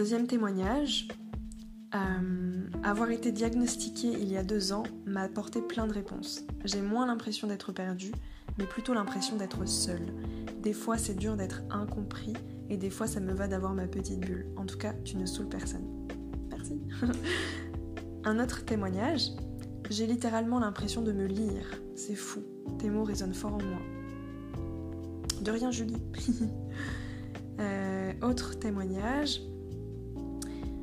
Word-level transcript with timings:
deuxième 0.00 0.26
témoignage. 0.26 1.08
Euh, 1.94 2.70
avoir 2.82 3.10
été 3.10 3.32
diagnostiquée 3.32 4.08
il 4.08 4.32
y 4.32 4.38
a 4.38 4.42
deux 4.42 4.72
ans 4.72 4.84
m'a 5.04 5.20
apporté 5.20 5.60
plein 5.60 5.86
de 5.86 5.92
réponses. 5.92 6.40
J'ai 6.64 6.80
moins 6.80 7.06
l'impression 7.06 7.46
d'être 7.46 7.70
perdue, 7.72 8.12
mais 8.56 8.64
plutôt 8.64 8.94
l'impression 8.94 9.36
d'être 9.36 9.68
seule. 9.68 10.06
Des 10.62 10.72
fois, 10.72 10.96
c'est 10.96 11.12
dur 11.12 11.36
d'être 11.36 11.60
incompris, 11.68 12.32
et 12.70 12.78
des 12.78 12.88
fois, 12.88 13.06
ça 13.06 13.20
me 13.20 13.34
va 13.34 13.46
d'avoir 13.46 13.74
ma 13.74 13.86
petite 13.86 14.20
bulle. 14.20 14.46
En 14.56 14.64
tout 14.64 14.78
cas, 14.78 14.94
tu 15.04 15.18
ne 15.18 15.26
saoules 15.26 15.50
personne. 15.50 15.84
Merci. 16.48 16.80
Un 18.24 18.42
autre 18.42 18.64
témoignage. 18.64 19.32
J'ai 19.90 20.06
littéralement 20.06 20.60
l'impression 20.60 21.02
de 21.02 21.12
me 21.12 21.26
lire. 21.26 21.78
C'est 21.94 22.16
fou. 22.16 22.40
Tes 22.78 22.88
mots 22.88 23.04
résonnent 23.04 23.34
fort 23.34 23.52
en 23.52 23.62
moi. 23.62 23.82
De 25.42 25.50
rien, 25.50 25.70
Julie. 25.70 26.00
Euh, 27.58 28.14
autre 28.22 28.58
témoignage. 28.58 29.42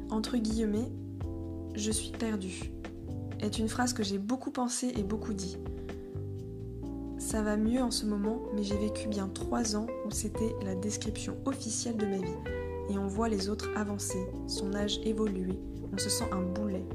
Entre 0.09 0.38
guillemets, 0.38 0.91
je 1.75 1.91
suis 1.91 2.11
perdue 2.11 2.71
est 3.39 3.59
une 3.59 3.67
phrase 3.67 3.93
que 3.93 4.03
j'ai 4.03 4.17
beaucoup 4.17 4.52
pensé 4.52 4.91
et 4.95 5.03
beaucoup 5.03 5.34
dit. 5.34 5.57
Ça 7.17 7.41
va 7.41 7.57
mieux 7.57 7.81
en 7.81 7.91
ce 7.91 8.05
moment, 8.05 8.41
mais 8.55 8.63
j'ai 8.63 8.77
vécu 8.77 9.07
bien 9.07 9.27
trois 9.27 9.75
ans 9.75 9.88
où 10.05 10.12
c'était 10.12 10.55
la 10.63 10.75
description 10.75 11.35
officielle 11.45 11.98
de 11.98 12.05
ma 12.05 12.17
vie. 12.17 12.38
Et 12.89 12.98
on 12.98 13.07
voit 13.07 13.27
les 13.27 13.49
autres 13.49 13.70
avancer, 13.75 14.20
son 14.48 14.73
âge 14.73 14.99
évoluer, 15.03 15.59
on 15.93 15.98
se 15.98 16.09
sent 16.09 16.26
un 16.31 16.41
boulet. 16.41 16.85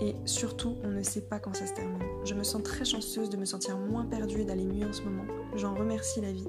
Et 0.00 0.14
surtout, 0.26 0.74
on 0.82 0.88
ne 0.88 1.02
sait 1.02 1.22
pas 1.22 1.38
quand 1.38 1.54
ça 1.54 1.66
se 1.66 1.72
termine. 1.74 2.02
Je 2.24 2.34
me 2.34 2.42
sens 2.42 2.62
très 2.62 2.84
chanceuse 2.84 3.30
de 3.30 3.36
me 3.36 3.44
sentir 3.44 3.78
moins 3.78 4.04
perdue 4.04 4.40
et 4.40 4.44
d'aller 4.44 4.66
mieux 4.66 4.88
en 4.88 4.92
ce 4.92 5.02
moment. 5.02 5.24
J'en 5.54 5.74
remercie 5.74 6.20
la 6.20 6.32
vie. 6.32 6.48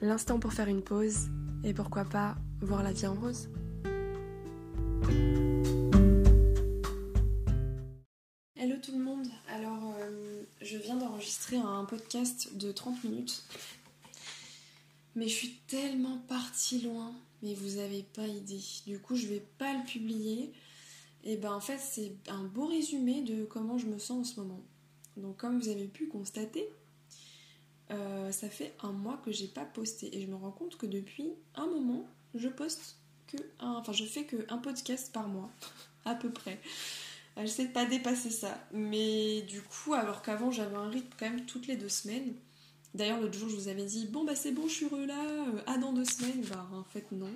l'instant 0.00 0.38
pour 0.38 0.52
faire 0.52 0.68
une 0.68 0.82
pause 0.82 1.28
et 1.64 1.74
pourquoi 1.74 2.04
pas 2.04 2.36
voir 2.60 2.82
la 2.82 2.92
vie 2.92 3.06
en 3.06 3.14
rose. 3.14 3.48
Hello 8.56 8.76
tout 8.82 8.92
le 8.92 9.02
monde, 9.02 9.26
alors 9.48 9.94
euh, 10.00 10.42
je 10.60 10.76
viens 10.76 10.96
d'enregistrer 10.96 11.56
un 11.56 11.84
podcast 11.84 12.56
de 12.56 12.72
30 12.72 13.04
minutes, 13.04 13.44
mais 15.14 15.28
je 15.28 15.34
suis 15.34 15.60
tellement 15.66 16.18
partie 16.28 16.80
loin, 16.80 17.12
mais 17.42 17.54
vous 17.54 17.78
avez 17.78 18.02
pas 18.02 18.26
idée. 18.26 18.60
Du 18.86 18.98
coup, 18.98 19.16
je 19.16 19.26
vais 19.26 19.44
pas 19.58 19.72
le 19.74 19.84
publier. 19.84 20.52
Et 21.24 21.36
ben 21.36 21.52
en 21.52 21.60
fait, 21.60 21.78
c'est 21.78 22.12
un 22.28 22.44
beau 22.44 22.66
résumé 22.66 23.22
de 23.22 23.44
comment 23.44 23.76
je 23.76 23.86
me 23.86 23.98
sens 23.98 24.18
en 24.18 24.24
ce 24.24 24.40
moment. 24.40 24.62
Donc, 25.16 25.36
comme 25.36 25.58
vous 25.58 25.68
avez 25.68 25.88
pu 25.88 26.06
constater, 26.06 26.68
euh, 27.90 28.30
ça 28.32 28.48
fait 28.48 28.74
un 28.82 28.92
mois 28.92 29.20
que 29.24 29.32
j'ai 29.32 29.48
pas 29.48 29.64
posté 29.64 30.16
et 30.16 30.20
je 30.20 30.26
me 30.26 30.36
rends 30.36 30.50
compte 30.50 30.76
que 30.76 30.86
depuis 30.86 31.30
un 31.54 31.66
moment, 31.66 32.06
je 32.34 32.48
poste 32.48 32.96
que 33.26 33.38
un, 33.60 33.72
enfin 33.72 33.92
je 33.92 34.04
fais 34.04 34.24
que 34.24 34.36
un 34.48 34.58
podcast 34.58 35.12
par 35.12 35.28
mois, 35.28 35.50
à 36.04 36.14
peu 36.14 36.30
près. 36.30 36.60
Euh, 37.36 37.42
j'essaie 37.42 37.66
de 37.66 37.72
pas 37.72 37.86
dépasser 37.86 38.30
ça, 38.30 38.58
mais 38.72 39.42
du 39.42 39.62
coup, 39.62 39.94
alors 39.94 40.22
qu'avant 40.22 40.50
j'avais 40.50 40.76
un 40.76 40.88
rythme 40.88 41.14
quand 41.18 41.30
même 41.30 41.46
toutes 41.46 41.66
les 41.66 41.76
deux 41.76 41.88
semaines. 41.88 42.34
D'ailleurs, 42.94 43.20
l'autre 43.20 43.38
jour, 43.38 43.48
je 43.48 43.56
vous 43.56 43.68
avais 43.68 43.84
dit 43.84 44.06
bon 44.06 44.24
bah 44.24 44.34
c'est 44.34 44.52
bon, 44.52 44.66
je 44.68 44.74
suis 44.74 44.86
heureux 44.86 45.06
là, 45.06 45.22
euh, 45.22 45.62
ah 45.66 45.78
dans 45.78 45.92
deux 45.92 46.04
semaines, 46.04 46.42
bah 46.50 46.68
en 46.72 46.84
fait 46.84 47.10
non. 47.12 47.30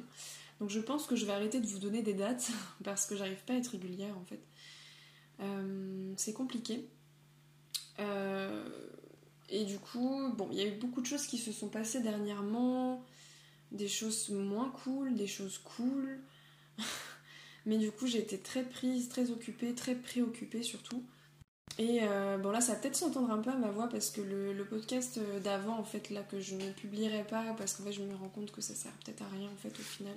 Donc 0.61 0.71
je 0.71 0.81
pense 0.81 1.07
que 1.07 1.17
je 1.17 1.25
vais 1.25 1.33
arrêter 1.33 1.61
de 1.61 1.67
vous 1.67 1.79
donner 1.79 2.03
des 2.03 2.15
dates 2.15 2.51
parce 2.85 3.07
que 3.07 3.17
j'arrive 3.17 3.43
pas 3.47 3.55
à 3.55 3.57
être 3.57 3.69
régulière 3.69 4.17
en 4.19 4.25
fait. 4.25 4.41
c'est 6.17 6.35
compliqué. 6.35 6.89
Euh, 7.99 8.69
et 9.53 9.65
du 9.65 9.79
coup, 9.79 10.33
bon, 10.35 10.49
il 10.51 10.57
y 10.57 10.63
a 10.63 10.67
eu 10.67 10.79
beaucoup 10.79 11.03
de 11.03 11.07
choses 11.07 11.27
qui 11.27 11.37
se 11.37 11.53
sont 11.53 11.69
passées 11.69 12.01
dernièrement, 12.01 13.05
des 13.71 13.87
choses 13.87 14.31
moins 14.31 14.71
cool, 14.83 15.15
des 15.15 15.27
choses 15.27 15.59
cool. 15.59 16.19
Mais 17.67 17.77
du 17.77 17.93
coup, 17.93 18.07
j'ai 18.07 18.19
été 18.19 18.39
très 18.39 18.65
prise, 18.65 19.11
très 19.11 19.31
occupée, 19.31 19.75
très 19.75 19.95
préoccupée 19.95 20.63
surtout. 20.63 21.05
Et 21.79 22.01
euh, 22.03 22.39
bon, 22.39 22.51
là, 22.51 22.63
ça 22.63 22.73
va 22.73 22.79
peut-être 22.79 22.97
s'entendre 22.97 23.31
un 23.31 23.39
peu 23.39 23.51
à 23.51 23.57
ma 23.57 23.71
voix 23.71 23.91
parce 23.91 24.11
que 24.11 24.23
le, 24.23 24.65
podcast 24.65 25.21
d'avant, 25.43 25.79
en 25.79 25.85
fait, 25.85 26.09
là, 26.09 26.23
que 26.23 26.41
je 26.41 26.55
ne 26.55 26.73
publierai 26.73 27.25
pas 27.25 27.55
parce 27.59 27.75
qu'en 27.75 27.85
fait, 27.85 27.93
je 27.93 28.03
me 28.03 28.15
rends 28.15 28.31
compte 28.31 28.53
que 28.53 28.63
ça 28.63 28.75
sert 28.75 28.93
peut-être 29.05 29.23
à 29.23 29.29
rien, 29.37 29.51
en 29.51 29.57
fait, 29.57 29.79
au 29.79 29.83
final. 29.83 30.17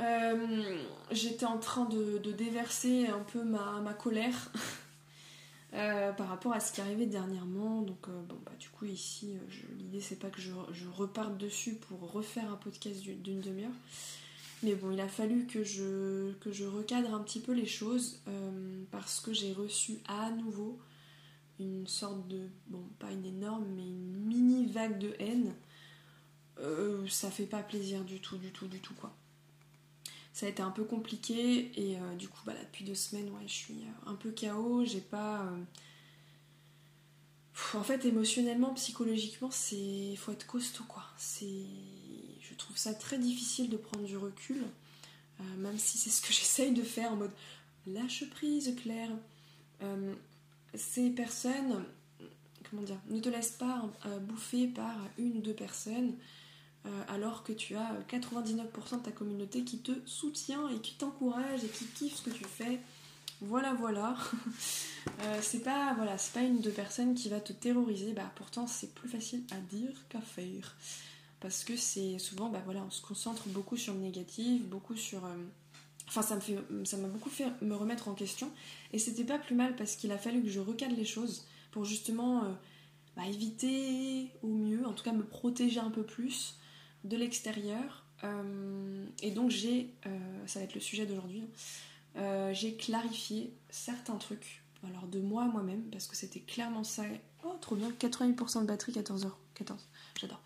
Euh, 0.00 0.76
j'étais 1.12 1.46
en 1.46 1.58
train 1.58 1.84
de, 1.84 2.18
déverser 2.32 3.06
un 3.06 3.20
peu 3.20 3.44
ma, 3.44 3.80
ma 3.80 3.94
colère 3.94 4.50
Euh, 5.74 6.12
par 6.12 6.28
rapport 6.28 6.54
à 6.54 6.60
ce 6.60 6.72
qui 6.72 6.80
arrivait 6.80 7.06
dernièrement. 7.06 7.82
Donc, 7.82 8.08
euh, 8.08 8.22
bon, 8.22 8.38
bah, 8.44 8.52
du 8.58 8.68
coup, 8.70 8.86
ici, 8.86 9.34
euh, 9.36 9.74
l'idée 9.78 10.00
c'est 10.00 10.18
pas 10.18 10.30
que 10.30 10.40
je, 10.40 10.50
reparte 10.90 11.36
dessus 11.36 11.74
pour 11.74 12.10
refaire 12.10 12.50
un 12.50 12.56
podcast 12.56 13.02
d'une 13.02 13.40
demi-heure. 13.40 13.70
Mais 14.62 14.74
bon, 14.74 14.90
il 14.90 15.00
a 15.00 15.08
fallu 15.08 15.46
que 15.46 15.62
je, 15.62 16.32
que 16.40 16.52
je 16.52 16.64
recadre 16.64 17.14
un 17.14 17.20
petit 17.20 17.38
peu 17.38 17.52
les 17.52 17.66
choses 17.66 18.20
parce 18.90 19.20
que 19.20 19.32
j'ai 19.32 19.52
reçu 19.52 19.98
à 20.08 20.32
nouveau 20.32 20.80
une 21.60 21.86
sorte 21.86 22.26
de, 22.26 22.48
bon, 22.66 22.82
pas 22.98 23.12
une 23.12 23.24
énorme, 23.24 23.66
mais 23.76 23.86
une 23.86 24.16
mini 24.26 24.66
vague 24.66 24.98
de 24.98 25.14
haine. 25.20 25.54
ça 27.08 27.30
fait 27.30 27.46
pas 27.46 27.62
plaisir 27.62 28.02
du 28.04 28.20
tout, 28.20 28.36
du 28.36 28.50
tout, 28.50 28.66
du 28.66 28.80
tout, 28.80 28.94
quoi 28.94 29.14
ça 30.38 30.46
a 30.46 30.50
été 30.50 30.62
un 30.62 30.70
peu 30.70 30.84
compliqué 30.84 31.72
et 31.74 31.96
euh, 31.96 32.14
du 32.14 32.28
coup 32.28 32.38
bah, 32.46 32.52
depuis 32.62 32.84
deux 32.84 32.94
semaines 32.94 33.28
ouais, 33.30 33.48
je 33.48 33.52
suis 33.52 33.74
euh, 33.74 34.10
un 34.10 34.14
peu 34.14 34.30
KO, 34.30 34.84
j'ai 34.84 35.00
pas... 35.00 35.42
Euh, 35.42 35.64
en 37.74 37.82
fait 37.82 38.04
émotionnellement, 38.04 38.72
psychologiquement, 38.74 39.50
c'est 39.50 40.14
faut 40.14 40.30
être 40.30 40.46
costaud 40.46 40.84
quoi. 40.86 41.02
Je 41.18 42.54
trouve 42.56 42.76
ça 42.76 42.94
très 42.94 43.18
difficile 43.18 43.68
de 43.68 43.76
prendre 43.76 44.04
du 44.04 44.16
recul, 44.16 44.62
même 45.56 45.76
si 45.76 45.98
c'est 45.98 46.10
ce 46.10 46.22
que 46.22 46.28
j'essaye 46.32 46.70
de 46.70 46.84
faire 46.84 47.10
en 47.10 47.16
mode 47.16 47.32
lâche 47.88 48.30
prise 48.30 48.76
Claire. 48.80 49.10
ces 50.72 51.10
personnes, 51.10 51.84
comment 52.70 52.82
dire, 52.82 53.00
ne 53.10 53.18
te 53.18 53.28
laisse 53.28 53.50
pas 53.50 53.90
bouffer 54.20 54.68
par 54.68 54.96
une 55.18 55.38
ou 55.38 55.40
deux 55.40 55.54
personnes. 55.54 56.14
Euh, 56.88 57.02
alors 57.08 57.42
que 57.42 57.52
tu 57.52 57.76
as 57.76 57.92
99% 58.08 58.98
de 58.98 59.02
ta 59.02 59.10
communauté 59.10 59.62
qui 59.62 59.78
te 59.78 59.92
soutient 60.06 60.68
et 60.68 60.78
qui 60.78 60.94
t'encourage 60.94 61.64
et 61.64 61.68
qui 61.68 61.84
kiffe 61.86 62.16
ce 62.16 62.22
que 62.22 62.30
tu 62.30 62.44
fais. 62.44 62.80
Voilà, 63.40 63.74
voilà. 63.74 64.16
Euh, 65.22 65.38
c'est 65.40 65.62
pas 65.62 65.94
voilà, 65.94 66.16
pas 66.34 66.42
une 66.42 66.60
de 66.60 66.70
personnes 66.70 67.14
qui 67.14 67.30
va 67.30 67.40
te 67.40 67.52
terroriser. 67.52 68.12
Bah 68.12 68.30
pourtant 68.34 68.66
c'est 68.66 68.94
plus 68.94 69.08
facile 69.08 69.42
à 69.50 69.56
dire 69.56 69.90
qu'à 70.10 70.20
faire 70.20 70.76
parce 71.40 71.64
que 71.64 71.76
c'est 71.76 72.18
souvent 72.18 72.50
bah 72.50 72.60
voilà, 72.64 72.84
on 72.86 72.90
se 72.90 73.00
concentre 73.00 73.48
beaucoup 73.48 73.76
sur 73.78 73.94
le 73.94 74.00
négatif, 74.00 74.62
beaucoup 74.64 74.96
sur 74.96 75.24
euh, 75.24 75.34
Enfin, 76.08 76.22
ça 76.22 76.38
ça 76.84 76.96
m'a 76.98 77.08
beaucoup 77.08 77.30
fait 77.30 77.46
me 77.62 77.74
remettre 77.74 78.08
en 78.08 78.14
question. 78.14 78.50
Et 78.92 78.98
c'était 78.98 79.24
pas 79.24 79.38
plus 79.38 79.54
mal 79.54 79.76
parce 79.76 79.96
qu'il 79.96 80.12
a 80.12 80.18
fallu 80.18 80.42
que 80.42 80.48
je 80.50 80.60
recadre 80.60 80.94
les 80.94 81.06
choses 81.06 81.46
pour 81.70 81.84
justement 81.84 82.44
bah, 83.16 83.26
éviter 83.26 84.28
au 84.42 84.48
mieux, 84.48 84.86
en 84.86 84.92
tout 84.92 85.04
cas 85.04 85.12
me 85.12 85.24
protéger 85.24 85.80
un 85.80 85.90
peu 85.90 86.02
plus 86.02 86.57
de 87.04 87.16
l'extérieur. 87.16 88.04
Euh, 88.24 89.06
et 89.22 89.30
donc 89.30 89.50
j'ai, 89.50 89.94
euh, 90.06 90.46
ça 90.46 90.58
va 90.58 90.64
être 90.64 90.74
le 90.74 90.80
sujet 90.80 91.06
d'aujourd'hui, 91.06 91.44
euh, 92.16 92.52
j'ai 92.52 92.76
clarifié 92.76 93.52
certains 93.70 94.16
trucs, 94.16 94.62
alors 94.84 95.06
de 95.06 95.20
moi 95.20 95.44
moi-même, 95.44 95.82
parce 95.90 96.06
que 96.06 96.16
c'était 96.16 96.40
clairement 96.40 96.84
ça. 96.84 97.04
Oh, 97.44 97.54
trop 97.60 97.76
bien, 97.76 97.90
88% 97.90 98.62
de 98.62 98.66
batterie, 98.66 98.92
14h. 98.92 99.30
14, 99.54 99.88
j'adore. 100.20 100.40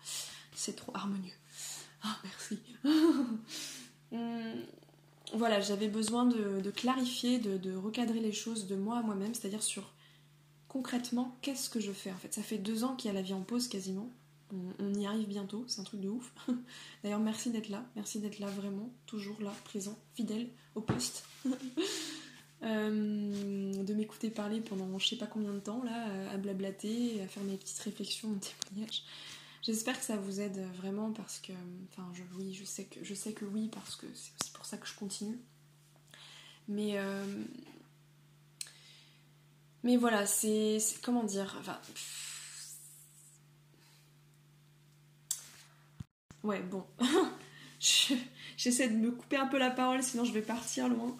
C'est 0.55 0.75
trop 0.75 0.91
harmonieux. 0.95 1.33
Ah, 2.03 2.17
merci. 2.23 2.59
Hum, 4.11 4.53
voilà, 5.33 5.59
j'avais 5.59 5.87
besoin 5.87 6.27
de, 6.27 6.69
clarifier, 6.69 7.39
de, 7.39 7.57
de, 7.57 7.75
recadrer 7.75 8.19
les 8.19 8.31
choses 8.31 8.67
de 8.67 8.75
moi 8.75 8.99
à 8.99 9.01
moi-même, 9.01 9.33
c'est-à-dire 9.33 9.63
sur 9.63 9.91
concrètement 10.67 11.35
qu'est-ce 11.41 11.67
que 11.67 11.79
je 11.79 11.91
fais 11.91 12.11
en 12.11 12.17
fait. 12.17 12.31
Ça 12.31 12.43
fait 12.43 12.59
deux 12.59 12.83
ans 12.83 12.95
qu'il 12.95 13.09
y 13.09 13.11
a 13.11 13.15
la 13.15 13.23
vie 13.23 13.33
en 13.33 13.41
pause 13.41 13.67
quasiment. 13.67 14.11
On, 14.79 14.93
y 14.93 15.05
arrive 15.05 15.27
bientôt, 15.27 15.65
c'est 15.67 15.81
un 15.81 15.83
truc 15.83 16.01
de 16.01 16.09
ouf. 16.09 16.31
D'ailleurs, 17.03 17.19
merci 17.19 17.49
d'être 17.49 17.69
là, 17.69 17.83
merci 17.95 18.19
d'être 18.19 18.39
là 18.39 18.47
vraiment, 18.47 18.89
toujours 19.05 19.41
là, 19.41 19.53
présent, 19.63 19.97
fidèle 20.15 20.47
au 20.75 20.81
poste. 20.81 21.25
de 22.61 23.93
m'écouter 23.93 24.29
parler 24.29 24.61
pendant 24.61 24.97
je 24.97 25.05
sais 25.09 25.17
pas 25.17 25.27
combien 25.27 25.51
de 25.51 25.59
temps 25.59 25.83
là, 25.83 26.29
à 26.31 26.37
blablater, 26.37 27.21
à 27.21 27.27
faire 27.27 27.43
mes 27.43 27.57
petites 27.57 27.79
réflexions, 27.79 28.29
mon 28.29 28.39
témoignage. 28.39 29.03
J'espère 29.63 29.99
que 29.99 30.05
ça 30.05 30.15
vous 30.15 30.39
aide 30.39 30.65
vraiment 30.77 31.11
parce 31.11 31.39
que, 31.39 31.51
enfin, 31.91 32.09
je, 32.13 32.23
oui, 32.37 32.53
je 32.53 32.63
sais 32.63 32.85
que, 32.85 33.03
je 33.03 33.13
sais 33.13 33.33
que 33.33 33.43
oui 33.43 33.69
parce 33.69 33.97
que 33.97 34.05
c'est 34.13 34.31
aussi 34.41 34.51
pour 34.53 34.65
ça 34.65 34.77
que 34.77 34.87
je 34.87 34.95
continue. 34.95 35.39
Mais, 36.69 36.97
mais 39.83 39.97
voilà, 39.97 40.25
c'est, 40.25 40.79
comment 41.01 41.23
dire, 41.23 41.55
enfin, 41.59 41.77
ouais, 46.43 46.61
bon, 46.61 46.83
j'essaie 48.57 48.89
de 48.89 48.95
me 48.95 49.11
couper 49.11 49.37
un 49.37 49.47
peu 49.47 49.57
la 49.57 49.71
parole, 49.71 50.03
sinon 50.03 50.25
je 50.25 50.33
vais 50.33 50.41
partir 50.41 50.87
loin. 50.89 51.15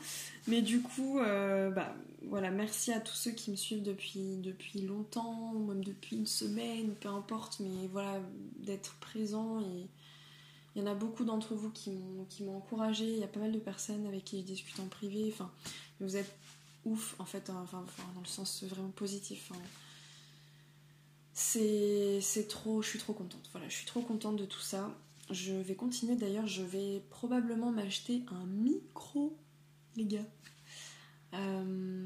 Mais 0.47 0.61
du 0.61 0.81
coup, 0.81 1.19
euh, 1.19 1.69
bah 1.69 1.95
voilà, 2.27 2.51
merci 2.51 2.91
à 2.91 2.99
tous 2.99 3.15
ceux 3.15 3.31
qui 3.31 3.51
me 3.51 3.55
suivent 3.55 3.83
depuis, 3.83 4.37
depuis 4.37 4.81
longtemps, 4.81 5.53
même 5.53 5.83
depuis 5.83 6.17
une 6.17 6.27
semaine, 6.27 6.95
peu 6.95 7.09
importe, 7.09 7.59
mais 7.59 7.87
voilà, 7.91 8.19
d'être 8.57 8.95
présent. 8.95 9.61
Et 9.61 9.87
il 10.75 10.81
y 10.81 10.85
en 10.85 10.91
a 10.91 10.95
beaucoup 10.95 11.25
d'entre 11.25 11.53
vous 11.55 11.69
qui 11.69 11.91
m'ont 11.91 12.57
encouragé. 12.57 13.05
Il 13.05 13.19
y 13.19 13.23
a 13.23 13.27
pas 13.27 13.39
mal 13.39 13.51
de 13.51 13.59
personnes 13.59 14.05
avec 14.07 14.25
qui 14.25 14.39
je 14.41 14.45
discute 14.45 14.79
en 14.79 14.87
privé. 14.87 15.29
Enfin, 15.31 15.51
vous 15.99 16.17
êtes 16.17 16.33
ouf, 16.85 17.15
en 17.19 17.25
fait, 17.25 17.49
hein, 17.49 17.59
enfin, 17.63 17.85
dans 18.15 18.21
le 18.21 18.27
sens 18.27 18.63
vraiment 18.63 18.89
positif. 18.89 19.51
Hein. 19.53 19.59
C'est 21.33 22.47
trop, 22.49 22.81
je 22.81 22.89
suis 22.89 22.99
trop 22.99 23.13
contente. 23.13 23.49
Voilà, 23.51 23.67
je 23.69 23.75
suis 23.75 23.85
trop 23.85 24.01
contente 24.01 24.37
de 24.37 24.45
tout 24.45 24.61
ça. 24.61 24.91
Je 25.33 25.53
vais 25.53 25.73
continuer 25.73 26.15
d'ailleurs, 26.15 26.45
je 26.45 26.61
vais 26.61 27.01
probablement 27.09 27.71
m'acheter 27.71 28.23
un 28.29 28.45
micro, 28.45 29.35
les 29.95 30.05
gars. 30.05 30.27
Euh, 31.33 32.05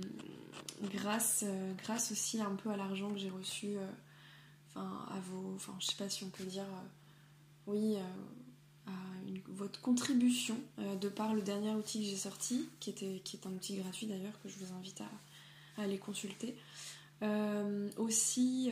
grâce, 0.94 1.44
euh, 1.46 1.74
grâce 1.84 2.14
aussi 2.14 2.40
un 2.40 2.56
peu 2.56 2.70
à 2.70 2.78
l'argent 2.78 3.12
que 3.12 3.18
j'ai 3.18 3.30
reçu, 3.30 3.76
euh, 3.76 3.86
enfin 4.70 5.06
à 5.12 5.20
vos, 5.20 5.56
enfin 5.56 5.76
je 5.80 5.88
sais 5.88 5.98
pas 5.98 6.08
si 6.08 6.24
on 6.24 6.30
peut 6.30 6.46
dire, 6.46 6.64
oui, 7.66 7.98
à 7.98 8.92
votre 9.50 9.82
contribution 9.82 10.58
de 10.78 11.10
par 11.10 11.34
le 11.34 11.42
dernier 11.42 11.72
outil 11.72 12.00
que 12.00 12.06
j'ai 12.06 12.16
sorti, 12.16 12.70
qui, 12.80 12.92
était, 12.92 13.22
qui 13.26 13.36
est 13.36 13.46
un 13.46 13.52
outil 13.52 13.76
gratuit 13.76 14.08
d'ailleurs 14.08 14.42
que 14.42 14.48
je 14.48 14.58
vous 14.58 14.74
invite 14.74 15.02
à, 15.02 15.82
aller 15.82 15.98
consulter. 15.98 16.56
aussi, 17.98 18.72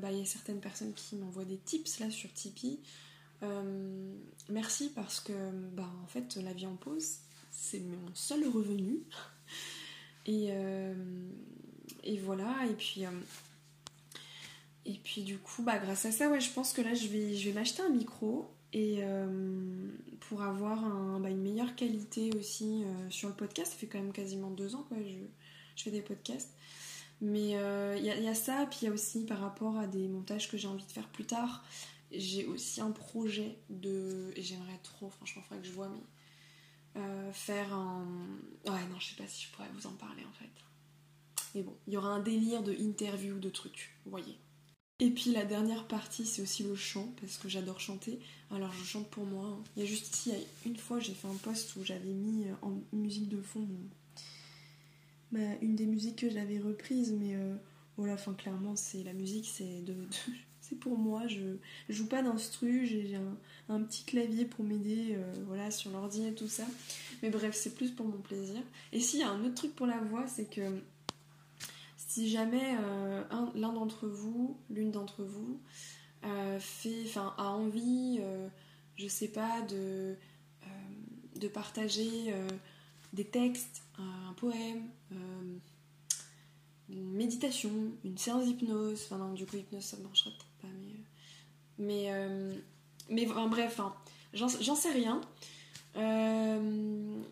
bah, 0.00 0.10
il 0.10 0.18
y 0.18 0.22
a 0.22 0.24
certaines 0.24 0.60
personnes 0.60 0.94
qui 0.94 1.16
m'envoient 1.16 1.44
des 1.44 1.58
tips 1.58 1.98
là 1.98 2.10
sur 2.10 2.32
Tipeee. 2.32 2.80
Merci 4.48 4.90
parce 4.90 5.20
que 5.20 5.32
bah, 5.72 5.90
en 6.02 6.06
fait 6.06 6.36
la 6.36 6.52
vie 6.52 6.66
en 6.66 6.76
pause 6.76 7.18
c'est 7.50 7.80
mon 7.80 8.14
seul 8.14 8.48
revenu 8.48 9.00
et, 10.26 10.48
euh, 10.50 10.94
et 12.04 12.18
voilà, 12.18 12.66
et 12.68 12.74
puis, 12.74 13.04
euh, 13.04 13.10
et 14.86 14.98
puis 15.04 15.22
du 15.22 15.38
coup, 15.38 15.62
bah, 15.62 15.78
grâce 15.78 16.06
à 16.06 16.12
ça, 16.12 16.30
ouais, 16.30 16.40
je 16.40 16.50
pense 16.50 16.72
que 16.72 16.80
là, 16.80 16.94
je 16.94 17.08
vais, 17.08 17.34
je 17.34 17.48
vais 17.48 17.54
m'acheter 17.54 17.82
un 17.82 17.90
micro 17.90 18.50
et 18.72 18.98
euh, 19.00 19.88
pour 20.20 20.42
avoir 20.42 20.84
un, 20.84 21.20
bah, 21.20 21.28
une 21.28 21.42
meilleure 21.42 21.74
qualité 21.74 22.30
aussi 22.36 22.84
sur 23.10 23.28
le 23.28 23.34
podcast. 23.34 23.72
Ça 23.72 23.78
fait 23.78 23.86
quand 23.86 23.98
même 23.98 24.12
quasiment 24.12 24.50
deux 24.50 24.74
ans 24.74 24.86
que 24.88 24.96
je, 24.96 25.18
je 25.76 25.82
fais 25.82 25.90
des 25.90 26.02
podcasts. 26.02 26.54
Mais 27.20 27.50
il 27.98 28.02
y, 28.02 28.24
y, 28.24 28.28
a 28.28 28.34
ça, 28.34 28.66
puis 28.70 28.78
il 28.82 28.84
y 28.86 28.88
a 28.88 28.92
aussi 28.92 29.26
par 29.26 29.40
rapport 29.40 29.76
à 29.76 29.86
des 29.86 30.08
montages 30.08 30.50
que 30.50 30.56
j'ai 30.56 30.68
envie 30.68 30.86
de 30.86 30.92
faire 30.92 31.08
plus 31.08 31.26
tard. 31.26 31.62
J'ai 32.12 32.46
aussi 32.46 32.80
un 32.80 32.90
projet 32.90 33.58
de. 33.68 34.32
J'aimerais 34.36 34.78
trop, 34.82 35.10
franchement, 35.10 35.42
il 35.44 35.48
faudrait 35.48 35.62
que 35.62 35.68
je 35.68 35.72
vois, 35.72 35.88
mais 35.88 37.00
euh, 37.00 37.32
faire 37.32 37.72
un. 37.72 38.06
Ouais, 38.66 38.84
non, 38.90 38.98
je 38.98 39.10
sais 39.10 39.16
pas 39.16 39.26
si 39.26 39.44
je 39.44 39.52
pourrais 39.52 39.68
vous 39.74 39.86
en 39.86 39.92
parler 39.92 40.24
en 40.24 40.32
fait. 40.32 40.50
Mais 41.54 41.62
bon, 41.62 41.76
il 41.86 41.92
y 41.92 41.96
aura 41.96 42.08
un 42.08 42.20
délire 42.20 42.62
de 42.62 42.72
interview, 42.72 43.38
de 43.38 43.50
trucs, 43.50 43.96
vous 44.04 44.10
voyez. 44.10 44.36
Et 44.98 45.10
puis 45.10 45.32
la 45.32 45.44
dernière 45.44 45.88
partie, 45.88 46.26
c'est 46.26 46.42
aussi 46.42 46.62
le 46.62 46.74
chant, 46.76 47.12
parce 47.20 47.38
que 47.38 47.48
j'adore 47.48 47.80
chanter. 47.80 48.20
Alors 48.50 48.72
je 48.72 48.84
chante 48.84 49.08
pour 49.08 49.24
moi. 49.24 49.46
Hein. 49.46 49.64
Il 49.76 49.82
y 49.82 49.86
a 49.86 49.88
juste 49.88 50.14
ici, 50.14 50.32
une 50.66 50.76
fois, 50.76 51.00
j'ai 51.00 51.14
fait 51.14 51.28
un 51.28 51.36
post 51.36 51.74
où 51.76 51.84
j'avais 51.84 52.12
mis 52.12 52.44
euh, 52.44 52.54
en 52.62 52.80
musique 52.92 53.28
de 53.28 53.40
fond 53.40 53.66
bah, 55.32 55.38
une 55.62 55.76
des 55.76 55.86
musiques 55.86 56.16
que 56.16 56.30
j'avais 56.30 56.58
reprise, 56.58 57.12
mais 57.12 57.34
euh, 57.36 57.54
voilà, 57.96 58.14
enfin 58.14 58.34
clairement, 58.34 58.76
c'est 58.76 59.02
la 59.02 59.12
musique, 59.12 59.48
c'est 59.52 59.82
de, 59.82 59.94
pour 60.74 60.98
moi. 60.98 61.26
Je, 61.26 61.56
joue 61.88 62.06
pas 62.06 62.22
d'instru, 62.22 62.86
j'ai 62.86 63.18
un, 63.68 63.82
petit 63.82 64.04
clavier 64.04 64.44
pour 64.44 64.64
m'aider 64.64 65.14
euh, 65.16 65.32
voilà, 65.46 65.70
sur 65.70 65.90
l'ordi 65.90 66.26
et 66.26 66.34
tout 66.34 66.48
ça. 66.48 66.64
Mais 67.22 67.30
bref, 67.30 67.54
c'est 67.54 67.74
plus 67.74 67.90
pour 67.90 68.06
mon 68.06 68.18
plaisir. 68.18 68.60
Et 68.92 69.00
s'il 69.00 69.20
y 69.20 69.22
a 69.22 69.30
un 69.30 69.44
autre 69.44 69.54
truc 69.54 69.74
pour 69.74 69.86
la 69.86 69.98
voix, 69.98 70.26
c'est 70.26 70.48
que 70.48 70.80
si 71.96 72.28
jamais 72.28 72.76
euh, 72.80 73.22
l'un 73.54 73.72
d'entre 73.72 74.06
vous, 74.06 74.56
l'une 74.70 74.90
d'entre 74.90 75.22
vous, 75.22 75.60
euh, 76.24 76.58
fait, 76.58 77.06
a 77.16 77.50
envie, 77.50 78.20
je 78.96 79.08
sais 79.08 79.28
pas, 79.28 79.62
de, 79.62 80.16
de 81.36 81.48
partager 81.48 82.34
des 83.12 83.24
textes, 83.24 83.82
un 83.98 84.32
poème, 84.34 84.88
une 86.90 87.12
méditation, 87.12 87.70
une 88.04 88.18
séance 88.18 88.44
d'hypnose, 88.44 89.02
enfin 89.04 89.18
non, 89.18 89.32
du 89.32 89.46
coup 89.46 89.56
hypnose 89.56 89.84
ça 89.84 89.96
marcherait 89.98 90.30
pas, 90.60 90.68
mais... 90.68 90.94
Mais, 91.78 92.06
euh, 92.10 92.52
mais 93.08 93.24
bref, 93.24 93.80
hein, 93.80 93.94
j'en 94.34 94.48
sais 94.48 94.92
rien. 94.92 95.20
Euh, 95.96 97.22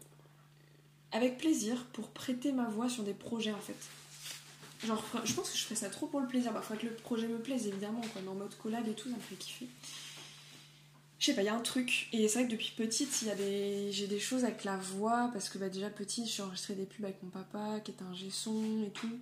avec 1.13 1.39
plaisir 1.39 1.85
pour 1.93 2.09
prêter 2.09 2.53
ma 2.53 2.69
voix 2.69 2.89
sur 2.89 3.05
des 3.05 3.13
projets 3.13 3.53
en 3.53 3.61
fait. 3.61 3.77
Genre, 4.87 5.05
je 5.25 5.33
pense 5.35 5.51
que 5.51 5.59
je 5.59 5.65
ferais 5.65 5.75
ça 5.75 5.91
trop 5.91 6.07
pour 6.07 6.21
le 6.21 6.27
plaisir. 6.27 6.53
Bah, 6.53 6.63
faudrait 6.63 6.83
que 6.83 6.89
le 6.89 6.97
projet 6.97 7.29
me 7.29 7.39
plaise 7.39 7.67
évidemment, 7.67 8.01
quoi, 8.01 8.23
mais 8.23 8.29
en 8.29 8.35
mode 8.35 8.57
collab 8.57 8.87
et 8.89 8.95
tout, 8.95 9.11
ça 9.11 9.17
me 9.17 9.21
fait 9.21 9.35
kiffer. 9.35 9.67
Je 11.19 11.27
sais 11.27 11.35
pas, 11.35 11.43
il 11.43 11.47
y 11.47 11.49
a 11.49 11.55
un 11.55 11.61
truc. 11.61 12.09
Et 12.13 12.29
c'est 12.29 12.39
vrai 12.39 12.47
que 12.47 12.53
depuis 12.53 12.73
petite, 12.77 13.25
des... 13.37 13.91
j'ai 13.93 14.07
des 14.07 14.21
choses 14.21 14.45
avec 14.45 14.65
la 14.65 14.77
voix, 14.77 15.31
parce 15.33 15.49
que 15.49 15.59
bah, 15.59 15.69
déjà 15.69 15.91
petite, 15.91 16.27
j'ai 16.27 16.43
enregistré 16.43 16.75
des 16.75 16.87
pubs 16.87 17.05
avec 17.05 17.23
mon 17.23 17.31
papa, 17.31 17.81
qui 17.81 17.91
est 17.91 18.03
un 18.03 18.15
gesson 18.15 18.85
et 18.87 18.91
tout. 18.91 19.19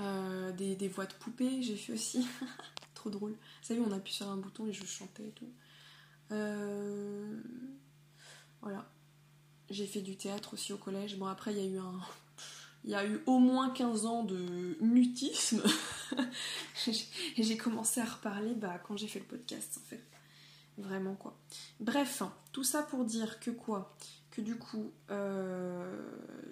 Euh, 0.00 0.52
des, 0.52 0.88
voix 0.88 1.06
de 1.06 1.14
poupées, 1.14 1.62
j'ai 1.62 1.76
fait 1.76 1.92
aussi. 1.92 2.26
Trop 2.94 3.10
drôle. 3.10 3.32
Vous 3.32 3.66
savez, 3.66 3.80
on 3.80 3.92
appuie 3.92 4.12
sur 4.12 4.28
un 4.28 4.36
bouton 4.36 4.66
et 4.66 4.72
je 4.72 4.84
chantais 4.84 5.28
et 5.28 5.32
tout. 5.32 5.50
Euh, 6.32 7.40
voilà. 8.60 8.90
J'ai 9.70 9.86
fait 9.86 10.00
du 10.00 10.16
théâtre 10.16 10.54
aussi 10.54 10.72
au 10.72 10.78
collège. 10.78 11.16
Bon, 11.16 11.26
après, 11.26 11.52
il 11.52 11.58
y 11.58 11.62
a 11.62 11.70
eu 11.70 11.78
un. 11.78 12.00
Il 12.84 12.90
y 12.90 12.94
a 12.94 13.06
eu 13.06 13.22
au 13.24 13.38
moins 13.38 13.70
15 13.70 14.04
ans 14.04 14.24
de 14.24 14.76
mutisme. 14.82 15.62
et 16.86 17.42
j'ai 17.42 17.56
commencé 17.56 18.00
à 18.00 18.04
reparler 18.04 18.54
bah, 18.54 18.78
quand 18.86 18.96
j'ai 18.96 19.08
fait 19.08 19.20
le 19.20 19.24
podcast, 19.24 19.80
en 19.82 19.88
fait. 19.88 20.04
Vraiment, 20.76 21.14
quoi. 21.14 21.38
Bref, 21.80 22.22
tout 22.52 22.64
ça 22.64 22.82
pour 22.82 23.04
dire 23.04 23.40
que 23.40 23.50
quoi? 23.50 23.96
Que 24.30 24.42
du 24.42 24.56
coup, 24.56 24.92
euh, 25.10 26.02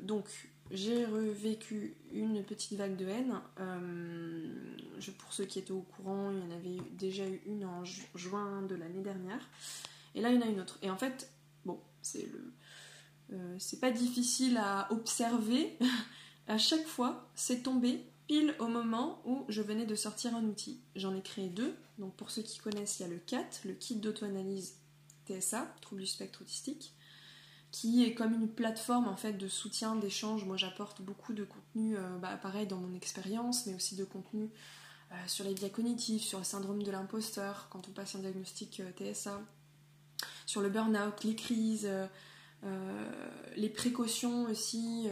donc, 0.03 0.52
j'ai 0.71 1.05
revécu 1.05 1.97
une 2.13 2.43
petite 2.45 2.79
vague 2.79 2.97
de 2.97 3.07
haine. 3.07 3.41
Euh, 3.61 4.77
pour 5.19 5.33
ceux 5.33 5.45
qui 5.45 5.59
étaient 5.59 5.73
au 5.73 5.83
courant, 5.83 6.31
il 6.31 6.39
y 6.39 6.43
en 6.43 6.57
avait 6.57 6.91
déjà 6.93 7.27
eu 7.27 7.43
une 7.47 7.65
en 7.65 7.85
juin 7.85 8.63
de 8.63 8.75
l'année 8.75 9.03
dernière. 9.03 9.51
Et 10.15 10.21
là, 10.21 10.31
il 10.31 10.37
y 10.37 10.39
en 10.39 10.43
a 10.43 10.51
une 10.51 10.61
autre. 10.61 10.79
Et 10.83 10.91
en 10.91 10.97
fait, 10.97 11.31
bon, 11.65 11.81
c'est. 12.03 12.29
Euh, 13.33 13.57
c'est 13.59 13.81
pas 13.81 13.91
difficile 13.91 14.59
à 14.59 14.93
observer. 14.93 15.79
à 16.47 16.59
chaque 16.59 16.87
fois, 16.87 17.31
c'est 17.35 17.63
tombé 17.63 18.05
pile 18.27 18.55
au 18.59 18.69
moment 18.69 19.23
où 19.25 19.45
je 19.49 19.63
venais 19.63 19.87
de 19.87 19.95
sortir 19.95 20.37
un 20.37 20.45
outil. 20.45 20.81
J'en 20.97 21.15
ai 21.15 21.23
créé 21.23 21.49
deux. 21.49 21.75
Donc, 21.99 22.15
pour 22.15 22.31
ceux 22.31 22.43
qui 22.43 22.59
connaissent, 22.59 23.01
il 23.01 23.05
y 23.05 23.07
a 23.07 23.09
le 23.09 23.19
CAT, 23.19 23.49
le 23.65 23.73
kit 23.73 23.97
d'auto-analyse 23.97 24.77
TSA, 25.27 25.75
trouble 25.81 26.03
du 26.03 26.07
spectre 26.07 26.43
autistique 26.43 26.95
qui 27.73 28.05
est 28.05 28.15
comme 28.15 28.35
une 28.35 28.49
plateforme 28.49 29.09
en 29.09 29.17
fait 29.17 29.33
de 29.33 29.49
soutien, 29.49 29.97
d'échange. 29.97 30.45
Moi 30.45 30.57
j'apporte 30.57 31.01
beaucoup 31.01 31.33
de 31.33 31.43
contenu, 31.45 31.97
euh, 31.97 32.19
bah, 32.19 32.37
pareil 32.41 32.67
dans 32.67 32.77
mon 32.77 32.95
expérience, 32.95 33.67
mais 33.67 33.75
aussi 33.75 33.97
de 33.97 34.05
contenu 34.05 34.51
euh, 35.11 35.15
sur 35.27 35.45
les 35.45 35.55
biais 35.55 35.73
sur 36.19 36.39
le 36.39 36.45
syndrome 36.45 36.83
de 36.83 36.91
l'imposteur 36.91 37.69
quand 37.71 37.89
on 37.89 37.93
passe 37.93 38.15
un 38.15 38.19
diagnostic 38.21 38.81
euh, 38.81 39.13
TSA, 39.13 39.41
sur 40.45 40.61
le 40.61 40.69
burn-out, 40.69 41.25
les 41.25 41.35
crises, 41.35 41.89
les 43.57 43.69
précautions 43.69 44.45
aussi, 44.45 45.09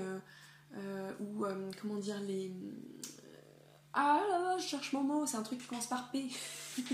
ou 1.20 1.44
comment 1.80 1.96
dire 1.96 2.20
les... 2.20 2.52
Ah 3.92 4.22
là 4.28 4.38
là, 4.38 4.58
je 4.58 4.66
cherche 4.66 4.92
mon 4.92 5.02
mot, 5.02 5.26
c'est 5.26 5.36
un 5.36 5.42
truc 5.42 5.60
qui 5.60 5.66
commence 5.66 5.88
par 5.88 6.10
P. 6.12 6.28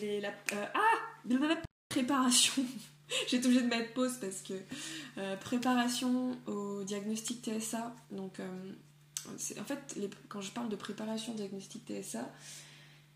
les, 0.00 0.20
la, 0.20 0.32
ah 0.52 0.80
Préparation 1.88 2.64
J'ai 3.28 3.36
été 3.36 3.46
obligée 3.46 3.62
de 3.62 3.68
mettre 3.68 3.92
pause 3.92 4.18
parce 4.20 4.40
que 4.40 4.54
euh, 5.18 5.36
préparation 5.36 6.36
au 6.46 6.82
diagnostic 6.84 7.42
TSA, 7.44 7.94
donc 8.10 8.40
euh, 8.40 8.72
en 9.60 9.64
fait, 9.64 9.98
quand 10.28 10.40
je 10.40 10.50
parle 10.50 10.68
de 10.68 10.76
préparation 10.76 11.32
au 11.32 11.36
diagnostic 11.36 11.84
TSA, 11.86 12.30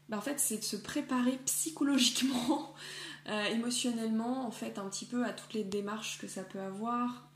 bah, 0.09 0.16
en 0.16 0.23
fait, 0.23 0.40
c'est 0.40 0.59
de 0.59 0.64
se 0.64 0.76
préparer 0.76 1.38
psychologiquement 1.45 2.75
euh, 3.28 3.45
émotionnellement, 3.47 4.47
en 4.47 4.50
fait, 4.50 4.78
un 4.78 4.88
petit 4.88 5.04
peu 5.04 5.25
à 5.25 5.33
toutes 5.33 5.52
les 5.52 5.64
démarches 5.64 6.18
que 6.18 6.28
ça 6.28 6.42
peut 6.42 6.61
avoir, 6.61 7.28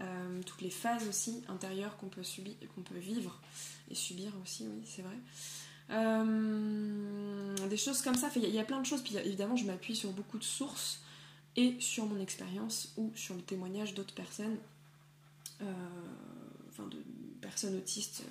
toutes 0.46 0.62
les 0.62 0.70
phases 0.70 1.06
aussi 1.06 1.42
intérieures 1.48 1.96
qu'on 1.98 2.08
peut, 2.08 2.22
subir, 2.22 2.54
qu'on 2.74 2.82
peut 2.82 2.98
vivre 2.98 3.40
et 3.90 3.94
subir 3.94 4.32
aussi, 4.42 4.66
oui, 4.66 4.82
c'est 4.86 5.02
vrai. 5.02 5.18
des 7.68 7.76
choses 7.76 8.00
comme 8.00 8.14
ça, 8.14 8.30
il 8.36 8.48
y, 8.48 8.58
a 8.58 8.64
plein 8.64 8.80
de 8.80 8.86
choses, 8.86 9.02
puis 9.02 9.16
évidemment, 9.18 9.56
je 9.56 9.66
m'appuie 9.66 9.94
sur 9.94 10.10
beaucoup 10.12 10.38
de 10.38 10.44
sources 10.44 11.01
et 11.56 11.76
sur 11.80 12.06
mon 12.06 12.20
expérience 12.20 12.92
ou 12.96 13.12
sur 13.14 13.34
le 13.34 13.42
témoignage 13.42 13.94
d'autres 13.94 14.14
personnes, 14.14 14.56
enfin 15.60 16.86
de 16.88 17.02
personnes 17.40 17.76
autistes 17.76 18.24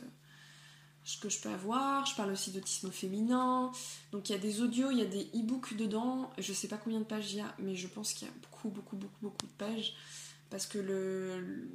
que 1.20 1.30
je 1.30 1.40
peux 1.40 1.50
avoir. 1.50 2.06
Je 2.06 2.16
parle 2.16 2.32
aussi 2.32 2.52
d'autisme 2.52 2.92
féminin. 2.92 3.72
Donc 4.12 4.30
il 4.30 4.34
y 4.34 4.36
a 4.36 4.40
des 4.40 4.62
audios, 4.62 4.92
il 4.92 5.00
y 5.00 5.02
a 5.02 5.06
des 5.06 5.30
e-books 5.36 5.76
dedans. 5.76 6.32
Je 6.38 6.54
sais 6.54 6.68
pas 6.68 6.78
combien 6.78 7.00
de 7.00 7.06
pages 7.06 7.34
il 7.34 7.38
y 7.38 7.42
a, 7.42 7.54
mais 7.60 7.76
je 7.76 7.88
pense 7.88 8.14
qu'il 8.14 8.28
y 8.28 8.32
a 8.32 8.34
beaucoup, 8.42 8.70
beaucoup, 8.70 8.96
beaucoup, 8.96 9.20
beaucoup 9.22 9.46
de 9.46 9.52
pages. 9.58 9.94
Parce 10.50 10.66
que 10.66 10.78
le, 10.78 11.68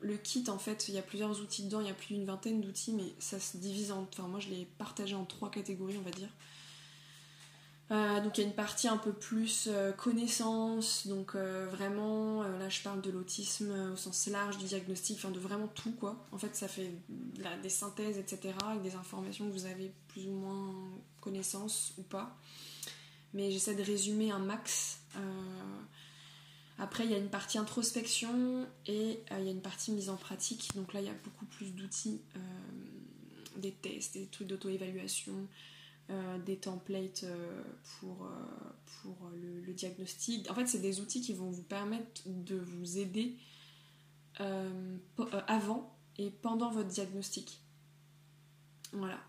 le 0.00 0.16
kit, 0.16 0.44
en 0.48 0.58
fait, 0.58 0.88
il 0.88 0.94
y 0.94 0.98
a 0.98 1.02
plusieurs 1.02 1.40
outils 1.40 1.64
dedans, 1.64 1.80
il 1.80 1.86
y 1.86 1.90
a 1.90 1.94
plus 1.94 2.14
d'une 2.14 2.24
vingtaine 2.24 2.60
d'outils, 2.60 2.92
mais 2.92 3.14
ça 3.18 3.38
se 3.38 3.56
divise 3.56 3.92
en. 3.92 4.02
Enfin, 4.02 4.28
moi 4.28 4.40
je 4.40 4.48
l'ai 4.48 4.66
partagé 4.78 5.14
en 5.14 5.24
trois 5.24 5.50
catégories, 5.50 5.96
on 5.98 6.02
va 6.02 6.10
dire. 6.10 6.28
Euh, 7.90 8.20
donc 8.20 8.38
il 8.38 8.42
y 8.42 8.44
a 8.44 8.46
une 8.46 8.54
partie 8.54 8.86
un 8.86 8.96
peu 8.96 9.12
plus 9.12 9.68
euh, 9.68 9.90
connaissance, 9.90 11.08
donc 11.08 11.34
euh, 11.34 11.66
vraiment, 11.68 12.44
là 12.44 12.68
je 12.68 12.80
parle 12.82 13.00
de 13.00 13.10
l'autisme 13.10 13.72
au 13.92 13.96
sens 13.96 14.28
large, 14.28 14.58
du 14.58 14.66
diagnostic, 14.66 15.16
enfin 15.16 15.30
de 15.30 15.40
vraiment 15.40 15.66
tout 15.66 15.92
quoi. 15.92 16.24
En 16.30 16.38
fait 16.38 16.54
ça 16.54 16.68
fait 16.68 16.92
des 17.62 17.68
synthèses, 17.68 18.16
etc., 18.16 18.54
avec 18.68 18.82
des 18.82 18.94
informations 18.94 19.48
que 19.48 19.52
vous 19.52 19.66
avez 19.66 19.92
plus 20.08 20.28
ou 20.28 20.32
moins 20.32 20.72
connaissance 21.20 21.94
ou 21.98 22.02
pas. 22.02 22.36
Mais 23.34 23.50
j'essaie 23.50 23.74
de 23.74 23.82
résumer 23.82 24.30
un 24.30 24.38
max. 24.38 25.00
Après 26.78 27.04
il 27.04 27.10
y 27.10 27.14
a 27.14 27.18
une 27.18 27.28
partie 27.28 27.58
introspection 27.58 28.66
et 28.86 29.20
il 29.32 29.44
y 29.44 29.48
a 29.48 29.50
une 29.50 29.62
partie 29.62 29.90
mise 29.90 30.10
en 30.10 30.16
pratique, 30.16 30.70
donc 30.76 30.94
là 30.94 31.00
il 31.00 31.06
y 31.06 31.10
a 31.10 31.14
beaucoup 31.24 31.46
plus 31.46 31.74
d'outils, 31.74 32.20
des 33.56 33.72
tests, 33.72 34.14
des 34.14 34.26
trucs 34.26 34.46
d'auto-évaluation 34.46 35.34
euh, 36.10 36.38
des 36.38 36.56
templates 36.56 37.22
euh, 37.22 37.62
pour, 37.84 38.24
euh, 38.24 38.72
pour 39.00 39.30
le, 39.40 39.72
diagnostic. 39.72 40.50
En 40.50 40.54
fait, 40.54 40.66
c'est 40.66 40.80
des 40.80 41.00
outils 41.00 41.20
qui 41.20 41.32
vont 41.32 41.50
vous 41.50 41.62
permettre 41.62 42.22
de 42.26 42.56
vous 42.56 42.98
aider 42.98 43.36
avant 45.46 45.94
et 46.18 46.30
pendant 46.30 46.70
votre 46.70 46.88
diagnostic. 46.88 47.60
Voilà. 48.92 49.20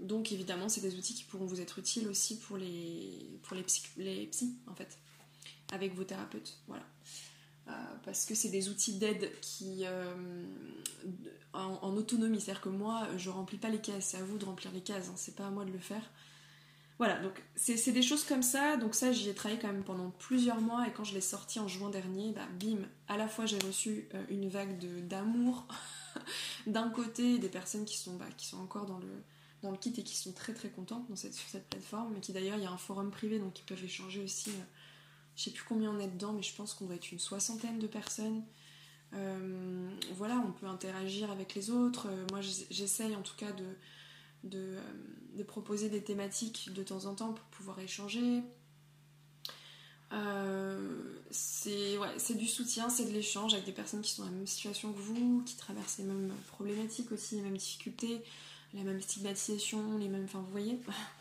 donc 0.00 0.30
évidemment, 0.32 0.68
c'est 0.68 0.82
des 0.82 0.94
outils 0.96 1.14
qui 1.14 1.24
pourront 1.24 1.46
vous 1.46 1.60
être 1.60 1.78
utiles 1.78 2.06
aussi 2.08 2.38
pour 2.38 2.56
les, 2.56 3.26
pour 3.42 3.56
les, 3.56 3.64
les 3.96 4.26
psys, 4.26 4.54
en 4.68 4.74
fait, 4.74 4.98
avec 5.72 5.94
vos 5.94 6.04
thérapeutes. 6.04 6.58
Voilà. 6.68 6.84
Euh, 7.70 7.72
parce 8.04 8.24
que 8.24 8.34
c'est 8.34 8.48
des 8.48 8.68
outils 8.68 8.94
d'aide 8.94 9.30
qui 9.40 9.84
euh, 9.84 10.14
en, 11.52 11.96
autonomie, 11.96 12.40
c'est-à-dire 12.40 12.62
que 12.62 12.68
moi 12.68 13.06
je 13.16 13.30
remplis 13.30 13.58
pas 13.58 13.68
les 13.68 13.80
cases, 13.80 14.06
c'est 14.06 14.16
à 14.16 14.24
vous 14.24 14.38
de 14.38 14.44
remplir 14.44 14.72
les 14.72 14.80
cases, 14.80 15.08
hein, 15.08 15.14
c'est 15.16 15.36
pas 15.36 15.46
à 15.46 15.50
moi 15.50 15.64
de 15.64 15.70
le 15.70 15.78
faire. 15.78 16.02
Voilà, 16.98 17.18
donc 17.20 17.42
c'est 17.54 17.92
des 17.92 18.02
choses 18.02 18.24
comme 18.24 18.42
ça, 18.42 18.76
donc 18.76 18.94
ça 18.94 19.10
j'y 19.12 19.30
ai 19.30 19.34
travaillé 19.34 19.58
quand 19.58 19.68
même 19.68 19.84
pendant 19.84 20.10
plusieurs 20.10 20.60
mois. 20.60 20.86
Et 20.86 20.92
quand 20.92 21.04
je 21.04 21.14
l'ai 21.14 21.22
sorti 21.22 21.58
en 21.58 21.66
juin 21.66 21.90
dernier, 21.90 22.32
bah, 22.32 22.46
bim, 22.58 22.78
à 23.08 23.16
la 23.16 23.26
fois 23.28 23.46
j'ai 23.46 23.58
reçu 23.58 24.08
euh, 24.14 24.22
une 24.28 24.48
vague 24.48 24.78
d'amour 25.06 25.66
d'un 26.66 26.90
côté 26.90 27.38
des 27.38 27.48
personnes 27.48 27.84
qui 27.84 27.96
sont, 27.96 28.16
bah, 28.16 28.26
qui 28.36 28.46
sont 28.46 28.58
encore 28.58 28.86
dans 28.86 28.98
le, 28.98 29.22
dans 29.62 29.70
le 29.70 29.78
kit 29.78 29.94
et 29.96 30.02
qui 30.02 30.16
sont 30.16 30.32
très 30.32 30.52
très 30.52 30.68
contentes 30.68 31.08
dans 31.08 31.16
cette, 31.16 31.34
sur 31.34 31.48
cette 31.48 31.68
plateforme, 31.68 32.12
mais 32.14 32.20
qui 32.20 32.32
d'ailleurs 32.32 32.56
il 32.56 32.64
y 32.64 32.66
a 32.66 32.72
un 32.72 32.78
forum 32.78 33.10
privé 33.10 33.38
donc 33.38 33.58
ils 33.58 33.64
peuvent 33.64 33.84
échanger 33.84 34.22
aussi 34.22 34.50
je 35.36 35.44
sais 35.44 35.50
plus 35.50 35.64
combien 35.64 35.90
on 35.90 35.98
est 35.98 36.08
dedans, 36.08 36.32
mais 36.32 36.42
je 36.42 36.54
pense 36.54 36.74
qu'on 36.74 36.86
doit 36.86 36.96
être 36.96 37.12
une 37.12 37.18
soixantaine 37.18 37.78
de 37.78 37.86
personnes. 37.86 38.42
Euh, 39.14 39.90
voilà, 40.14 40.42
on 40.46 40.52
peut 40.52 40.66
interagir 40.66 41.30
avec 41.30 41.54
les 41.54 41.70
autres. 41.70 42.08
Euh, 42.08 42.26
moi, 42.30 42.40
j'essaye 42.40 43.16
en 43.16 43.22
tout 43.22 43.34
cas 43.36 43.50
de, 43.52 44.54
euh, 44.54 44.80
de, 45.34 45.42
proposer 45.42 45.88
des 45.88 46.02
thématiques 46.02 46.72
de 46.72 46.82
temps 46.82 47.06
en 47.06 47.14
temps 47.14 47.32
pour 47.32 47.44
pouvoir 47.46 47.78
échanger. 47.80 48.42
c'est 51.30 51.98
ouais, 51.98 52.34
du 52.36 52.46
soutien, 52.46 52.88
c'est 52.88 53.06
de 53.06 53.12
l'échange 53.12 53.54
avec 53.54 53.66
des 53.66 53.72
personnes 53.72 54.02
qui 54.02 54.12
sont 54.12 54.22
dans 54.22 54.30
la 54.30 54.34
même 54.34 54.46
situation 54.46 54.92
que 54.92 54.98
vous, 54.98 55.42
qui 55.44 55.56
traversent 55.56 55.98
les 55.98 56.04
mêmes 56.04 56.32
problématiques 56.48 57.10
aussi, 57.12 57.36
les 57.36 57.42
mêmes 57.42 57.56
difficultés, 57.56 58.22
la 58.74 58.82
même 58.82 59.00
stigmatisation, 59.00 59.98
les 59.98 60.08
mêmes. 60.08 60.24
Enfin, 60.24 60.40
vous 60.40 60.50
voyez 60.50 60.78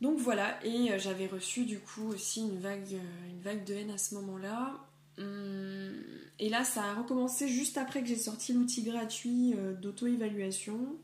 donc 0.00 0.18
voilà, 0.18 0.62
et 0.64 0.92
euh, 0.92 0.98
j'avais 0.98 1.26
reçu 1.26 1.64
du 1.64 1.78
coup 1.78 2.08
aussi 2.08 2.42
une 2.42 2.58
vague, 2.58 3.00
euh, 3.46 3.54
de 3.54 3.74
haine 3.74 3.90
à 3.90 3.98
ce 3.98 4.14
moment-là. 4.16 4.74
Hum, 5.18 5.94
et 6.38 6.50
là, 6.50 6.64
ça 6.64 6.84
a 6.84 6.94
recommencé 6.94 7.48
juste 7.48 7.78
après 7.78 8.02
que 8.02 8.08
j'ai 8.08 8.16
sorti 8.16 8.52
l'outil 8.52 8.82
gratuit 8.82 9.54
euh, 9.56 9.72
d'auto-évaluation. 9.74 10.96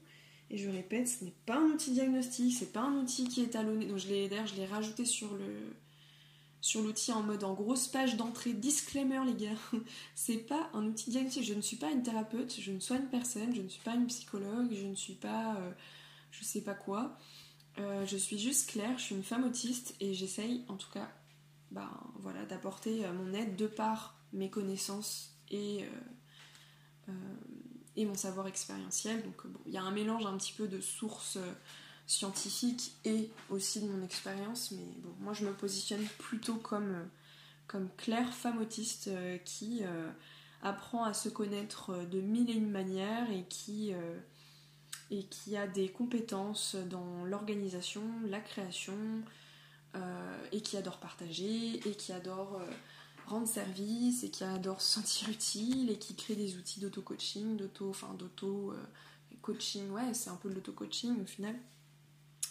Et 0.50 0.58
je 0.58 0.68
répète, 0.68 1.08
ce 1.08 1.24
n'est 1.24 1.34
pas 1.46 1.56
un 1.56 1.70
outil 1.70 1.92
diagnostic, 1.92 2.54
c'est 2.54 2.72
pas 2.72 2.82
un 2.82 2.98
outil 2.98 3.26
qui 3.26 3.42
est 3.42 3.48
talonné. 3.48 3.86
Donc 3.86 3.96
je 3.96 4.08
l'ai 4.08 4.28
d'ailleurs, 4.28 4.46
je 4.46 4.56
l'ai 4.56 4.66
rajouté 4.66 5.04
sur 5.06 5.34
le 5.34 5.74
sur 6.60 6.80
l'outil 6.82 7.10
en 7.12 7.22
mode 7.24 7.42
en 7.42 7.54
grosse 7.54 7.88
page 7.88 8.16
d'entrée 8.16 8.52
disclaimer 8.52 9.20
les 9.26 9.34
gars. 9.34 9.56
c'est 10.14 10.36
pas 10.36 10.70
un 10.74 10.84
outil 10.84 11.10
diagnostic. 11.10 11.44
Je 11.44 11.54
ne 11.54 11.62
suis 11.62 11.76
pas 11.76 11.90
une 11.90 12.02
thérapeute, 12.02 12.54
je 12.60 12.70
ne 12.70 12.80
soigne 12.80 13.06
personne, 13.10 13.54
je 13.54 13.62
ne 13.62 13.68
suis 13.68 13.82
pas 13.82 13.94
une 13.94 14.06
psychologue, 14.06 14.68
je 14.70 14.86
ne 14.86 14.94
suis 14.94 15.14
pas 15.14 15.56
je 16.32 16.44
sais 16.44 16.62
pas 16.62 16.74
quoi. 16.74 17.16
Euh, 17.78 18.04
je 18.06 18.16
suis 18.16 18.38
juste 18.38 18.70
Claire, 18.70 18.98
je 18.98 19.04
suis 19.04 19.14
une 19.14 19.22
femme 19.22 19.44
autiste 19.44 19.94
et 20.00 20.12
j'essaye 20.12 20.64
en 20.68 20.76
tout 20.76 20.90
cas 20.92 21.10
bah, 21.70 21.90
voilà, 22.16 22.44
d'apporter 22.44 23.04
euh, 23.04 23.12
mon 23.12 23.32
aide 23.32 23.56
de 23.56 23.66
par 23.66 24.14
mes 24.32 24.50
connaissances 24.50 25.34
et, 25.50 25.86
euh, 27.08 27.12
et 27.96 28.04
mon 28.04 28.14
savoir 28.14 28.46
expérientiel. 28.46 29.22
Donc 29.22 29.42
il 29.66 29.72
y 29.72 29.78
a 29.78 29.82
un 29.82 29.90
mélange 29.90 30.26
un 30.26 30.36
petit 30.36 30.52
peu 30.52 30.68
de 30.68 30.80
sources 30.80 31.38
scientifiques 32.06 32.94
et 33.04 33.30
aussi 33.48 33.80
de 33.80 33.88
mon 33.88 34.02
expérience, 34.02 34.72
mais 34.72 34.84
bon, 34.98 35.14
moi 35.20 35.32
je 35.32 35.46
me 35.46 35.52
positionne 35.52 36.04
plutôt 36.18 36.56
comme, 36.56 37.08
comme 37.66 37.88
Claire, 37.96 38.34
femme 38.34 38.58
autiste 38.60 39.08
qui 39.44 39.82
apprend 40.62 41.04
à 41.04 41.14
se 41.14 41.28
connaître 41.28 42.04
de 42.10 42.20
mille 42.20 42.50
et 42.50 42.54
une 42.54 42.70
manières 42.70 43.30
et 43.30 43.44
qui 43.44 43.94
et 45.12 45.24
qui 45.24 45.56
a 45.58 45.66
des 45.66 45.90
compétences 45.90 46.74
dans 46.74 47.24
l'organisation, 47.26 48.02
la 48.28 48.40
création, 48.40 48.96
euh, 49.94 50.46
et 50.52 50.62
qui 50.62 50.78
adore 50.78 50.98
partager, 51.00 51.86
et 51.86 51.94
qui 51.94 52.12
adore 52.12 52.56
euh, 52.56 52.70
rendre 53.26 53.46
service, 53.46 54.24
et 54.24 54.30
qui 54.30 54.42
adore 54.42 54.80
se 54.80 54.94
sentir 54.94 55.28
utile, 55.28 55.90
et 55.90 55.98
qui 55.98 56.16
crée 56.16 56.34
des 56.34 56.56
outils 56.56 56.80
d'auto-coaching, 56.80 57.58
d'auto, 57.58 57.90
enfin 57.90 58.14
d'auto-coaching, 58.14 59.90
euh, 59.90 59.92
ouais, 59.92 60.14
c'est 60.14 60.30
un 60.30 60.36
peu 60.36 60.48
de 60.48 60.54
l'auto-coaching 60.54 61.20
au 61.20 61.26
final. 61.26 61.56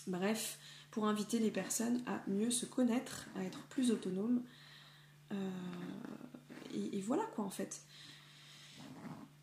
Bref, 0.06 0.60
pour 0.91 1.08
inviter 1.08 1.39
les 1.39 1.51
personnes 1.51 2.03
à 2.06 2.22
mieux 2.27 2.51
se 2.51 2.68
connaître, 2.68 3.25
à 3.36 3.44
être 3.44 3.63
plus 3.70 3.89
autonomes. 3.89 4.44
et, 6.75 7.01
voilà 7.01 7.24
quoi 7.34 7.44
en 7.44 7.50
fait. 7.50 7.82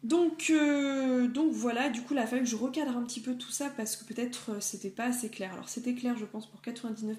Donc, 0.05 0.51
euh, 0.51 1.27
donc 1.27 1.53
voilà, 1.53 1.89
du 1.89 2.03
coup, 2.03 2.15
il 2.15 2.19
a 2.19 2.27
fallu 2.27 2.43
que 2.43 2.49
je 2.49 2.57
recadre 2.57 2.97
un 2.97 3.03
petit 3.05 3.21
peu 3.21 3.35
tout 3.37 3.51
ça 3.51 3.69
parce 3.71 3.97
que 3.97 4.05
peut-être 4.05 4.53
euh, 4.53 4.61
c'était 4.61 4.91
pas 4.91 5.07
assez 5.07 5.29
clair. 5.29 5.53
Alors, 5.53 5.69
c'était 5.69 5.95
clair, 5.95 6.17
je 6.17 6.25
pense, 6.25 6.49
pour 6.49 6.61
99% 6.61 7.17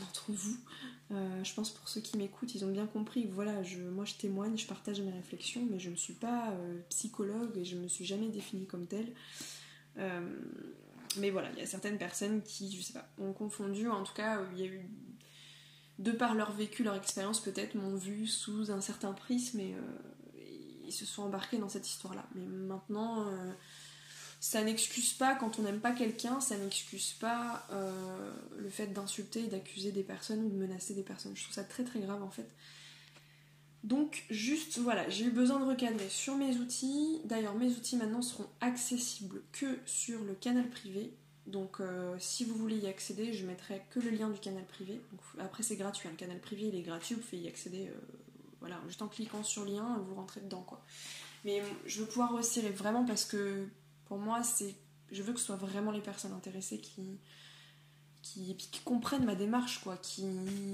d'entre 0.00 0.26
vous. 0.28 0.56
Euh, 1.10 1.42
je 1.42 1.52
pense 1.54 1.70
pour 1.70 1.88
ceux 1.88 2.00
qui 2.00 2.16
m'écoutent, 2.18 2.54
ils 2.54 2.64
ont 2.64 2.70
bien 2.70 2.86
compris. 2.86 3.26
Voilà, 3.26 3.64
je, 3.64 3.80
moi 3.80 4.04
je 4.04 4.14
témoigne, 4.14 4.56
je 4.56 4.66
partage 4.66 5.00
mes 5.00 5.10
réflexions, 5.10 5.66
mais 5.68 5.80
je 5.80 5.90
ne 5.90 5.96
suis 5.96 6.12
pas 6.12 6.54
psychologue 6.88 7.58
et 7.58 7.64
je 7.64 7.74
ne 7.76 7.82
me 7.82 7.88
suis 7.88 8.04
jamais 8.04 8.28
définie 8.28 8.66
comme 8.66 8.86
telle. 8.86 9.12
mais 11.16 11.30
voilà, 11.30 11.50
il 11.50 11.58
y 11.58 11.62
a 11.62 11.66
certaines 11.66 11.98
personnes 11.98 12.42
qui, 12.42 12.76
je 12.76 12.80
sais 12.80 12.92
pas, 12.92 13.08
ont 13.18 13.32
confondu. 13.32 13.88
En 13.88 14.04
tout 14.04 14.14
cas, 14.14 14.40
il 14.52 14.60
y 14.60 14.62
a 14.62 14.66
eu, 14.66 14.88
de 15.98 16.12
par 16.12 16.36
leur 16.36 16.52
vécu, 16.52 16.84
leur 16.84 16.94
expérience, 16.94 17.40
peut-être 17.40 17.74
m'ont 17.74 17.96
vu 17.96 18.28
sous 18.28 18.70
un 18.70 18.80
certain 18.80 19.12
prisme 19.12 19.58
et 19.58 19.74
se 20.92 21.06
sont 21.06 21.22
embarqués 21.22 21.58
dans 21.58 21.68
cette 21.68 21.88
histoire-là. 21.88 22.26
Mais 22.34 22.44
maintenant, 22.44 23.26
euh, 23.26 23.52
ça 24.40 24.64
n'excuse 24.64 25.12
pas, 25.12 25.34
quand 25.34 25.58
on 25.58 25.62
n'aime 25.62 25.80
pas 25.80 25.92
quelqu'un, 25.92 26.40
ça 26.40 26.56
n'excuse 26.56 27.12
pas 27.12 27.66
euh, 27.72 28.32
le 28.58 28.70
fait 28.70 28.86
d'insulter 28.86 29.44
et 29.44 29.48
d'accuser 29.48 29.92
des 29.92 30.02
personnes 30.02 30.42
ou 30.44 30.48
de 30.48 30.56
menacer 30.56 30.94
des 30.94 31.02
personnes. 31.02 31.36
Je 31.36 31.42
trouve 31.42 31.54
ça 31.54 31.64
très 31.64 31.84
très 31.84 32.00
grave 32.00 32.22
en 32.22 32.30
fait. 32.30 32.48
Donc 33.84 34.24
juste 34.30 34.78
voilà, 34.78 35.08
j'ai 35.08 35.26
eu 35.26 35.30
besoin 35.30 35.60
de 35.60 35.64
recadrer 35.64 36.08
sur 36.08 36.36
mes 36.36 36.56
outils. 36.56 37.20
D'ailleurs 37.26 37.54
mes 37.54 37.68
outils 37.68 37.96
maintenant 37.96 38.22
seront 38.22 38.48
accessibles 38.62 39.42
que 39.52 39.78
sur 39.84 40.22
le 40.24 40.34
canal 40.34 40.68
privé. 40.70 41.12
Donc 41.46 41.80
euh, 41.80 42.16
si 42.18 42.44
vous 42.44 42.54
voulez 42.54 42.76
y 42.76 42.86
accéder, 42.86 43.34
je 43.34 43.46
mettrai 43.46 43.82
que 43.90 44.00
le 44.00 44.10
lien 44.10 44.30
du 44.30 44.38
canal 44.38 44.64
privé. 44.66 45.02
après 45.38 45.62
c'est 45.62 45.76
gratuit, 45.76 46.08
hein. 46.08 46.12
le 46.12 46.18
canal 46.18 46.40
privé 46.40 46.68
il 46.68 46.74
est 46.74 46.82
gratuit, 46.82 47.14
vous 47.14 47.20
pouvez 47.20 47.42
y 47.42 47.48
accéder 47.48 47.90
voilà, 48.60 48.80
juste 48.86 49.02
en 49.02 49.08
cliquant 49.08 49.42
sur 49.42 49.64
lien, 49.64 49.98
vous 50.06 50.14
rentrez 50.14 50.40
dedans 50.40 50.62
quoi. 50.62 50.84
Mais 51.44 51.62
je 51.86 52.00
veux 52.00 52.06
pouvoir 52.06 52.32
resserrer 52.32 52.70
vraiment 52.70 53.04
parce 53.04 53.24
que 53.24 53.66
pour 54.06 54.18
moi, 54.18 54.42
c'est, 54.42 54.74
je 55.10 55.22
veux 55.22 55.32
que 55.32 55.40
ce 55.40 55.46
soit 55.46 55.56
vraiment 55.56 55.90
les 55.90 56.00
personnes 56.00 56.32
intéressées 56.32 56.80
qui, 56.80 57.18
qui, 58.22 58.56
qui 58.56 58.80
comprennent 58.80 59.24
ma 59.24 59.34
démarche, 59.34 59.80
quoi, 59.82 59.96
qui, 59.96 60.24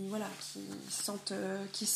voilà, 0.08 0.28
qui, 0.40 0.60
sentent, 0.90 1.32
qui, 1.72 1.88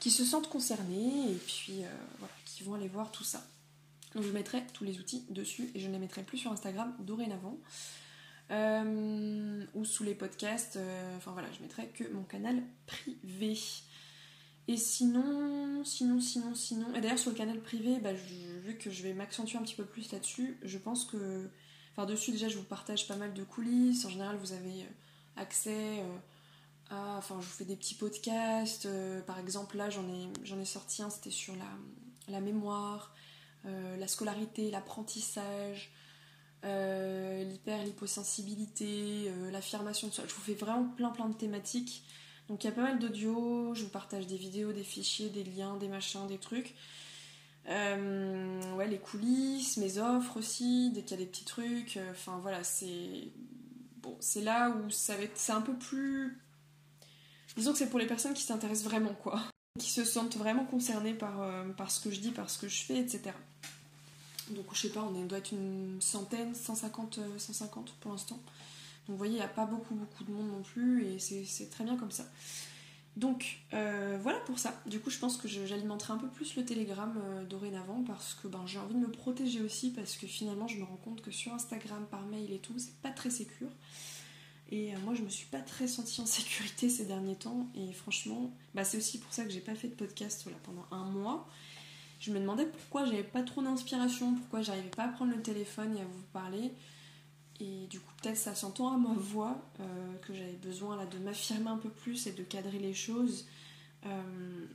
qui 0.00 0.10
se 0.10 0.24
sentent 0.24 0.48
concernés 0.48 1.32
et 1.32 1.34
puis 1.34 1.82
voilà, 2.18 2.34
qui 2.46 2.62
vont 2.62 2.74
aller 2.74 2.88
voir 2.88 3.12
tout 3.12 3.24
ça. 3.24 3.44
Donc 4.14 4.24
je 4.24 4.30
mettrai 4.30 4.66
tous 4.72 4.84
les 4.84 4.98
outils 4.98 5.24
dessus 5.28 5.70
et 5.74 5.80
je 5.80 5.86
ne 5.86 5.92
les 5.92 5.98
mettrai 5.98 6.22
plus 6.22 6.38
sur 6.38 6.52
Instagram 6.52 6.94
dorénavant. 7.00 7.58
Euh, 8.50 9.62
ou 9.74 9.84
sous 9.84 10.04
les 10.04 10.14
podcasts, 10.14 10.76
euh, 10.76 11.16
enfin 11.18 11.32
voilà, 11.32 11.48
je 11.52 11.60
mettrai 11.60 11.88
que 11.88 12.04
mon 12.12 12.22
canal 12.22 12.62
privé. 12.86 13.58
Et 14.68 14.76
sinon, 14.76 15.82
sinon, 15.84 16.20
sinon, 16.20 16.54
sinon, 16.54 16.94
et 16.94 17.00
d'ailleurs 17.00 17.18
sur 17.18 17.30
le 17.30 17.36
canal 17.36 17.60
privé, 17.60 17.98
bah, 18.00 18.12
vu 18.12 18.76
que 18.78 18.90
je 18.90 19.02
vais 19.02 19.14
m'accentuer 19.14 19.58
un 19.58 19.62
petit 19.62 19.74
peu 19.74 19.84
plus 19.84 20.12
là-dessus, 20.12 20.58
je 20.62 20.78
pense 20.78 21.06
que, 21.06 21.48
enfin 21.92 22.06
dessus 22.06 22.32
déjà 22.32 22.48
je 22.48 22.58
vous 22.58 22.64
partage 22.64 23.08
pas 23.08 23.16
mal 23.16 23.32
de 23.32 23.44
coulisses, 23.44 24.04
en 24.04 24.10
général 24.10 24.36
vous 24.36 24.52
avez 24.52 24.82
euh, 24.82 25.36
accès 25.36 26.04
à, 26.90 27.16
enfin 27.16 27.36
je 27.40 27.46
vous 27.46 27.52
fais 27.52 27.64
des 27.64 27.76
petits 27.76 27.94
podcasts, 27.94 28.86
par 29.26 29.38
exemple 29.38 29.78
là 29.78 29.88
j'en 29.88 30.06
ai, 30.60 30.64
sorti 30.64 31.02
un, 31.02 31.10
c'était 31.10 31.30
sur 31.30 31.54
la, 32.28 32.40
mémoire, 32.40 33.14
la 33.64 34.06
scolarité, 34.06 34.70
l'apprentissage, 34.70 35.92
euh, 36.64 37.44
l'hyper, 37.44 37.84
l'hyposensibilité, 37.84 39.26
euh, 39.28 39.50
l'affirmation 39.50 40.08
de 40.08 40.12
soi. 40.12 40.24
Je 40.26 40.34
vous 40.34 40.40
fais 40.40 40.54
vraiment 40.54 40.88
plein 40.88 41.10
plein 41.10 41.28
de 41.28 41.34
thématiques. 41.34 42.02
Donc 42.48 42.64
il 42.64 42.66
y 42.66 42.70
a 42.70 42.72
pas 42.72 42.82
mal 42.82 42.98
d'audio, 42.98 43.74
je 43.74 43.84
vous 43.84 43.90
partage 43.90 44.26
des 44.26 44.36
vidéos, 44.36 44.72
des 44.72 44.84
fichiers, 44.84 45.28
des 45.28 45.44
liens, 45.44 45.76
des 45.76 45.88
machins, 45.88 46.26
des 46.26 46.38
trucs. 46.38 46.74
Euh, 47.68 48.74
ouais, 48.76 48.88
les 48.88 48.98
coulisses, 48.98 49.76
mes 49.76 49.98
offres 49.98 50.38
aussi, 50.38 50.90
dès 50.92 51.02
qu'il 51.02 51.18
y 51.18 51.22
a 51.22 51.24
des 51.24 51.30
petits 51.30 51.44
trucs. 51.44 51.98
Enfin 52.10 52.38
voilà, 52.40 52.64
c'est. 52.64 53.28
Bon, 54.02 54.16
c'est 54.20 54.40
là 54.40 54.70
où 54.70 54.90
ça 54.90 55.16
va 55.16 55.24
être. 55.24 55.36
C'est 55.36 55.52
un 55.52 55.60
peu 55.60 55.74
plus. 55.74 56.38
Disons 57.56 57.72
que 57.72 57.78
c'est 57.78 57.90
pour 57.90 57.98
les 57.98 58.06
personnes 58.06 58.34
qui 58.34 58.42
s'intéressent 58.42 58.88
vraiment, 58.88 59.14
quoi. 59.14 59.42
Qui 59.78 59.90
se 59.90 60.04
sentent 60.04 60.36
vraiment 60.36 60.64
concernées 60.64 61.14
par, 61.14 61.44
par 61.76 61.90
ce 61.90 62.00
que 62.00 62.10
je 62.10 62.20
dis, 62.20 62.30
par 62.30 62.48
ce 62.48 62.58
que 62.58 62.68
je 62.68 62.82
fais, 62.82 62.98
etc. 62.98 63.32
Donc 64.50 64.66
je 64.72 64.80
sais 64.80 64.88
pas, 64.88 65.02
on 65.02 65.24
doit 65.24 65.38
être 65.38 65.52
une 65.52 66.00
centaine, 66.00 66.54
150, 66.54 67.20
150 67.38 67.88
euh, 67.88 67.92
pour 68.00 68.12
l'instant. 68.12 68.38
Donc 69.08 69.14
vous 69.14 69.16
voyez, 69.16 69.34
il 69.34 69.38
n'y 69.38 69.42
a 69.42 69.48
pas 69.48 69.66
beaucoup 69.66 69.94
beaucoup 69.94 70.24
de 70.24 70.30
monde 70.30 70.48
non 70.48 70.62
plus 70.62 71.04
et 71.06 71.18
c'est 71.18 71.70
très 71.70 71.84
bien 71.84 71.96
comme 71.96 72.10
ça. 72.10 72.26
Donc 73.16 73.60
euh, 73.72 74.18
voilà 74.22 74.38
pour 74.40 74.58
ça. 74.58 74.80
Du 74.86 75.00
coup 75.00 75.10
je 75.10 75.18
pense 75.18 75.36
que 75.36 75.48
j'alimenterai 75.48 76.12
un 76.12 76.18
peu 76.18 76.28
plus 76.28 76.54
le 76.56 76.64
Telegram 76.64 77.12
euh, 77.16 77.44
dorénavant 77.44 78.04
parce 78.06 78.34
que 78.34 78.46
ben, 78.46 78.62
j'ai 78.66 78.78
envie 78.78 78.94
de 78.94 79.00
me 79.00 79.10
protéger 79.10 79.60
aussi 79.62 79.90
parce 79.90 80.16
que 80.16 80.26
finalement 80.26 80.68
je 80.68 80.78
me 80.78 80.84
rends 80.84 81.00
compte 81.02 81.20
que 81.22 81.30
sur 81.30 81.52
Instagram, 81.52 82.06
par 82.10 82.22
mail 82.26 82.52
et 82.52 82.58
tout, 82.58 82.74
c'est 82.78 82.94
pas 83.00 83.10
très 83.10 83.30
sécure. 83.30 83.70
Et 84.70 84.94
moi 85.04 85.14
je 85.14 85.22
me 85.22 85.28
suis 85.30 85.46
pas 85.46 85.60
très 85.60 85.88
sentie 85.88 86.20
en 86.20 86.26
sécurité 86.26 86.88
ces 86.88 87.06
derniers 87.06 87.36
temps 87.36 87.66
et 87.74 87.92
franchement, 87.92 88.52
bah, 88.74 88.84
c'est 88.84 88.98
aussi 88.98 89.18
pour 89.18 89.32
ça 89.32 89.44
que 89.44 89.50
j'ai 89.50 89.60
pas 89.60 89.74
fait 89.74 89.88
de 89.88 89.94
podcast 89.94 90.48
pendant 90.64 90.86
un 90.90 91.04
mois 91.10 91.48
je 92.20 92.32
me 92.32 92.40
demandais 92.40 92.66
pourquoi 92.66 93.04
j'avais 93.04 93.22
pas 93.22 93.42
trop 93.42 93.62
d'inspiration, 93.62 94.34
pourquoi 94.34 94.62
j'arrivais 94.62 94.90
pas 94.90 95.04
à 95.04 95.08
prendre 95.08 95.34
le 95.34 95.42
téléphone 95.42 95.96
et 95.96 96.00
à 96.00 96.04
vous 96.04 96.22
parler. 96.32 96.72
Et 97.60 97.86
du 97.88 97.98
coup, 97.98 98.12
peut-être 98.22 98.36
ça 98.36 98.54
s'entend 98.54 98.94
à 98.94 98.96
ma 98.96 99.14
voix 99.14 99.60
euh, 99.80 100.16
que 100.18 100.32
j'avais 100.32 100.52
besoin 100.52 100.96
là, 100.96 101.06
de 101.06 101.18
m'affirmer 101.18 101.68
un 101.68 101.76
peu 101.78 101.90
plus 101.90 102.26
et 102.26 102.32
de 102.32 102.42
cadrer 102.44 102.78
les 102.78 102.94
choses. 102.94 103.46
Euh, 104.06 104.66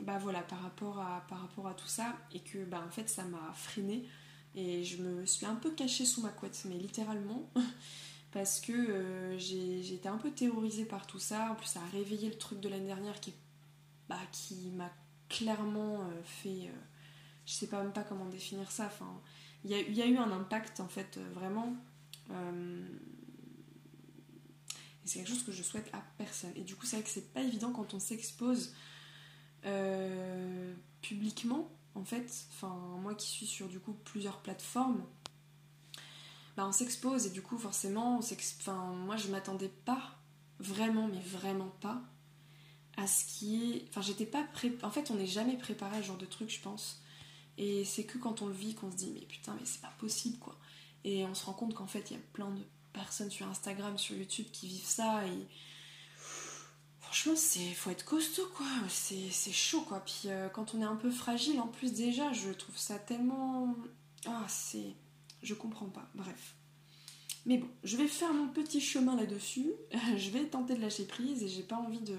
bah 0.00 0.18
voilà, 0.18 0.40
par 0.42 0.62
rapport, 0.62 0.98
à, 1.00 1.24
par 1.28 1.40
rapport 1.40 1.66
à 1.66 1.74
tout 1.74 1.86
ça. 1.86 2.16
Et 2.32 2.40
que 2.40 2.64
bah 2.64 2.82
en 2.86 2.90
fait, 2.90 3.08
ça 3.08 3.24
m'a 3.24 3.52
freiné. 3.54 4.08
Et 4.54 4.84
je 4.84 5.02
me 5.02 5.26
suis 5.26 5.46
un 5.46 5.54
peu 5.54 5.70
cachée 5.70 6.06
sous 6.06 6.22
ma 6.22 6.30
couette, 6.30 6.62
mais 6.68 6.76
littéralement. 6.76 7.50
parce 8.32 8.60
que 8.60 8.72
euh, 8.72 9.38
j'ai 9.38 9.94
été 9.94 10.08
un 10.08 10.18
peu 10.18 10.30
terrorisée 10.30 10.84
par 10.84 11.06
tout 11.06 11.18
ça. 11.18 11.52
En 11.52 11.54
plus, 11.54 11.66
ça 11.66 11.80
a 11.80 11.96
réveillé 11.96 12.28
le 12.28 12.38
truc 12.38 12.60
de 12.60 12.68
l'année 12.68 12.86
dernière 12.86 13.20
qui, 13.20 13.34
bah, 14.08 14.16
qui 14.32 14.70
m'a 14.70 14.90
clairement 15.28 16.00
euh, 16.00 16.22
fait. 16.24 16.70
Je 17.44 17.52
sais 17.52 17.66
pas 17.66 17.82
même 17.82 17.92
pas 17.92 18.04
comment 18.04 18.26
définir 18.26 18.70
ça. 18.70 18.86
Enfin, 18.86 19.20
il 19.64 19.70
y, 19.70 20.02
a 20.02 20.06
eu 20.06 20.16
un 20.16 20.30
impact 20.30 20.80
en 20.80 20.88
fait, 20.88 21.18
vraiment. 21.34 21.74
Et 22.30 22.34
c'est 25.04 25.18
quelque 25.18 25.28
chose 25.28 25.44
que 25.44 25.52
je 25.52 25.62
souhaite 25.62 25.88
à 25.92 26.02
personne. 26.18 26.52
Et 26.56 26.62
du 26.62 26.76
coup, 26.76 26.86
c'est 26.86 26.96
vrai 26.96 27.04
que 27.04 27.10
c'est 27.10 27.32
pas 27.32 27.42
évident 27.42 27.72
quand 27.72 27.94
on 27.94 27.98
s'expose 27.98 28.74
publiquement, 31.00 31.70
en 31.94 32.04
fait. 32.04 32.30
Enfin, 32.52 32.74
moi 33.00 33.14
qui 33.14 33.28
suis 33.28 33.46
sur 33.46 33.68
du 33.68 33.80
coup 33.80 33.94
plusieurs 34.04 34.42
plateformes. 34.42 35.04
Bah, 36.56 36.66
on 36.66 36.72
s'expose 36.72 37.26
et 37.26 37.30
du 37.30 37.40
coup 37.40 37.56
forcément 37.56 38.18
enfin, 38.18 38.92
moi 38.94 39.16
je 39.16 39.28
m'attendais 39.28 39.68
pas 39.68 40.18
vraiment 40.58 41.06
mais 41.06 41.20
vraiment 41.20 41.72
pas 41.80 42.02
à 42.96 43.06
ce 43.06 43.24
qui 43.24 43.62
est. 43.62 43.84
Enfin, 43.90 44.00
j'étais 44.00 44.26
pas 44.26 44.42
pré... 44.42 44.76
En 44.82 44.90
fait, 44.90 45.12
on 45.12 45.14
n'est 45.14 45.26
jamais 45.26 45.56
préparé 45.56 45.98
à 45.98 46.02
ce 46.02 46.08
genre 46.08 46.18
de 46.18 46.26
truc, 46.26 46.50
je 46.50 46.60
pense. 46.60 47.00
Et 47.56 47.84
c'est 47.84 48.04
que 48.04 48.18
quand 48.18 48.42
on 48.42 48.48
le 48.48 48.52
vit 48.52 48.74
qu'on 48.74 48.90
se 48.90 48.96
dit, 48.96 49.12
mais 49.14 49.20
putain, 49.20 49.54
mais 49.54 49.64
c'est 49.64 49.80
pas 49.80 49.92
possible, 49.98 50.38
quoi. 50.38 50.58
Et 51.08 51.24
on 51.24 51.34
se 51.34 51.46
rend 51.46 51.54
compte 51.54 51.72
qu'en 51.72 51.86
fait, 51.86 52.10
il 52.10 52.18
y 52.18 52.20
a 52.20 52.22
plein 52.34 52.50
de 52.50 52.60
personnes 52.92 53.30
sur 53.30 53.48
Instagram, 53.48 53.96
sur 53.96 54.14
YouTube 54.14 54.44
qui 54.52 54.68
vivent 54.68 54.84
ça. 54.84 55.26
Et 55.26 55.46
franchement, 57.00 57.32
c'est 57.34 57.72
faut 57.72 57.88
être 57.88 58.04
costaud, 58.04 58.46
quoi. 58.54 58.66
C'est 58.90 59.52
chaud, 59.52 59.80
quoi. 59.80 60.00
Puis 60.04 60.24
euh, 60.26 60.50
quand 60.50 60.74
on 60.74 60.82
est 60.82 60.84
un 60.84 60.96
peu 60.96 61.10
fragile, 61.10 61.60
en 61.60 61.66
plus, 61.66 61.94
déjà, 61.94 62.30
je 62.34 62.50
trouve 62.50 62.76
ça 62.76 62.98
tellement. 62.98 63.74
Ah, 64.26 64.44
c'est. 64.48 64.94
Je 65.42 65.54
comprends 65.54 65.88
pas. 65.88 66.06
Bref. 66.14 66.54
Mais 67.46 67.56
bon, 67.56 67.68
je 67.84 67.96
vais 67.96 68.06
faire 68.06 68.34
mon 68.34 68.48
petit 68.48 68.82
chemin 68.82 69.16
là-dessus. 69.16 69.72
je 70.18 70.28
vais 70.28 70.44
tenter 70.44 70.74
de 70.74 70.82
lâcher 70.82 71.06
prise 71.06 71.42
et 71.42 71.48
j'ai 71.48 71.62
pas 71.62 71.76
envie 71.76 72.00
de 72.00 72.18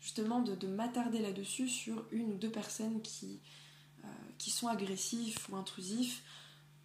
justement 0.00 0.40
de, 0.40 0.66
m'attarder 0.66 1.20
là-dessus 1.20 1.68
sur 1.68 2.04
une 2.10 2.32
ou 2.32 2.36
deux 2.36 2.50
personnes 2.50 3.00
qui, 3.00 3.38
euh, 4.02 4.08
qui 4.38 4.50
sont 4.50 4.66
agressifs 4.66 5.48
ou 5.48 5.56
intrusifs. 5.56 6.24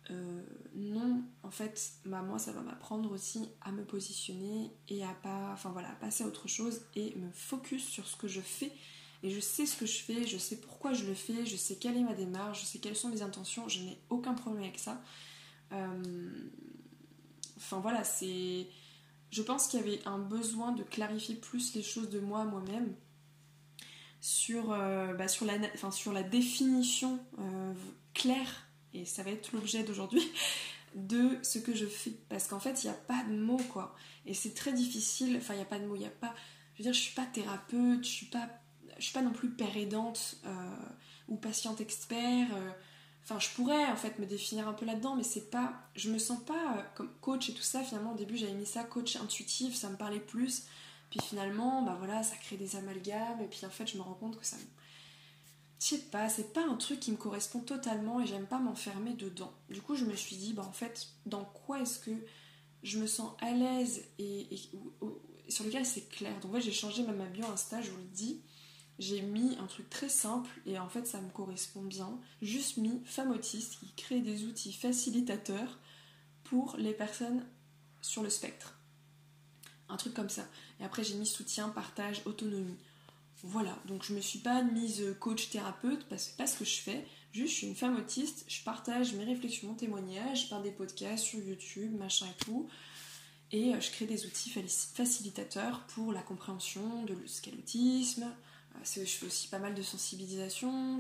Euh, 0.10 0.42
non, 0.76 1.24
en 1.44 1.52
fait, 1.52 1.94
bah, 2.06 2.22
moi, 2.22 2.40
ça 2.40 2.52
va 2.52 2.62
m'apprendre 2.62 3.12
aussi 3.12 3.50
à 3.62 3.72
me 3.72 3.84
positionner 3.84 4.72
et 4.88 5.04
à 5.04 5.14
pas, 5.14 5.52
enfin 5.54 5.70
voilà, 5.72 5.90
passer 6.02 6.24
à 6.24 6.28
autre 6.28 6.48
chose 6.48 6.82
et 6.96 7.16
me 7.16 7.32
focus 7.32 7.84
sur 7.88 8.08
ce 8.08 8.16
que 8.16 8.28
je 8.28 8.42
fais. 8.42 8.72
Et 9.22 9.30
je 9.30 9.40
sais 9.40 9.66
ce 9.66 9.76
que 9.76 9.86
je 9.86 10.00
fais, 10.00 10.26
je 10.26 10.38
sais 10.38 10.56
pourquoi 10.56 10.94
je 10.94 11.06
le 11.06 11.14
fais, 11.14 11.46
je 11.46 11.58
sais 11.58 11.76
quelle 11.76 11.98
est 11.98 12.04
ma 12.04 12.14
démarche, 12.14 12.62
je 12.62 12.66
sais 12.66 12.80
quelles 12.80 12.96
sont 12.96 13.10
mes 13.10 13.22
intentions, 13.22 13.68
je 13.68 13.82
n'ai 13.82 14.00
aucun 14.10 14.34
problème 14.34 14.64
avec 14.64 14.80
ça. 14.80 15.02
Euh, 15.74 16.50
enfin 17.58 17.80
voilà, 17.80 18.04
c'est. 18.04 18.68
Je 19.32 19.42
pense 19.44 19.68
qu'il 19.68 19.80
y 19.80 19.84
avait 19.84 20.02
un 20.08 20.18
besoin 20.18 20.72
de 20.72 20.82
clarifier 20.82 21.36
plus 21.36 21.76
les 21.76 21.84
choses 21.84 22.10
de 22.10 22.20
moi 22.20 22.46
moi-même 22.46 22.96
sur, 24.22 24.72
euh, 24.72 25.14
bah, 25.14 25.28
sur, 25.28 25.46
la, 25.46 26.24
définition 26.24 27.20
claire, 28.14 28.69
et 28.94 29.06
ça 29.06 29.24
va 29.24 29.32
être 29.32 29.52
l'objet 29.54 29.84
d'aujourd'hui, 29.84 30.24
de 30.96 31.38
ce 31.44 31.60
que 31.60 31.76
je 31.76 31.86
fais. 31.86 32.14
Parce 32.30 32.48
qu'en 32.48 32.60
fait, 32.60 32.84
il 32.84 32.88
n'y 32.88 32.94
a 32.94 32.98
pas 32.98 33.24
de 33.24 33.36
mots, 33.36 33.62
quoi. 33.72 33.96
Et 34.26 34.34
c'est 34.34 34.54
très 34.54 34.74
difficile, 34.74 35.38
enfin, 35.38 35.54
il 35.54 35.58
n'y 35.58 35.64
a 35.64 35.68
pas 35.68 35.80
de 35.80 35.86
mots, 35.86 35.96
il 35.96 36.00
n'y 36.00 36.06
a 36.06 36.12
pas... 36.12 36.34
Je 36.74 36.80
veux 36.80 36.84
dire, 36.84 36.94
je 36.94 37.00
suis 37.00 37.16
pas 37.16 37.26
thérapeute, 37.26 38.04
je 38.04 38.10
suis 38.10 38.26
pas, 38.28 38.48
je 38.98 39.04
suis 39.04 39.14
pas 39.14 39.22
non 39.22 39.32
plus 39.32 39.50
père 39.50 39.76
aidante 39.76 40.38
euh, 40.46 40.76
ou 41.28 41.36
patiente 41.36 41.82
expert. 41.82 42.48
Enfin, 43.24 43.38
je 43.38 43.50
pourrais 43.50 43.86
en 43.86 43.96
fait 43.96 44.18
me 44.18 44.26
définir 44.26 44.68
un 44.68 44.74
peu 44.74 44.86
là-dedans, 44.86 45.16
mais 45.16 45.24
c'est 45.24 45.52
pas. 45.52 45.74
Je 45.96 46.10
me 46.10 46.18
sens 46.18 46.40
pas 46.44 46.86
comme 46.96 47.12
coach 47.22 47.50
et 47.50 47.54
tout 47.54 47.62
ça. 47.62 47.84
Finalement, 47.84 48.14
au 48.14 48.16
début, 48.16 48.38
j'avais 48.38 48.54
mis 48.54 48.66
ça 48.66 48.84
coach 48.84 49.18
intuitif, 49.18 49.76
ça 49.76 49.90
me 49.90 49.98
parlait 49.98 50.20
plus. 50.20 50.64
Puis 51.10 51.20
finalement, 51.22 51.82
bah 51.82 51.96
voilà, 51.98 52.24
ça 52.24 52.36
crée 52.38 52.58
des 52.58 52.76
amalgames, 52.76 53.42
et 53.42 53.48
puis 53.48 53.66
en 53.66 53.70
fait, 53.70 53.88
je 53.88 53.98
me 53.98 54.02
rends 54.02 54.14
compte 54.14 54.40
que 54.40 54.46
ça 54.46 54.58
me. 54.58 54.64
Je 55.80 55.86
sais 55.86 55.98
pas, 55.98 56.28
c'est 56.30 56.54
pas 56.54 56.66
un 56.66 56.76
truc 56.76 57.00
qui 57.00 57.12
me 57.12 57.18
correspond 57.18 57.62
totalement 57.62 58.20
et 58.20 58.28
j'aime 58.28 58.48
pas 58.48 58.60
m'enfermer 58.60 59.14
dedans. 59.14 59.54
Du 59.70 59.82
coup, 59.82 59.96
je 59.96 60.06
me 60.06 60.16
suis 60.16 60.36
dit, 60.36 60.54
bah 60.54 60.66
en 60.68 60.74
fait, 60.74 61.08
dans 61.26 61.46
quoi 61.46 61.82
est-ce 61.82 62.00
que 62.00 62.12
je 62.84 63.00
me 63.00 63.08
sens 63.08 63.32
à 63.40 63.52
l'aise 63.52 64.04
et, 64.20 64.48
sur 65.48 65.66
lequel 65.66 65.86
c'est 65.86 66.10
clair? 66.10 66.38
Donc, 66.42 66.54
ouais, 66.54 66.62
j'ai 66.62 66.74
changé 66.74 67.04
même 67.04 67.18
ma 67.18 67.26
bio 67.26 67.46
Insta, 67.46 67.82
je 67.82 67.92
vous 67.92 67.98
le 67.98 68.04
dis. 68.04 68.42
J'ai 69.00 69.22
mis 69.22 69.56
un 69.58 69.68
truc 69.68 69.90
très 69.90 70.10
simple 70.10 70.50
et 70.66 70.78
en 70.78 70.90
fait, 70.90 71.08
ça 71.08 71.22
me 71.22 71.30
correspond 71.30 71.84
bien. 71.84 72.20
Juste 72.42 72.76
mis 72.76 73.02
femme 73.06 73.32
autiste 73.32 73.80
qui 73.80 73.94
crée 73.96 74.20
des 74.20 74.44
outils 74.44 74.74
facilitateurs 74.74 75.80
pour 76.44 76.76
les 76.78 76.94
personnes 76.94 77.46
sur 78.02 78.22
le 78.22 78.30
spectre 78.30 78.80
un 79.90 79.98
truc 79.98 80.14
comme 80.14 80.30
ça. 80.30 80.48
Et 80.80 80.84
après, 80.84 81.04
j'ai 81.04 81.16
mis 81.16 81.26
soutien, 81.26 81.70
partage, 81.70 82.22
autonomie. 82.26 82.78
Voilà, 83.44 83.78
donc 83.86 84.04
je 84.04 84.14
me 84.14 84.22
suis 84.22 84.40
pas 84.40 84.64
mise 84.64 85.16
coach 85.20 85.50
thérapeute 85.50 86.06
parce 86.10 86.28
que 86.28 86.38
pas 86.38 86.48
ce 86.48 86.58
que 86.58 86.66
je 86.66 86.82
fais. 86.82 87.06
Juste, 87.32 87.54
je 87.54 87.58
suis 87.58 87.68
une 87.68 87.76
femme 87.76 87.96
autiste, 87.96 88.46
je 88.48 88.64
partage 88.64 89.14
mes 89.14 89.24
réflexions, 89.24 89.70
mon 89.70 89.76
témoignages 89.76 90.50
par 90.50 90.62
des 90.62 90.72
podcasts 90.72 91.24
sur 91.24 91.40
YouTube, 91.40 91.96
machin 91.98 92.26
et 92.26 92.44
tout. 92.44 92.68
Et 93.52 93.74
euh, 93.74 93.80
je 93.80 93.92
crée 93.92 94.06
des 94.06 94.26
outils 94.26 94.50
facilitateurs 94.50 95.86
pour 95.88 96.12
la 96.12 96.22
compréhension 96.22 97.04
de 97.04 97.16
ce 97.26 97.42
qu'est 97.42 97.52
l'autisme. 97.52 98.24
Euh, 98.76 98.80
je 98.84 99.06
fais 99.06 99.26
aussi 99.26 99.48
pas 99.48 99.60
mal 99.60 99.74
de 99.74 99.82
sensibilisation. 99.82 101.00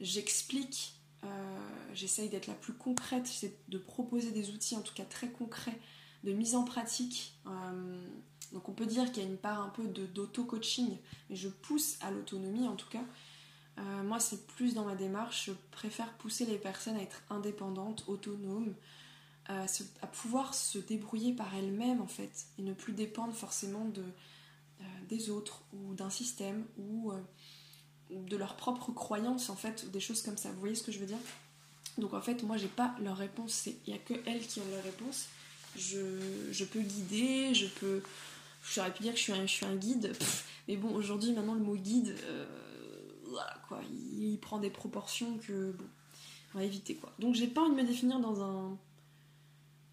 J'explique, 0.00 0.94
euh, 1.24 1.58
j'essaye 1.94 2.28
d'être 2.28 2.46
la 2.46 2.54
plus 2.54 2.74
concrète, 2.74 3.26
j'essaie 3.26 3.56
de 3.68 3.78
proposer 3.78 4.30
des 4.30 4.50
outils 4.50 4.76
en 4.76 4.82
tout 4.82 4.94
cas 4.94 5.04
très 5.04 5.28
concrets 5.28 5.78
de 6.24 6.32
mise 6.32 6.54
en 6.54 6.64
pratique. 6.64 7.38
donc 8.52 8.68
on 8.68 8.72
peut 8.72 8.86
dire 8.86 9.10
qu'il 9.12 9.22
y 9.22 9.26
a 9.26 9.28
une 9.28 9.36
part 9.36 9.60
un 9.60 9.68
peu 9.68 9.86
d'auto-coaching, 9.86 10.98
mais 11.30 11.36
je 11.36 11.48
pousse 11.48 11.96
à 12.00 12.10
l'autonomie 12.10 12.66
en 12.66 12.76
tout 12.76 12.88
cas. 12.88 13.04
moi, 14.02 14.20
c'est 14.20 14.46
plus 14.46 14.74
dans 14.74 14.84
ma 14.84 14.96
démarche, 14.96 15.46
je 15.46 15.52
préfère 15.70 16.12
pousser 16.14 16.44
les 16.46 16.58
personnes 16.58 16.96
à 16.96 17.02
être 17.02 17.22
indépendantes, 17.30 18.04
autonomes, 18.08 18.74
à 19.46 20.06
pouvoir 20.06 20.54
se 20.54 20.78
débrouiller 20.78 21.32
par 21.34 21.54
elles-mêmes 21.54 22.00
en 22.00 22.08
fait, 22.08 22.46
et 22.58 22.62
ne 22.62 22.74
plus 22.74 22.92
dépendre 22.92 23.32
forcément 23.32 23.84
de, 23.86 24.04
des 25.08 25.30
autres 25.30 25.62
ou 25.72 25.94
d'un 25.94 26.10
système 26.10 26.64
ou 26.78 27.12
de 28.10 28.36
leurs 28.36 28.56
propres 28.56 28.92
croyances 28.92 29.50
en 29.50 29.56
fait, 29.56 29.90
des 29.90 30.00
choses 30.00 30.22
comme 30.22 30.36
ça. 30.36 30.50
Vous 30.50 30.60
voyez 30.60 30.74
ce 30.74 30.82
que 30.82 30.92
je 30.92 30.98
veux 30.98 31.06
dire? 31.06 31.18
Donc 31.98 32.14
en 32.14 32.20
fait, 32.20 32.42
moi 32.42 32.56
j'ai 32.56 32.68
pas 32.68 32.94
leur 33.00 33.16
réponse, 33.16 33.66
il 33.66 33.92
n'y 33.92 33.94
a 33.94 33.98
que 33.98 34.14
elles 34.26 34.46
qui 34.46 34.60
ont 34.60 34.68
leur 34.70 34.82
réponse. 34.82 35.28
Je, 35.76 36.64
peux 36.64 36.80
guider, 36.80 37.54
je 37.54 37.66
peux. 37.66 38.02
J'aurais 38.74 38.92
pu 38.92 39.02
dire 39.02 39.12
que 39.12 39.18
je 39.18 39.24
suis 39.24 39.32
un, 39.32 39.46
je 39.46 39.52
suis 39.52 39.66
un 39.66 39.76
guide, 39.76 40.12
mais 40.66 40.76
bon, 40.76 40.94
aujourd'hui 40.94 41.32
maintenant 41.32 41.54
le 41.54 41.60
mot 41.60 41.76
guide, 41.76 42.14
euh, 42.24 42.46
quoi, 43.68 43.80
il, 43.90 44.38
prend 44.38 44.58
des 44.58 44.70
proportions 44.70 45.38
que 45.38 45.72
bon, 45.72 45.84
on 46.54 46.58
va 46.58 46.64
éviter 46.64 46.94
quoi. 46.94 47.12
Donc 47.18 47.34
j'ai 47.34 47.46
pas 47.46 47.62
envie 47.62 47.76
de 47.76 47.82
me 47.82 47.86
définir 47.86 48.20
dans 48.20 48.42
un. 48.42 48.76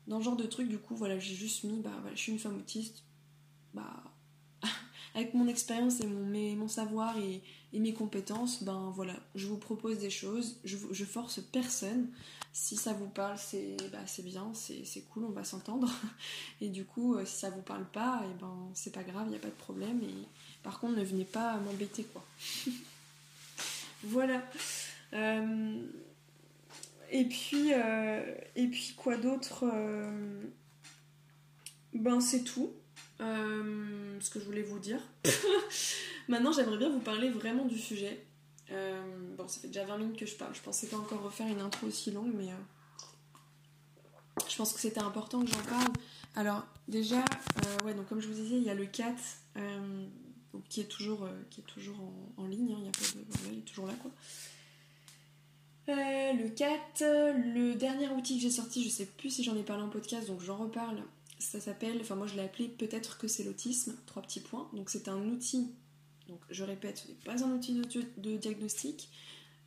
dans 0.07 0.17
le 0.17 0.23
genre 0.23 0.35
de 0.35 0.45
truc, 0.45 0.67
du 0.67 0.77
coup, 0.77 0.95
voilà, 0.95 1.19
j'ai 1.19 1.35
juste 1.35 1.63
mis, 1.63 1.79
bah 1.79 1.91
voilà, 2.01 2.15
je 2.15 2.21
suis 2.21 2.31
une 2.31 2.39
femme 2.39 2.57
autiste, 2.57 3.03
bah 3.73 4.03
avec 5.13 5.33
mon 5.33 5.47
expérience 5.47 6.01
et 6.01 6.07
mon, 6.07 6.55
mon 6.55 6.67
savoir 6.67 7.17
et, 7.17 7.41
mes 7.73 7.93
compétences, 7.93 8.63
ben 8.63 8.91
voilà, 8.95 9.15
je 9.35 9.47
vous 9.47 9.57
propose 9.57 9.99
des 9.99 10.09
choses, 10.09 10.57
je, 10.63 10.77
je 10.91 11.05
force 11.05 11.41
personne. 11.51 12.09
Si 12.57 12.77
ça 12.77 12.93
vous 12.93 13.09
parle, 13.09 13.37
c'est 13.37 13.75
bah, 13.91 13.97
bien, 14.23 14.53
c'est 14.53 15.01
cool, 15.09 15.25
on 15.25 15.31
va 15.31 15.43
s'entendre. 15.43 15.91
Et 16.61 16.69
du 16.69 16.85
coup, 16.85 17.15
euh, 17.15 17.25
si 17.25 17.35
ça 17.35 17.49
vous 17.49 17.61
parle 17.61 17.83
pas, 17.83 18.21
et 18.23 18.29
eh 18.31 18.39
ben 18.39 18.69
c'est 18.73 18.93
pas 18.93 19.03
grave, 19.03 19.23
il 19.25 19.31
n'y 19.31 19.35
a 19.35 19.39
pas 19.39 19.49
de 19.49 19.53
problème. 19.53 20.01
Et 20.01 20.25
par 20.63 20.79
contre, 20.79 20.95
ne 20.95 21.03
venez 21.03 21.25
pas 21.25 21.57
m'embêter 21.57 22.05
quoi. 22.05 22.25
voilà. 24.03 24.41
Euh, 25.11 25.85
et 27.11 27.25
puis, 27.25 27.73
euh, 27.73 28.23
et 28.55 28.67
puis 28.67 28.93
quoi 28.95 29.17
d'autre 29.17 29.65
Ben 31.93 32.21
c'est 32.21 32.45
tout. 32.45 32.71
Ce 33.19 34.29
que 34.29 34.39
je 34.39 34.45
voulais 34.45 34.61
vous 34.61 34.79
dire. 34.79 35.01
Maintenant, 36.29 36.53
j'aimerais 36.53 36.77
bien 36.77 36.89
vous 36.89 37.01
parler 37.01 37.29
vraiment 37.31 37.65
du 37.65 37.77
sujet. 37.77 38.25
Euh, 38.71 39.35
bon, 39.37 39.47
ça 39.47 39.59
fait 39.59 39.67
déjà 39.67 39.85
20 39.85 39.97
minutes 39.97 40.17
que 40.17 40.25
je 40.25 40.35
parle. 40.35 40.53
Je 40.55 40.61
pensais 40.61 40.87
pas 40.87 40.97
encore 40.97 41.21
refaire 41.21 41.47
une 41.47 41.61
intro 41.61 41.87
aussi 41.87 42.11
longue, 42.11 42.33
mais 42.35 42.49
euh, 42.49 42.55
je 44.49 44.55
pense 44.55 44.73
que 44.73 44.79
c'était 44.79 45.01
important 45.01 45.41
que 45.43 45.51
j'en 45.51 45.63
parle. 45.63 45.93
Alors, 46.35 46.65
déjà, 46.87 47.23
ouais, 47.85 47.93
donc 47.93 48.07
comme 48.07 48.19
je 48.19 48.27
vous 48.27 48.33
disais, 48.33 48.57
il 48.57 48.63
y 48.63 48.69
a 48.69 48.75
le 48.75 48.85
4 48.85 49.15
qui 50.69 50.81
est 50.81 50.85
toujours, 50.85 51.27
qui 51.49 51.61
est 51.61 51.65
toujours 51.65 51.97
en, 52.37 52.47
ligne. 52.47 52.73
Hein, 52.73 52.77
il, 52.81 52.87
a 52.87 52.91
pas 52.91 53.19
de, 53.19 53.53
il 53.53 53.59
est 53.59 53.61
toujours 53.61 53.87
là, 53.87 53.93
quoi. 54.01 54.11
le 55.87 56.49
4, 56.49 57.03
le 57.53 57.75
dernier 57.75 58.09
outil 58.09 58.37
que 58.37 58.41
j'ai 58.41 58.51
sorti, 58.51 58.83
je 58.83 58.89
sais 58.89 59.05
plus 59.05 59.29
si 59.29 59.43
j'en 59.43 59.55
ai 59.55 59.63
parlé 59.63 59.83
en 59.83 59.89
podcast, 59.89 60.27
donc 60.27 60.41
j'en 60.41 60.57
reparle. 60.57 61.03
Ça 61.39 61.59
s'appelle, 61.59 61.97
enfin 62.01 62.15
moi 62.15 62.27
je 62.27 62.35
l'ai 62.35 62.43
appelé 62.43 62.67
peut-être 62.67 63.17
que 63.17 63.27
c'est 63.27 63.43
l'autisme, 63.43 63.95
trois 64.05 64.21
petits 64.21 64.39
points. 64.39 64.69
Donc 64.73 64.89
c'est 64.89 65.07
un 65.07 65.21
outil, 65.27 65.71
donc 66.27 66.39
je 66.49 66.63
répète, 66.63 66.97
ce 66.97 67.07
n'est 67.07 67.37
pas 67.37 67.43
un 67.43 67.51
outil 67.51 67.73
de, 68.17 68.37
diagnostic. 68.37 69.09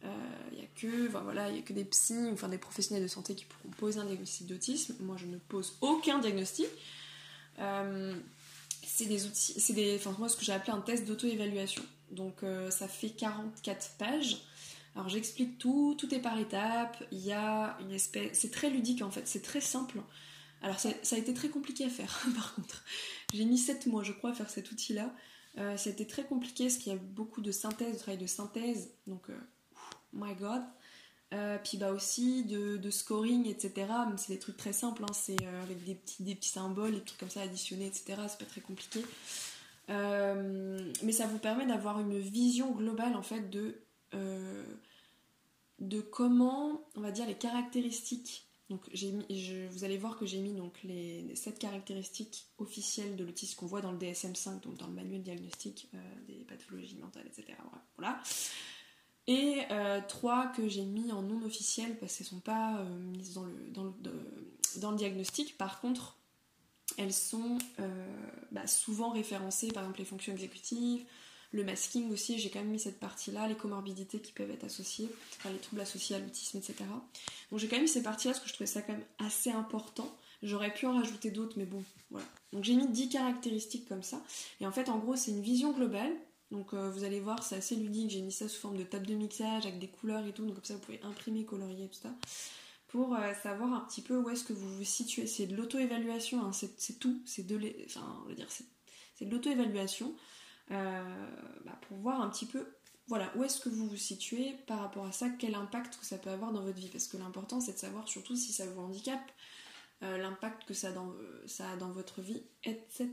Il 0.02 0.08
euh, 0.08 0.56
n'y 0.56 0.62
a 0.62 0.68
que, 0.76 1.08
voilà, 1.08 1.50
y 1.50 1.58
a 1.58 1.62
que 1.62 1.72
des 1.72 1.84
psys, 1.84 2.30
enfin 2.32 2.48
des 2.48 2.58
professionnels 2.58 3.02
de 3.02 3.08
santé 3.08 3.34
qui 3.34 3.44
pourront 3.44 3.70
poser 3.70 4.00
un 4.00 4.04
diagnostic 4.04 4.46
d'autisme. 4.46 4.94
Moi 5.00 5.16
je 5.16 5.26
ne 5.26 5.38
pose 5.38 5.76
aucun 5.80 6.18
diagnostic. 6.18 6.68
Euh, 7.58 8.14
c'est 8.84 9.06
des 9.06 9.26
outils, 9.26 9.60
c'est 9.60 9.72
des, 9.72 9.96
enfin 9.96 10.14
moi 10.18 10.28
ce 10.28 10.36
que 10.36 10.44
j'ai 10.44 10.52
appelé 10.52 10.72
un 10.72 10.80
test 10.80 11.06
d'auto-évaluation. 11.06 11.82
Donc 12.10 12.42
euh, 12.42 12.70
ça 12.70 12.88
fait 12.88 13.10
44 13.10 13.96
pages. 13.98 14.38
Alors 14.94 15.08
j'explique 15.08 15.58
tout, 15.58 15.94
tout 15.98 16.12
est 16.14 16.20
par 16.20 16.38
étapes. 16.38 17.02
Il 17.12 17.24
y 17.24 17.32
a 17.32 17.76
une 17.80 17.92
espèce, 17.92 18.38
c'est 18.38 18.50
très 18.50 18.70
ludique 18.70 19.02
en 19.02 19.10
fait, 19.10 19.26
c'est 19.26 19.42
très 19.42 19.60
simple. 19.60 20.00
Alors 20.62 20.78
ça, 20.80 20.88
a 20.88 21.16
été 21.16 21.32
très 21.34 21.48
compliqué 21.48 21.84
à 21.84 21.88
faire 21.88 22.20
par 22.34 22.54
contre. 22.54 22.84
J'ai 23.32 23.44
mis 23.44 23.58
7 23.58 23.86
mois 23.86 24.02
je 24.02 24.12
crois 24.12 24.30
à 24.30 24.34
faire 24.34 24.50
cet 24.50 24.70
outil-là. 24.70 25.12
Euh, 25.56 25.76
été 25.76 26.06
très 26.06 26.24
compliqué 26.24 26.64
parce 26.64 26.76
qu'il 26.76 26.92
y 26.92 26.94
a 26.94 26.98
beaucoup 26.98 27.40
de 27.40 27.50
synthèse, 27.50 27.94
de 27.94 27.98
travail 27.98 28.18
de 28.18 28.26
synthèse, 28.26 28.90
donc 29.06 29.28
euh, 29.30 29.36
my 30.12 30.34
god. 30.34 30.62
Euh, 31.34 31.58
puis 31.62 31.76
bah 31.76 31.92
aussi 31.92 32.44
de, 32.44 32.90
scoring, 32.90 33.46
etc. 33.46 33.86
c'est 34.16 34.32
des 34.32 34.38
trucs 34.38 34.56
très 34.56 34.72
simples, 34.72 35.02
hein. 35.04 35.12
c'est 35.12 35.36
avec 35.62 35.84
des 35.84 35.94
petits, 35.94 36.22
des 36.22 36.34
petits 36.34 36.48
symboles, 36.48 36.92
des 36.92 37.00
trucs 37.00 37.18
comme 37.18 37.30
ça 37.30 37.42
additionnés, 37.42 37.86
etc. 37.86 38.22
C'est 38.28 38.38
pas 38.38 38.46
très 38.46 38.60
compliqué. 38.60 39.04
mais 39.88 41.12
ça 41.12 41.26
vous 41.26 41.38
permet 41.38 41.66
d'avoir 41.66 42.00
une 42.00 42.18
vision 42.18 42.70
globale 42.72 43.14
en 43.14 43.22
fait 43.22 43.50
de, 43.50 43.74
de 45.80 46.00
comment, 46.00 46.88
on 46.94 47.00
va 47.00 47.10
dire, 47.10 47.26
les 47.26 47.36
caractéristiques 47.36 48.47
donc 48.70 48.82
vous 48.92 49.84
allez 49.84 49.96
voir 49.96 50.18
que 50.18 50.26
j'ai 50.26 50.40
mis 50.40 50.52
donc 50.52 50.78
les, 50.84 51.34
7 51.34 51.58
caractéristiques 51.58 52.46
officielles 52.58 53.16
de 53.16 53.24
l'autisme 53.24 53.56
qu'on 53.56 53.66
voit 53.66 53.80
dans 53.80 53.92
le 53.92 53.98
DSM-5, 53.98 54.60
donc 54.60 54.76
dans 54.76 54.86
le 54.86 54.92
manuel 54.92 55.22
diagnostic 55.22 55.88
euh, 55.94 55.98
des 56.26 56.44
pathologies 56.44 56.96
mentales, 56.96 57.26
etc. 57.26 57.56
Voilà. 57.96 58.20
Et 59.28 59.62
euh, 59.70 60.00
3 60.08 60.52
que 60.56 60.68
j'ai 60.68 60.84
mis 60.84 61.12
en 61.12 61.20
non 61.20 61.44
officiel 61.44 61.98
parce 61.98 62.16
qu'elles 62.16 62.26
ne 62.26 62.30
sont 62.30 62.40
pas 62.40 62.78
euh, 62.78 62.98
mises 62.98 63.34
dans 63.34 63.44
le, 63.44 63.54
dans, 63.72 63.84
le, 63.84 63.92
dans 64.78 64.90
le 64.90 64.96
diagnostic. 64.96 65.58
Par 65.58 65.80
contre, 65.80 66.16
elles 66.96 67.12
sont 67.12 67.58
euh, 67.78 68.06
bah, 68.50 68.66
souvent 68.66 69.10
référencées, 69.10 69.68
par 69.68 69.82
exemple 69.82 69.98
les 69.98 70.06
fonctions 70.06 70.32
exécutives, 70.32 71.04
le 71.50 71.64
masking 71.64 72.10
aussi, 72.12 72.38
j'ai 72.38 72.50
quand 72.50 72.58
même 72.58 72.68
mis 72.68 72.78
cette 72.78 73.00
partie-là, 73.00 73.48
les 73.48 73.54
comorbidités 73.54 74.20
qui 74.20 74.32
peuvent 74.32 74.50
être 74.50 74.64
associées, 74.64 75.08
enfin, 75.38 75.50
les 75.50 75.58
troubles 75.58 75.80
associés 75.80 76.16
à 76.16 76.18
l'autisme, 76.18 76.58
etc. 76.58 76.74
Donc 77.50 77.58
j'ai 77.58 77.68
quand 77.68 77.76
même 77.76 77.84
mis 77.84 77.88
ces 77.88 78.02
parties-là 78.02 78.34
parce 78.34 78.42
que 78.42 78.48
je 78.48 78.54
trouvais 78.54 78.66
ça 78.66 78.82
quand 78.82 78.92
même 78.92 79.06
assez 79.18 79.50
important. 79.50 80.14
J'aurais 80.42 80.72
pu 80.72 80.86
en 80.86 80.94
rajouter 80.94 81.30
d'autres, 81.30 81.54
mais 81.56 81.64
bon, 81.64 81.82
voilà. 82.10 82.26
Donc 82.52 82.64
j'ai 82.64 82.74
mis 82.74 82.86
10 82.86 83.08
caractéristiques 83.08 83.88
comme 83.88 84.02
ça. 84.02 84.22
Et 84.60 84.66
en 84.66 84.72
fait, 84.72 84.88
en 84.88 84.98
gros, 84.98 85.16
c'est 85.16 85.30
une 85.30 85.42
vision 85.42 85.72
globale. 85.72 86.12
Donc 86.50 86.72
euh, 86.74 86.90
vous 86.90 87.04
allez 87.04 87.20
voir, 87.20 87.42
c'est 87.42 87.56
assez 87.56 87.76
ludique. 87.76 88.10
J'ai 88.10 88.20
mis 88.20 88.32
ça 88.32 88.46
sous 88.48 88.60
forme 88.60 88.76
de 88.76 88.84
table 88.84 89.06
de 89.06 89.14
mixage 89.14 89.66
avec 89.66 89.78
des 89.78 89.88
couleurs 89.88 90.26
et 90.26 90.32
tout. 90.32 90.44
Donc 90.44 90.54
comme 90.54 90.64
ça, 90.64 90.74
vous 90.74 90.80
pouvez 90.80 91.00
imprimer, 91.02 91.44
colorier, 91.44 91.88
tout 91.88 91.98
ça. 92.00 92.14
Pour 92.88 93.14
euh, 93.14 93.32
savoir 93.42 93.72
un 93.72 93.80
petit 93.80 94.02
peu 94.02 94.16
où 94.16 94.28
est-ce 94.30 94.44
que 94.44 94.52
vous 94.52 94.76
vous 94.76 94.84
situez. 94.84 95.26
C'est 95.26 95.46
de 95.46 95.56
l'auto-évaluation, 95.56 96.42
hein. 96.42 96.52
c'est 96.52 96.98
tout. 96.98 97.20
C'est 97.26 97.46
de 97.46 97.56
l'auto-évaluation. 99.22 100.14
Euh, 100.70 101.26
bah, 101.64 101.78
pour 101.88 101.96
voir 101.98 102.20
un 102.20 102.28
petit 102.28 102.46
peu 102.46 102.66
voilà, 103.08 103.32
où 103.36 103.42
est-ce 103.42 103.60
que 103.60 103.70
vous 103.70 103.88
vous 103.88 103.96
situez 103.96 104.54
par 104.66 104.80
rapport 104.80 105.06
à 105.06 105.12
ça, 105.12 105.30
quel 105.30 105.54
impact 105.54 105.98
que 105.98 106.04
ça 106.04 106.18
peut 106.18 106.28
avoir 106.28 106.52
dans 106.52 106.62
votre 106.62 106.78
vie. 106.78 106.88
Parce 106.88 107.06
que 107.08 107.16
l'important, 107.16 107.58
c'est 107.58 107.72
de 107.72 107.78
savoir 107.78 108.06
surtout 108.06 108.36
si 108.36 108.52
ça 108.52 108.66
vous 108.66 108.82
handicape, 108.82 109.32
euh, 110.02 110.18
l'impact 110.18 110.64
que 110.68 110.74
ça, 110.74 110.88
a 110.88 111.76
dans 111.76 111.90
votre 111.90 112.20
vie, 112.20 112.42
etc. 112.64 113.08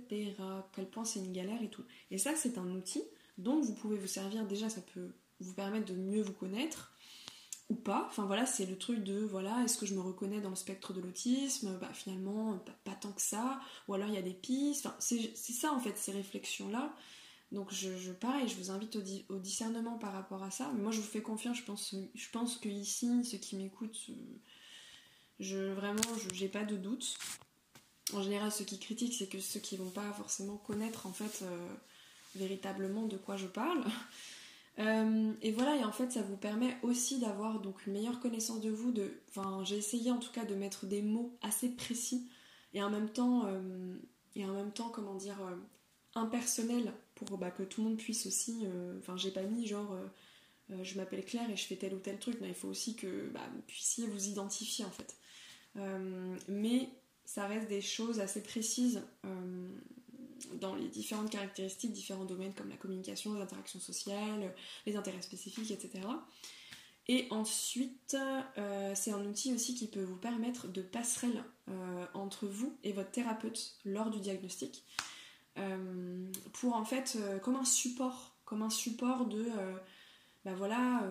Quel 0.73 0.89
point 0.89 1.05
c'est 1.05 1.19
une 1.19 1.31
galère 1.31 1.61
et 1.63 1.69
tout. 1.69 1.83
Et 2.11 2.17
ça, 2.17 2.35
c'est 2.35 2.57
un 2.57 2.69
outil 2.71 3.03
dont 3.37 3.61
vous 3.61 3.73
pouvez 3.73 3.97
vous 3.97 4.07
servir. 4.07 4.45
Déjà, 4.45 4.69
ça 4.69 4.81
peut 4.81 5.13
vous 5.39 5.53
permettre 5.53 5.85
de 5.85 5.95
mieux 5.95 6.21
vous 6.21 6.33
connaître 6.33 6.93
ou 7.69 7.75
pas. 7.75 8.05
Enfin 8.09 8.25
voilà, 8.25 8.45
c'est 8.45 8.65
le 8.65 8.77
truc 8.77 9.01
de 9.01 9.19
voilà, 9.21 9.63
est-ce 9.63 9.77
que 9.77 9.85
je 9.85 9.95
me 9.95 10.01
reconnais 10.01 10.41
dans 10.41 10.49
le 10.49 10.55
spectre 10.55 10.93
de 10.93 11.01
l'autisme? 11.01 11.77
Bah 11.79 11.89
finalement, 11.93 12.59
pas, 12.83 12.95
tant 12.95 13.13
que 13.13 13.21
ça. 13.21 13.61
Ou 13.87 13.93
alors 13.93 14.09
il 14.09 14.15
y 14.15 14.19
a 14.19 14.21
des 14.21 14.33
pistes. 14.33 14.87
C'est 14.99 15.33
ça 15.35 15.71
en 15.71 15.79
fait, 15.79 15.97
ces 15.97 16.11
réflexions-là. 16.11 16.93
Donc 17.51 17.71
je, 17.71 18.11
pareil, 18.11 18.47
je 18.47 18.55
vous 18.55 18.71
invite 18.71 18.97
au, 19.29 19.39
discernement 19.39 19.97
par 19.97 20.13
rapport 20.13 20.43
à 20.43 20.51
ça. 20.51 20.71
Mais 20.75 20.81
moi 20.81 20.91
je 20.91 20.99
vous 20.99 21.07
fais 21.07 21.21
confiance, 21.21 21.57
je 21.57 21.63
pense, 21.63 21.95
je 22.13 22.29
pense 22.31 22.57
que 22.57 22.69
ici, 22.69 23.23
ceux 23.23 23.37
qui 23.37 23.55
m'écoutent, 23.55 24.07
euh, 24.09 24.13
je, 25.39 25.71
vraiment, 25.73 26.01
j'ai 26.33 26.49
pas 26.49 26.63
de 26.63 26.75
doute. 26.75 27.15
En 28.13 28.21
général, 28.21 28.51
ceux 28.51 28.65
qui 28.65 28.79
critiquent, 28.79 29.13
c'est 29.13 29.27
que 29.27 29.39
ceux 29.39 29.59
qui 29.59 29.77
vont 29.77 29.89
pas 29.89 30.11
forcément 30.13 30.57
connaître 30.57 31.07
en 31.07 31.13
fait 31.13 31.43
euh, 31.43 31.67
véritablement 32.35 33.05
de 33.05 33.17
quoi 33.17 33.37
je 33.37 33.47
parle. 33.47 33.83
Euh, 34.77 35.31
et 35.41 35.53
voilà, 35.53 35.77
et 35.77 35.85
en 35.85 35.91
fait, 35.93 36.11
ça 36.11 36.21
vous 36.21 36.35
permet 36.35 36.75
aussi 36.83 37.17
d'avoir 37.19 37.61
une 37.87 37.93
meilleure 37.93 38.19
connaissance 38.19 38.59
de 38.59 38.69
vous. 38.69 38.91
De, 38.91 39.21
enfin, 39.29 39.63
j'ai 39.63 39.77
essayé 39.77 40.11
en 40.11 40.17
tout 40.17 40.33
cas 40.33 40.43
de 40.43 40.53
mettre 40.53 40.85
des 40.85 41.01
mots 41.01 41.33
assez 41.41 41.69
précis 41.69 42.27
et 42.73 42.83
en 42.83 42.89
même 42.89 43.07
temps, 43.07 43.47
et 44.35 44.43
en 44.43 44.51
même 44.51 44.73
temps, 44.73 44.89
comment 44.89 45.15
dire, 45.15 45.37
impersonnel 46.13 46.93
pour 47.15 47.37
bah, 47.37 47.49
que 47.49 47.63
tout 47.63 47.81
le 47.81 47.89
monde 47.89 47.97
puisse 47.97 48.25
aussi. 48.25 48.59
Euh, 48.63 48.99
enfin, 48.99 49.17
j'ai 49.17 49.31
pas 49.31 49.41
mis 49.41 49.65
genre 49.65 49.93
euh, 49.93 50.05
euh, 50.71 50.83
je 50.83 50.97
m'appelle 50.97 51.23
Claire 51.23 51.49
et 51.49 51.55
je 51.55 51.65
fais 51.65 51.75
tel 51.75 51.93
ou 51.93 51.99
tel 51.99 52.19
truc. 52.19 52.39
Non, 52.41 52.47
il 52.47 52.53
faut 52.53 52.67
aussi 52.67 52.95
que 52.95 53.29
bah, 53.33 53.47
vous 53.53 53.61
puissiez 53.61 54.05
vous 54.05 54.27
identifier 54.27 54.85
en 54.85 54.91
fait. 54.91 55.15
mais 56.47 56.89
ça 57.25 57.47
reste 57.47 57.67
des 57.67 57.81
choses 57.81 58.19
assez 58.19 58.43
précises 58.43 59.01
dans 60.61 60.75
les 60.75 60.87
différentes 60.89 61.31
caractéristiques, 61.31 61.91
différents 61.91 62.25
domaines 62.25 62.53
comme 62.53 62.69
la 62.69 62.77
communication, 62.77 63.33
les 63.33 63.41
interactions 63.41 63.79
sociales, 63.79 64.53
les 64.85 64.95
intérêts 64.95 65.23
spécifiques, 65.23 65.71
etc. 65.71 66.01
Et 67.07 67.27
ensuite, 67.31 68.15
c'est 68.93 69.11
un 69.11 69.25
outil 69.25 69.53
aussi 69.53 69.73
qui 69.73 69.87
peut 69.87 70.03
vous 70.03 70.17
permettre 70.17 70.67
de 70.67 70.83
passerelle 70.83 71.43
entre 72.13 72.45
vous 72.45 72.77
et 72.83 72.93
votre 72.93 73.09
thérapeute 73.09 73.75
lors 73.85 74.11
du 74.11 74.19
diagnostic. 74.19 74.83
Euh, 75.57 76.31
pour 76.53 76.75
en 76.75 76.85
fait, 76.85 77.17
comme 77.41 77.55
un 77.55 77.65
support, 77.65 78.35
comme 78.45 78.61
un 78.61 78.69
support 78.69 79.25
de, 79.25 79.45
bah 80.43 80.53
voilà, 80.55 81.03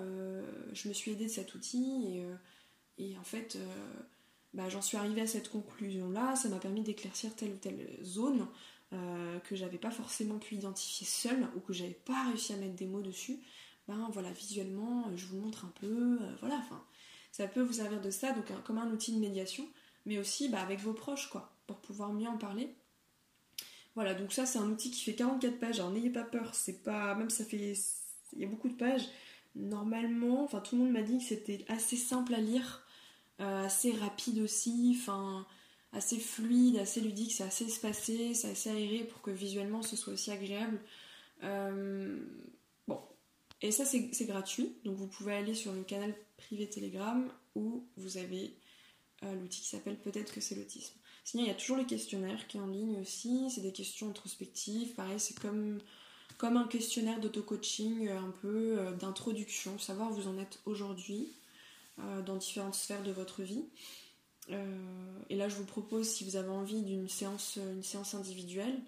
je 0.73 0.89
me 0.89 0.93
suis 0.93 1.13
aidée 1.13 1.27
de 1.27 1.31
cet 1.31 1.55
outil 1.55 2.21
et, 2.99 3.17
en 3.19 3.25
fait, 3.25 3.59
bah, 4.53 4.69
j'en 4.69 4.83
suis 4.83 4.97
arrivée 4.97 5.23
à 5.23 5.27
cette 5.27 5.51
conclusion-là, 5.51 6.37
ça 6.37 6.49
m'a 6.49 6.59
permis 6.59 6.83
d'éclaircir 6.83 7.35
telle 7.35 7.53
ou 7.53 7.57
telle 7.57 7.99
zone 8.03 8.47
que 8.91 9.57
j'avais 9.57 9.79
pas 9.79 9.91
forcément 9.91 10.39
pu 10.39 10.57
identifier 10.57 11.07
seule 11.07 11.49
ou 11.57 11.61
que 11.61 11.73
j'avais 11.73 11.99
pas 12.05 12.29
réussi 12.29 12.53
à 12.53 12.57
mettre 12.57 12.77
des 12.77 12.87
mots 12.87 13.03
dessus 13.03 13.41
ben 13.89 14.09
voilà, 14.13 14.31
visuellement, 14.31 15.05
euh, 15.09 15.17
je 15.17 15.27
vous 15.27 15.39
montre 15.39 15.65
un 15.65 15.73
peu, 15.81 16.19
euh, 16.21 16.37
voilà, 16.41 16.57
enfin, 16.57 16.83
ça 17.33 17.47
peut 17.47 17.61
vous 17.61 17.75
servir 17.75 18.01
de 18.01 18.11
ça, 18.11 18.33
donc 18.33 18.47
comme 18.65 18.79
un 18.79 18.91
outil 18.91 19.13
de 19.13 19.19
médiation, 19.19 19.67
mais 20.07 20.19
aussi 20.19 20.49
bah, 20.49 20.61
avec 20.61 20.81
vos 20.81 20.95
proches, 20.95 21.29
quoi, 21.31 21.53
pour 21.67 21.79
pouvoir 21.79 22.13
mieux 22.13 22.29
en 22.29 22.39
parler. 22.39 22.75
Voilà, 23.95 24.15
donc 24.15 24.33
ça 24.33 24.47
c'est 24.47 24.59
un 24.59 24.69
outil 24.69 24.91
qui 24.91 25.05
fait 25.05 25.15
44 25.15 25.59
pages, 25.59 25.79
alors 25.79 25.93
n'ayez 25.93 26.11
pas 26.11 26.25
peur, 26.25 26.55
c'est 26.55 26.83
pas, 26.83 27.15
même 27.15 27.31
ça 27.31 27.45
fait, 27.45 27.75
il 28.33 28.41
y 28.41 28.45
a 28.45 28.49
beaucoup 28.49 28.69
de 28.69 28.75
pages, 28.75 29.07
normalement, 29.55 30.43
enfin 30.43 30.61
tout 30.61 30.77
le 30.77 30.83
monde 30.83 30.93
m'a 30.93 31.03
dit 31.03 31.19
que 31.19 31.25
c'était 31.25 31.65
assez 31.69 31.97
simple 31.97 32.35
à 32.35 32.41
lire, 32.41 32.85
euh, 33.41 33.65
assez 33.65 33.93
rapide 33.93 34.41
aussi, 34.41 34.97
enfin 34.99 35.47
assez 35.93 36.19
fluide, 36.19 36.77
assez 36.79 37.01
ludique, 37.01 37.33
c'est 37.33 37.45
assez 37.45 37.67
espacé, 37.67 38.35
c'est 38.35 38.51
assez 38.51 38.71
aéré 38.71 39.05
pour 39.05 39.23
que 39.23 39.31
visuellement 39.31 39.83
ce 39.83 39.95
soit 39.97 40.13
aussi 40.13 40.33
agréable. 40.33 40.81
Et 43.65 43.71
ça, 43.71 43.87
c'est 43.87 44.27
gratuit. 44.27 44.77
Donc, 44.85 44.97
vous 44.97 45.07
pouvez 45.07 45.33
aller 45.33 45.55
sur 45.55 45.73
le 45.73 45.85
canal 45.85 46.15
privé 46.37 46.69
Telegram 46.69 47.27
où 47.55 47.89
vous 47.97 48.19
avez 48.19 48.59
euh, 49.23 49.35
l'outil 49.37 49.63
qui 49.63 49.69
s'appelle 49.69 49.99
Peut-être 49.99 50.35
que 50.35 50.43
c'est 50.43 50.55
l'autisme. 50.55 50.95
Sinon, 51.25 51.45
il 51.45 51.49
y 51.49 51.51
a 51.51 51.55
toujours 51.55 51.77
le 51.77 51.85
questionnaire 51.85 52.47
qui 52.47 52.59
est 52.59 52.61
en 52.61 52.67
ligne 52.67 52.99
aussi. 53.01 53.51
C'est 53.51 53.63
des 53.63 53.73
questions 53.73 54.09
introspectives. 54.09 54.95
Pareil, 54.95 55.19
c'est 55.19 55.39
comme, 55.39 55.81
comme 56.39 56.57
un 56.57 56.67
questionnaire 56.67 57.19
d'auto-coaching, 57.21 58.09
euh, 58.09 58.19
un 58.19 58.35
peu 58.43 58.79
euh, 58.79 58.93
d'introduction, 58.93 59.79
savoir 59.79 60.11
où 60.11 60.15
vous 60.15 60.29
en 60.29 60.39
êtes 60.39 60.61
aujourd'hui 60.67 61.33
dans 62.27 62.35
différentes 62.35 62.75
sphères 62.75 63.05
de 63.05 63.13
votre 63.13 63.43
vie. 63.43 63.67
et 64.49 65.37
là, 65.37 65.49
je 65.49 65.55
vous 65.55 65.65
propose, 65.65 66.09
si 66.09 66.25
vous 66.25 66.35
avez 66.35 66.49
envie 66.49 66.83
d'une 66.83 67.09
séance, 67.09 67.57
une 67.57 67.85
séance 67.85 68.17
individuelle, 68.17 68.83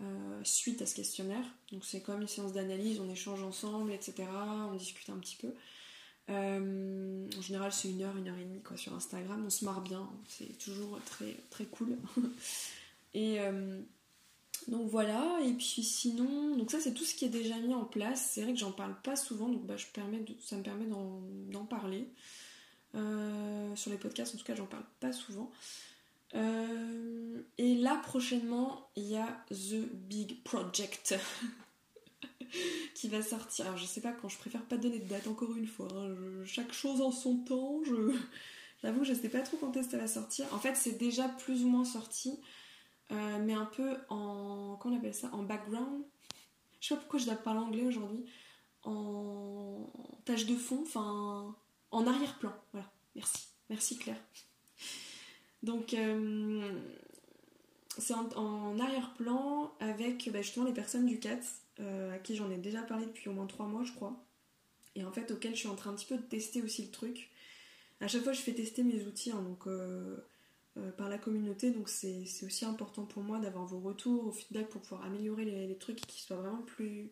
euh, 0.00 0.40
suite 0.44 0.80
à 0.80 0.86
ce 0.86 0.94
questionnaire. 0.94 1.44
Donc 1.72 1.84
c'est 1.84 2.00
comme 2.00 2.22
une 2.22 2.28
séance 2.28 2.52
d'analyse, 2.52 3.00
on 3.00 3.10
échange 3.10 3.42
ensemble, 3.42 3.90
etc. 3.92 4.28
On 4.70 4.76
discute 4.76 5.10
un 5.10 5.18
petit 5.18 5.34
peu. 5.34 5.52
Euh, 6.30 7.26
en 7.36 7.42
général, 7.42 7.72
c'est 7.72 7.88
une 7.88 8.02
heure, 8.02 8.16
une 8.16 8.28
heure 8.28 8.38
et 8.38 8.44
demie 8.44 8.62
quoi, 8.62 8.76
sur 8.76 8.94
Instagram. 8.94 9.42
On 9.46 9.50
se 9.50 9.64
marre 9.64 9.80
bien, 9.80 10.08
c'est 10.28 10.58
toujours 10.58 10.98
très, 11.06 11.36
très 11.50 11.64
cool. 11.64 11.96
et 13.14 13.40
euh, 13.40 13.80
donc 14.66 14.88
voilà, 14.90 15.38
et 15.44 15.52
puis 15.52 15.82
sinon, 15.82 16.56
donc 16.56 16.70
ça 16.70 16.80
c'est 16.80 16.92
tout 16.92 17.04
ce 17.04 17.14
qui 17.14 17.24
est 17.24 17.30
déjà 17.30 17.56
mis 17.58 17.74
en 17.74 17.84
place. 17.84 18.30
C'est 18.32 18.42
vrai 18.42 18.52
que 18.52 18.58
j'en 18.58 18.72
parle 18.72 18.94
pas 19.02 19.16
souvent, 19.16 19.48
donc 19.48 19.64
bah, 19.66 19.76
je 19.76 19.86
permets 19.86 20.24
ça 20.42 20.56
me 20.56 20.62
permet 20.62 20.86
d'en 20.86 21.64
parler. 21.64 22.08
sur 23.74 23.90
les 23.90 23.98
podcasts, 23.98 24.34
en 24.34 24.38
tout 24.38 24.44
cas, 24.44 24.54
j'en 24.54 24.66
parle 24.66 24.84
pas 25.00 25.12
souvent. 25.12 25.50
Euh, 26.34 27.42
et 27.56 27.74
là, 27.76 28.00
prochainement, 28.02 28.90
il 28.96 29.04
y 29.04 29.16
a 29.16 29.44
The 29.50 29.80
Big 29.92 30.42
Project 30.42 31.14
qui 32.94 33.08
va 33.08 33.22
sortir. 33.22 33.66
Alors, 33.66 33.78
je 33.78 33.86
sais 33.86 34.00
pas 34.00 34.12
quand, 34.12 34.28
je 34.28 34.38
préfère 34.38 34.62
pas 34.62 34.76
donner 34.76 34.98
de 34.98 35.08
date 35.08 35.26
encore 35.26 35.54
une 35.56 35.66
fois. 35.66 35.88
Hein. 35.94 36.14
chaque 36.44 36.72
chose 36.72 37.00
en 37.00 37.12
son 37.12 37.38
temps. 37.38 37.80
Je... 37.84 38.14
J'avoue, 38.82 39.04
je 39.04 39.12
sais 39.12 39.28
pas 39.28 39.40
trop 39.40 39.56
quand 39.56 39.76
est-ce 39.76 39.88
qu'elle 39.88 40.00
va 40.00 40.06
sortir. 40.06 40.46
En 40.52 40.58
fait, 40.58 40.76
c'est 40.76 40.98
déjà 40.98 41.28
plus 41.28 41.64
ou 41.64 41.68
moins 41.68 41.84
sorti, 41.84 42.38
euh, 43.10 43.38
mais 43.40 43.54
un 43.54 43.64
peu 43.64 43.96
en. 44.08 44.76
Comment 44.80 44.94
on 44.94 44.98
appelle 44.98 45.14
ça? 45.14 45.30
En 45.32 45.42
background. 45.42 46.04
Je 46.80 46.88
sais 46.88 46.94
pas 46.94 47.00
pourquoi 47.00 47.18
je 47.18 47.24
dois 47.24 47.34
parler 47.34 47.60
anglais 47.60 47.82
aujourd'hui. 47.82 48.24
En 48.84 49.84
tâche 50.24 50.46
de 50.46 50.54
fond, 50.54 50.82
enfin. 50.82 51.56
En 51.90 52.06
arrière-plan. 52.06 52.52
Voilà. 52.72 52.88
Merci. 53.16 53.48
Merci 53.68 53.98
Claire. 53.98 54.20
Donc, 55.64 55.92
euh, 55.94 56.80
c'est 57.98 58.14
en, 58.14 58.78
arrière-plan 58.78 59.72
avec 59.80 60.30
bah, 60.32 60.40
justement 60.40 60.66
les 60.66 60.72
personnes 60.72 61.06
du 61.06 61.18
CAT, 61.18 61.40
euh, 61.80 62.14
à 62.14 62.18
qui 62.18 62.36
j'en 62.36 62.50
ai 62.50 62.58
déjà 62.58 62.82
parlé 62.82 63.06
depuis 63.06 63.28
au 63.28 63.32
moins 63.32 63.46
3 63.46 63.66
mois, 63.66 63.84
je 63.84 63.92
crois. 63.92 64.24
Et 64.94 65.04
en 65.04 65.12
fait, 65.12 65.30
auquel 65.30 65.52
je 65.54 65.60
suis 65.60 65.68
en 65.68 65.76
train 65.76 65.90
un 65.90 65.94
petit 65.94 66.06
peu 66.06 66.16
de 66.16 66.22
tester 66.22 66.62
aussi 66.62 66.82
le 66.82 66.90
truc. 66.90 67.30
À 68.00 68.08
chaque 68.08 68.22
fois, 68.22 68.32
je 68.32 68.40
fais 68.40 68.52
tester 68.52 68.82
mes 68.82 69.04
outils 69.04 69.30
hein, 69.30 69.42
donc, 69.42 69.66
euh, 69.66 70.16
par 70.96 71.08
la 71.08 71.18
communauté, 71.18 71.72
donc 71.72 71.88
c'est 71.88 72.24
aussi 72.44 72.64
important 72.64 73.04
pour 73.04 73.22
moi 73.24 73.40
d'avoir 73.40 73.64
vos 73.66 73.80
retours, 73.80 74.22
vos 74.24 74.32
feedbacks 74.32 74.68
pour 74.68 74.80
pouvoir 74.80 75.04
améliorer 75.04 75.44
les, 75.44 75.66
les 75.66 75.76
trucs 75.76 76.00
qui 76.00 76.20
soient 76.20 76.36
vraiment 76.36 76.62
plus 76.62 77.10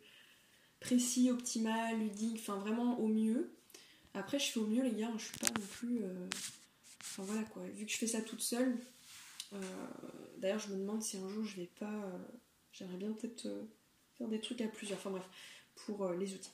précis, 0.78 1.30
optimal, 1.30 1.98
ludique, 1.98 2.38
enfin 2.40 2.58
vraiment 2.58 3.00
au 3.00 3.08
mieux. 3.08 3.50
Après, 4.14 4.38
je 4.38 4.52
fais 4.52 4.60
au 4.60 4.66
mieux, 4.66 4.82
les 4.82 4.92
gars, 4.92 5.10
je 5.18 5.24
suis 5.24 5.38
pas 5.38 5.48
non 5.48 5.66
plus. 5.66 6.00
Enfin 7.18 7.22
voilà 7.24 7.42
quoi, 7.44 7.62
vu 7.64 7.86
que 7.86 7.92
je 7.92 7.96
fais 7.96 8.06
ça 8.06 8.20
toute 8.20 8.42
seule, 8.42 8.76
euh, 9.52 9.58
d'ailleurs 10.38 10.58
je 10.58 10.68
me 10.68 10.76
demande 10.76 11.02
si 11.02 11.16
un 11.16 11.28
jour 11.28 11.44
je 11.44 11.56
vais 11.56 11.70
pas. 11.78 11.92
Euh, 11.92 12.18
j'aimerais 12.72 12.98
bien 12.98 13.12
peut-être 13.12 13.46
euh, 13.46 13.62
faire 14.18 14.28
des 14.28 14.40
trucs 14.40 14.60
à 14.60 14.68
plusieurs, 14.68 14.98
enfin 14.98 15.10
bref, 15.10 15.24
pour 15.74 16.08
les 16.10 16.34
outils. 16.34 16.52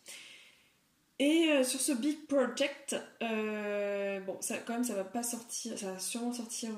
Et 1.18 1.62
sur 1.62 1.80
ce 1.80 1.92
big 1.92 2.26
project, 2.26 2.96
bon, 3.20 4.36
ça, 4.40 4.58
quand 4.58 4.72
même, 4.72 4.84
ça 4.84 4.94
va 4.94 5.04
pas 5.04 5.22
sortir, 5.22 5.78
ça 5.78 5.92
va 5.92 5.98
sûrement 6.00 6.32
sortir 6.32 6.70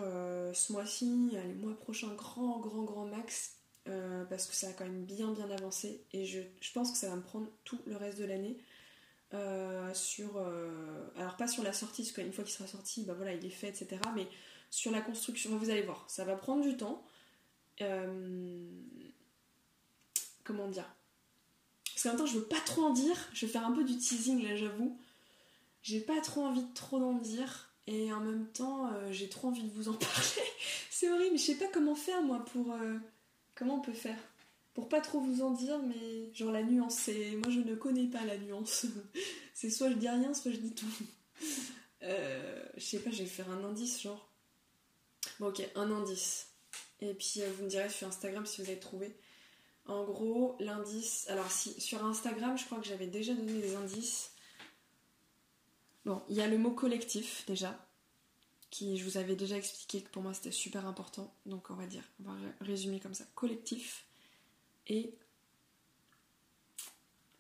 ce 0.53 0.73
mois-ci, 0.73 1.31
les 1.33 1.55
mois 1.55 1.75
prochains, 1.79 2.13
grand, 2.15 2.59
grand, 2.59 2.83
grand 2.83 3.07
max, 3.07 3.57
parce 4.29 4.47
que 4.47 4.55
ça 4.55 4.69
a 4.69 4.73
quand 4.73 4.85
même 4.85 5.05
bien, 5.05 5.33
bien 5.33 5.51
avancé. 5.51 6.03
Et 6.13 6.27
je, 6.27 6.41
pense 6.75 6.91
que 6.93 6.99
ça 6.99 7.09
va 7.09 7.17
me 7.17 7.23
prendre 7.23 7.47
tout 7.65 7.79
le 7.87 7.97
reste 7.97 8.19
de 8.19 8.25
l'année. 8.25 8.59
Euh. 9.35 9.93
Euh, 10.21 11.07
alors, 11.17 11.37
pas 11.37 11.47
sur 11.47 11.63
la 11.63 11.73
sortie, 11.73 12.03
parce 12.03 12.13
qu'une 12.13 12.33
fois 12.33 12.45
qu'il 12.45 12.53
sera 12.53 12.69
sorti, 12.69 13.05
bah 13.05 13.15
voilà, 13.15 13.33
il 13.35 13.45
est 13.45 13.51
fait, 13.51 13.69
etc. 13.69 14.01
Mais 14.15 14.27
sur 14.71 14.91
la 14.91 15.01
construction, 15.01 15.57
vous 15.57 15.71
allez 15.71 15.83
voir, 15.83 16.05
ça 16.09 16.25
va 16.25 16.37
prendre 16.37 16.63
du 16.63 16.77
temps. 16.77 17.05
Euh, 17.81 18.69
comment 20.45 20.69
dire 20.69 20.89
Parce 21.93 22.05
qu'en 22.05 22.11
même 22.11 22.19
temps, 22.19 22.27
je 22.27 22.39
veux 22.39 22.45
pas 22.45 22.61
trop 22.61 22.83
en 22.83 22.91
dire. 22.91 23.17
Je 23.33 23.47
vais 23.47 23.53
faire 23.53 23.67
un 23.67 23.73
peu 23.73 23.85
du 23.85 23.97
teasing 23.97 24.43
là, 24.43 24.57
j'avoue. 24.57 24.99
J'ai 25.83 26.01
pas 26.01 26.21
trop 26.21 26.43
envie 26.45 26.63
de 26.63 26.75
trop 26.75 26.99
en 26.99 27.15
dire. 27.15 27.71
Et 27.87 28.13
en 28.13 28.21
même 28.21 28.47
temps, 28.47 28.91
j'ai 29.11 29.29
trop 29.29 29.49
envie 29.49 29.63
de 29.63 29.73
vous 29.73 29.89
en 29.89 29.93
parler. 29.95 30.43
C'est 30.91 31.11
horrible, 31.11 31.37
je 31.37 31.43
sais 31.43 31.57
pas 31.57 31.69
comment 31.73 31.95
faire 31.95 32.23
moi 32.23 32.45
pour. 32.47 32.75
comment 33.55 33.77
on 33.77 33.81
peut 33.81 33.93
faire 33.93 34.17
pour 34.75 34.89
pas 34.89 35.01
trop 35.01 35.21
vous 35.21 35.41
en 35.41 35.53
dire, 35.53 35.79
mais 35.79 36.35
genre 36.35 36.51
la 36.51 36.63
nuance, 36.63 36.97
c'est. 36.97 37.37
Moi 37.37 37.51
je 37.51 37.61
ne 37.61 37.75
connais 37.77 38.07
pas 38.07 38.25
la 38.25 38.37
nuance. 38.37 38.87
c'est 39.55 39.71
soit 39.71 39.89
je 39.89 39.95
dis 39.95 40.09
rien, 40.09 40.35
soit 40.35 40.51
je 40.51 40.59
dis 40.59 40.75
tout. 40.75 40.87
Euh, 42.03 42.63
je 42.77 42.85
sais 42.85 42.99
pas, 42.99 43.11
je 43.11 43.23
vais 43.23 43.29
faire 43.29 43.51
un 43.51 43.65
indice, 43.65 44.03
genre. 44.03 44.31
Bon, 45.41 45.47
ok, 45.47 45.67
un 45.75 45.91
indice. 45.91 46.49
Et 47.01 47.15
puis 47.15 47.37
euh, 47.39 47.51
vous 47.57 47.65
me 47.65 47.71
direz 47.71 47.89
sur 47.89 48.07
Instagram 48.07 48.45
si 48.45 48.61
vous 48.61 48.69
avez 48.69 48.79
trouvé. 48.79 49.17
En 49.87 50.05
gros, 50.05 50.57
l'indice. 50.61 51.27
Alors, 51.29 51.51
si 51.51 51.79
sur 51.81 52.05
Instagram, 52.05 52.57
je 52.57 52.65
crois 52.65 52.79
que 52.79 52.87
j'avais 52.87 53.07
déjà 53.07 53.35
donné 53.35 53.53
des 53.61 53.77
indices. 53.77 54.33
Bon, 56.05 56.23
il 56.29 56.37
y 56.37 56.43
a 56.43 56.47
le 56.49 56.59
mot 56.59 56.71
collectif 56.71 57.45
déjà, 57.47 57.89
qui 58.71 58.99
je 58.99 59.05
vous 59.05 59.17
avais 59.17 59.37
déjà 59.37 59.57
expliqué 59.57 60.03
que 60.03 60.11
pour 60.11 60.23
moi 60.23 60.35
c'était 60.35 60.51
super 60.51 60.87
important. 60.87 61.35
Donc 61.47 61.71
on 61.71 61.75
va 61.75 61.87
dire, 61.87 62.05
on 62.21 62.31
va 62.31 62.39
résumer 62.61 63.01
comme 63.01 63.15
ça. 63.15 63.25
Collectif. 63.35 64.07
Et 64.87 65.17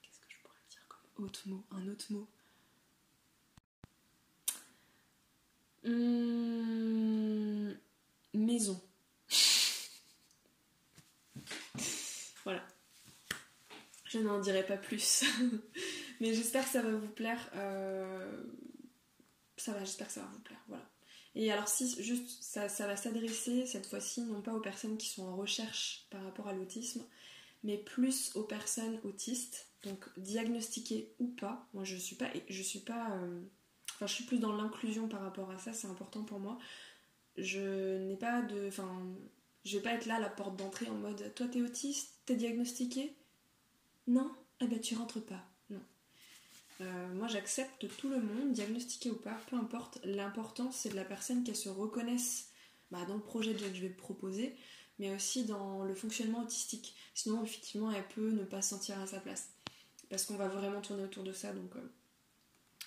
qu'est-ce 0.02 0.18
que 0.20 0.26
je 0.30 0.36
pourrais 0.42 0.60
dire 0.70 0.80
comme 0.88 1.24
autre 1.24 1.42
mot? 1.46 1.62
Un 1.72 1.88
autre 1.88 2.06
mot? 2.10 2.26
Hum, 5.84 7.76
Maison. 8.32 8.80
voilà. 12.44 12.64
Je 14.14 14.20
n'en 14.20 14.38
dirai 14.38 14.64
pas 14.64 14.76
plus. 14.76 15.24
Mais 16.20 16.32
j'espère 16.34 16.64
que 16.64 16.70
ça 16.70 16.82
va 16.82 16.92
vous 16.92 17.08
plaire. 17.08 17.50
Euh, 17.56 18.44
ça 19.56 19.72
va, 19.72 19.80
j'espère 19.80 20.06
que 20.06 20.12
ça 20.12 20.20
va 20.20 20.28
vous 20.28 20.40
plaire. 20.40 20.62
Voilà. 20.68 20.88
Et 21.34 21.50
alors 21.50 21.66
si 21.66 22.00
juste 22.00 22.40
ça, 22.40 22.68
va 22.86 22.96
s'adresser 22.96 23.66
cette 23.66 23.86
fois-ci 23.86 24.22
non 24.22 24.40
pas 24.40 24.54
aux 24.54 24.60
personnes 24.60 24.96
qui 24.96 25.08
sont 25.08 25.26
en 25.26 25.36
recherche 25.36 26.06
par 26.10 26.22
rapport 26.22 26.46
à 26.46 26.52
l'autisme, 26.52 27.04
mais 27.64 27.76
plus 27.76 28.30
aux 28.36 28.44
personnes 28.44 29.00
autistes, 29.02 29.66
donc 29.82 30.08
diagnostiquées 30.16 31.12
ou 31.18 31.26
pas. 31.26 31.68
Moi, 31.74 31.82
je 31.82 31.96
suis 31.96 32.14
pas, 32.14 32.30
je 32.48 32.62
suis 32.62 32.78
pas, 32.78 33.16
euh, 33.16 33.42
enfin, 33.96 34.06
je 34.06 34.14
suis 34.14 34.24
plus 34.24 34.38
dans 34.38 34.54
l'inclusion 34.54 35.08
par 35.08 35.22
rapport 35.22 35.50
à 35.50 35.58
ça. 35.58 35.72
C'est 35.72 35.88
important 35.88 36.22
pour 36.22 36.38
moi. 36.38 36.58
Je 37.36 37.98
n'ai 37.98 38.16
pas 38.16 38.42
de, 38.42 38.68
enfin, 38.68 39.04
je 39.64 39.76
vais 39.76 39.82
pas 39.82 39.94
être 39.94 40.06
là 40.06 40.16
à 40.16 40.20
la 40.20 40.30
porte 40.30 40.54
d'entrée 40.54 40.86
en 40.86 40.94
mode, 40.94 41.34
toi, 41.34 41.48
t'es 41.48 41.62
autiste, 41.62 42.20
t'es 42.26 42.36
diagnostiqué 42.36 43.16
Non? 44.06 44.30
Eh 44.60 44.66
ben, 44.66 44.80
tu 44.80 44.94
rentres 44.94 45.24
pas. 45.24 45.42
Non. 45.70 45.80
Euh, 46.80 47.14
moi, 47.14 47.28
j'accepte 47.28 47.86
tout 47.96 48.08
le 48.08 48.20
monde, 48.20 48.52
diagnostiqué 48.52 49.10
ou 49.10 49.16
pas, 49.16 49.38
peu 49.48 49.56
importe. 49.56 49.98
L'important, 50.04 50.70
c'est 50.72 50.90
de 50.90 50.96
la 50.96 51.04
personne 51.04 51.44
qu'elle 51.44 51.56
se 51.56 51.68
reconnaisse 51.68 52.50
bah, 52.90 53.04
dans 53.06 53.14
le 53.14 53.22
projet 53.22 53.54
que 53.54 53.60
je 53.60 53.80
vais 53.80 53.88
proposer, 53.88 54.54
mais 54.98 55.14
aussi 55.14 55.44
dans 55.44 55.84
le 55.84 55.94
fonctionnement 55.94 56.42
autistique. 56.42 56.94
Sinon, 57.14 57.42
effectivement, 57.42 57.90
elle 57.90 58.06
peut 58.08 58.30
ne 58.30 58.44
pas 58.44 58.62
se 58.62 58.70
sentir 58.70 59.00
à 59.00 59.06
sa 59.06 59.20
place. 59.20 59.50
Parce 60.10 60.26
qu'on 60.26 60.36
va 60.36 60.48
vraiment 60.48 60.80
tourner 60.80 61.04
autour 61.04 61.24
de 61.24 61.32
ça. 61.32 61.52
Donc, 61.52 61.74
euh, 61.76 61.88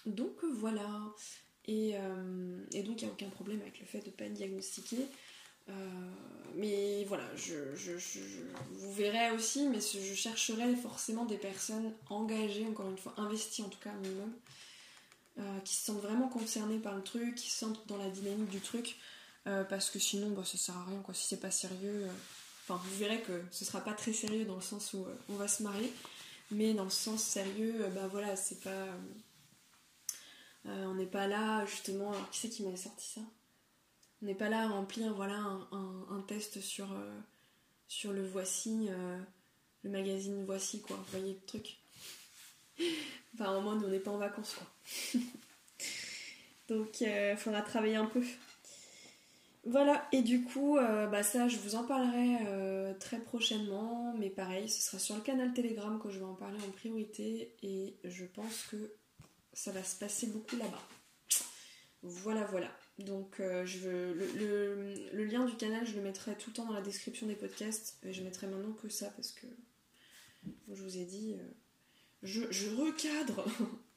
donc 0.06 0.43
voilà. 0.43 1.13
Et, 1.65 1.91
euh, 1.95 2.63
et 2.71 2.84
donc, 2.84 3.01
il 3.01 3.06
n'y 3.06 3.12
a 3.12 3.13
aucun 3.13 3.30
problème 3.30 3.62
avec 3.62 3.80
le 3.80 3.86
fait 3.86 3.99
de 3.99 4.08
ne 4.08 4.12
pas 4.12 4.25
être 4.25 4.34
diagnostiqué. 4.34 4.97
Euh, 5.69 5.73
mais 6.56 7.03
voilà, 7.06 7.23
je, 7.36 7.56
vous 8.71 8.93
verrez 8.93 9.32
aussi, 9.32 9.67
mais 9.67 9.80
je 9.80 10.13
chercherai 10.13 10.75
forcément 10.75 11.25
des 11.25 11.38
personnes 11.38 11.93
engagées, 12.10 12.65
encore 12.65 12.89
une 12.89 12.97
fois, 12.97 13.13
investies 13.17 13.62
en 13.62 13.69
tout 13.69 13.80
cas, 13.80 13.91
minimum, 14.01 14.32
euh, 15.39 15.60
qui 15.62 15.75
se 15.75 15.86
sentent 15.86 16.01
vraiment 16.01 16.30
concernées 16.30 16.80
par 16.80 16.95
le 16.95 17.03
truc, 17.03 17.36
qui 17.36 17.49
se 17.49 17.60
sentent 17.60 17.86
dans 17.88 17.97
la 17.97 18.10
dynamique 18.10 18.49
du 18.49 18.60
truc, 18.60 18.97
euh, 19.45 19.63
parce 19.63 19.89
que 19.89 19.99
sinon, 19.99 20.32
bah, 20.32 20.43
ça 20.45 20.58
sert 20.58 20.77
à 20.77 20.86
rien, 20.86 20.99
quoi. 21.01 21.13
Si 21.13 21.27
c'est 21.27 21.39
pas 21.39 21.51
sérieux, 21.51 22.08
enfin, 22.63 22.82
vous 22.84 22.97
verrez 22.97 23.21
que 23.21 23.43
ce 23.51 23.65
sera 23.65 23.82
pas 23.82 23.93
très 23.93 24.13
sérieux 24.13 24.45
dans 24.45 24.56
le 24.56 24.62
sens 24.62 24.93
où 24.93 25.06
on 25.30 25.36
va 25.36 25.47
se 25.47 25.63
marier, 25.63 25.93
mais 26.49 26.73
dans 26.73 26.86
le 26.86 26.89
sens 26.89 27.21
sérieux, 27.21 27.86
bah 27.93 28.08
voilà, 28.08 28.36
c'est 28.36 28.62
pas. 28.62 28.88
on 30.65 30.95
n'est 30.95 31.06
pas 31.06 31.27
là, 31.27 31.65
justement. 31.65 32.12
Qui 32.32 32.39
c'est 32.39 32.49
qui 32.49 32.63
m'avait 32.63 32.77
sorti 32.77 33.06
ça? 33.15 33.21
On 34.21 34.25
n'est 34.25 34.36
pas 34.36 34.49
là 34.49 34.63
à 34.63 34.67
remplir 34.67 35.13
voilà, 35.13 35.38
un, 35.71 36.21
test 36.27 36.60
sur, 36.60 36.91
euh, 36.91 37.19
sur 37.88 38.13
le 38.13 38.25
Voici, 38.25 38.88
euh, 38.89 39.19
le 39.84 39.89
magazine 39.89 40.43
Voici, 40.45 40.82
quoi. 40.82 40.97
Vous 40.97 41.19
voyez 41.19 41.34
le 41.34 41.45
truc 41.45 41.77
Enfin, 43.34 43.56
au 43.56 43.62
moins, 43.62 43.82
on 43.84 43.88
n'est 43.88 43.99
pas 43.99 44.12
en 44.12 44.17
vacances, 44.17 44.56
quoi. 44.56 45.21
Donc, 46.69 47.01
il 47.01 47.08
euh, 47.08 47.38
faudra 47.38 47.62
travailler 47.62 47.95
un 47.95 48.08
peu. 48.08 48.23
Voilà, 49.63 50.08
et 50.13 50.21
du 50.21 50.43
coup, 50.43 50.77
bah 50.77 51.23
ça, 51.23 51.49
je 51.49 51.58
vous 51.58 51.75
en 51.75 51.84
parlerai 51.84 52.95
très 53.01 53.19
prochainement, 53.19 54.15
mais 54.17 54.30
pareil, 54.30 54.69
ce 54.69 54.82
sera 54.82 54.97
sur 54.97 55.15
le 55.15 55.21
canal 55.21 55.53
Telegram 55.53 55.99
que 56.01 56.10
je 56.10 56.19
vais 56.19 56.25
en 56.25 56.36
parler 56.36 56.58
en 56.65 56.71
priorité, 56.71 57.53
et 57.63 57.97
je 58.06 58.23
pense 58.23 58.63
que 58.71 58.93
ça 59.51 59.73
va 59.73 59.84
se 59.84 59.97
passer 59.97 60.27
beaucoup 60.27 60.56
là-bas. 60.56 60.82
Voilà, 62.01 62.45
voilà. 62.45 62.69
Donc 63.00 63.40
euh, 63.40 63.66
je 63.66 63.78
veux, 63.80 64.14
le, 65.14 65.26
lien 65.26 65.46
du 65.46 65.56
canal, 65.56 65.86
je 65.86 65.96
le 65.96 66.02
mettrai 66.02 66.36
tout 66.36 66.50
le 66.50 66.56
temps 66.56 66.66
dans 66.66 66.74
la 66.74 66.82
description 66.82 67.28
des 67.28 67.36
podcasts. 67.36 67.98
Et 68.04 68.14
je 68.14 68.24
mettrai 68.24 68.48
maintenant 68.48 68.74
que 68.74 68.90
ça 68.90 69.10
parce 69.12 69.32
que, 69.32 69.46
je 70.72 70.82
vous 70.82 70.98
ai 70.98 71.06
dit, 71.06 71.36
euh, 71.36 71.48
je, 72.24 72.70
recadre. 72.76 73.46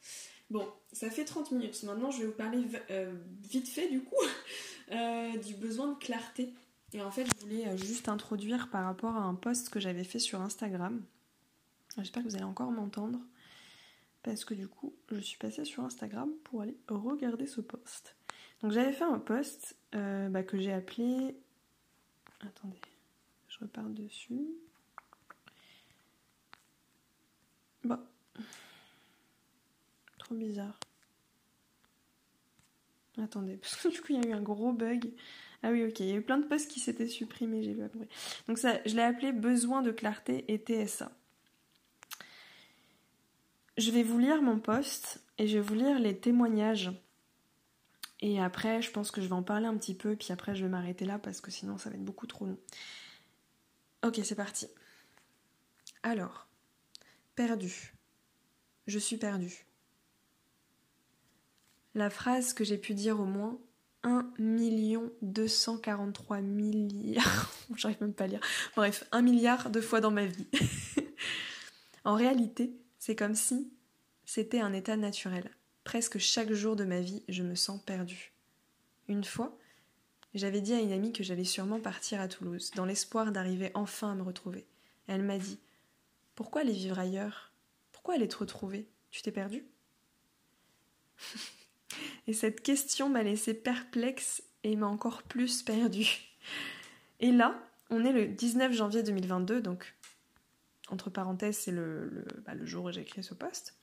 bon, 0.50 0.68
ça 0.92 1.08
fait 1.10 1.24
30 1.24 1.52
minutes. 1.52 1.82
Maintenant, 1.84 2.10
je 2.10 2.20
vais 2.20 2.26
vous 2.26 2.32
parler 2.32 2.62
euh, 2.90 3.14
vite 3.48 3.68
fait 3.68 3.88
du 3.88 4.02
coup 4.02 4.16
du 5.46 5.54
besoin 5.54 5.92
de 5.92 5.98
clarté. 5.98 6.52
Et 6.92 7.00
en 7.00 7.10
fait, 7.10 7.24
je 7.24 7.40
voulais 7.40 7.78
juste 7.78 8.08
introduire 8.08 8.68
par 8.68 8.84
rapport 8.84 9.14
à 9.14 9.20
un 9.20 9.34
post 9.34 9.70
que 9.70 9.80
j'avais 9.80 10.04
fait 10.04 10.18
sur 10.18 10.40
Instagram. 10.40 11.00
J'espère 11.96 12.22
que 12.22 12.28
vous 12.28 12.34
allez 12.34 12.44
encore 12.44 12.70
m'entendre. 12.70 13.20
Parce 14.22 14.44
que 14.44 14.52
du 14.52 14.68
coup, 14.68 14.94
je 15.10 15.20
suis 15.20 15.38
passée 15.38 15.64
sur 15.64 15.82
Instagram 15.84 16.30
pour 16.44 16.60
aller 16.60 16.76
regarder 16.88 17.46
ce 17.46 17.60
post. 17.60 18.16
Donc 18.62 18.72
j'avais 18.72 18.92
fait 18.92 19.04
un 19.04 19.18
post 19.18 19.76
euh, 19.94 20.28
bah, 20.28 20.42
que 20.42 20.58
j'ai 20.58 20.72
appelé. 20.72 21.36
Attendez, 22.40 22.80
je 23.48 23.58
repars 23.60 23.88
dessus. 23.88 24.46
Bon. 27.84 27.98
Trop 30.18 30.34
bizarre. 30.34 30.78
Attendez, 33.18 33.56
parce 33.56 33.76
que 33.76 33.88
du 33.92 34.00
coup 34.00 34.08
il 34.10 34.22
y 34.22 34.26
a 34.26 34.28
eu 34.28 34.32
un 34.32 34.42
gros 34.42 34.72
bug. 34.72 35.12
Ah 35.62 35.70
oui, 35.70 35.84
ok, 35.84 36.00
il 36.00 36.06
y 36.06 36.12
a 36.12 36.16
eu 36.16 36.22
plein 36.22 36.38
de 36.38 36.46
posts 36.46 36.70
qui 36.70 36.80
s'étaient 36.80 37.06
supprimés, 37.06 37.62
j'ai 37.62 37.74
vu 37.74 37.82
après. 37.82 38.08
Donc 38.48 38.58
ça, 38.58 38.80
je 38.86 38.96
l'ai 38.96 39.02
appelé 39.02 39.32
Besoin 39.32 39.82
de 39.82 39.90
clarté 39.90 40.44
et 40.48 40.58
TSA. 40.58 41.10
Je 43.76 43.90
vais 43.90 44.02
vous 44.02 44.18
lire 44.18 44.40
mon 44.42 44.58
post 44.58 45.22
et 45.38 45.46
je 45.46 45.58
vais 45.58 45.62
vous 45.62 45.74
lire 45.74 45.98
les 45.98 46.18
témoignages 46.18 46.90
et 48.22 48.40
après, 48.40 48.82
je 48.82 48.90
pense 48.90 49.10
que 49.10 49.20
je 49.20 49.26
vais 49.26 49.34
en 49.34 49.42
parler 49.42 49.66
un 49.66 49.76
petit 49.76 49.94
peu, 49.94 50.14
puis 50.14 50.32
après, 50.32 50.54
je 50.54 50.64
vais 50.64 50.70
m'arrêter 50.70 51.04
là 51.04 51.18
parce 51.18 51.40
que 51.40 51.50
sinon, 51.50 51.78
ça 51.78 51.88
va 51.88 51.96
être 51.96 52.04
beaucoup 52.04 52.26
trop 52.26 52.46
long. 52.46 52.58
Ok, 54.04 54.20
c'est 54.24 54.34
parti. 54.34 54.66
Alors, 56.02 56.48
perdu. 57.34 57.94
Je 58.86 58.98
suis 58.98 59.16
perdu. 59.16 59.66
La 61.94 62.10
phrase 62.10 62.52
que 62.52 62.64
j'ai 62.64 62.78
pu 62.78 62.94
dire 62.94 63.18
au 63.20 63.24
moins 63.24 63.58
1 64.02 64.32
243 65.22 66.40
milliards, 66.40 67.52
j'arrive 67.76 68.00
même 68.00 68.14
pas 68.14 68.24
à 68.24 68.28
lire, 68.28 68.40
bref, 68.76 69.04
1 69.12 69.22
milliard 69.22 69.70
de 69.70 69.80
fois 69.80 70.00
dans 70.00 70.10
ma 70.10 70.26
vie. 70.26 70.46
en 72.04 72.14
réalité, 72.14 72.72
c'est 72.98 73.16
comme 73.16 73.34
si 73.34 73.72
c'était 74.24 74.60
un 74.60 74.72
état 74.72 74.96
naturel. 74.96 75.50
Presque 75.84 76.18
chaque 76.18 76.52
jour 76.52 76.76
de 76.76 76.84
ma 76.84 77.00
vie, 77.00 77.22
je 77.28 77.42
me 77.42 77.54
sens 77.54 77.80
perdue. 77.82 78.32
Une 79.08 79.24
fois, 79.24 79.58
j'avais 80.34 80.60
dit 80.60 80.74
à 80.74 80.80
une 80.80 80.92
amie 80.92 81.12
que 81.12 81.24
j'allais 81.24 81.44
sûrement 81.44 81.80
partir 81.80 82.20
à 82.20 82.28
Toulouse, 82.28 82.70
dans 82.76 82.84
l'espoir 82.84 83.32
d'arriver 83.32 83.70
enfin 83.74 84.12
à 84.12 84.14
me 84.14 84.22
retrouver. 84.22 84.66
Elle 85.08 85.22
m'a 85.22 85.38
dit 85.38 85.58
Pourquoi 86.34 86.60
aller 86.60 86.72
vivre 86.72 86.98
ailleurs? 86.98 87.52
Pourquoi 87.92 88.14
aller 88.14 88.28
te 88.28 88.36
retrouver? 88.36 88.88
Tu 89.10 89.22
t'es 89.22 89.32
perdue? 89.32 89.64
Et 92.26 92.32
cette 92.32 92.62
question 92.62 93.08
m'a 93.08 93.22
laissé 93.22 93.54
perplexe 93.54 94.42
et 94.62 94.76
m'a 94.76 94.86
encore 94.86 95.22
plus 95.22 95.62
perdue. 95.62 96.08
Et 97.18 97.32
là, 97.32 97.60
on 97.90 98.04
est 98.04 98.12
le 98.12 98.28
19 98.28 98.72
janvier 98.72 99.02
2022, 99.02 99.60
donc 99.60 99.96
entre 100.90 101.10
parenthèses, 101.10 101.58
c'est 101.58 101.72
le, 101.72 102.24
bah, 102.44 102.52
jour 102.62 102.84
où 102.84 102.92
j'ai 102.92 103.00
écrit 103.00 103.22
ce 103.22 103.34
poste. 103.34 103.79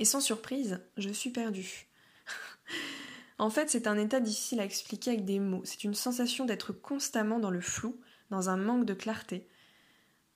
Et 0.00 0.06
sans 0.06 0.22
surprise, 0.22 0.80
je 0.96 1.10
suis 1.10 1.28
perdue. 1.28 1.86
en 3.38 3.50
fait, 3.50 3.68
c'est 3.68 3.86
un 3.86 3.98
état 3.98 4.18
difficile 4.18 4.58
à 4.58 4.64
expliquer 4.64 5.10
avec 5.10 5.26
des 5.26 5.38
mots. 5.38 5.60
C'est 5.64 5.84
une 5.84 5.94
sensation 5.94 6.46
d'être 6.46 6.72
constamment 6.72 7.38
dans 7.38 7.50
le 7.50 7.60
flou, 7.60 8.00
dans 8.30 8.48
un 8.48 8.56
manque 8.56 8.86
de 8.86 8.94
clarté. 8.94 9.46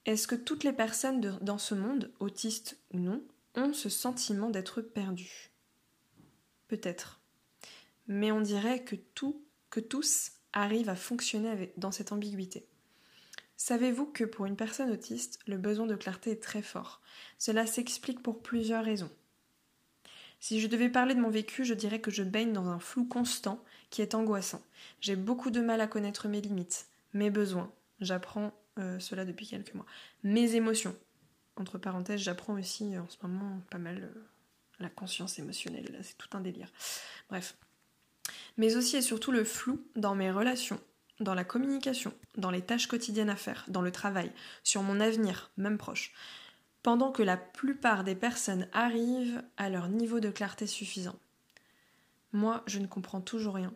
Est-ce 0.05 0.29
que 0.29 0.35
toutes 0.35 0.65
les 0.65 0.75
personnes 0.75 1.39
dans 1.41 1.57
ce 1.57 1.75
monde, 1.75 2.13
autistes 2.21 2.79
ou 2.93 2.99
non, 2.99 3.25
ont 3.55 3.73
ce 3.73 3.89
sentiment 3.89 4.51
d'être 4.51 4.83
perdues? 4.83 5.51
Peut-être. 6.69 7.23
Mais 8.07 8.33
on 8.33 8.43
dirait 8.43 8.85
que 8.85 8.97
tout, 8.97 9.47
que 9.71 9.81
tous 9.81 10.33
arrivent 10.53 10.91
à 10.91 10.97
fonctionner 10.97 11.73
dans 11.79 11.91
cette 11.91 12.13
ambiguïté. 12.13 12.69
Savez-vous 13.57 14.05
que 14.05 14.25
pour 14.25 14.45
une 14.45 14.57
personne 14.57 14.91
autiste, 14.91 15.39
le 15.47 15.57
besoin 15.57 15.87
de 15.87 15.97
clarté 15.97 16.33
est 16.33 16.43
très 16.43 16.61
fort? 16.61 17.01
Cela 17.39 17.65
s'explique 17.65 18.23
pour 18.23 18.43
plusieurs 18.43 18.85
raisons. 18.85 19.11
Si 20.45 20.61
je 20.61 20.67
devais 20.67 20.91
parler 20.91 21.15
de 21.15 21.21
mon 21.21 21.31
vécu, 21.31 21.65
je 21.65 21.73
dirais 21.73 22.03
que 22.03 22.11
je 22.11 22.23
baigne 22.23 22.53
dans 22.53 22.69
un 22.69 22.79
flou 22.79 23.07
constant 23.07 23.65
qui 23.89 24.03
est 24.03 24.15
angoissant. 24.15 24.61
J'ai 25.01 25.17
beaucoup 25.17 25.51
de 25.51 25.63
mal 25.63 25.81
à 25.81 25.87
connaître 25.87 26.29
mes 26.29 26.43
limites, 26.43 26.89
mes 27.15 27.31
besoins. 27.31 27.73
J'apprends 28.01 28.53
euh, 28.79 28.99
cela 28.99 29.25
depuis 29.25 29.47
quelques 29.47 29.73
mois. 29.73 29.87
Mes 30.23 30.55
émotions. 30.55 30.95
Entre 31.57 31.79
parenthèses, 31.79 32.21
j'apprends 32.21 32.59
aussi 32.59 32.95
euh, 32.95 33.01
en 33.01 33.09
ce 33.09 33.17
moment 33.23 33.59
pas 33.71 33.79
mal 33.79 34.03
euh, 34.03 34.23
la 34.81 34.91
conscience 34.91 35.39
émotionnelle. 35.39 35.99
C'est 36.03 36.19
tout 36.19 36.37
un 36.37 36.43
délire. 36.43 36.71
Bref. 37.31 37.57
Mais 38.59 38.77
aussi 38.77 38.99
et 38.99 39.03
surtout 39.03 39.33
le 39.33 39.45
flou 39.45 39.83
dans 39.97 40.15
mes 40.15 40.31
relations, 40.31 40.79
dans 41.21 41.33
la 41.33 41.45
communication, 41.45 42.13
dans 42.37 42.51
les 42.51 42.61
tâches 42.61 42.87
quotidiennes 42.87 43.31
à 43.31 43.37
faire, 43.37 43.65
dans 43.69 43.81
le 43.81 43.93
travail, 43.93 44.31
sur 44.63 44.83
mon 44.83 45.01
avenir, 45.01 45.53
même 45.57 45.79
proche 45.79 46.13
pendant 46.85 47.11
que 47.11 47.23
la 47.23 47.39
plupart 47.39 48.05
des 48.05 48.15
personnes 48.15 48.69
arrivent 48.75 49.43
à 49.57 49.71
leur 49.71 49.89
niveau 49.89 50.21
de 50.21 50.29
clarté 50.29 50.67
suffisant. 50.67 51.19
Moi, 52.33 52.63
je 52.67 52.79
ne 52.79 52.87
comprends 52.87 53.23
toujours 53.23 53.55
rien. 53.55 53.73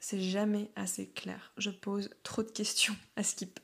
C'est 0.00 0.20
jamais 0.20 0.70
assez 0.76 1.08
clair. 1.08 1.54
Je 1.56 1.70
pose 1.70 2.10
trop 2.22 2.42
de 2.42 2.50
questions 2.50 2.94
à 3.16 3.22
Skip. 3.22 3.58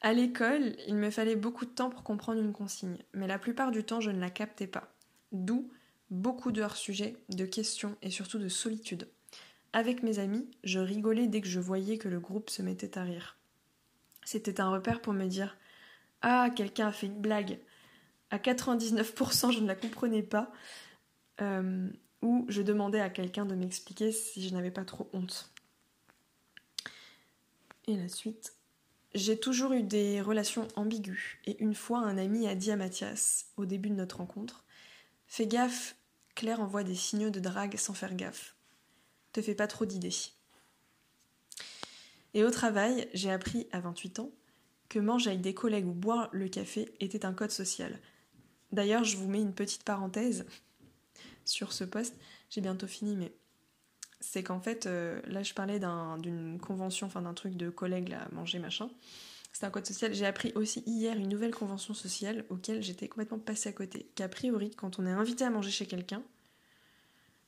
à 0.00 0.14
l'école, 0.14 0.74
il 0.88 0.94
me 0.94 1.10
fallait 1.10 1.36
beaucoup 1.36 1.66
de 1.66 1.70
temps 1.70 1.90
pour 1.90 2.02
comprendre 2.02 2.40
une 2.40 2.54
consigne, 2.54 2.96
mais 3.12 3.26
la 3.26 3.38
plupart 3.38 3.72
du 3.72 3.84
temps, 3.84 4.00
je 4.00 4.10
ne 4.10 4.18
la 4.18 4.30
captais 4.30 4.66
pas. 4.66 4.90
D'où 5.32 5.70
beaucoup 6.10 6.50
de 6.50 6.62
hors-sujet, 6.62 7.18
de 7.28 7.44
questions 7.44 7.94
et 8.00 8.10
surtout 8.10 8.38
de 8.38 8.48
solitude. 8.48 9.06
Avec 9.74 10.02
mes 10.02 10.18
amis, 10.18 10.50
je 10.64 10.78
rigolais 10.78 11.26
dès 11.26 11.42
que 11.42 11.46
je 11.46 11.60
voyais 11.60 11.98
que 11.98 12.08
le 12.08 12.20
groupe 12.20 12.48
se 12.48 12.62
mettait 12.62 12.96
à 12.96 13.02
rire. 13.02 13.36
C'était 14.24 14.62
un 14.62 14.70
repère 14.70 15.02
pour 15.02 15.12
me 15.12 15.26
dire 15.26 15.58
ah, 16.22 16.50
quelqu'un 16.54 16.88
a 16.88 16.92
fait 16.92 17.06
une 17.06 17.20
blague. 17.20 17.58
À 18.30 18.38
99%, 18.38 19.52
je 19.52 19.60
ne 19.60 19.66
la 19.66 19.74
comprenais 19.74 20.22
pas. 20.22 20.52
Euh, 21.40 21.88
ou 22.22 22.44
je 22.48 22.62
demandais 22.62 23.00
à 23.00 23.08
quelqu'un 23.08 23.46
de 23.46 23.54
m'expliquer 23.54 24.12
si 24.12 24.46
je 24.46 24.54
n'avais 24.54 24.70
pas 24.70 24.84
trop 24.84 25.08
honte. 25.12 25.50
Et 27.86 27.96
la 27.96 28.08
suite. 28.08 28.54
J'ai 29.14 29.40
toujours 29.40 29.72
eu 29.72 29.82
des 29.82 30.20
relations 30.20 30.68
ambiguës. 30.76 31.38
Et 31.44 31.60
une 31.62 31.74
fois, 31.74 31.98
un 31.98 32.16
ami 32.16 32.46
a 32.46 32.54
dit 32.54 32.70
à 32.70 32.76
Mathias, 32.76 33.46
au 33.56 33.64
début 33.64 33.90
de 33.90 33.94
notre 33.94 34.18
rencontre, 34.18 34.64
Fais 35.26 35.46
gaffe, 35.46 35.96
Claire 36.34 36.60
envoie 36.60 36.82
des 36.82 36.96
signaux 36.96 37.30
de 37.30 37.38
drague 37.38 37.76
sans 37.76 37.94
faire 37.94 38.14
gaffe. 38.14 38.56
Te 39.32 39.40
fais 39.40 39.54
pas 39.54 39.68
trop 39.68 39.84
d'idées. 39.84 40.14
Et 42.34 42.42
au 42.42 42.50
travail, 42.50 43.08
j'ai 43.14 43.30
appris 43.30 43.68
à 43.70 43.78
28 43.78 44.18
ans 44.18 44.30
que 44.90 44.98
manger 44.98 45.30
avec 45.30 45.40
des 45.40 45.54
collègues 45.54 45.86
ou 45.86 45.94
boire 45.94 46.28
le 46.32 46.48
café 46.48 46.92
était 47.00 47.24
un 47.24 47.32
code 47.32 47.52
social. 47.52 47.98
D'ailleurs, 48.72 49.04
je 49.04 49.16
vous 49.16 49.28
mets 49.28 49.40
une 49.40 49.54
petite 49.54 49.84
parenthèse 49.84 50.44
sur 51.46 51.72
ce 51.72 51.84
poste. 51.84 52.14
J'ai 52.50 52.60
bientôt 52.60 52.86
fini, 52.86 53.16
mais 53.16 53.32
c'est 54.20 54.42
qu'en 54.42 54.60
fait, 54.60 54.86
euh, 54.86 55.22
là, 55.26 55.42
je 55.42 55.54
parlais 55.54 55.80
d'une 56.18 56.58
convention, 56.60 57.06
enfin 57.06 57.22
d'un 57.22 57.34
truc 57.34 57.56
de 57.56 57.70
collègues 57.70 58.08
là, 58.08 58.28
manger 58.32 58.58
machin. 58.58 58.90
C'est 59.52 59.64
un 59.64 59.70
code 59.70 59.86
social. 59.86 60.12
J'ai 60.12 60.26
appris 60.26 60.52
aussi 60.54 60.82
hier 60.86 61.16
une 61.16 61.28
nouvelle 61.28 61.54
convention 61.54 61.94
sociale 61.94 62.44
auquel 62.50 62.82
j'étais 62.82 63.08
complètement 63.08 63.38
passée 63.38 63.68
à 63.68 63.72
côté. 63.72 64.10
Qu'a 64.14 64.28
priori, 64.28 64.70
quand 64.70 64.98
on 64.98 65.06
est 65.06 65.10
invité 65.10 65.44
à 65.44 65.50
manger 65.50 65.70
chez 65.70 65.86
quelqu'un, 65.86 66.22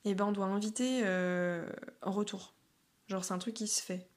eh 0.05 0.15
ben 0.15 0.27
on 0.27 0.33
doit 0.33 0.47
inviter 0.47 1.03
euh, 1.05 1.69
en 2.03 2.13
retour. 2.13 2.55
Genre, 3.09 3.25
c'est 3.25 3.35
un 3.35 3.39
truc 3.39 3.55
qui 3.55 3.69
se 3.69 3.83
fait. 3.83 4.09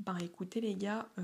Bah 0.00 0.16
écoutez 0.22 0.62
les 0.62 0.76
gars, 0.76 1.06
euh, 1.18 1.22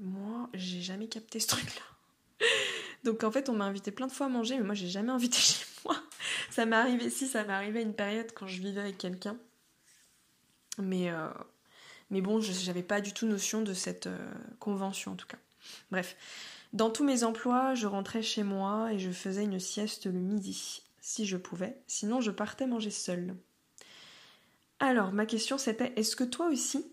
moi 0.00 0.48
j'ai 0.54 0.80
jamais 0.80 1.08
capté 1.08 1.40
ce 1.40 1.48
truc-là. 1.48 2.46
Donc 3.04 3.24
en 3.24 3.32
fait 3.32 3.48
on 3.48 3.52
m'a 3.52 3.64
invité 3.64 3.90
plein 3.90 4.06
de 4.06 4.12
fois 4.12 4.26
à 4.26 4.28
manger, 4.28 4.56
mais 4.56 4.62
moi 4.62 4.76
j'ai 4.76 4.86
jamais 4.86 5.10
invité 5.10 5.38
chez 5.40 5.64
moi. 5.84 5.96
Ça 6.50 6.66
m'est 6.66 6.76
arrivé, 6.76 7.10
si 7.10 7.26
ça 7.26 7.42
m'est 7.42 7.52
arrivé 7.52 7.80
à 7.80 7.82
une 7.82 7.94
période 7.94 8.30
quand 8.32 8.46
je 8.46 8.62
vivais 8.62 8.80
avec 8.80 8.96
quelqu'un. 8.96 9.36
Mais, 10.78 11.10
euh, 11.10 11.26
mais 12.10 12.20
bon, 12.20 12.40
j'avais 12.40 12.84
pas 12.84 13.00
du 13.00 13.12
tout 13.12 13.26
notion 13.26 13.60
de 13.60 13.74
cette 13.74 14.06
euh, 14.06 14.32
convention 14.60 15.12
en 15.12 15.16
tout 15.16 15.26
cas. 15.26 15.38
Bref, 15.90 16.16
dans 16.72 16.90
tous 16.90 17.02
mes 17.02 17.24
emplois, 17.24 17.74
je 17.74 17.88
rentrais 17.88 18.22
chez 18.22 18.44
moi 18.44 18.92
et 18.92 19.00
je 19.00 19.10
faisais 19.10 19.42
une 19.42 19.58
sieste 19.58 20.06
le 20.06 20.12
midi, 20.12 20.84
si 21.00 21.26
je 21.26 21.36
pouvais. 21.36 21.76
Sinon 21.88 22.20
je 22.20 22.30
partais 22.30 22.68
manger 22.68 22.92
seule. 22.92 23.34
Alors 24.78 25.10
ma 25.10 25.26
question 25.26 25.58
c'était, 25.58 25.92
est-ce 25.96 26.14
que 26.14 26.22
toi 26.24 26.46
aussi 26.46 26.86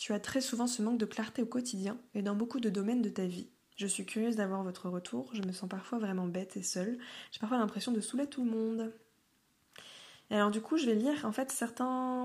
tu 0.00 0.14
as 0.14 0.18
très 0.18 0.40
souvent 0.40 0.66
ce 0.66 0.80
manque 0.80 0.96
de 0.96 1.04
clarté 1.04 1.42
au 1.42 1.46
quotidien 1.46 2.00
et 2.14 2.22
dans 2.22 2.34
beaucoup 2.34 2.58
de 2.58 2.70
domaines 2.70 3.02
de 3.02 3.10
ta 3.10 3.26
vie. 3.26 3.50
Je 3.76 3.86
suis 3.86 4.06
curieuse 4.06 4.34
d'avoir 4.34 4.64
votre 4.64 4.88
retour, 4.88 5.28
je 5.34 5.42
me 5.42 5.52
sens 5.52 5.68
parfois 5.68 5.98
vraiment 5.98 6.26
bête 6.26 6.56
et 6.56 6.62
seule, 6.62 6.98
j'ai 7.30 7.38
parfois 7.38 7.58
l'impression 7.58 7.92
de 7.92 8.00
saouler 8.00 8.26
tout 8.26 8.42
le 8.42 8.50
monde. 8.50 8.94
Et 10.30 10.36
alors 10.36 10.50
du 10.50 10.62
coup, 10.62 10.78
je 10.78 10.86
vais 10.86 10.94
lire 10.94 11.26
en 11.26 11.32
fait 11.32 11.54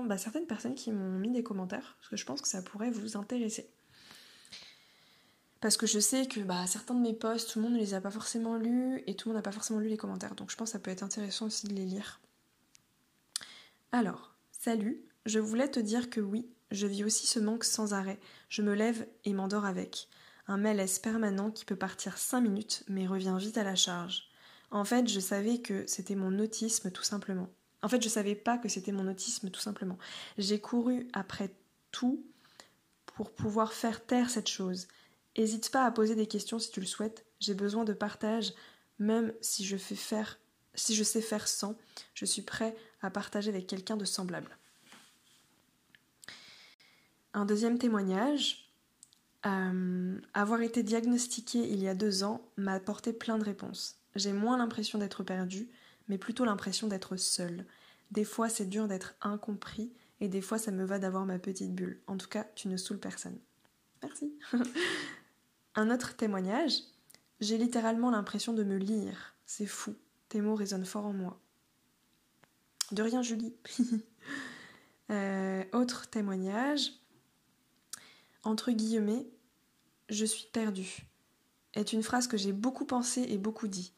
bah, 0.06 0.16
certaines 0.16 0.46
personnes 0.46 0.74
qui 0.74 0.90
m'ont 0.90 1.18
mis 1.18 1.30
des 1.30 1.42
commentaires, 1.42 1.96
parce 1.98 2.08
que 2.08 2.16
je 2.16 2.24
pense 2.24 2.40
que 2.40 2.48
ça 2.48 2.62
pourrait 2.62 2.90
vous 2.90 3.18
intéresser. 3.18 3.68
Parce 5.60 5.76
que 5.76 5.86
je 5.86 5.98
sais 5.98 6.26
que 6.26 6.40
bah, 6.40 6.66
certains 6.66 6.94
de 6.94 7.00
mes 7.00 7.14
posts, 7.14 7.50
tout 7.50 7.58
le 7.58 7.66
monde 7.66 7.74
ne 7.74 7.78
les 7.78 7.92
a 7.92 8.00
pas 8.00 8.10
forcément 8.10 8.56
lus 8.56 9.02
et 9.06 9.16
tout 9.16 9.28
le 9.28 9.34
monde 9.34 9.40
n'a 9.40 9.42
pas 9.42 9.52
forcément 9.52 9.80
lu 9.80 9.88
les 9.88 9.98
commentaires, 9.98 10.34
donc 10.34 10.50
je 10.50 10.56
pense 10.56 10.70
que 10.70 10.72
ça 10.72 10.78
peut 10.78 10.90
être 10.90 11.02
intéressant 11.02 11.44
aussi 11.44 11.66
de 11.66 11.74
les 11.74 11.84
lire. 11.84 12.22
Alors, 13.92 14.34
salut, 14.50 15.04
je 15.26 15.40
voulais 15.40 15.70
te 15.70 15.80
dire 15.80 16.08
que 16.08 16.22
oui, 16.22 16.48
je 16.70 16.86
vis 16.86 17.04
aussi 17.04 17.26
ce 17.26 17.38
manque 17.38 17.64
sans 17.64 17.94
arrêt. 17.94 18.18
Je 18.48 18.62
me 18.62 18.74
lève 18.74 19.06
et 19.24 19.32
m'endors 19.32 19.64
avec. 19.64 20.08
Un 20.48 20.56
malaise 20.56 20.98
permanent 20.98 21.50
qui 21.50 21.64
peut 21.64 21.76
partir 21.76 22.18
cinq 22.18 22.40
minutes 22.40 22.84
mais 22.88 23.06
revient 23.06 23.36
vite 23.38 23.58
à 23.58 23.64
la 23.64 23.74
charge. 23.74 24.28
En 24.70 24.84
fait, 24.84 25.08
je 25.08 25.20
savais 25.20 25.58
que 25.58 25.86
c'était 25.86 26.16
mon 26.16 26.38
autisme 26.38 26.90
tout 26.90 27.02
simplement. 27.02 27.48
En 27.82 27.88
fait, 27.88 28.02
je 28.02 28.08
savais 28.08 28.34
pas 28.34 28.58
que 28.58 28.68
c'était 28.68 28.92
mon 28.92 29.08
autisme 29.08 29.50
tout 29.50 29.60
simplement. 29.60 29.98
J'ai 30.38 30.60
couru 30.60 31.08
après 31.12 31.54
tout 31.92 32.24
pour 33.06 33.30
pouvoir 33.30 33.72
faire 33.72 34.04
taire 34.04 34.30
cette 34.30 34.48
chose. 34.48 34.88
Hésite 35.36 35.70
pas 35.70 35.84
à 35.84 35.90
poser 35.90 36.14
des 36.14 36.26
questions 36.26 36.58
si 36.58 36.70
tu 36.70 36.80
le 36.80 36.86
souhaites. 36.86 37.24
J'ai 37.40 37.54
besoin 37.54 37.84
de 37.84 37.92
partage, 37.92 38.54
même 38.98 39.32
si 39.40 39.64
je 39.64 39.76
fais 39.76 39.94
faire, 39.94 40.38
si 40.74 40.94
je 40.94 41.04
sais 41.04 41.20
faire 41.20 41.46
sans, 41.46 41.76
je 42.14 42.24
suis 42.24 42.42
prêt 42.42 42.74
à 43.02 43.10
partager 43.10 43.50
avec 43.50 43.66
quelqu'un 43.66 43.96
de 43.96 44.04
semblable. 44.04 44.58
Un 47.36 47.44
deuxième 47.44 47.76
témoignage. 47.76 48.72
Euh, 49.44 50.18
avoir 50.32 50.62
été 50.62 50.82
diagnostiqué 50.82 51.70
il 51.70 51.82
y 51.82 51.86
a 51.86 51.94
deux 51.94 52.24
ans 52.24 52.40
m'a 52.56 52.72
apporté 52.72 53.12
plein 53.12 53.36
de 53.36 53.44
réponses. 53.44 53.98
J'ai 54.14 54.32
moins 54.32 54.56
l'impression 54.56 54.98
d'être 54.98 55.22
perdu, 55.22 55.68
mais 56.08 56.16
plutôt 56.16 56.46
l'impression 56.46 56.88
d'être 56.88 57.18
seul. 57.18 57.66
Des 58.10 58.24
fois, 58.24 58.48
c'est 58.48 58.64
dur 58.64 58.88
d'être 58.88 59.16
incompris, 59.20 59.92
et 60.20 60.28
des 60.28 60.40
fois, 60.40 60.56
ça 60.56 60.70
me 60.70 60.82
va 60.86 60.98
d'avoir 60.98 61.26
ma 61.26 61.38
petite 61.38 61.74
bulle. 61.74 62.00
En 62.06 62.16
tout 62.16 62.26
cas, 62.26 62.46
tu 62.54 62.68
ne 62.68 62.78
saoules 62.78 62.98
personne. 62.98 63.38
Merci. 64.02 64.32
Un 65.74 65.90
autre 65.90 66.16
témoignage. 66.16 66.72
J'ai 67.40 67.58
littéralement 67.58 68.10
l'impression 68.10 68.54
de 68.54 68.64
me 68.64 68.78
lire. 68.78 69.34
C'est 69.44 69.66
fou. 69.66 69.94
Tes 70.30 70.40
mots 70.40 70.54
résonnent 70.54 70.86
fort 70.86 71.04
en 71.04 71.12
moi. 71.12 71.38
De 72.92 73.02
rien, 73.02 73.20
Julie. 73.20 73.54
Euh, 75.08 75.62
autre 75.72 76.10
témoignage 76.10 76.90
entre 78.46 78.70
guillemets, 78.70 79.26
je 80.08 80.24
suis 80.24 80.46
perdue, 80.52 81.06
est 81.74 81.92
une 81.92 82.02
phrase 82.02 82.28
que 82.28 82.36
j'ai 82.36 82.52
beaucoup 82.52 82.86
pensé 82.86 83.22
et 83.22 83.38
beaucoup 83.38 83.68
dit. 83.68 83.92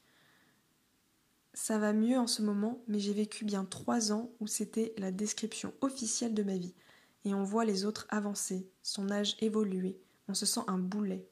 Ça 1.55 1.79
va 1.79 1.93
mieux 1.93 2.19
en 2.19 2.27
ce 2.27 2.43
moment, 2.43 2.83
mais 2.87 2.99
j'ai 2.99 3.13
vécu 3.13 3.45
bien 3.45 3.65
trois 3.65 4.13
ans 4.13 4.31
où 4.41 4.47
c'était 4.47 4.95
la 4.97 5.11
description 5.11 5.75
officielle 5.81 6.35
de 6.35 6.43
ma 6.43 6.57
vie. 6.57 6.75
Et 7.25 7.35
on 7.35 7.43
voit 7.43 7.65
les 7.65 7.85
autres 7.85 8.07
avancer, 8.11 8.71
son 8.83 9.11
âge 9.11 9.37
évoluer, 9.41 10.01
on 10.29 10.35
se 10.35 10.47
sent 10.47 10.61
un 10.67 10.79
boulet. 10.79 11.29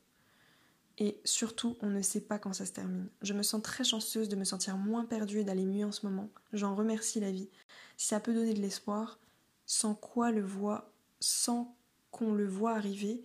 Et 0.98 1.20
surtout, 1.24 1.76
on 1.80 1.90
ne 1.90 2.02
sait 2.02 2.22
pas 2.22 2.38
quand 2.38 2.54
ça 2.54 2.66
se 2.66 2.72
termine. 2.72 3.08
Je 3.22 3.34
me 3.34 3.42
sens 3.42 3.62
très 3.62 3.84
chanceuse 3.84 4.28
de 4.28 4.36
me 4.36 4.44
sentir 4.44 4.78
moins 4.78 5.04
perdue 5.04 5.40
et 5.40 5.44
d'aller 5.44 5.66
mieux 5.66 5.84
en 5.84 5.92
ce 5.92 6.06
moment. 6.06 6.30
J'en 6.52 6.74
remercie 6.74 7.20
la 7.20 7.30
vie. 7.30 7.50
Si 7.96 8.08
ça 8.08 8.20
peut 8.20 8.34
donner 8.34 8.54
de 8.54 8.62
l'espoir, 8.62 9.18
sans 9.66 9.94
quoi 9.94 10.32
le 10.32 10.42
voit, 10.42 10.92
sans 11.20 11.76
qu'on 12.16 12.32
le 12.32 12.46
voit 12.46 12.72
arriver, 12.72 13.22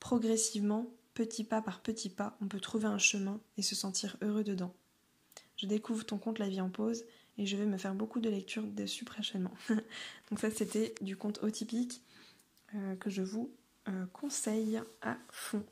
progressivement, 0.00 0.92
petit 1.14 1.44
pas 1.44 1.62
par 1.62 1.80
petit 1.80 2.08
pas, 2.08 2.36
on 2.40 2.48
peut 2.48 2.58
trouver 2.58 2.86
un 2.86 2.98
chemin 2.98 3.40
et 3.56 3.62
se 3.62 3.76
sentir 3.76 4.16
heureux 4.20 4.42
dedans. 4.42 4.74
Je 5.56 5.66
découvre 5.66 6.04
ton 6.04 6.18
compte 6.18 6.40
La 6.40 6.48
vie 6.48 6.60
en 6.60 6.68
pause 6.68 7.04
et 7.38 7.46
je 7.46 7.56
vais 7.56 7.66
me 7.66 7.78
faire 7.78 7.94
beaucoup 7.94 8.18
de 8.18 8.28
lectures 8.28 8.66
dessus 8.66 9.04
prochainement. 9.04 9.54
Donc 10.28 10.40
ça 10.40 10.50
c'était 10.50 10.92
du 11.00 11.16
compte 11.16 11.38
atypique 11.44 12.02
euh, 12.74 12.96
que 12.96 13.10
je 13.10 13.22
vous 13.22 13.52
euh, 13.86 14.06
conseille 14.12 14.80
à 15.02 15.16
fond. 15.30 15.64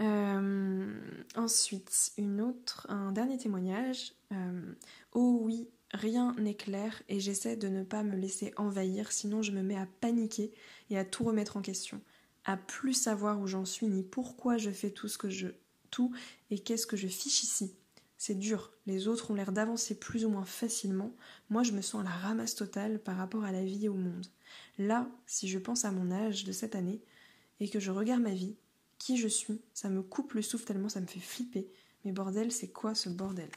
Euh, 0.00 1.00
ensuite, 1.34 2.12
une 2.16 2.40
autre, 2.40 2.86
un 2.90 3.10
dernier 3.10 3.38
témoignage. 3.38 4.12
oh 5.14 5.40
oui, 5.42 5.68
Rien 5.92 6.34
n'est 6.38 6.54
clair 6.54 7.02
et 7.08 7.20
j'essaie 7.20 7.56
de 7.56 7.68
ne 7.68 7.84
pas 7.84 8.02
me 8.02 8.16
laisser 8.16 8.54
envahir, 8.56 9.12
sinon 9.12 9.42
je 9.42 9.52
me 9.52 9.62
mets 9.62 9.76
à 9.76 9.86
paniquer 10.00 10.52
et 10.88 10.98
à 10.98 11.04
tout 11.04 11.24
remettre 11.24 11.58
en 11.58 11.62
question, 11.62 12.00
à 12.44 12.56
plus 12.56 12.94
savoir 12.94 13.40
où 13.40 13.46
j'en 13.46 13.66
suis 13.66 13.86
ni 13.86 14.02
pourquoi 14.02 14.56
je 14.56 14.70
fais 14.70 14.90
tout 14.90 15.08
ce 15.08 15.18
que 15.18 15.28
je 15.28 15.48
tout 15.90 16.10
et 16.50 16.58
qu'est-ce 16.58 16.86
que 16.86 16.96
je 16.96 17.08
fiche 17.08 17.42
ici. 17.42 17.74
C'est 18.16 18.38
dur, 18.38 18.72
les 18.86 19.08
autres 19.08 19.30
ont 19.30 19.34
l'air 19.34 19.52
d'avancer 19.52 19.98
plus 19.98 20.24
ou 20.24 20.30
moins 20.30 20.44
facilement, 20.44 21.14
moi 21.50 21.62
je 21.62 21.72
me 21.72 21.82
sens 21.82 22.00
à 22.00 22.04
la 22.04 22.10
ramasse 22.10 22.54
totale 22.54 22.98
par 22.98 23.16
rapport 23.16 23.44
à 23.44 23.52
la 23.52 23.62
vie 23.62 23.84
et 23.84 23.88
au 23.90 23.94
monde. 23.94 24.26
Là, 24.78 25.10
si 25.26 25.46
je 25.46 25.58
pense 25.58 25.84
à 25.84 25.92
mon 25.92 26.10
âge 26.10 26.44
de 26.44 26.52
cette 26.52 26.74
année 26.74 27.02
et 27.60 27.68
que 27.68 27.80
je 27.80 27.90
regarde 27.90 28.22
ma 28.22 28.32
vie, 28.32 28.56
qui 28.98 29.18
je 29.18 29.28
suis, 29.28 29.60
ça 29.74 29.90
me 29.90 30.02
coupe 30.02 30.32
le 30.32 30.42
souffle 30.42 30.64
tellement 30.64 30.88
ça 30.88 31.00
me 31.00 31.06
fait 31.06 31.20
flipper. 31.20 31.68
Mais 32.04 32.12
bordel, 32.12 32.50
c'est 32.50 32.68
quoi 32.68 32.94
ce 32.94 33.08
bordel? 33.08 33.50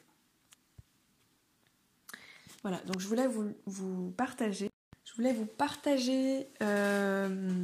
Voilà, 2.65 2.79
donc 2.87 2.99
je 2.99 3.07
voulais 3.07 3.27
vous, 3.27 4.09
partager. 4.17 4.71
Je 5.03 5.13
voulais 5.13 5.33
vous 5.33 5.45
partager 5.45 6.47
euh, 6.63 7.63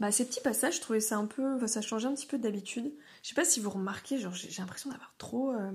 bah, 0.00 0.10
ces 0.10 0.26
petits 0.26 0.40
passages. 0.40 0.74
Je 0.74 0.80
trouvais 0.80 0.98
ça 0.98 1.18
un 1.18 1.26
peu. 1.26 1.64
ça 1.68 1.80
changeait 1.80 2.08
un 2.08 2.14
petit 2.14 2.26
peu 2.26 2.36
d'habitude. 2.36 2.92
Je 3.22 3.28
sais 3.28 3.36
pas 3.36 3.44
si 3.44 3.60
vous 3.60 3.70
remarquez, 3.70 4.18
genre 4.18 4.34
j'ai 4.34 4.50
l'impression 4.58 4.90
d'avoir 4.90 5.14
trop. 5.18 5.52
Euh, 5.52 5.70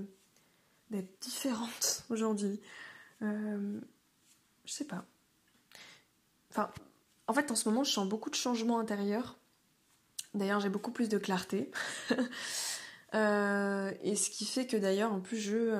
d'être 0.91 1.09
différente 1.21 2.03
aujourd'hui. 2.09 2.59
Euh, 3.21 3.79
je 4.65 4.73
sais 4.73 4.83
pas. 4.83 5.05
Enfin, 6.51 6.69
en 7.27 7.33
fait, 7.33 7.49
en 7.49 7.55
ce 7.55 7.69
moment, 7.69 7.85
je 7.85 7.91
sens 7.91 8.09
beaucoup 8.09 8.29
de 8.29 8.35
changements 8.35 8.79
intérieurs. 8.79 9.37
D'ailleurs, 10.33 10.59
j'ai 10.59 10.67
beaucoup 10.67 10.91
plus 10.91 11.07
de 11.07 11.17
clarté. 11.17 11.71
et 13.13 14.15
ce 14.17 14.29
qui 14.29 14.43
fait 14.43 14.67
que 14.67 14.75
d'ailleurs, 14.75 15.13
en 15.13 15.21
plus, 15.21 15.37
je 15.37 15.71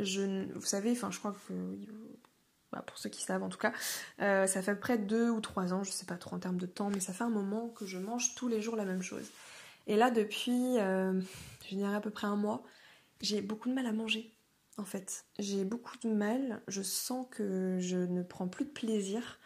je, 0.00 0.52
vous 0.52 0.66
savez, 0.66 0.92
enfin 0.92 1.10
je 1.10 1.18
crois 1.18 1.32
que 1.32 1.52
bah, 2.72 2.82
pour 2.86 2.98
ceux 2.98 3.08
qui 3.08 3.22
savent 3.22 3.42
en 3.42 3.48
tout 3.48 3.58
cas, 3.58 3.72
euh, 4.20 4.46
ça 4.46 4.62
fait 4.62 4.74
près 4.74 4.98
deux 4.98 5.30
ou 5.30 5.40
trois 5.40 5.72
ans, 5.72 5.82
je 5.82 5.90
sais 5.90 6.06
pas 6.06 6.16
trop 6.16 6.36
en 6.36 6.38
termes 6.38 6.58
de 6.58 6.66
temps, 6.66 6.90
mais 6.90 7.00
ça 7.00 7.12
fait 7.12 7.24
un 7.24 7.30
moment 7.30 7.68
que 7.68 7.86
je 7.86 7.98
mange 7.98 8.34
tous 8.34 8.48
les 8.48 8.60
jours 8.60 8.76
la 8.76 8.84
même 8.84 9.02
chose. 9.02 9.30
Et 9.86 9.96
là 9.96 10.10
depuis, 10.10 10.78
euh, 10.78 11.20
je 11.68 11.76
dirais 11.76 11.94
à 11.94 12.00
peu 12.00 12.10
près 12.10 12.26
un 12.26 12.36
mois, 12.36 12.64
j'ai 13.20 13.40
beaucoup 13.40 13.68
de 13.68 13.74
mal 13.74 13.86
à 13.86 13.92
manger. 13.92 14.32
En 14.78 14.84
fait, 14.84 15.24
j'ai 15.38 15.64
beaucoup 15.64 15.96
de 16.02 16.08
mal. 16.08 16.60
Je 16.68 16.82
sens 16.82 17.26
que 17.30 17.78
je 17.80 17.96
ne 17.96 18.22
prends 18.22 18.46
plus 18.46 18.66
de 18.66 18.70
plaisir, 18.70 19.38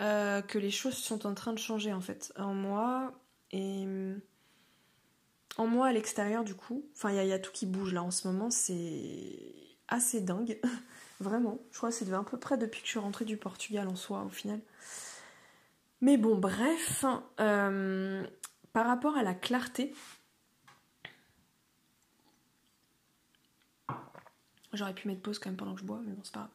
euh, 0.00 0.42
que 0.42 0.58
les 0.58 0.70
choses 0.70 0.96
sont 0.96 1.26
en 1.26 1.32
train 1.32 1.54
de 1.54 1.58
changer 1.58 1.92
en 1.92 2.02
fait 2.02 2.32
en 2.36 2.52
moi. 2.52 3.14
Et 3.50 3.86
en 5.56 5.66
moi 5.66 5.88
à 5.88 5.92
l'extérieur 5.92 6.44
du 6.44 6.54
coup. 6.54 6.84
Enfin, 6.94 7.10
il 7.10 7.26
y, 7.26 7.32
a 7.32 7.38
tout 7.38 7.52
qui 7.52 7.66
bouge 7.66 7.92
là 7.92 8.02
en 8.02 8.10
ce 8.10 8.26
moment, 8.28 8.50
c'est 8.50 9.54
assez 9.88 10.20
dingue. 10.20 10.58
Vraiment. 11.20 11.58
Je 11.70 11.76
crois 11.76 11.90
que 11.90 11.94
c'est 11.94 12.12
à 12.12 12.22
peu 12.24 12.38
près 12.38 12.58
depuis 12.58 12.80
que 12.80 12.86
je 12.86 12.92
suis 12.92 12.98
rentrée 12.98 13.24
du 13.24 13.36
Portugal 13.36 13.86
en 13.88 13.94
soi 13.96 14.24
au 14.24 14.28
final. 14.28 14.60
Mais 16.00 16.16
bon, 16.16 16.36
bref, 16.36 17.04
euh, 17.38 18.26
par 18.72 18.86
rapport 18.86 19.16
à 19.16 19.22
la 19.22 19.34
clarté, 19.34 19.94
j'aurais 24.72 24.94
pu 24.94 25.06
mettre 25.06 25.22
pause 25.22 25.38
quand 25.38 25.50
même 25.50 25.56
pendant 25.56 25.74
que 25.74 25.80
je 25.80 25.84
bois, 25.86 26.00
mais 26.04 26.12
bon, 26.12 26.22
c'est 26.24 26.32
pas 26.32 26.40
grave. 26.40 26.50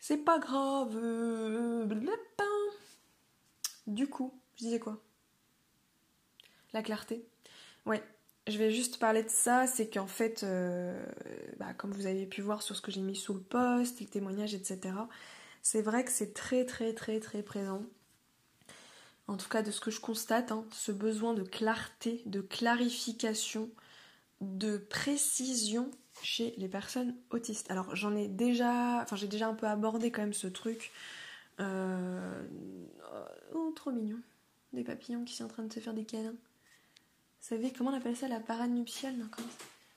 C'est 0.00 0.24
pas 0.24 0.38
grave. 0.40 0.98
Du 3.86 4.08
coup, 4.08 4.32
je 4.56 4.64
disais 4.64 4.78
quoi? 4.78 4.98
La 6.72 6.82
clarté. 6.82 7.26
Ouais, 7.86 8.02
je 8.48 8.58
vais 8.58 8.70
juste 8.70 8.98
parler 8.98 9.22
de 9.22 9.28
ça, 9.28 9.66
c'est 9.66 9.88
qu'en 9.88 10.06
fait, 10.06 10.42
euh, 10.42 11.04
bah, 11.58 11.74
comme 11.74 11.92
vous 11.92 12.06
avez 12.06 12.26
pu 12.26 12.40
voir 12.42 12.62
sur 12.62 12.74
ce 12.76 12.80
que 12.80 12.90
j'ai 12.90 13.00
mis 13.00 13.16
sous 13.16 13.34
le 13.34 13.40
post, 13.40 14.00
les 14.00 14.06
témoignages, 14.06 14.54
etc., 14.54 14.94
c'est 15.62 15.82
vrai 15.82 16.04
que 16.04 16.10
c'est 16.10 16.34
très 16.34 16.64
très 16.64 16.92
très 16.92 17.20
très 17.20 17.42
présent. 17.42 17.82
En 19.28 19.36
tout 19.36 19.48
cas, 19.48 19.62
de 19.62 19.70
ce 19.70 19.80
que 19.80 19.90
je 19.90 20.00
constate, 20.00 20.50
hein, 20.50 20.66
ce 20.72 20.90
besoin 20.92 21.34
de 21.34 21.42
clarté, 21.44 22.22
de 22.26 22.40
clarification, 22.40 23.70
de 24.40 24.76
précision 24.76 25.90
chez 26.22 26.54
les 26.58 26.68
personnes 26.68 27.16
autistes. 27.30 27.70
Alors 27.70 27.94
j'en 27.94 28.14
ai 28.16 28.28
déjà, 28.28 29.00
enfin 29.02 29.16
j'ai 29.16 29.28
déjà 29.28 29.48
un 29.48 29.54
peu 29.54 29.66
abordé 29.66 30.10
quand 30.10 30.22
même 30.22 30.32
ce 30.32 30.48
truc. 30.48 30.92
Euh, 31.60 32.42
oh, 33.54 33.72
trop 33.76 33.92
mignon. 33.92 34.18
Des 34.72 34.84
papillons 34.84 35.24
qui 35.24 35.34
sont 35.34 35.44
en 35.44 35.48
train 35.48 35.62
de 35.62 35.72
se 35.72 35.80
faire 35.80 35.94
des 35.94 36.04
câlins. 36.04 36.34
Vous 37.42 37.48
savez 37.48 37.72
comment 37.72 37.90
on 37.90 37.96
appelle 37.96 38.16
ça 38.16 38.28
la 38.28 38.38
parade 38.38 38.70
nuptiale 38.70 39.16
Vous 39.16 39.44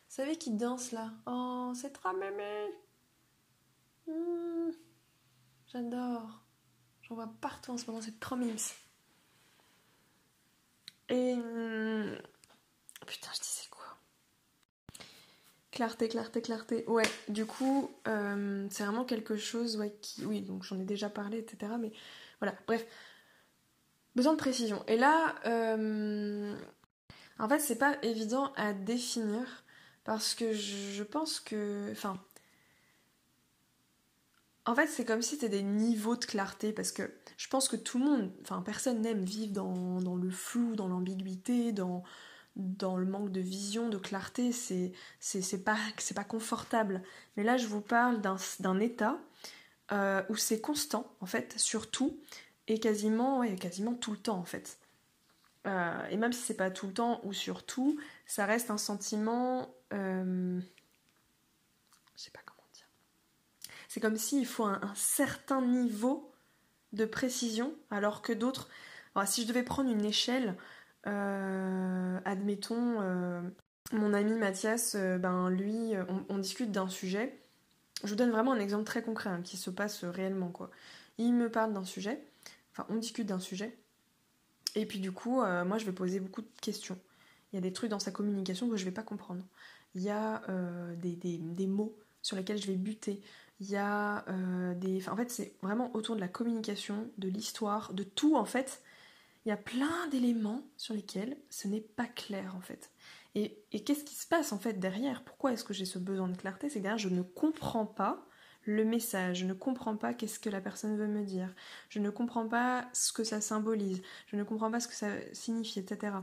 savez 0.10 0.36
qui 0.36 0.50
danse 0.50 0.92
là? 0.92 1.12
Oh, 1.28 1.74
c'est 1.76 1.94
trop 1.94 2.12
mémé 2.12 2.74
hmm. 4.08 4.72
J'adore. 5.72 6.42
J'en 7.04 7.14
vois 7.14 7.32
partout 7.42 7.72
en 7.72 7.78
ce 7.78 7.86
moment, 7.86 8.02
c'est 8.02 8.20
trop 8.20 8.36
mimes. 8.36 8.56
Et. 11.10 11.36
Hmm, 11.36 12.16
putain, 13.06 13.30
je 13.36 13.42
disais 13.42 13.68
quoi? 13.70 13.86
Clarté, 15.70 16.08
clarté, 16.10 16.42
clarté. 16.42 16.84
Ouais, 16.88 17.08
du 17.30 17.46
coup, 17.46 17.92
euh, 18.08 18.66
c'est 18.72 18.86
vraiment 18.86 19.06
quelque 19.06 19.38
chose 19.38 19.78
ouais, 19.78 19.96
qui. 20.02 20.26
Oui, 20.26 20.42
donc 20.42 20.64
j'en 20.64 20.80
ai 20.80 20.86
déjà 20.86 21.12
parlé, 21.12 21.38
etc. 21.38 21.74
Mais 21.80 21.92
voilà, 22.40 22.56
bref. 22.66 22.84
Besoin 24.16 24.34
de 24.34 24.40
précision. 24.40 24.84
Et 24.88 24.98
là, 24.98 25.36
euh, 25.46 26.58
en 27.40 27.50
fait, 27.50 27.60
c'est 27.60 27.78
pas 27.78 27.98
évident 28.02 28.54
à 28.56 28.74
définir 28.74 29.64
parce 30.04 30.36
que 30.36 30.54
je 30.54 31.04
pense 31.04 31.40
que. 31.40 31.90
Enfin. 31.92 32.20
En 34.68 34.74
fait, 34.74 34.88
c'est 34.88 35.06
comme 35.06 35.22
si 35.22 35.36
c'était 35.36 35.50
des 35.50 35.62
niveaux 35.62 36.16
de 36.16 36.26
clarté 36.26 36.74
parce 36.74 36.92
que 36.92 37.14
je 37.38 37.48
pense 37.48 37.68
que 37.68 37.76
tout 37.76 38.00
le 38.00 38.06
monde. 38.06 38.32
Enfin, 38.42 38.62
personne 38.62 39.02
n'aime 39.02 39.24
vivre 39.24 39.54
dans, 39.54 40.16
le 40.16 40.32
flou, 40.32 40.76
dans 40.76 40.88
l'ambiguïté, 40.88 41.72
dans, 41.72 42.04
le 42.56 43.06
manque 43.06 43.32
de 43.32 43.42
vision, 43.42 43.90
de 43.90 43.98
clarté. 43.98 44.52
C'est, 44.52 44.94
pas, 45.64 45.78
pas 46.16 46.24
confortable. 46.24 47.04
Mais 47.38 47.44
là, 47.44 47.58
je 47.58 47.68
vous 47.68 47.82
parle 47.82 48.22
d'un, 48.22 48.80
état 48.80 49.20
euh, 49.92 50.24
où 50.30 50.36
c'est 50.36 50.62
constant, 50.62 51.16
en 51.22 51.28
fait, 51.28 51.54
surtout, 51.58 52.18
et 52.68 52.80
quasiment, 52.80 53.40
ouais, 53.40 53.56
quasiment 53.56 53.94
tout 53.94 54.12
le 54.12 54.18
temps, 54.18 54.40
en 54.40 54.46
fait. 54.46 54.80
Euh, 55.66 56.08
et 56.10 56.18
même 56.18 56.34
si 56.34 56.42
c'est 56.42 56.56
pas 56.56 56.70
tout 56.70 56.88
le 56.88 56.94
temps 56.94 57.20
ou 57.24 57.34
surtout, 57.34 58.00
ça 58.26 58.46
reste 58.46 58.70
un 58.70 58.78
sentiment. 58.78 59.74
Euh, 59.94 60.60
je 62.16 62.22
sais 62.22 62.32
pas 62.32 62.42
comment 62.46 62.68
dire. 62.74 62.88
C'est 63.88 64.00
comme 64.00 64.18
s'il 64.18 64.46
faut 64.46 64.66
un, 64.66 64.94
certain 64.96 65.62
niveau 65.62 66.32
de 66.94 67.06
précision, 67.06 67.74
alors 67.90 68.22
que 68.22 68.32
d'autres. 68.32 68.70
si 69.26 69.42
je 69.42 69.48
devais 69.48 69.64
prendre 69.64 69.90
une 69.90 70.06
échelle, 70.06 70.56
euh, 71.08 72.20
admettons, 72.26 73.02
mon 73.92 74.14
ami 74.14 74.36
Mathias, 74.36 74.96
ben 74.96 75.50
lui, 75.50 75.94
on, 76.30 76.38
discute 76.38 76.72
d'un 76.72 76.88
sujet. 76.88 77.42
Je 78.04 78.10
vous 78.10 78.16
donne 78.16 78.32
vraiment 78.32 78.54
un 78.54 78.60
exemple 78.60 78.84
très 78.84 79.02
concret 79.02 79.30
hein, 79.30 79.42
qui 79.44 79.58
se 79.58 79.70
passe 79.70 80.04
réellement 80.04 80.50
quoi. 80.50 80.70
Il 81.18 81.34
me 81.34 81.50
parle 81.50 81.74
d'un 81.74 81.86
sujet, 81.86 82.22
enfin 82.72 82.86
on 82.90 82.98
discute 82.98 83.28
d'un 83.28 83.40
sujet, 83.40 83.78
et 84.76 84.86
puis 84.86 85.00
du 85.00 85.12
coup, 85.12 85.42
euh, 85.42 85.66
moi 85.66 85.78
je 85.78 85.86
vais 85.86 85.92
poser 85.92 86.20
beaucoup 86.20 86.42
de 86.42 86.48
questions. 86.62 87.00
Il 87.52 87.56
y 87.56 87.60
a 87.60 87.62
des 87.62 87.74
trucs 87.74 87.90
dans 87.90 88.00
sa 88.00 88.12
communication 88.12 88.70
que 88.70 88.76
je 88.76 88.84
ne 88.84 88.90
vais 88.90 88.94
pas 88.94 89.04
comprendre. 89.04 89.44
Il 89.96 90.02
y 90.02 90.10
a 90.10 90.42
euh, 90.50 90.94
des, 90.96 91.68
mots 91.68 91.98
sur 92.22 92.36
lesquels 92.36 92.62
je 92.62 92.68
vais 92.68 92.76
buter. 92.76 93.22
Il 93.62 93.70
y 93.70 93.78
a 93.78 94.26
euh, 94.28 94.76
des... 94.76 95.08
en 95.08 95.16
fait, 95.16 95.32
c'est 95.32 95.56
vraiment 95.62 95.96
autour 95.96 96.16
de 96.16 96.22
la 96.22 96.28
communication, 96.28 97.10
de 97.18 97.30
l'histoire, 97.30 97.94
de 97.94 98.04
tout 98.04 98.36
en 98.36 98.44
fait. 98.44 98.84
Il 99.46 99.50
y 99.50 99.52
a 99.52 99.58
plein 99.58 100.08
d'éléments 100.12 100.64
sur 100.76 100.94
lesquels 100.94 101.38
ce 101.50 101.68
n'est 101.68 101.82
pas 101.82 102.08
clair 102.08 102.56
en 102.58 102.62
fait. 102.62 102.92
Et, 103.36 103.64
et 103.72 103.84
qu'est-ce 103.84 104.04
qui 104.04 104.16
se 104.16 104.28
passe 104.28 104.52
en 104.52 104.60
fait 104.60 104.74
derrière? 104.74 105.24
Pourquoi 105.24 105.54
est-ce 105.54 105.64
que 105.64 105.74
j'ai 105.74 105.86
ce 105.86 106.00
besoin 106.00 106.28
de 106.28 106.36
clarté? 106.36 106.70
C'est 106.70 106.80
que 106.80 106.84
derrière, 106.84 106.98
je 106.98 107.10
ne 107.10 107.22
comprends 107.22 107.86
pas 107.86 108.26
le 108.66 108.84
message, 108.84 109.40
je 109.40 109.46
ne 109.46 109.54
comprends 109.54 109.96
pas 109.96 110.14
qu'est-ce 110.14 110.40
que 110.40 110.50
la 110.50 110.62
personne 110.62 110.98
veut 110.98 111.08
me 111.08 111.24
dire, 111.24 111.54
je 111.90 112.00
ne 112.00 112.10
comprends 112.10 112.48
pas 112.48 112.88
ce 112.94 113.14
que 113.14 113.24
ça 113.24 113.42
symbolise, 113.42 114.02
je 114.28 114.36
ne 114.36 114.44
comprends 114.44 114.72
pas 114.72 114.80
ce 114.80 114.88
que 114.88 114.96
ça 114.96 115.10
signifie, 115.34 115.80
etc. 115.80 116.14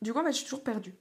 Du 0.00 0.12
coup, 0.12 0.18
en 0.18 0.24
fait, 0.24 0.32
je 0.32 0.38
suis 0.38 0.44
toujours 0.44 0.64
perdue. 0.64 0.94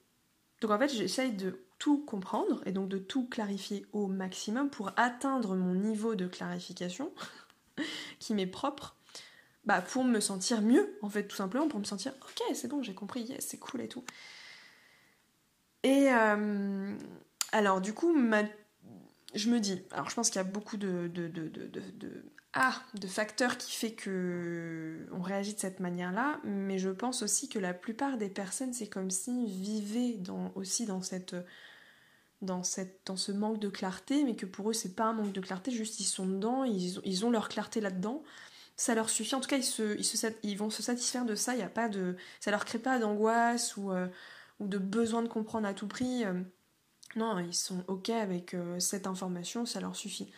Donc 0.62 0.72
en 0.72 0.78
fait, 0.78 0.90
j'essaye 0.90 1.32
de 1.32 1.66
tout 1.80 2.06
comprendre 2.06 2.62
et 2.68 2.72
donc 2.72 2.88
de 2.90 3.00
tout 3.00 3.28
clarifier 3.28 3.88
au 3.94 4.08
maximum 4.08 4.70
pour 4.70 4.92
atteindre 4.98 5.56
mon 5.56 5.74
niveau 5.74 6.14
de 6.14 6.28
clarification 6.28 7.12
qui 8.20 8.36
m'est 8.36 8.46
propre, 8.46 8.96
bah 9.66 9.82
pour 9.82 10.04
me 10.04 10.20
sentir 10.20 10.62
mieux, 10.62 10.98
en 11.02 11.10
fait, 11.10 11.28
tout 11.28 11.36
simplement, 11.36 11.68
pour 11.68 11.80
me 11.80 11.86
sentir 11.86 12.14
ok, 12.22 12.56
c'est 12.56 12.68
bon, 12.68 12.84
j'ai 12.84 12.94
compris, 12.94 13.22
yes, 13.22 13.48
c'est 13.48 13.58
cool 13.58 13.82
et 13.82 13.88
tout. 13.88 14.04
Et 15.84 16.10
euh, 16.12 16.96
alors, 17.52 17.82
du 17.82 17.94
coup, 17.94 18.14
ma 18.14 18.44
je 19.34 19.50
me 19.50 19.60
dis, 19.60 19.82
alors 19.92 20.10
je 20.10 20.16
pense 20.16 20.30
qu'il 20.30 20.38
y 20.38 20.46
a 20.46 20.48
beaucoup 20.48 20.78
de, 20.78 21.08
de, 21.08 21.32
ah, 22.54 22.82
de 22.96 23.08
facteurs 23.08 23.58
qui 23.58 23.72
fait 23.72 23.94
que 23.94 25.08
on 25.12 25.22
réagit 25.22 25.54
de 25.54 25.60
cette 25.60 25.80
manière-là, 25.80 26.40
mais 26.44 26.80
je 26.80 26.90
pense 26.90 27.22
aussi 27.22 27.48
que 27.48 27.60
la 27.60 27.74
plupart 27.74 28.18
des 28.18 28.30
personnes, 28.30 28.74
c'est 28.74 28.88
comme 28.88 29.10
s'ils 29.10 29.50
vivaient 29.50 30.18
dans, 30.18 30.52
aussi 30.56 30.86
dans 30.86 31.02
cette 31.02 31.36
dans, 32.42 32.64
cette, 32.64 33.02
dans 33.06 33.18
ce 33.18 33.32
manque 33.32 33.60
de 33.60 33.70
clarté, 33.70 34.24
mais 34.24 34.36
que 34.36 34.46
pour 34.46 34.70
eux 34.72 34.74
c'est 34.74 34.96
pas 34.96 35.06
un 35.06 35.14
manque 35.14 35.32
de 35.32 35.42
clarté, 35.42 35.72
juste 35.72 36.00
ils 36.00 36.06
sont 36.06 36.26
dedans, 36.26 36.64
ils, 36.64 37.00
ils 37.06 37.26
ont 37.26 37.30
leur 37.30 37.50
clarté 37.50 37.82
là-dedans, 37.82 38.24
ça 38.76 38.96
leur 38.96 39.10
suffit, 39.10 39.36
en 39.36 39.42
tout 39.42 39.48
cas 39.48 39.58
ils, 39.58 40.36
ils, 40.44 40.58
vont 40.58 40.70
se 40.72 40.82
satisfaire 40.82 41.26
de 41.26 41.36
ça, 41.36 41.54
il 41.54 41.60
y 41.60 41.64
a 41.64 41.70
pas 41.70 41.88
de, 41.88 42.16
ça 42.40 42.50
leur 42.52 42.66
crée 42.66 42.80
pas 42.80 42.98
d'angoisse 42.98 43.78
ou, 43.78 43.92
euh, 43.92 44.08
de 44.60 44.78
besoin 44.78 45.22
de 45.22 45.28
comprendre 45.28 45.68
à 45.68 45.74
tout 45.74 45.88
prix. 45.88 46.26
Euh, 46.26 46.42
non, 47.16 47.40
ils 47.40 47.54
sont 47.54 47.84
OK 47.88 48.10
avec 48.10 48.54
euh, 48.54 48.80
cette 48.80 49.08
information, 49.08 49.66
ça 49.66 49.80
leur 49.80 49.96
suffit. 49.96 50.32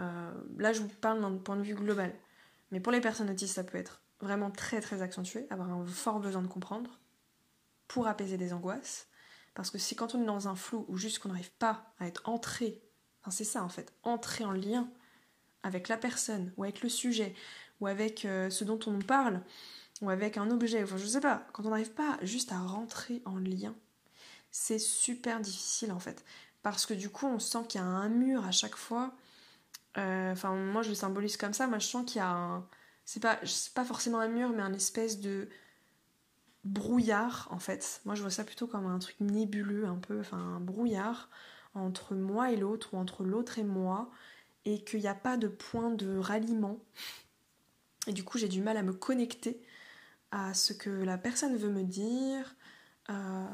Euh, 0.00 0.30
là, 0.58 0.72
je 0.72 0.80
vous 0.80 0.88
parle 0.88 1.20
d'un 1.20 1.36
point 1.36 1.56
de 1.56 1.62
vue 1.62 1.74
global. 1.74 2.12
Mais 2.70 2.80
pour 2.80 2.92
les 2.92 3.00
personnes 3.00 3.30
autistes, 3.30 3.54
ça 3.54 3.64
peut 3.64 3.78
être 3.78 4.02
vraiment 4.20 4.50
très 4.50 4.80
très 4.80 5.02
accentué, 5.02 5.46
avoir 5.50 5.70
un 5.70 5.84
fort 5.86 6.20
besoin 6.20 6.42
de 6.42 6.46
comprendre 6.46 6.98
pour 7.88 8.06
apaiser 8.06 8.36
des 8.36 8.52
angoisses. 8.52 9.08
Parce 9.54 9.70
que 9.70 9.78
si 9.78 9.94
quand 9.94 10.14
on 10.14 10.22
est 10.22 10.26
dans 10.26 10.48
un 10.48 10.56
flou 10.56 10.86
ou 10.88 10.96
juste 10.96 11.18
qu'on 11.18 11.28
n'arrive 11.28 11.52
pas 11.52 11.92
à 11.98 12.06
être 12.06 12.26
entré, 12.28 12.82
enfin 13.20 13.30
c'est 13.30 13.44
ça 13.44 13.62
en 13.62 13.68
fait, 13.68 13.92
entrer 14.02 14.44
en 14.44 14.52
lien 14.52 14.88
avec 15.62 15.88
la 15.88 15.98
personne 15.98 16.52
ou 16.56 16.62
avec 16.62 16.82
le 16.82 16.88
sujet 16.88 17.34
ou 17.80 17.86
avec 17.86 18.24
euh, 18.24 18.48
ce 18.48 18.64
dont 18.64 18.78
on 18.86 18.98
parle 19.00 19.42
ou 20.00 20.08
avec 20.08 20.38
un 20.38 20.50
objet, 20.50 20.82
enfin 20.82 20.96
je 20.96 21.06
sais 21.06 21.20
pas, 21.20 21.46
quand 21.52 21.66
on 21.66 21.70
n'arrive 21.70 21.92
pas 21.92 22.18
juste 22.22 22.52
à 22.52 22.58
rentrer 22.58 23.22
en 23.26 23.36
lien 23.36 23.74
c'est 24.52 24.78
super 24.78 25.40
difficile 25.40 25.92
en 25.92 25.98
fait. 25.98 26.24
Parce 26.62 26.86
que 26.86 26.94
du 26.94 27.10
coup, 27.10 27.26
on 27.26 27.40
sent 27.40 27.64
qu'il 27.68 27.80
y 27.80 27.84
a 27.84 27.86
un 27.86 28.08
mur 28.08 28.44
à 28.46 28.52
chaque 28.52 28.76
fois. 28.76 29.14
Euh, 29.98 30.32
enfin, 30.32 30.54
moi 30.54 30.82
je 30.82 30.90
le 30.90 30.94
symbolise 30.94 31.36
comme 31.36 31.54
ça. 31.54 31.66
Moi 31.66 31.78
je 31.78 31.86
sens 31.88 32.04
qu'il 32.06 32.18
y 32.18 32.22
a 32.22 32.30
un. 32.30 32.66
C'est 33.04 33.20
pas, 33.20 33.40
pas 33.74 33.84
forcément 33.84 34.20
un 34.20 34.28
mur, 34.28 34.50
mais 34.50 34.62
un 34.62 34.72
espèce 34.72 35.20
de 35.20 35.48
brouillard 36.64 37.48
en 37.50 37.58
fait. 37.58 38.00
Moi 38.04 38.14
je 38.14 38.22
vois 38.22 38.30
ça 38.30 38.44
plutôt 38.44 38.66
comme 38.68 38.86
un 38.86 38.98
truc 39.00 39.16
nébuleux, 39.20 39.86
un 39.86 39.96
peu, 39.96 40.20
enfin 40.20 40.38
un 40.38 40.60
brouillard 40.60 41.28
entre 41.74 42.14
moi 42.14 42.52
et 42.52 42.56
l'autre, 42.56 42.94
ou 42.94 42.98
entre 42.98 43.24
l'autre 43.24 43.58
et 43.58 43.64
moi, 43.64 44.10
et 44.64 44.84
qu'il 44.84 45.00
n'y 45.00 45.08
a 45.08 45.14
pas 45.14 45.36
de 45.36 45.48
point 45.48 45.90
de 45.90 46.16
ralliement. 46.18 46.78
Et 48.06 48.12
du 48.12 48.24
coup, 48.24 48.38
j'ai 48.38 48.48
du 48.48 48.62
mal 48.62 48.76
à 48.76 48.82
me 48.82 48.92
connecter 48.92 49.62
à 50.30 50.54
ce 50.54 50.72
que 50.72 50.90
la 50.90 51.18
personne 51.18 51.56
veut 51.56 51.70
me 51.70 51.84
dire. 51.84 52.54
Euh, 53.10 53.46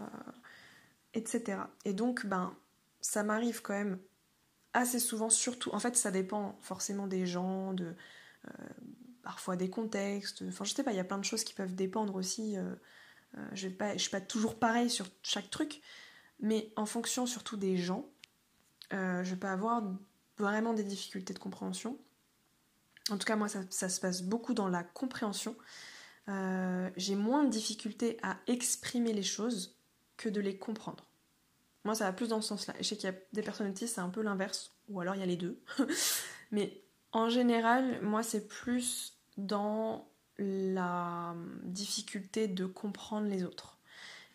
etc. 1.18 1.58
Et 1.84 1.92
donc, 1.92 2.26
ben, 2.26 2.56
ça 3.00 3.22
m'arrive 3.22 3.62
quand 3.62 3.74
même 3.74 3.98
assez 4.74 4.98
souvent, 4.98 5.30
surtout, 5.30 5.70
en 5.72 5.78
fait, 5.78 5.96
ça 5.96 6.10
dépend 6.10 6.58
forcément 6.60 7.06
des 7.06 7.26
gens, 7.26 7.72
de 7.72 7.94
euh, 8.46 8.52
parfois 9.22 9.56
des 9.56 9.70
contextes, 9.70 10.44
enfin, 10.48 10.64
je 10.64 10.72
sais 10.72 10.84
pas, 10.84 10.92
il 10.92 10.96
y 10.96 11.00
a 11.00 11.04
plein 11.04 11.18
de 11.18 11.24
choses 11.24 11.44
qui 11.44 11.54
peuvent 11.54 11.74
dépendre 11.74 12.14
aussi 12.14 12.56
euh, 12.56 12.74
je 13.52 13.68
ne 13.68 13.98
suis 13.98 14.10
pas 14.10 14.20
toujours 14.20 14.58
pareil 14.58 14.88
sur 14.88 15.06
chaque 15.22 15.50
truc, 15.50 15.82
mais 16.40 16.72
en 16.76 16.86
fonction 16.86 17.26
surtout 17.26 17.56
des 17.56 17.76
gens, 17.76 18.08
je 18.90 19.34
peux 19.34 19.48
avoir 19.48 19.82
vraiment 20.38 20.72
des 20.72 20.84
difficultés 20.84 21.34
de 21.34 21.38
compréhension. 21.38 21.98
En 23.10 23.18
tout 23.18 23.26
cas, 23.26 23.36
moi, 23.36 23.48
ça 23.48 23.88
se 23.88 24.00
passe 24.00 24.22
beaucoup 24.22 24.54
dans 24.54 24.68
la 24.68 24.82
compréhension. 24.82 25.56
J'ai 26.26 27.16
moins 27.16 27.44
de 27.44 27.50
difficultés 27.50 28.18
à 28.22 28.38
exprimer 28.46 29.12
les 29.12 29.22
choses 29.22 29.76
que 30.16 30.28
de 30.28 30.40
les 30.40 30.58
comprendre. 30.58 31.07
Moi, 31.84 31.94
ça 31.94 32.04
va 32.04 32.12
plus 32.12 32.28
dans 32.28 32.40
ce 32.40 32.48
sens-là. 32.48 32.74
Je 32.78 32.84
sais 32.84 32.96
qu'il 32.96 33.08
y 33.08 33.12
a 33.12 33.16
des 33.32 33.42
personnes 33.42 33.68
autistes, 33.68 33.94
c'est 33.94 34.00
un 34.00 34.10
peu 34.10 34.22
l'inverse, 34.22 34.74
ou 34.88 35.00
alors 35.00 35.14
il 35.14 35.20
y 35.20 35.22
a 35.22 35.26
les 35.26 35.36
deux. 35.36 35.60
Mais 36.50 36.82
en 37.12 37.28
général, 37.28 38.00
moi, 38.02 38.22
c'est 38.22 38.48
plus 38.48 39.18
dans 39.36 40.08
la 40.38 41.34
difficulté 41.64 42.48
de 42.48 42.66
comprendre 42.66 43.28
les 43.28 43.44
autres. 43.44 43.78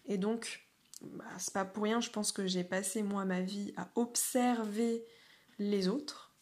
Et 0.06 0.18
donc, 0.18 0.68
bah, 1.02 1.26
c'est 1.38 1.54
pas 1.54 1.66
pour 1.66 1.84
rien, 1.84 2.02
je 2.02 2.10
pense 2.10 2.32
que 2.32 2.48
j'ai 2.48 2.64
passé 2.64 3.04
moi 3.04 3.26
ma 3.26 3.42
vie 3.42 3.74
à 3.78 3.90
observer 3.96 5.06
les 5.60 5.88
autres, 5.88 6.36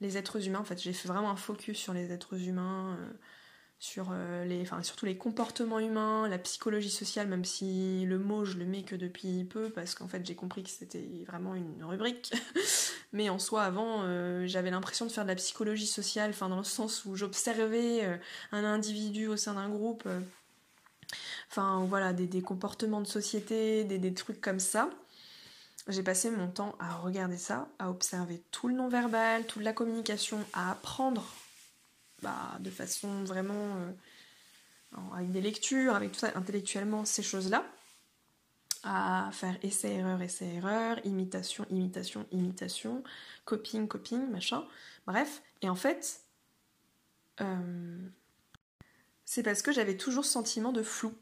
les 0.00 0.16
êtres 0.16 0.46
humains. 0.46 0.60
En 0.60 0.64
fait, 0.64 0.80
j'ai 0.80 0.92
fait 0.92 1.08
vraiment 1.08 1.30
un 1.30 1.36
focus 1.36 1.78
sur 1.78 1.92
les 1.92 2.12
êtres 2.12 2.40
humains. 2.40 2.96
Euh, 2.98 3.12
sur 3.78 4.08
euh, 4.10 4.44
les, 4.44 4.62
enfin, 4.62 4.82
surtout 4.82 5.04
les 5.04 5.18
comportements 5.18 5.78
humains, 5.78 6.28
la 6.28 6.38
psychologie 6.38 6.90
sociale, 6.90 7.28
même 7.28 7.44
si 7.44 8.04
le 8.06 8.18
mot 8.18 8.44
je 8.44 8.56
le 8.56 8.64
mets 8.64 8.82
que 8.82 8.96
depuis 8.96 9.44
peu, 9.44 9.68
parce 9.70 9.94
qu'en 9.94 10.08
fait 10.08 10.24
j'ai 10.24 10.34
compris 10.34 10.62
que 10.62 10.70
c'était 10.70 11.24
vraiment 11.26 11.54
une 11.54 11.84
rubrique. 11.84 12.32
Mais 13.12 13.28
en 13.28 13.38
soi, 13.38 13.64
avant, 13.64 14.02
euh, 14.02 14.46
j'avais 14.46 14.70
l'impression 14.70 15.06
de 15.06 15.12
faire 15.12 15.24
de 15.24 15.28
la 15.28 15.36
psychologie 15.36 15.86
sociale, 15.86 16.30
enfin 16.30 16.48
dans 16.48 16.58
le 16.58 16.64
sens 16.64 17.04
où 17.04 17.16
j'observais 17.16 18.04
euh, 18.04 18.16
un 18.52 18.64
individu 18.64 19.26
au 19.28 19.36
sein 19.36 19.54
d'un 19.54 19.68
groupe, 19.68 20.08
enfin 21.50 21.84
voilà, 21.86 22.12
des, 22.12 22.42
comportements 22.42 23.02
de 23.02 23.06
société, 23.06 23.84
des, 23.84 23.98
des 23.98 24.14
trucs 24.14 24.40
comme 24.40 24.60
ça. 24.60 24.90
J'ai 25.88 26.02
passé 26.02 26.30
mon 26.30 26.48
temps 26.48 26.74
à 26.80 26.96
regarder 26.96 27.36
ça, 27.36 27.68
à 27.78 27.90
observer 27.90 28.42
tout 28.50 28.66
le 28.68 28.74
non-verbal, 28.74 29.46
toute 29.46 29.62
la 29.62 29.72
communication, 29.72 30.38
à 30.52 30.72
apprendre 30.72 31.24
bah, 32.26 32.58
de 32.58 32.70
façon 32.70 33.22
vraiment 33.22 33.54
euh, 33.54 35.00
avec 35.14 35.30
des 35.30 35.40
lectures, 35.40 35.94
avec 35.94 36.10
tout 36.10 36.18
ça, 36.18 36.32
intellectuellement, 36.34 37.04
ces 37.04 37.22
choses-là, 37.22 37.64
à 38.82 39.30
faire 39.32 39.56
essai-erreur, 39.62 40.20
essai-erreur, 40.20 40.98
imitation, 41.06 41.64
imitation, 41.70 42.26
imitation, 42.32 43.04
coping, 43.44 43.86
coping, 43.86 44.28
machin, 44.28 44.64
bref. 45.06 45.40
Et 45.62 45.68
en 45.68 45.76
fait, 45.76 46.22
euh, 47.40 48.08
c'est 49.24 49.44
parce 49.44 49.62
que 49.62 49.70
j'avais 49.70 49.96
toujours 49.96 50.24
ce 50.24 50.32
sentiment 50.32 50.72
de 50.72 50.82
flou. 50.82 51.14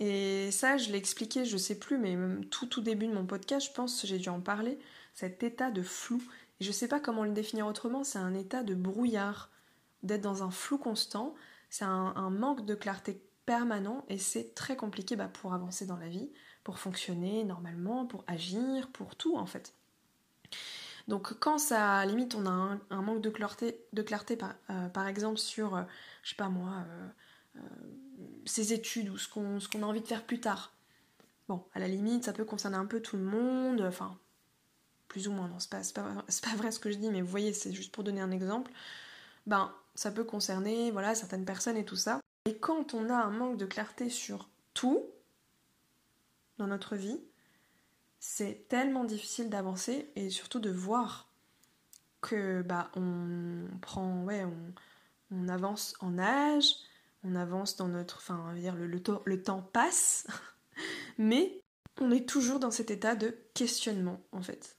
Et 0.00 0.50
ça, 0.50 0.76
je 0.76 0.90
l'ai 0.90 0.98
expliqué, 0.98 1.44
je 1.44 1.56
sais 1.56 1.78
plus, 1.78 1.98
mais 1.98 2.16
tout 2.46 2.66
tout 2.66 2.80
début 2.80 3.06
de 3.06 3.14
mon 3.14 3.26
podcast, 3.26 3.68
je 3.68 3.72
pense, 3.72 4.04
j'ai 4.04 4.18
dû 4.18 4.28
en 4.28 4.40
parler, 4.40 4.80
cet 5.14 5.44
état 5.44 5.70
de 5.70 5.82
flou. 5.82 6.20
Et 6.58 6.64
je 6.64 6.72
sais 6.72 6.88
pas 6.88 6.98
comment 6.98 7.22
le 7.22 7.30
définir 7.30 7.68
autrement, 7.68 8.02
c'est 8.02 8.18
un 8.18 8.34
état 8.34 8.64
de 8.64 8.74
brouillard 8.74 9.51
d'être 10.02 10.20
dans 10.20 10.42
un 10.42 10.50
flou 10.50 10.78
constant, 10.78 11.34
c'est 11.70 11.84
un, 11.84 12.30
manque 12.30 12.66
de 12.66 12.74
clarté 12.74 13.22
permanent 13.46 14.04
et 14.08 14.18
c'est 14.18 14.54
très 14.54 14.76
compliqué 14.76 15.16
bah, 15.16 15.28
pour 15.28 15.54
avancer 15.54 15.86
dans 15.86 15.96
la 15.96 16.08
vie, 16.08 16.30
pour 16.64 16.78
fonctionner 16.78 17.44
normalement, 17.44 18.06
pour 18.06 18.24
agir, 18.26 18.88
pour 18.88 19.16
tout 19.16 19.36
en 19.36 19.46
fait. 19.46 19.74
Donc 21.08 21.34
quand 21.40 21.58
ça, 21.58 22.04
limite, 22.06 22.34
on 22.34 22.46
a 22.46 22.78
un, 22.90 23.02
manque 23.02 23.20
de 23.20 23.30
clarté, 23.30 23.80
euh, 23.98 24.88
par 24.88 25.06
exemple 25.06 25.38
sur, 25.38 25.76
euh, 25.76 25.82
je 26.22 26.30
sais 26.30 26.36
pas 26.36 26.48
moi, 26.48 26.84
euh, 27.56 27.60
ses 28.44 28.72
études 28.72 29.08
ou 29.08 29.18
ce 29.18 29.28
qu'on 29.28 29.82
a 29.82 29.86
envie 29.86 30.00
de 30.00 30.06
faire 30.06 30.24
plus 30.24 30.40
tard. 30.40 30.72
Bon, 31.48 31.64
à 31.74 31.80
la 31.80 31.88
limite, 31.88 32.24
ça 32.24 32.32
peut 32.32 32.44
concerner 32.44 32.76
un 32.76 32.86
peu 32.86 33.00
tout 33.00 33.16
le 33.16 33.24
monde, 33.24 33.80
enfin, 33.82 34.16
plus 35.08 35.26
ou 35.28 35.32
moins, 35.32 35.48
non, 35.48 35.58
c'est 35.58 35.70
pas, 35.70 35.82
pas, 35.92 36.56
vrai 36.56 36.70
ce 36.70 36.78
que 36.78 36.90
je 36.90 36.96
dis, 36.96 37.10
mais 37.10 37.20
vous 37.20 37.28
voyez, 37.28 37.52
c'est 37.52 37.72
juste 37.72 37.92
pour 37.92 38.04
donner 38.04 38.20
un 38.20 38.30
exemple. 38.30 38.70
Ben, 39.46 39.72
ça 39.94 40.10
peut 40.10 40.24
concerner 40.24 40.90
voilà, 40.90 41.14
certaines 41.14 41.44
personnes 41.44 41.76
et 41.76 41.84
tout 41.84 41.96
ça. 41.96 42.20
Et 42.44 42.56
quand 42.56 42.94
on 42.94 43.08
a 43.10 43.14
un 43.14 43.30
manque 43.30 43.56
de 43.56 43.66
clarté 43.66 44.08
sur 44.08 44.48
tout 44.74 45.04
dans 46.58 46.66
notre 46.66 46.96
vie, 46.96 47.20
c'est 48.18 48.68
tellement 48.68 49.04
difficile 49.04 49.50
d'avancer 49.50 50.10
et 50.16 50.30
surtout 50.30 50.60
de 50.60 50.70
voir 50.70 51.28
que 52.20 52.62
bah 52.62 52.90
on 52.94 53.66
prend 53.80 54.22
ouais 54.22 54.44
on, 54.44 54.72
on 55.32 55.48
avance 55.48 55.94
en 55.98 56.18
âge, 56.18 56.76
on 57.24 57.34
avance 57.34 57.76
dans 57.76 57.88
notre 57.88 58.18
enfin 58.18 58.54
dire 58.54 58.76
le, 58.76 58.86
le, 58.86 59.02
le 59.24 59.42
temps 59.42 59.62
passe 59.72 60.26
mais 61.18 61.60
on 62.00 62.10
est 62.10 62.28
toujours 62.28 62.60
dans 62.60 62.70
cet 62.70 62.90
état 62.90 63.16
de 63.16 63.36
questionnement 63.54 64.20
en 64.32 64.42
fait. 64.42 64.76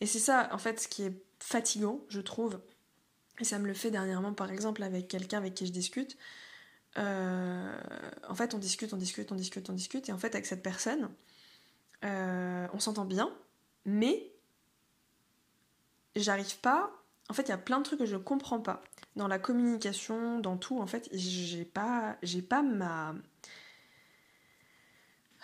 Et 0.00 0.06
c'est 0.06 0.20
ça 0.20 0.48
en 0.52 0.58
fait 0.58 0.80
ce 0.80 0.88
qui 0.88 1.02
est 1.02 1.20
fatigant, 1.40 2.00
je 2.08 2.20
trouve, 2.20 2.60
et 3.40 3.44
ça 3.44 3.58
me 3.58 3.66
le 3.66 3.74
fait 3.74 3.90
dernièrement, 3.90 4.32
par 4.32 4.50
exemple, 4.50 4.82
avec 4.82 5.08
quelqu'un 5.08 5.38
avec 5.38 5.54
qui 5.54 5.66
je 5.66 5.72
discute. 5.72 6.16
Euh, 6.98 7.78
en 8.28 8.34
fait, 8.34 8.54
on 8.54 8.58
discute, 8.58 8.92
on 8.94 8.96
discute, 8.96 9.30
on 9.32 9.34
discute, 9.34 9.68
on 9.68 9.74
discute. 9.74 10.08
Et 10.08 10.12
en 10.12 10.18
fait, 10.18 10.34
avec 10.34 10.46
cette 10.46 10.62
personne, 10.62 11.10
euh, 12.04 12.66
on 12.72 12.78
s'entend 12.78 13.04
bien, 13.04 13.30
mais 13.84 14.32
j'arrive 16.14 16.58
pas. 16.60 16.90
En 17.28 17.34
fait, 17.34 17.42
il 17.42 17.48
y 17.48 17.52
a 17.52 17.58
plein 17.58 17.78
de 17.78 17.82
trucs 17.84 17.98
que 17.98 18.06
je 18.06 18.16
comprends 18.16 18.60
pas. 18.60 18.82
Dans 19.16 19.28
la 19.28 19.38
communication, 19.38 20.38
dans 20.38 20.56
tout, 20.56 20.80
en 20.80 20.86
fait, 20.86 21.08
j'ai 21.12 21.64
pas, 21.64 22.16
j'ai 22.22 22.42
pas 22.42 22.62
ma. 22.62 23.14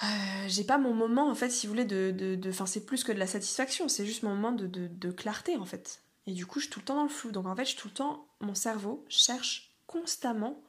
Euh, 0.03 0.49
j'ai 0.49 0.65
pas 0.65 0.79
mon 0.79 0.95
moment, 0.95 1.31
en 1.31 1.35
fait, 1.35 1.51
si 1.51 1.67
vous 1.67 1.73
voulez, 1.73 1.85
de. 1.85 2.49
Enfin, 2.49 2.67
c'est 2.67 2.87
plus 2.87 3.05
que 3.05 3.13
de 3.13 3.19
la 3.19 3.27
satisfaction, 3.27 3.89
c'est 3.89 4.07
juste 4.07 4.23
mon 4.23 4.35
moment 4.35 4.53
de, 4.53 4.67
de 4.67 5.11
clarté, 5.11 5.57
en 5.57 5.67
fait. 5.67 6.02
Et 6.27 6.33
du 6.33 6.47
coup, 6.47 6.61
je 6.61 6.65
suis 6.65 6.73
tout 6.73 6.81
le 6.81 6.85
temps 6.85 6.97
dans 6.97 7.03
le 7.05 7.09
flou. 7.09 7.33
Donc 7.33 7.47
en 7.47 7.57
fait, 7.57 7.65
je 7.65 7.71
suis 7.71 7.79
tout 7.79 7.89
le 7.89 7.95
temps, 7.95 8.27
mon 8.41 8.55
cerveau 8.55 9.05
cherche 9.09 9.73
constamment 9.87 10.61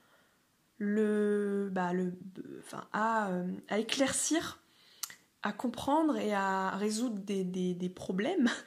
le, 0.79 1.69
bah, 1.71 1.93
le, 1.93 2.13
enfin, 2.59 2.85
à, 2.91 3.29
euh, 3.29 3.47
éclaircir, 3.77 4.59
à 5.43 5.51
comprendre 5.51 6.17
et 6.17 6.33
à 6.33 6.71
résoudre 6.71 7.17
des, 7.19 7.93
problèmes. 7.95 8.49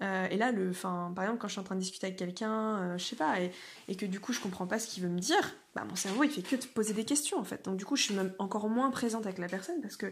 Euh, 0.00 0.28
et 0.30 0.36
là, 0.36 0.52
le, 0.52 0.70
par 0.70 1.24
exemple, 1.24 1.38
quand 1.40 1.48
je 1.48 1.54
suis 1.54 1.60
en 1.60 1.64
train 1.64 1.74
de 1.74 1.80
discuter 1.80 2.06
avec 2.06 2.16
quelqu'un, 2.16 2.76
euh, 2.76 2.98
je 2.98 3.04
sais 3.04 3.16
pas, 3.16 3.40
et, 3.40 3.50
et, 3.88 3.96
que 3.96 4.06
du 4.06 4.20
coup, 4.20 4.32
je 4.32 4.38
comprends 4.38 4.68
pas 4.68 4.78
ce 4.78 4.86
qu'il 4.86 5.02
veut 5.02 5.08
me 5.08 5.18
dire, 5.18 5.56
bah, 5.74 5.84
mon 5.88 5.96
cerveau, 5.96 6.22
il 6.22 6.30
fait 6.30 6.42
que 6.42 6.54
de 6.54 6.64
poser 6.66 6.94
des 6.94 7.04
questions 7.04 7.36
en 7.36 7.42
fait. 7.42 7.64
Donc 7.64 7.78
du 7.78 7.84
coup, 7.84 7.96
je 7.96 8.04
suis 8.04 8.14
même 8.14 8.32
encore 8.38 8.68
moins 8.68 8.92
présente 8.92 9.26
avec 9.26 9.38
la 9.38 9.48
personne 9.48 9.80
parce 9.80 9.96
que 9.96 10.06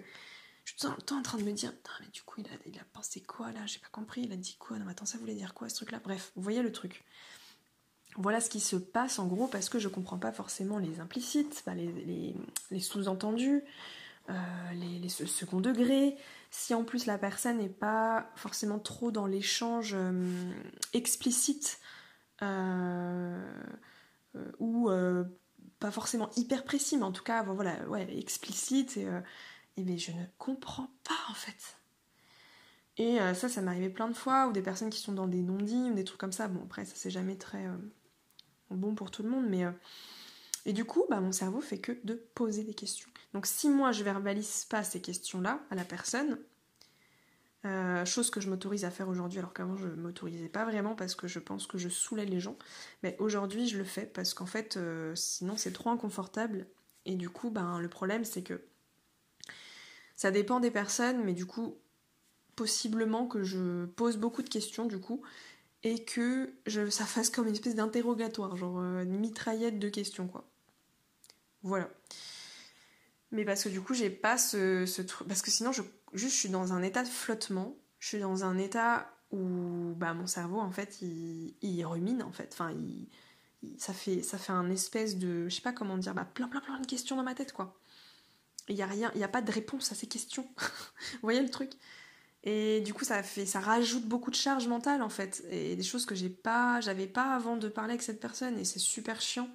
je 0.66 0.72
suis 0.72 0.80
tout 0.80 0.88
le 0.88 1.02
temps 1.02 1.18
en 1.18 1.22
train 1.22 1.38
de 1.38 1.44
me 1.44 1.52
dire, 1.52 1.72
mais 2.00 2.08
du 2.08 2.22
coup, 2.22 2.40
il 2.40 2.46
a, 2.48 2.56
il 2.66 2.76
a 2.78 2.84
pensé 2.92 3.20
quoi 3.20 3.52
là? 3.52 3.64
J'ai 3.66 3.78
pas 3.78 3.88
compris, 3.92 4.22
il 4.24 4.32
a 4.32 4.36
dit 4.36 4.56
quoi? 4.58 4.78
Non, 4.78 4.84
mais 4.84 4.90
attends, 4.90 5.06
ça 5.06 5.16
voulait 5.16 5.36
dire 5.36 5.54
quoi 5.54 5.68
ce 5.68 5.76
truc-là? 5.76 6.00
Bref, 6.02 6.32
vous 6.34 6.42
voyez 6.42 6.60
le 6.60 6.72
truc. 6.72 7.04
Voilà 8.16 8.40
ce 8.40 8.50
qui 8.50 8.58
se 8.58 8.74
passe 8.74 9.20
en 9.20 9.28
gros 9.28 9.46
parce 9.46 9.68
que 9.68 9.78
je 9.78 9.86
comprends 9.86 10.18
pas 10.18 10.32
forcément 10.32 10.78
les 10.78 10.98
implicites, 10.98 11.62
les, 11.72 12.34
les, 12.70 12.80
sous-entendus, 12.80 13.62
euh, 14.28 14.32
les, 14.72 14.98
les 14.98 15.08
second 15.08 15.60
degrés. 15.60 16.16
Si 16.50 16.74
en 16.74 16.82
plus 16.82 17.06
la 17.06 17.16
personne 17.16 17.58
n'est 17.58 17.68
pas 17.68 18.32
forcément 18.34 18.80
trop 18.80 19.12
dans 19.12 19.26
l'échange 19.26 19.92
euh, 19.94 20.50
explicite 20.94 21.78
euh, 22.42 23.38
ou 24.58 24.90
pas 25.78 25.92
forcément 25.92 26.28
hyper 26.36 26.64
précis, 26.64 26.96
mais 26.96 27.04
en 27.04 27.12
tout 27.12 27.22
cas, 27.22 27.44
voilà, 27.44 27.86
ouais, 27.88 28.18
explicite 28.18 28.96
et 28.96 29.06
et 29.76 29.82
bien 29.82 29.96
je 29.96 30.12
ne 30.12 30.24
comprends 30.38 30.90
pas 31.04 31.30
en 31.30 31.34
fait. 31.34 31.76
Et 32.98 33.20
euh, 33.20 33.34
ça, 33.34 33.48
ça 33.48 33.60
m'est 33.60 33.70
arrivé 33.70 33.90
plein 33.90 34.08
de 34.08 34.14
fois, 34.14 34.48
ou 34.48 34.52
des 34.52 34.62
personnes 34.62 34.90
qui 34.90 35.00
sont 35.00 35.12
dans 35.12 35.26
des 35.26 35.42
non-dits, 35.42 35.90
ou 35.90 35.94
des 35.94 36.04
trucs 36.04 36.20
comme 36.20 36.32
ça. 36.32 36.48
Bon, 36.48 36.62
après, 36.64 36.84
ça 36.84 36.94
c'est 36.96 37.10
jamais 37.10 37.36
très 37.36 37.66
euh, 37.66 37.76
bon 38.70 38.94
pour 38.94 39.10
tout 39.10 39.22
le 39.22 39.28
monde, 39.28 39.46
mais. 39.48 39.64
Euh, 39.64 39.72
et 40.64 40.72
du 40.72 40.84
coup, 40.84 41.04
bah, 41.08 41.20
mon 41.20 41.30
cerveau 41.30 41.60
fait 41.60 41.78
que 41.78 41.92
de 42.02 42.14
poser 42.34 42.64
des 42.64 42.74
questions. 42.74 43.08
Donc 43.34 43.46
si 43.46 43.68
moi 43.68 43.92
je 43.92 44.02
verbalise 44.02 44.64
pas 44.64 44.82
ces 44.82 45.00
questions-là 45.00 45.60
à 45.70 45.74
la 45.76 45.84
personne, 45.84 46.38
chose 48.04 48.30
que 48.30 48.40
je 48.40 48.48
m'autorise 48.48 48.84
à 48.84 48.92
faire 48.92 49.08
aujourd'hui, 49.08 49.40
alors 49.40 49.52
qu'avant 49.52 49.76
je 49.76 49.88
m'autorisais 49.88 50.48
pas 50.48 50.64
vraiment 50.64 50.94
parce 50.94 51.16
que 51.16 51.26
je 51.26 51.40
pense 51.40 51.66
que 51.66 51.78
je 51.78 51.88
saoulais 51.88 52.24
les 52.24 52.38
gens, 52.38 52.56
mais 53.02 53.16
aujourd'hui 53.18 53.68
je 53.68 53.76
le 53.76 53.82
fais 53.84 54.06
parce 54.06 54.34
qu'en 54.34 54.46
fait, 54.46 54.78
sinon 55.14 55.56
c'est 55.56 55.72
trop 55.72 55.90
inconfortable. 55.90 56.66
Et 57.06 57.16
du 57.16 57.28
coup, 57.28 57.50
ben, 57.50 57.80
le 57.80 57.88
problème 57.88 58.24
c'est 58.24 58.42
que 58.42 58.60
ça 60.16 60.30
dépend 60.30 60.60
des 60.60 60.70
personnes, 60.70 61.22
mais 61.24 61.34
du 61.34 61.46
coup, 61.46 61.76
possiblement 62.56 63.26
que 63.26 63.42
je 63.42 63.84
pose 63.84 64.16
beaucoup 64.16 64.42
de 64.42 64.48
questions 64.48 64.86
du 64.86 64.98
coup, 64.98 65.22
et 65.82 66.04
que 66.04 66.52
ça 66.66 67.04
fasse 67.04 67.30
comme 67.30 67.46
une 67.46 67.52
espèce 67.52 67.74
d'interrogatoire, 67.76 68.56
genre 68.56 68.80
euh, 68.80 69.02
une 69.02 69.18
mitraillette 69.18 69.78
de 69.78 69.88
questions 69.88 70.26
quoi. 70.26 70.48
Voilà. 71.62 71.90
Mais 73.32 73.44
parce 73.44 73.64
que 73.64 73.68
du 73.68 73.80
coup, 73.80 73.94
j'ai 73.94 74.10
pas 74.10 74.38
ce, 74.38 74.84
truc. 75.02 75.26
Parce 75.28 75.42
que 75.42 75.50
sinon, 75.50 75.72
je, 75.72 75.82
juste, 76.12 76.34
je 76.34 76.38
suis 76.38 76.48
dans 76.48 76.72
un 76.72 76.82
état 76.82 77.02
de 77.02 77.08
flottement. 77.08 77.76
Je 77.98 78.08
suis 78.08 78.18
dans 78.18 78.44
un 78.44 78.56
état 78.56 79.10
où 79.32 79.94
bah, 79.96 80.14
mon 80.14 80.26
cerveau, 80.26 80.60
en 80.60 80.70
fait, 80.70 81.02
il, 81.02 81.84
rumine, 81.84 82.22
en 82.22 82.32
fait. 82.32 82.50
Enfin, 82.52 82.72
ça, 83.78 83.92
fait, 83.92 84.22
ça 84.22 84.38
fait 84.38 84.52
un 84.52 84.70
espèce 84.70 85.16
de. 85.18 85.48
Je 85.48 85.54
sais 85.56 85.62
pas 85.62 85.72
comment 85.72 85.98
dire, 85.98 86.14
bah, 86.14 86.24
plein, 86.24 86.48
plein, 86.48 86.60
plein 86.60 86.78
de 86.80 86.86
questions 86.86 87.16
dans 87.16 87.24
ma 87.24 87.34
tête, 87.34 87.52
quoi. 87.52 87.76
Il 88.68 88.76
n'y 88.76 88.82
a 88.82 88.86
rien, 88.86 89.10
il 89.14 89.18
n'y 89.18 89.24
a 89.24 89.28
pas 89.28 89.42
de 89.42 89.52
réponse 89.52 89.92
à 89.92 89.94
ces 89.94 90.06
questions. 90.06 90.46
Vous 90.58 91.18
voyez 91.22 91.42
le 91.42 91.50
truc? 91.50 91.72
Et 92.44 92.80
du 92.80 92.94
coup, 92.94 93.04
ça 93.04 93.22
fait, 93.24 93.44
ça 93.44 93.58
rajoute 93.58 94.04
beaucoup 94.04 94.30
de 94.30 94.36
charge 94.36 94.68
mentale 94.68 95.02
en 95.02 95.08
fait, 95.08 95.44
et 95.50 95.74
des 95.74 95.82
choses 95.82 96.06
que 96.06 96.14
j'ai 96.14 96.30
pas, 96.30 96.80
j'avais 96.80 97.08
pas 97.08 97.34
avant 97.34 97.56
de 97.56 97.68
parler 97.68 97.90
avec 97.90 98.02
cette 98.02 98.20
personne, 98.20 98.56
et 98.58 98.64
c'est 98.64 98.78
super 98.78 99.20
chiant. 99.20 99.48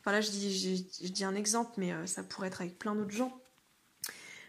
Enfin 0.00 0.12
là, 0.12 0.22
je 0.22 0.30
dis, 0.30 0.88
je 1.02 1.24
un 1.24 1.34
exemple, 1.34 1.72
mais 1.76 1.92
euh, 1.92 2.06
ça 2.06 2.22
pourrait 2.22 2.48
être 2.48 2.62
avec 2.62 2.78
plein 2.78 2.94
d'autres 2.94 3.10
gens. 3.10 3.38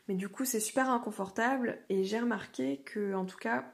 Mais 0.07 0.15
du 0.15 0.29
coup, 0.29 0.45
c'est 0.45 0.61
super 0.61 0.89
inconfortable, 0.89 1.79
et 1.89 2.05
j'ai 2.05 2.19
remarqué 2.19 2.81
que, 2.85 3.13
en 3.13 3.25
tout 3.25 3.37
cas, 3.37 3.69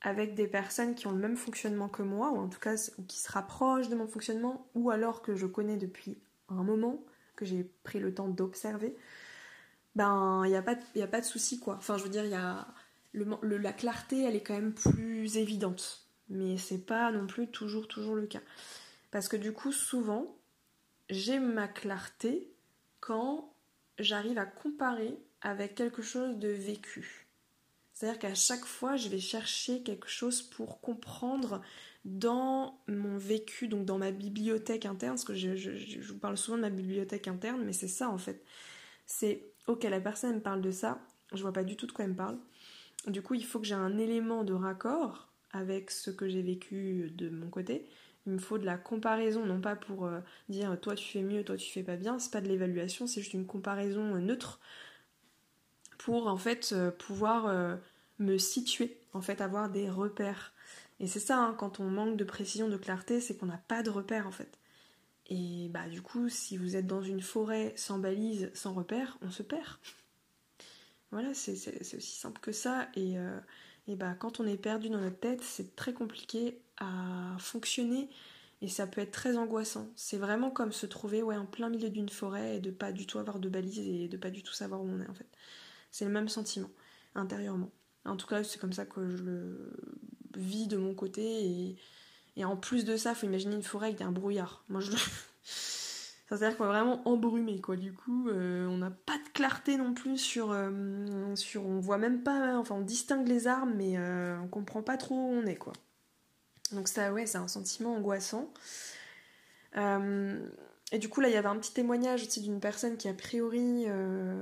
avec 0.00 0.34
des 0.34 0.48
personnes 0.48 0.96
qui 0.96 1.06
ont 1.06 1.12
le 1.12 1.18
même 1.18 1.36
fonctionnement 1.36 1.88
que 1.88 2.02
moi, 2.02 2.32
ou 2.32 2.38
en 2.38 2.48
tout 2.48 2.58
cas 2.58 2.74
qui 3.06 3.20
se 3.20 3.30
rapprochent 3.30 3.88
de 3.88 3.94
mon 3.94 4.08
fonctionnement, 4.08 4.66
ou 4.74 4.90
alors 4.90 5.22
que 5.22 5.36
je 5.36 5.46
connais 5.46 5.76
depuis 5.76 6.18
un 6.48 6.64
moment, 6.64 7.04
que 7.36 7.44
j'ai 7.44 7.64
pris 7.84 8.00
le 8.00 8.12
temps 8.12 8.28
d'observer, 8.28 8.96
ben 9.94 10.42
il 10.44 10.50
n'y 10.50 10.56
a 10.56 10.62
pas 10.62 10.74
de, 10.74 11.00
a 11.00 11.06
pas 11.06 11.20
de 11.20 11.26
souci 11.26 11.58
quoi. 11.60 11.76
Enfin 11.76 11.98
je 11.98 12.04
veux 12.04 12.10
dire, 12.10 12.24
il 12.24 12.30
y 12.30 12.34
a 12.34 12.66
le, 13.12 13.56
la 13.58 13.72
clarté 13.72 14.22
elle 14.22 14.36
est 14.36 14.42
quand 14.42 14.54
même 14.54 14.74
plus 14.74 15.36
évidente. 15.36 16.06
Mais 16.28 16.56
c'est 16.56 16.78
pas 16.86 17.12
non 17.12 17.26
plus 17.26 17.48
toujours 17.48 17.88
toujours 17.88 18.14
le 18.14 18.26
cas. 18.26 18.42
Parce 19.10 19.28
que 19.28 19.36
du 19.36 19.52
coup 19.52 19.72
souvent 19.72 20.36
j'ai 21.10 21.38
ma 21.38 21.68
clarté 21.68 22.50
quand 23.00 23.52
j'arrive 23.98 24.38
à 24.38 24.46
comparer 24.46 25.18
avec 25.42 25.74
quelque 25.74 26.02
chose 26.02 26.38
de 26.38 26.48
vécu. 26.48 27.26
C'est-à-dire 27.92 28.18
qu'à 28.18 28.34
chaque 28.34 28.64
fois, 28.64 28.96
je 28.96 29.08
vais 29.08 29.18
chercher 29.18 29.82
quelque 29.82 30.08
chose 30.08 30.42
pour 30.42 30.80
comprendre 30.80 31.60
dans 32.04 32.80
mon 32.88 33.18
vécu, 33.18 33.68
donc 33.68 33.84
dans 33.84 33.98
ma 33.98 34.10
bibliothèque 34.10 34.86
interne, 34.86 35.14
parce 35.14 35.24
que 35.24 35.34
je, 35.34 35.54
je 35.54 36.12
vous 36.12 36.18
parle 36.18 36.36
souvent 36.36 36.56
de 36.56 36.62
ma 36.62 36.70
bibliothèque 36.70 37.28
interne, 37.28 37.62
mais 37.64 37.72
c'est 37.72 37.88
ça 37.88 38.08
en 38.08 38.18
fait. 38.18 38.42
C'est 39.06 39.51
ok, 39.66 39.84
la 39.84 40.00
personne 40.00 40.36
me 40.36 40.40
parle 40.40 40.62
de 40.62 40.70
ça, 40.70 41.00
je 41.32 41.42
vois 41.42 41.52
pas 41.52 41.64
du 41.64 41.76
tout 41.76 41.86
de 41.86 41.92
quoi 41.92 42.04
elle 42.04 42.12
me 42.12 42.16
parle. 42.16 42.38
Du 43.06 43.22
coup, 43.22 43.34
il 43.34 43.44
faut 43.44 43.58
que 43.58 43.66
j'ai 43.66 43.74
un 43.74 43.98
élément 43.98 44.44
de 44.44 44.52
raccord 44.52 45.28
avec 45.50 45.90
ce 45.90 46.10
que 46.10 46.28
j'ai 46.28 46.42
vécu 46.42 47.10
de 47.14 47.28
mon 47.28 47.48
côté. 47.48 47.86
Il 48.26 48.32
me 48.32 48.38
faut 48.38 48.58
de 48.58 48.64
la 48.64 48.78
comparaison, 48.78 49.44
non 49.44 49.60
pas 49.60 49.74
pour 49.74 50.06
euh, 50.06 50.20
dire 50.48 50.78
toi 50.80 50.94
tu 50.94 51.04
fais 51.04 51.22
mieux, 51.22 51.44
toi 51.44 51.56
tu 51.56 51.70
fais 51.72 51.82
pas 51.82 51.96
bien, 51.96 52.18
c'est 52.20 52.30
pas 52.30 52.40
de 52.40 52.48
l'évaluation, 52.48 53.06
c'est 53.06 53.20
juste 53.20 53.34
une 53.34 53.46
comparaison 53.46 54.14
euh, 54.14 54.20
neutre 54.20 54.60
pour 55.98 56.28
en 56.28 56.36
fait 56.36 56.72
euh, 56.72 56.90
pouvoir 56.92 57.78
me 58.18 58.38
situer, 58.38 58.96
en 59.12 59.20
fait 59.20 59.40
avoir 59.40 59.70
des 59.70 59.90
repères. 59.90 60.52
Et 61.00 61.08
c'est 61.08 61.20
ça, 61.20 61.38
hein, 61.38 61.54
quand 61.58 61.80
on 61.80 61.84
manque 61.84 62.16
de 62.16 62.24
précision, 62.24 62.68
de 62.68 62.76
clarté, 62.76 63.20
c'est 63.20 63.36
qu'on 63.36 63.46
n'a 63.46 63.58
pas 63.58 63.82
de 63.82 63.90
repères 63.90 64.28
en 64.28 64.32
fait. 64.32 64.58
Et 65.26 65.68
bah 65.70 65.88
du 65.88 66.02
coup, 66.02 66.28
si 66.28 66.56
vous 66.56 66.76
êtes 66.76 66.86
dans 66.86 67.02
une 67.02 67.22
forêt 67.22 67.72
sans 67.76 67.98
balise, 67.98 68.50
sans 68.54 68.74
repère, 68.74 69.18
on 69.22 69.30
se 69.30 69.42
perd. 69.42 69.66
Voilà, 71.10 71.34
c'est 71.34 71.52
aussi 71.52 72.18
simple 72.18 72.40
que 72.40 72.52
ça. 72.52 72.88
Et, 72.94 73.18
euh, 73.18 73.38
et 73.86 73.96
bah 73.96 74.14
quand 74.14 74.40
on 74.40 74.46
est 74.46 74.56
perdu 74.56 74.88
dans 74.88 74.98
notre 74.98 75.18
tête, 75.18 75.42
c'est 75.42 75.76
très 75.76 75.92
compliqué 75.92 76.62
à 76.78 77.36
fonctionner 77.38 78.08
et 78.62 78.68
ça 78.68 78.86
peut 78.86 79.00
être 79.00 79.10
très 79.10 79.36
angoissant. 79.36 79.90
C'est 79.96 80.16
vraiment 80.16 80.50
comme 80.50 80.72
se 80.72 80.86
trouver 80.86 81.22
ouais, 81.22 81.36
en 81.36 81.44
plein 81.44 81.68
milieu 81.68 81.90
d'une 81.90 82.08
forêt 82.08 82.56
et 82.56 82.60
de 82.60 82.70
pas 82.70 82.92
du 82.92 83.06
tout 83.06 83.18
avoir 83.18 83.40
de 83.40 83.48
balise 83.48 83.78
et 83.80 84.08
de 84.08 84.16
pas 84.16 84.30
du 84.30 84.42
tout 84.42 84.52
savoir 84.52 84.80
où 84.80 84.88
on 84.88 85.00
est 85.00 85.08
en 85.08 85.14
fait. 85.14 85.28
C'est 85.90 86.04
le 86.04 86.12
même 86.12 86.28
sentiment 86.28 86.70
intérieurement. 87.14 87.70
En 88.04 88.16
tout 88.16 88.26
cas, 88.26 88.44
c'est 88.44 88.58
comme 88.58 88.72
ça 88.72 88.86
que 88.86 89.08
je 89.08 89.22
le 89.22 89.72
vis 90.36 90.68
de 90.68 90.76
mon 90.76 90.94
côté 90.94 91.44
et, 91.44 91.76
et 92.36 92.44
en 92.44 92.56
plus 92.56 92.84
de 92.84 92.96
ça, 92.96 93.14
faut 93.14 93.26
imaginer 93.26 93.56
une 93.56 93.62
forêt 93.62 93.88
avec 93.88 94.00
un 94.00 94.12
brouillard. 94.12 94.64
Moi, 94.68 94.80
je 94.80 94.92
C'est-à-dire 96.38 96.56
qu'on 96.56 96.64
est 96.64 96.68
vraiment 96.68 97.06
embrumé, 97.06 97.60
quoi. 97.60 97.76
Du 97.76 97.92
coup, 97.92 98.28
euh, 98.28 98.66
on 98.66 98.78
n'a 98.78 98.90
pas 98.90 99.18
de 99.18 99.28
clarté 99.34 99.76
non 99.76 99.92
plus 99.92 100.16
sur, 100.16 100.50
euh, 100.50 101.34
sur. 101.34 101.66
On 101.66 101.78
voit 101.78 101.98
même 101.98 102.22
pas. 102.22 102.56
Enfin, 102.56 102.76
on 102.76 102.80
distingue 102.80 103.28
les 103.28 103.46
armes, 103.46 103.74
mais 103.76 103.98
euh, 103.98 104.38
on 104.42 104.48
comprend 104.48 104.82
pas 104.82 104.96
trop 104.96 105.14
où 105.14 105.30
on 105.30 105.44
est, 105.44 105.56
quoi. 105.56 105.74
Donc, 106.70 106.88
ça, 106.88 107.12
ouais, 107.12 107.26
c'est 107.26 107.36
un 107.36 107.48
sentiment 107.48 107.94
angoissant. 107.94 108.50
et 109.76 110.98
du 110.98 111.10
coup, 111.10 111.20
là, 111.20 111.28
il 111.28 111.34
y 111.34 111.36
avait 111.36 111.48
un 111.48 111.58
petit 111.58 111.74
témoignage 111.74 112.22
aussi 112.22 112.40
d'une 112.40 112.60
personne 112.60 112.96
qui, 112.96 113.08
a 113.08 113.14
priori, 113.14 113.84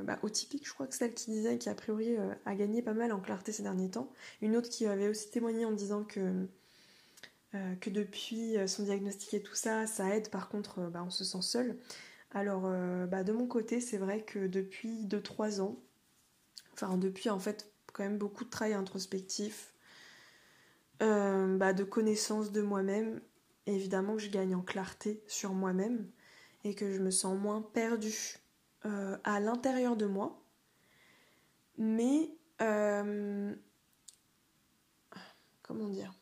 bah, 0.04 0.20
au 0.22 0.28
typique, 0.28 0.68
je 0.68 0.72
crois 0.72 0.86
que 0.86 0.94
celle 0.94 1.12
qui 1.12 1.32
disait, 1.32 1.58
qui 1.58 1.68
a 1.68 1.74
priori 1.74 2.16
a 2.46 2.54
gagné 2.54 2.82
pas 2.82 2.94
mal 2.94 3.12
en 3.12 3.18
clarté 3.18 3.50
ces 3.50 3.64
derniers 3.64 3.90
temps. 3.90 4.12
Une 4.42 4.56
autre 4.56 4.68
qui 4.68 4.86
avait 4.86 5.08
aussi 5.08 5.28
témoigné 5.30 5.64
en 5.64 5.72
disant 5.72 6.04
que 6.04 6.46
euh, 7.54 7.74
que 7.76 7.90
depuis 7.90 8.56
euh, 8.56 8.68
son 8.68 8.84
diagnostic 8.84 9.34
et 9.34 9.42
tout 9.42 9.56
ça, 9.56 9.86
ça 9.86 10.14
aide. 10.14 10.30
Par 10.30 10.48
contre, 10.48 10.80
euh, 10.80 10.90
bah, 10.90 11.02
on 11.04 11.10
se 11.10 11.24
sent 11.24 11.42
seul. 11.42 11.78
Alors, 12.32 12.62
bah, 13.08 13.24
de 13.24 13.32
mon 13.32 13.48
côté, 13.48 13.80
c'est 13.80 13.98
vrai 13.98 14.22
que 14.22 14.46
depuis 14.46 15.04
2-3 15.04 15.60
ans, 15.60 15.82
enfin 16.72 16.96
depuis 16.96 17.28
en 17.28 17.40
fait 17.40 17.72
quand 17.92 18.04
même 18.04 18.18
beaucoup 18.18 18.44
de 18.44 18.50
travail 18.50 18.74
introspectif, 18.74 19.74
bah, 21.00 21.72
de 21.72 21.82
connaissance 21.82 22.52
de 22.52 22.62
moi-même, 22.62 23.20
évidemment 23.66 24.14
que 24.14 24.22
je 24.22 24.30
gagne 24.30 24.54
en 24.54 24.62
clarté 24.62 25.24
sur 25.26 25.54
moi-même 25.54 26.08
et 26.62 26.76
que 26.76 26.92
je 26.92 27.00
me 27.00 27.10
sens 27.10 27.36
moins 27.36 27.62
perdue 27.62 28.38
à 28.84 29.40
l'intérieur 29.40 29.96
de 29.96 30.06
moi. 30.06 30.40
Mais 31.78 32.30
comment 35.62 35.88
dire? 35.88 36.19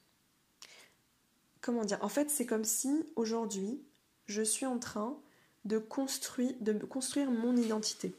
Dire 1.84 1.98
En 2.02 2.08
fait, 2.08 2.30
c'est 2.30 2.46
comme 2.46 2.64
si 2.64 3.04
aujourd'hui, 3.16 3.80
je 4.26 4.42
suis 4.42 4.66
en 4.66 4.78
train 4.78 5.16
de 5.64 5.78
construire, 5.78 6.54
de 6.60 6.72
construire 6.72 7.30
mon 7.30 7.56
identité. 7.56 8.14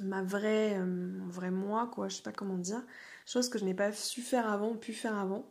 Ma 0.00 0.22
vraie, 0.22 0.78
euh, 0.78 1.50
moi, 1.50 1.90
quoi, 1.92 2.08
je 2.08 2.16
sais 2.16 2.22
pas 2.22 2.32
comment 2.32 2.56
dire. 2.56 2.82
Chose 3.26 3.48
que 3.48 3.58
je 3.58 3.64
n'ai 3.64 3.74
pas 3.74 3.92
su 3.92 4.22
faire 4.22 4.50
avant, 4.50 4.74
pu 4.74 4.92
faire 4.92 5.16
avant. 5.16 5.48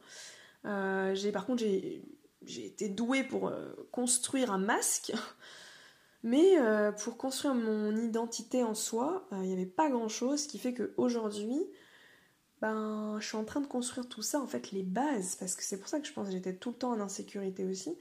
Euh, 0.65 1.13
j'ai, 1.15 1.31
par 1.31 1.45
contre, 1.45 1.61
j'ai, 1.61 2.03
été 2.47 2.89
douée 2.89 3.23
pour 3.23 3.49
euh, 3.49 3.71
construire 3.91 4.51
un 4.51 4.57
masque. 4.57 5.13
Mais 6.21 6.57
pour 7.01 7.15
construire 7.15 7.55
mon 7.55 7.95
identité 7.95 8.61
en 8.61 8.73
soi, 8.73 9.25
il 9.31 9.39
n'y 9.39 9.53
avait 9.53 9.65
pas 9.65 9.89
grand 9.89 10.09
chose, 10.09 10.43
ce 10.43 10.47
qui 10.49 10.59
fait 10.59 10.73
qu'aujourd'hui, 10.73 11.65
ben, 12.61 13.17
je 13.19 13.25
suis 13.25 13.37
en 13.37 13.45
train 13.45 13.61
de 13.61 13.67
construire 13.67 14.07
tout 14.09 14.21
ça, 14.21 14.41
en 14.41 14.47
fait, 14.47 14.71
les 14.71 14.83
bases, 14.83 15.35
parce 15.35 15.55
que 15.55 15.63
c'est 15.63 15.77
pour 15.77 15.87
ça 15.87 15.99
que 15.99 16.07
je 16.07 16.13
pense 16.13 16.27
que 16.27 16.33
j'étais 16.33 16.55
tout 16.55 16.69
le 16.71 16.75
temps 16.75 16.91
en 16.91 16.99
insécurité 16.99 17.65
aussi, 17.65 17.97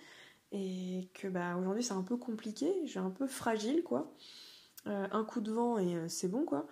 et 0.52 1.09
que 1.14 1.28
bah, 1.28 1.56
aujourd'hui 1.56 1.82
c'est 1.84 1.92
un 1.92 2.02
peu 2.02 2.16
compliqué, 2.16 2.72
j'ai 2.84 2.98
un 2.98 3.11
peu 3.11 3.26
fragile, 3.26 3.82
quoi. 3.84 4.12
Euh, 4.86 5.06
un 5.12 5.24
coup 5.24 5.40
de 5.40 5.50
vent 5.52 5.78
et 5.78 5.96
euh, 5.96 6.09
c'est 6.09 6.28
bon, 6.28 6.44
quoi. 6.44 6.66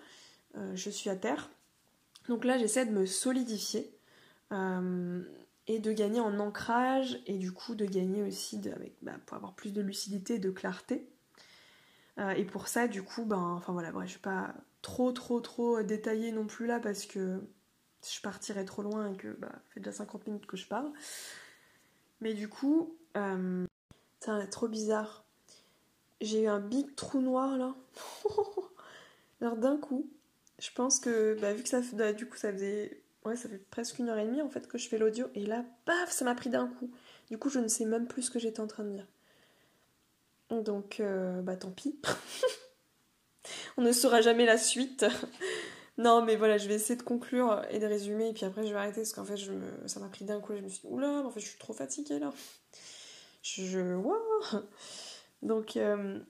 Euh, 0.57 0.75
je 0.75 0.91
suis 0.91 1.11
à 1.11 1.17
terre. 1.17 1.51
Donc 2.29 2.45
là, 2.45 2.59
j'essaie 2.59 2.87
de 2.87 2.93
me 2.93 3.07
solidifier 3.07 3.93
et 5.69 5.81
de 5.81 5.93
gagner 5.93 6.21
en 6.21 6.39
ancrage, 6.39 7.21
et 7.27 7.37
du 7.37 7.53
coup 7.53 7.75
de 7.75 7.85
gagner 7.85 8.23
aussi 8.23 8.61
bah, 9.03 9.13
pour 9.27 9.37
avoir 9.37 9.55
plus 9.55 9.73
de 9.73 9.81
lucidité, 9.81 10.39
de 10.39 10.51
clarté. 10.51 11.09
et 12.37 12.45
pour 12.45 12.69
ça, 12.69 12.87
du 12.87 13.03
coup, 13.03 13.25
ben, 13.25 13.55
enfin 13.57 13.73
voilà, 13.73 13.91
bref, 13.91 14.09
je 14.09 14.15
vais 14.15 14.21
pas 14.21 14.55
trop, 14.83 15.11
trop, 15.11 15.41
trop 15.41 15.83
détailler 15.83 16.31
non 16.31 16.47
plus 16.47 16.67
là 16.67 16.79
parce 16.79 17.07
que 17.07 17.41
je 18.03 18.21
partirais 18.21 18.65
trop 18.65 18.83
loin 18.83 19.13
et 19.13 19.17
que 19.17 19.29
bah, 19.29 19.49
ça 19.53 19.71
fait 19.75 19.81
déjà 19.81 19.93
50 19.93 20.27
minutes 20.27 20.47
que 20.47 20.57
je 20.57 20.67
parle. 20.67 20.93
Mais 22.21 22.35
du 22.35 22.49
coup, 22.49 22.97
euh, 23.17 23.67
c'est 24.21 24.51
trop 24.51 24.69
bizarre. 24.69 25.25
J'ai 26.21 26.43
eu 26.43 26.47
un 26.47 26.61
big 26.61 26.95
trou 26.95 27.21
noir 27.21 27.57
là. 27.57 27.75
Alors 29.41 29.57
d'un 29.57 29.77
coup, 29.77 30.09
je 30.59 30.71
pense 30.75 30.99
que 30.99 31.37
bah, 31.41 31.53
vu 31.53 31.63
que 31.63 31.69
ça 31.69 31.81
bah, 31.93 32.13
du 32.13 32.27
coup 32.27 32.37
ça 32.37 32.53
faisait 32.53 33.03
ouais 33.25 33.37
ça 33.37 33.49
fait 33.49 33.59
presque 33.71 33.99
une 33.99 34.09
heure 34.09 34.19
et 34.19 34.25
demie 34.25 34.41
en 34.41 34.49
fait 34.49 34.67
que 34.67 34.79
je 34.79 34.89
fais 34.89 34.97
l'audio 34.97 35.27
et 35.35 35.45
là 35.45 35.65
paf 35.85 36.11
ça 36.11 36.25
m'a 36.25 36.35
pris 36.35 36.49
d'un 36.49 36.69
coup. 36.69 36.91
Du 37.31 37.39
coup 37.39 37.51
je 37.51 37.59
ne 37.59 37.69
sais 37.69 37.85
même 37.85 38.07
plus 38.07 38.23
ce 38.23 38.31
que 38.31 38.39
j'étais 38.39 38.61
en 38.61 38.67
train 38.67 38.85
de 38.85 38.93
dire. 38.93 39.07
Donc 40.51 41.01
euh, 41.01 41.43
bah 41.43 41.57
tant 41.57 41.71
pis. 41.71 42.01
On 43.77 43.83
ne 43.83 43.93
saura 43.93 44.23
jamais 44.23 44.47
la 44.47 44.59
suite. 44.59 45.05
Non, 45.99 46.23
mais 46.23 46.37
voilà, 46.37 46.59
je 46.59 46.69
vais 46.69 46.75
essayer 46.75 46.97
de 46.97 47.03
conclure 47.03 47.63
et 47.71 47.79
de 47.79 47.87
résumer, 47.87 48.29
et 48.29 48.33
puis 48.35 48.45
après 48.45 48.67
je 48.67 48.73
vais 48.73 48.79
arrêter 48.79 49.01
parce 49.01 49.15
qu'en 49.15 49.25
fait, 49.25 49.37
ça 49.87 50.01
m'a 50.01 50.09
pris 50.09 50.25
d'un 50.27 50.41
coup 50.41 50.53
et 50.53 50.59
je 50.59 50.63
me 50.63 50.69
suis 50.69 50.83
dit, 50.83 50.89
oula, 50.93 51.09
en 51.09 51.31
fait, 51.31 51.41
je 51.41 51.47
suis 51.47 51.59
trop 51.59 51.73
fatiguée 51.73 52.19
là. 52.19 52.33
Je. 53.43 53.95
Waouh 53.95 54.63
Donc. 55.43 55.77
Euh, 55.77 56.21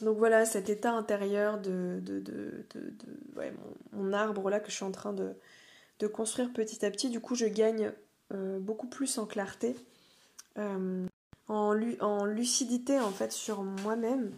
donc 0.00 0.18
voilà, 0.18 0.44
cet 0.44 0.70
état 0.70 0.92
intérieur 0.92 1.60
de, 1.60 2.00
de, 2.02 2.18
de, 2.18 2.66
de 2.74 2.96
ouais, 3.36 3.54
mon, 3.92 4.12
arbre 4.12 4.50
là 4.50 4.58
que 4.58 4.68
je 4.68 4.74
suis 4.74 4.84
en 4.84 4.90
train 4.90 5.12
de, 5.12 5.34
de 6.00 6.06
construire 6.08 6.52
petit 6.52 6.84
à 6.84 6.90
petit. 6.90 7.10
Du 7.10 7.20
coup, 7.20 7.36
je 7.36 7.46
gagne 7.46 7.92
euh, 8.32 8.58
beaucoup 8.58 8.88
plus 8.88 9.18
en 9.18 9.24
clarté, 9.24 9.76
euh, 10.58 11.06
en, 11.46 12.24
lucidité 12.24 12.98
en 12.98 13.12
fait 13.12 13.30
sur 13.30 13.62
moi-même. 13.62 14.32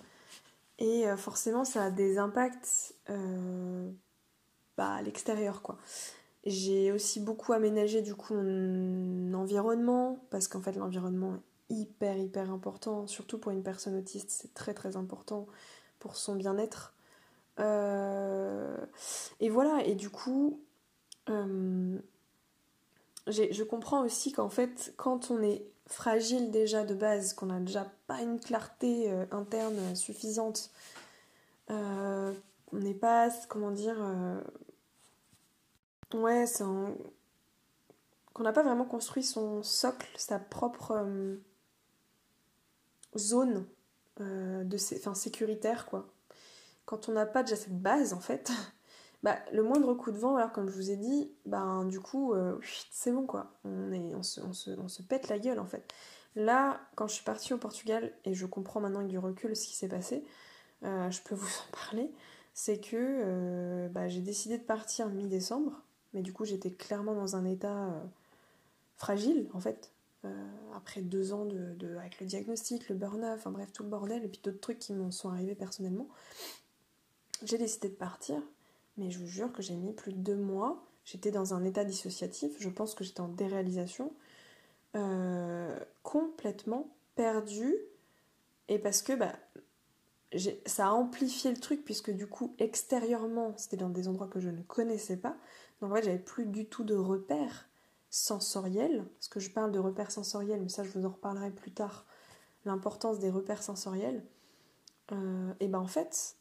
Et 0.79 1.07
forcément, 1.17 1.65
ça 1.65 1.85
a 1.85 1.91
des 1.91 2.19
impacts 2.19 2.95
bah, 4.77 4.95
à 4.95 5.03
l'extérieur 5.03 5.63
quoi. 5.63 5.79
J'ai 6.45 6.93
aussi 6.93 7.21
beaucoup 7.21 7.53
aménagé 7.53 8.03
du 8.03 8.15
coup 8.15 8.35
mon 8.35 9.35
environnement 9.35 10.19
parce 10.31 10.47
qu'en 10.49 10.61
fait 10.61 10.73
l'environnement 10.73 11.35
est 11.71 11.75
hyper 11.75 12.17
hyper 12.17 12.51
important, 12.53 13.07
surtout 13.07 13.39
pour 13.39 13.53
une 13.53 13.63
personne 13.63 13.97
autiste, 13.97 14.31
c'est 14.31 14.55
très 14.55 14.75
très 14.75 14.97
important 14.97 15.47
pour 15.99 16.17
son 16.17 16.37
bien-être. 16.37 16.95
et 17.59 19.49
voilà, 19.51 19.85
et 19.85 19.95
du 19.97 20.11
coup, 20.11 20.61
je 23.27 23.63
comprends 23.65 24.05
aussi 24.05 24.33
qu'en 24.33 24.49
fait, 24.49 24.95
quand 24.97 25.31
on 25.31 25.43
est 25.43 25.65
fragile 25.87 26.51
déjà 26.51 26.85
de 26.85 26.95
base, 26.95 27.33
qu'on 27.33 27.47
n'a 27.47 27.61
déjà 27.61 27.87
pas 28.07 28.21
une 28.21 28.41
clarté 28.41 29.11
euh, 29.11 29.25
interne 29.31 29.95
suffisante, 29.95 30.71
euh, 31.71 32.33
on 32.73 32.79
n'est 32.79 32.95
pas, 32.95 33.31
comment 33.49 33.71
dire, 33.71 33.97
euh, 34.01 34.41
ouais, 36.15 36.47
c'est 36.47 36.65
qu'on 38.33 38.43
n'a 38.43 38.53
pas 38.53 38.63
vraiment 38.63 38.85
construit 38.85 39.23
son 39.23 39.63
socle, 39.63 40.09
sa 40.17 40.39
propre 40.39 41.07
zone 43.17 43.67
de 44.19 44.97
enfin, 44.97 45.15
sécuritaire, 45.15 45.87
quoi. 45.87 46.07
Quand 46.87 47.09
on 47.09 47.13
n'a 47.13 47.27
pas 47.27 47.43
déjà 47.43 47.57
cette 47.57 47.81
base, 47.81 48.13
en 48.13 48.21
fait, 48.21 48.53
bah, 49.23 49.39
le 49.53 49.63
moindre 49.63 49.93
coup 49.95 50.13
de 50.13 50.19
vent, 50.19 50.37
alors 50.37 50.53
comme 50.53 50.69
je 50.69 50.77
vous 50.77 50.91
ai 50.91 50.97
dit, 50.97 51.33
ben 51.45 51.85
du 51.85 52.01
coup, 52.01 52.33
euh, 52.33 52.59
c'est 52.91 53.11
bon 53.13 53.27
quoi. 53.27 53.53
On, 53.65 54.23
se, 54.23 55.03
pète 55.03 55.29
la 55.29 55.39
gueule 55.39 55.59
en 55.59 55.67
fait. 55.67 55.93
Là, 56.37 56.81
quand 56.95 57.09
je 57.09 57.15
suis 57.15 57.25
partie 57.25 57.53
au 57.53 57.59
Portugal, 57.59 58.13
et 58.25 58.35
je 58.35 58.47
comprends 58.47 58.81
maintenant 58.81 59.01
avec 59.01 59.11
du 59.11 59.19
recul 59.19 59.57
ce 59.57 59.67
qui 59.67 59.75
s'est 59.75 59.89
passé, 59.89 60.25
euh, 60.85 61.11
je 61.11 61.21
peux 61.23 61.35
vous 61.35 61.47
en 61.69 61.77
parler, 61.77 62.13
c'est 62.55 62.79
que 62.79 62.97
euh, 62.97 63.89
bah, 63.89 64.09
j'ai 64.09 64.21
décidé 64.21 64.57
de 64.57 64.65
partir 64.65 65.09
mi-décembre, 65.09 65.83
mais 66.17 66.23
du 66.23 66.33
coup 66.33 66.45
j'étais 66.45 66.73
clairement 66.73 67.15
dans 67.15 67.37
un 67.37 67.45
état 67.45 68.03
fragile 68.97 69.49
en 69.55 69.61
fait. 69.61 69.93
après 70.75 71.03
deux 71.03 71.33
ans 71.33 71.45
de, 71.45 71.75
de, 71.75 71.95
avec 71.97 72.21
le 72.21 72.27
diagnostic, 72.27 72.89
le 72.89 72.97
burn-out, 72.97 73.37
enfin 73.37 73.53
bref, 73.53 73.73
tout 73.73 73.85
le 73.85 73.89
bordel, 73.89 74.25
et 74.25 74.29
puis 74.29 74.41
d'autres 74.43 74.61
trucs 74.61 74.81
qui 74.81 74.93
m'en 74.93 75.13
sont 75.13 75.29
arrivés 75.29 75.55
personnellement, 75.55 76.09
j'ai 77.45 77.59
décidé 77.59 77.89
de 77.89 77.95
partir 77.95 78.43
mais 78.97 79.11
je 79.11 79.19
vous 79.19 79.27
jure 79.27 79.53
que 79.53 79.63
j'ai 79.63 79.75
mis 79.75 79.93
plus 79.93 80.13
de 80.13 80.19
deux 80.19 80.37
mois. 80.37 80.83
J'étais 81.05 81.31
dans 81.31 81.55
un 81.55 81.65
état 81.65 81.85
dissociatif, 81.85 82.53
je 82.59 82.69
pense 82.69 82.95
que 82.95 83.05
j'étais 83.05 83.21
en 83.21 83.29
déréalisation, 83.29 84.13
euh, 84.97 85.79
complètement 86.03 86.89
perdue. 87.15 87.77
Et 88.69 88.79
parce 88.79 89.03
que 89.03 89.13
bah, 89.13 89.37
ça 90.65 90.89
a 90.89 90.91
amplifié 90.91 91.51
le 91.51 91.59
truc, 91.59 91.85
puisque 91.85 92.11
du 92.11 92.27
coup, 92.27 92.55
extérieurement, 92.59 93.55
c'était 93.57 93.77
dans 93.77 93.91
des 93.91 94.09
endroits 94.09 94.27
que 94.27 94.41
je 94.41 94.49
ne 94.49 94.63
connaissais 94.63 95.17
pas. 95.17 95.37
Donc 95.81 95.93
en 95.93 95.95
fait, 95.95 96.03
j'avais 96.03 96.19
plus 96.19 96.47
du 96.47 96.67
tout 96.67 96.85
de 96.85 96.95
repères 96.95 97.69
sensoriels. 98.11 99.05
Parce 99.15 99.29
que 99.29 99.41
je 99.41 99.51
parle 99.51 99.73
de 99.73 99.79
repères 99.79 100.11
sensoriels, 100.11 100.63
mais 100.63 100.69
ça, 100.69 100.85
je 100.85 100.91
vous 100.91 101.07
en 101.07 101.11
reparlerai 101.11 101.51
plus 101.51 101.73
tard. 101.73 102.07
L'importance 102.65 103.19
des 103.19 103.31
repères 103.31 103.63
sensoriels. 103.63 104.25
Euh, 105.13 105.53
et 105.61 105.69
ben 105.69 105.79
en 105.79 105.87
fait, 105.87 106.37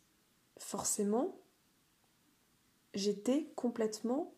forcément, 0.57 1.36
j'étais 2.93 3.51
complètement 3.55 4.33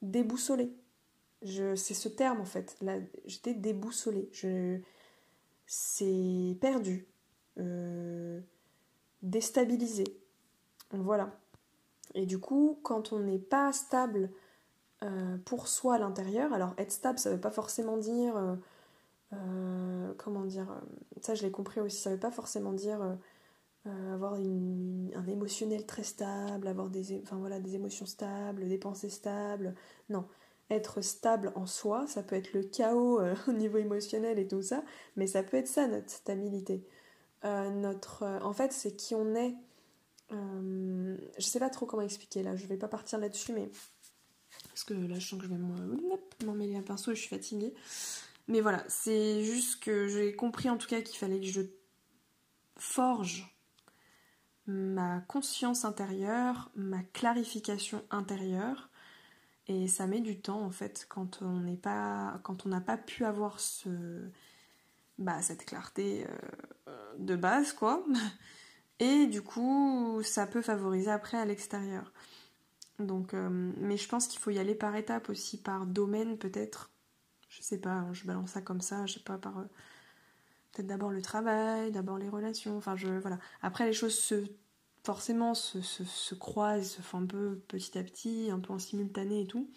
déboussolée. 0.00 0.72
C'est 1.44 1.94
ce 1.94 2.08
terme 2.08 2.40
en 2.40 2.44
fait. 2.44 2.78
J'étais 3.26 3.54
déboussolée. 3.54 4.28
Je, 4.32 4.78
c'est 5.66 6.56
perdu, 6.60 7.06
euh, 7.58 8.40
déstabilisé. 9.22 10.04
Voilà. 10.92 11.38
Et 12.14 12.26
du 12.26 12.38
coup, 12.38 12.78
quand 12.82 13.12
on 13.12 13.20
n'est 13.20 13.38
pas 13.38 13.72
stable 13.72 14.30
euh, 15.02 15.36
pour 15.44 15.68
soi 15.68 15.96
à 15.96 15.98
l'intérieur, 15.98 16.52
alors 16.52 16.74
être 16.78 16.92
stable, 16.92 17.18
ça 17.18 17.30
ne 17.30 17.34
veut 17.34 17.40
pas 17.40 17.50
forcément 17.50 17.96
dire, 17.96 18.56
euh, 19.32 20.12
comment 20.18 20.44
dire, 20.44 20.68
ça 21.20 21.34
je 21.34 21.42
l'ai 21.42 21.50
compris 21.50 21.80
aussi, 21.80 21.98
ça 22.00 22.10
ne 22.10 22.14
veut 22.16 22.20
pas 22.20 22.30
forcément 22.30 22.72
dire 22.72 23.16
euh, 23.88 24.14
avoir 24.14 24.34
un 24.34 25.26
émotionnel 25.26 25.84
très 25.86 26.04
stable, 26.04 26.68
avoir 26.68 26.88
des, 26.88 27.20
enfin, 27.22 27.36
voilà, 27.38 27.58
des 27.58 27.74
émotions 27.74 28.06
stables, 28.06 28.68
des 28.68 28.78
pensées 28.78 29.10
stables. 29.10 29.74
Non, 30.08 30.24
être 30.70 31.00
stable 31.00 31.52
en 31.56 31.66
soi, 31.66 32.06
ça 32.06 32.22
peut 32.22 32.36
être 32.36 32.52
le 32.52 32.62
chaos 32.62 33.20
euh, 33.20 33.34
au 33.48 33.52
niveau 33.52 33.78
émotionnel 33.78 34.38
et 34.38 34.46
tout 34.46 34.62
ça, 34.62 34.84
mais 35.16 35.26
ça 35.26 35.42
peut 35.42 35.56
être 35.56 35.66
ça 35.66 35.88
notre 35.88 36.10
stabilité. 36.10 36.84
Euh, 37.44 37.70
notre, 37.70 38.24
en 38.42 38.52
fait, 38.52 38.72
c'est 38.72 38.92
qui 38.94 39.16
on 39.16 39.34
est. 39.34 39.56
je 40.32 41.44
sais 41.44 41.58
pas 41.58 41.70
trop 41.70 41.86
comment 41.86 42.02
expliquer 42.02 42.42
là, 42.42 42.56
je 42.56 42.66
vais 42.66 42.76
pas 42.76 42.88
partir 42.88 43.18
là-dessus, 43.18 43.52
mais 43.52 43.70
parce 44.68 44.84
que 44.84 44.94
là 44.94 45.18
je 45.18 45.26
sens 45.26 45.40
que 45.40 45.46
je 45.46 45.50
vais 45.50 45.58
m'en 46.46 46.54
mêler 46.54 46.76
un 46.76 46.82
pinceau 46.82 47.12
et 47.12 47.14
je 47.14 47.20
suis 47.20 47.28
fatiguée. 47.28 47.74
Mais 48.48 48.60
voilà, 48.60 48.84
c'est 48.88 49.44
juste 49.44 49.82
que 49.82 50.08
j'ai 50.08 50.34
compris 50.34 50.68
en 50.68 50.76
tout 50.76 50.88
cas 50.88 51.00
qu'il 51.00 51.16
fallait 51.16 51.40
que 51.40 51.46
je 51.46 51.62
forge 52.76 53.48
ma 54.66 55.20
conscience 55.20 55.84
intérieure, 55.84 56.70
ma 56.74 57.02
clarification 57.02 58.04
intérieure. 58.10 58.90
Et 59.68 59.86
ça 59.86 60.06
met 60.06 60.20
du 60.20 60.40
temps 60.40 60.62
en 60.62 60.70
fait 60.70 61.06
quand 61.08 61.40
on 61.42 61.60
n'est 61.60 61.76
pas, 61.76 62.40
quand 62.42 62.66
on 62.66 62.68
n'a 62.68 62.80
pas 62.80 62.96
pu 62.96 63.24
avoir 63.24 63.60
ce, 63.60 63.88
bah, 65.18 65.40
cette 65.40 65.64
clarté 65.64 66.26
euh, 66.88 67.14
de 67.18 67.36
base 67.36 67.72
quoi. 67.72 68.04
Et 69.02 69.26
du 69.26 69.42
coup, 69.42 70.20
ça 70.22 70.46
peut 70.46 70.62
favoriser 70.62 71.10
après 71.10 71.36
à 71.36 71.44
l'extérieur. 71.44 72.12
Donc, 73.00 73.34
euh, 73.34 73.72
mais 73.76 73.96
je 73.96 74.08
pense 74.08 74.28
qu'il 74.28 74.38
faut 74.38 74.50
y 74.50 74.60
aller 74.60 74.76
par 74.76 74.94
étapes 74.94 75.28
aussi, 75.28 75.60
par 75.60 75.86
domaine 75.86 76.38
peut-être. 76.38 76.92
Je 77.48 77.62
sais 77.62 77.78
pas, 77.78 77.90
hein, 77.94 78.12
je 78.12 78.24
balance 78.24 78.50
ça 78.50 78.62
comme 78.62 78.80
ça, 78.80 79.04
je 79.06 79.14
sais 79.14 79.20
pas 79.24 79.38
par 79.38 79.58
euh, 79.58 79.64
peut-être 80.70 80.86
d'abord 80.86 81.10
le 81.10 81.20
travail, 81.20 81.90
d'abord 81.90 82.16
les 82.16 82.28
relations, 82.28 82.76
enfin 82.76 82.94
je 82.94 83.08
voilà. 83.08 83.40
Après 83.60 83.86
les 83.86 83.92
choses 83.92 84.16
se 84.16 84.44
forcément 85.02 85.54
se, 85.54 86.34
croisent, 86.36 86.88
se 86.88 87.02
font 87.02 87.18
un 87.22 87.26
peu 87.26 87.60
petit 87.66 87.98
à 87.98 88.04
petit, 88.04 88.50
un 88.52 88.60
peu 88.60 88.72
en 88.72 88.78
simultané 88.78 89.40
et 89.42 89.46
tout. 89.48 89.68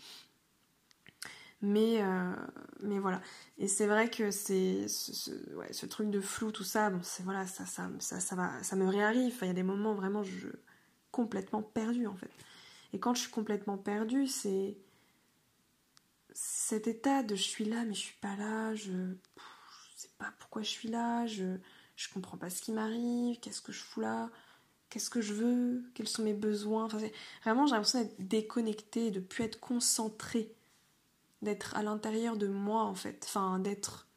Mais, 1.66 2.02
euh, 2.04 2.32
mais 2.82 3.00
voilà. 3.00 3.22
Et 3.58 3.68
c'est 3.68 3.88
vrai 3.88 4.10
que 4.10 4.30
c'est 4.30 4.88
ce, 4.88 5.86
truc 5.88 6.12
de 6.12 6.22
flou, 6.22 6.52
tout 6.52 6.64
ça, 6.64 6.92
c'est 7.02 7.24
voilà, 7.24 7.48
ça, 7.48 7.66
ça, 7.66 7.90
ça, 8.00 8.36
va, 8.36 8.62
ça 8.62 8.76
me 8.76 8.88
réarrive. 8.88 9.36
Il 9.42 9.48
y 9.48 9.52
a 9.52 9.54
des 9.54 9.64
moments 9.64 9.96
vraiment 9.96 10.24
je 10.24 10.48
complètement 11.12 11.64
perdu 11.64 12.08
en 12.08 12.16
fait. 12.16 12.30
Et 12.94 13.00
quand 13.00 13.14
je 13.16 13.22
suis 13.22 13.32
complètement 13.32 13.78
perdue, 13.78 14.28
c'est 14.28 14.78
cet 16.34 16.88
état 16.88 17.24
de 17.24 17.36
je 17.36 17.44
suis 17.44 17.66
là 17.66 17.86
mais 17.86 17.94
je 17.94 18.00
suis 18.00 18.20
pas 18.20 18.36
là, 18.36 18.76
je, 18.76 18.92
je 18.92 19.96
sais 19.96 20.10
pas 20.18 20.34
pourquoi 20.40 20.62
je 20.62 20.70
suis 20.70 20.90
là, 20.90 21.26
je 21.26 21.58
je 21.96 22.10
comprends 22.14 22.38
pas 22.38 22.50
ce 22.50 22.62
qui 22.62 22.74
m'arrive, 22.74 23.40
qu'est-ce 23.40 23.62
que 23.62 23.72
je 23.72 23.80
fous 23.80 24.02
là, 24.02 24.30
qu'est-ce 24.90 25.10
que 25.10 25.22
je 25.22 25.34
veux, 25.34 25.84
quels 25.94 26.08
sont 26.08 26.24
mes 26.24 26.34
besoins. 26.34 26.88
Vraiment, 27.44 27.66
j'ai 27.66 27.74
l'impression 27.74 28.02
d'être 28.02 28.28
déconnectée, 28.28 29.12
de 29.12 29.20
plus 29.20 29.44
être 29.44 29.60
concentrée, 29.60 30.55
d'être 31.46 31.76
à 31.76 31.84
l'intérieur 31.84 32.36
de 32.36 32.48
moi 32.48 32.84
en 32.84 32.96
fait, 32.96 33.24
enfin 33.26 33.60
d'être 33.60 34.08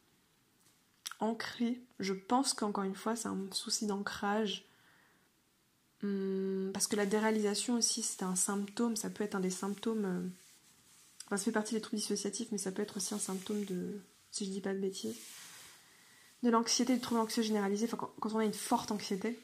ancrée. 1.19 1.81
Je 1.99 2.13
pense 2.13 2.53
qu'encore 2.53 2.83
une 2.83 2.95
fois, 2.95 3.15
c'est 3.15 3.27
un 3.27 3.47
souci 3.51 3.85
d'ancrage. 3.85 4.65
Hum, 6.03 6.71
parce 6.73 6.87
que 6.87 6.95
la 6.95 7.05
déréalisation 7.05 7.75
aussi, 7.75 8.03
c'est 8.03 8.23
un 8.23 8.35
symptôme, 8.35 8.95
ça 8.95 9.09
peut 9.09 9.23
être 9.23 9.35
un 9.35 9.41
des 9.41 9.49
symptômes. 9.49 10.05
Euh, 10.05 10.27
enfin, 11.25 11.37
ça 11.37 11.43
fait 11.45 11.51
partie 11.51 11.75
des 11.75 11.81
troubles 11.81 12.01
dissociatifs, 12.01 12.49
mais 12.51 12.57
ça 12.57 12.71
peut 12.71 12.81
être 12.81 12.97
aussi 12.97 13.13
un 13.13 13.19
symptôme 13.19 13.63
de, 13.65 13.99
si 14.31 14.45
je 14.45 14.51
dis 14.51 14.61
pas 14.61 14.73
de 14.73 14.79
bêtises, 14.79 15.17
de 16.43 16.49
l'anxiété, 16.49 16.95
du 16.95 17.01
trouble 17.01 17.21
anxieux 17.21 17.43
généralisé, 17.43 17.85
enfin, 17.85 17.97
quand 18.19 18.33
on 18.33 18.39
a 18.39 18.45
une 18.45 18.53
forte 18.53 18.91
anxiété. 18.91 19.37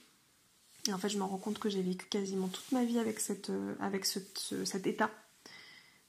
Et 0.87 0.93
en 0.93 0.97
fait, 0.97 1.09
je 1.09 1.17
me 1.17 1.23
rends 1.23 1.37
compte 1.37 1.59
que 1.59 1.67
j'ai 1.67 1.81
vécu 1.81 2.05
quasiment 2.05 2.47
toute 2.47 2.71
ma 2.71 2.85
vie 2.85 2.99
avec, 2.99 3.19
cette, 3.19 3.49
euh, 3.49 3.75
avec 3.79 4.05
cet 4.05 4.87
état 4.87 5.09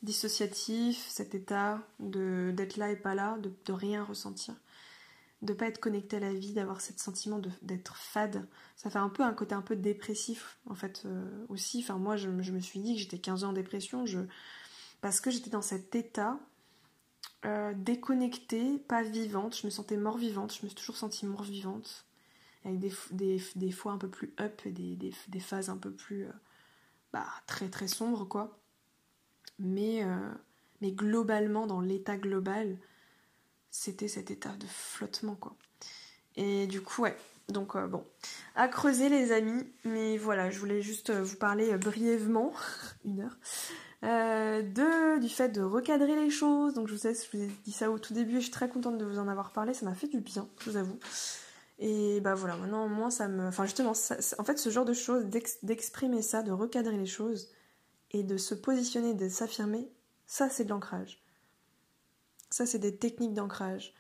dissociatif, 0.03 1.07
cet 1.09 1.35
état 1.35 1.87
d'être 1.99 2.77
là 2.77 2.91
et 2.91 2.97
pas 2.97 3.15
là, 3.15 3.39
de, 3.39 3.53
de, 3.65 3.73
rien 3.73 4.05
ressentir, 4.05 4.55
de 5.43 5.53
pas 5.53 5.67
être 5.67 5.81
connecté 5.81 6.17
à 6.17 6.21
la 6.21 6.33
vie, 6.33 6.53
d'avoir 6.53 6.81
ce 6.81 6.93
sentiment 6.97 7.41
d'être 7.63 7.97
fade. 7.97 8.47
Ça 8.77 8.91
fait 8.91 8.99
un 8.99 9.09
peu 9.09 9.23
un 9.23 9.33
côté 9.33 9.55
un 9.55 9.63
peu 9.63 9.77
dépressif, 9.77 10.59
en 10.67 10.75
fait, 10.75 11.03
euh, 11.07 11.45
aussi. 11.49 11.81
Enfin, 11.83 11.99
moi, 11.99 12.17
je, 12.17 12.29
me 12.29 12.61
suis 12.61 12.81
dit 12.81 12.95
que 12.95 13.01
j'étais 13.01 13.19
15 13.19 13.45
ans 13.45 13.51
en 13.51 13.53
dépression, 13.53 14.07
je, 14.07 14.21
parce 15.01 15.21
que 15.21 15.31
j'étais 15.31 15.51
dans 15.51 15.63
cet 15.63 15.95
état 15.95 16.39
euh, 17.45 17.73
déconnectée, 17.75 18.79
pas 18.79 19.03
vivante. 19.03 19.57
Je 19.57 19.67
me 19.67 19.71
sentais 19.71 19.97
mort 19.97 20.19
vivante, 20.19 20.55
je 20.55 20.63
me 20.63 20.69
suis 20.69 20.77
toujours 20.77 20.97
sentie 20.97 21.27
mort 21.27 21.43
vivante 21.43 22.07
avec 22.67 22.81
des, 23.13 23.41
des, 23.55 23.71
fois 23.71 23.93
un 23.93 23.99
peu 23.99 24.09
plus 24.09 24.35
up 24.41 24.61
et 24.65 24.73
des, 24.73 24.97
des 24.97 25.41
phases 25.41 25.71
un 25.71 25.77
peu 25.77 25.93
plus 25.93 26.25
euh, 26.25 26.33
bah, 27.13 27.27
très 27.47 27.69
très 27.69 27.89
sombres 27.89 28.25
quoi. 28.25 28.59
Mais, 29.59 30.05
euh, 30.05 30.17
mais 30.81 30.93
globalement, 30.93 31.67
dans 31.67 31.81
l'état 31.81 32.17
global, 32.17 32.77
c'était 33.71 34.09
cet 34.09 34.31
état 34.31 34.55
de 34.57 34.67
flottement 34.67 35.35
quoi. 35.35 35.57
Et 36.37 36.67
du 36.67 36.83
coup, 36.83 37.03
ouais, 37.03 37.17
donc 37.49 37.77
euh, 37.77 37.87
bon, 37.87 38.05
à 38.55 38.69
creuser 38.69 39.09
les 39.09 39.33
amis, 39.33 39.65
mais 39.85 40.19
voilà, 40.19 40.51
je 40.51 40.59
voulais 40.59 40.83
juste 40.83 41.11
vous 41.11 41.37
parler 41.37 41.77
brièvement, 41.79 42.53
une 43.05 43.23
heure, 43.23 43.39
du 45.21 45.29
fait 45.29 45.49
de 45.49 45.63
recadrer 45.63 46.15
les 46.17 46.31
choses. 46.31 46.75
Donc 46.75 46.89
je 46.89 46.93
vous 46.93 46.99
sais, 46.99 47.15
je 47.15 47.37
vous 47.37 47.43
ai 47.45 47.51
dit 47.65 47.73
ça 47.73 47.91
au 47.91 47.99
tout 47.99 48.13
début, 48.13 48.37
je 48.37 48.41
suis 48.41 48.51
très 48.51 48.69
contente 48.69 48.99
de 48.99 49.05
vous 49.05 49.19
en 49.19 49.29
avoir 49.29 49.53
parlé, 49.53 49.73
ça 49.73 49.87
m'a 49.87 49.95
fait 49.95 50.09
du 50.09 50.21
bien, 50.21 50.49
je 50.61 50.71
vous 50.71 50.77
avoue. 50.77 50.99
Et 51.79 52.21
bah 52.21 52.35
voilà, 52.35 52.57
maintenant, 52.57 52.89
moi, 52.89 53.11
ça 53.11 53.29
me. 53.29 53.47
Enfin, 53.49 53.65
justement, 53.65 53.91
en 53.91 54.45
fait, 54.45 54.59
ce 54.59 54.71
genre 54.71 54.85
de 54.85 54.95
choses, 54.95 55.27
d'exprimer 55.63 56.23
ça, 56.23 56.43
de 56.43 56.51
recadrer 56.51 56.97
les 56.97 57.07
choses 57.07 57.51
et 58.13 58.23
de 58.23 58.37
se 58.37 58.55
positionner, 58.55 59.15
de 59.15 59.29
s'affirmer, 59.29 59.89
ça, 60.27 60.49
c'est 60.49 60.65
de 60.65 60.71
l'ancrage. 60.71 61.23
Ça, 62.51 62.67
c'est 62.67 62.79
des 62.79 62.97
techniques 62.97 63.35
d'ancrage. 63.35 63.95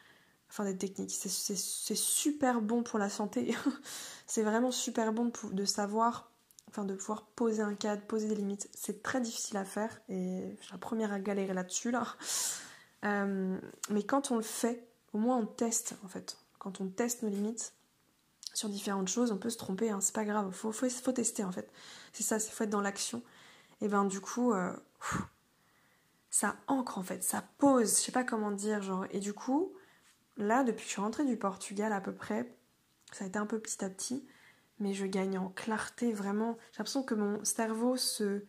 Enfin, 0.49 0.65
des 0.65 0.77
techniques. 0.77 1.11
C'est 1.11 1.97
super 1.97 2.61
bon 2.61 2.83
pour 2.83 2.99
la 2.99 3.09
santé. 3.09 3.55
c'est 4.27 4.43
vraiment 4.43 4.71
super 4.71 5.13
bon 5.13 5.33
de 5.51 5.65
savoir, 5.65 6.31
enfin, 6.69 6.85
de 6.85 6.95
pouvoir 6.95 7.27
poser 7.27 7.63
un 7.63 7.75
cadre, 7.75 8.03
poser 8.03 8.29
des 8.29 8.37
limites. 8.37 8.69
C'est 8.75 9.03
très 9.03 9.21
difficile 9.21 9.57
à 9.57 9.65
faire 9.65 10.01
et 10.09 10.57
je 10.59 10.65
suis 10.65 10.73
la 10.73 10.79
première 10.79 11.13
à 11.13 11.19
galérer 11.19 11.55
là-dessus, 11.55 11.91
là. 11.91 12.07
Euh, 13.05 13.59
mais 13.91 14.03
quand 14.05 14.31
on 14.31 14.37
le 14.37 14.43
fait, 14.43 14.89
au 15.13 15.19
moins 15.19 15.37
on 15.37 15.47
teste, 15.47 15.97
en 16.05 16.09
fait 16.09 16.39
quand 16.67 16.81
on 16.81 16.89
teste 16.89 17.23
nos 17.23 17.29
limites 17.29 17.75
sur 18.53 18.69
différentes 18.69 19.07
choses, 19.07 19.31
on 19.31 19.37
peut 19.37 19.51
se 19.51 19.57
tromper, 19.57 19.91
hein, 19.91 20.01
c'est 20.01 20.15
pas 20.15 20.25
grave, 20.25 20.51
faut, 20.51 20.73
faut, 20.73 20.91
faut, 20.91 21.13
tester 21.13 21.45
en 21.45 21.53
fait. 21.53 21.71
C'est 22.13 22.25
ça, 22.25 22.41
c'est 22.41 22.51
faut 22.51 22.65
être 22.65 22.71
dans 22.71 22.81
l'action. 22.81 23.23
Et 23.81 23.89
ben 23.89 24.05
du 24.05 24.21
coup, 24.21 24.53
euh, 24.53 24.73
ça 26.31 26.57
ancre 26.67 26.99
en 26.99 27.03
fait, 27.03 27.23
ça 27.23 27.43
pose, 27.59 27.91
je 27.91 28.03
sais 28.03 28.13
pas 28.13 28.25
comment 28.25 28.51
dire, 28.51 28.83
genre. 28.83 29.07
Et 29.11 29.21
du 29.21 29.33
coup, 29.33 29.73
là, 30.37 30.65
depuis 30.65 30.83
que 30.83 30.89
je 30.89 30.93
suis 30.93 31.01
rentrée 31.01 31.25
du 31.25 31.37
Portugal 31.37 31.93
à 31.93 32.01
peu 32.01 32.15
près, 32.15 32.55
ça 33.13 33.25
a 33.25 33.29
été 33.29 33.39
un 33.39 33.47
peu 33.47 33.59
petit 33.59 33.85
à 33.85 33.91
petit, 33.91 34.27
mais 34.79 34.95
je 34.95 35.07
gagne 35.07 35.39
en 35.39 35.49
clarté 35.51 36.13
vraiment. 36.13 36.59
J'ai 36.73 36.79
l'impression 36.79 37.03
que 37.03 37.15
mon 37.15 37.45
cerveau 37.45 37.97
se 37.97 38.45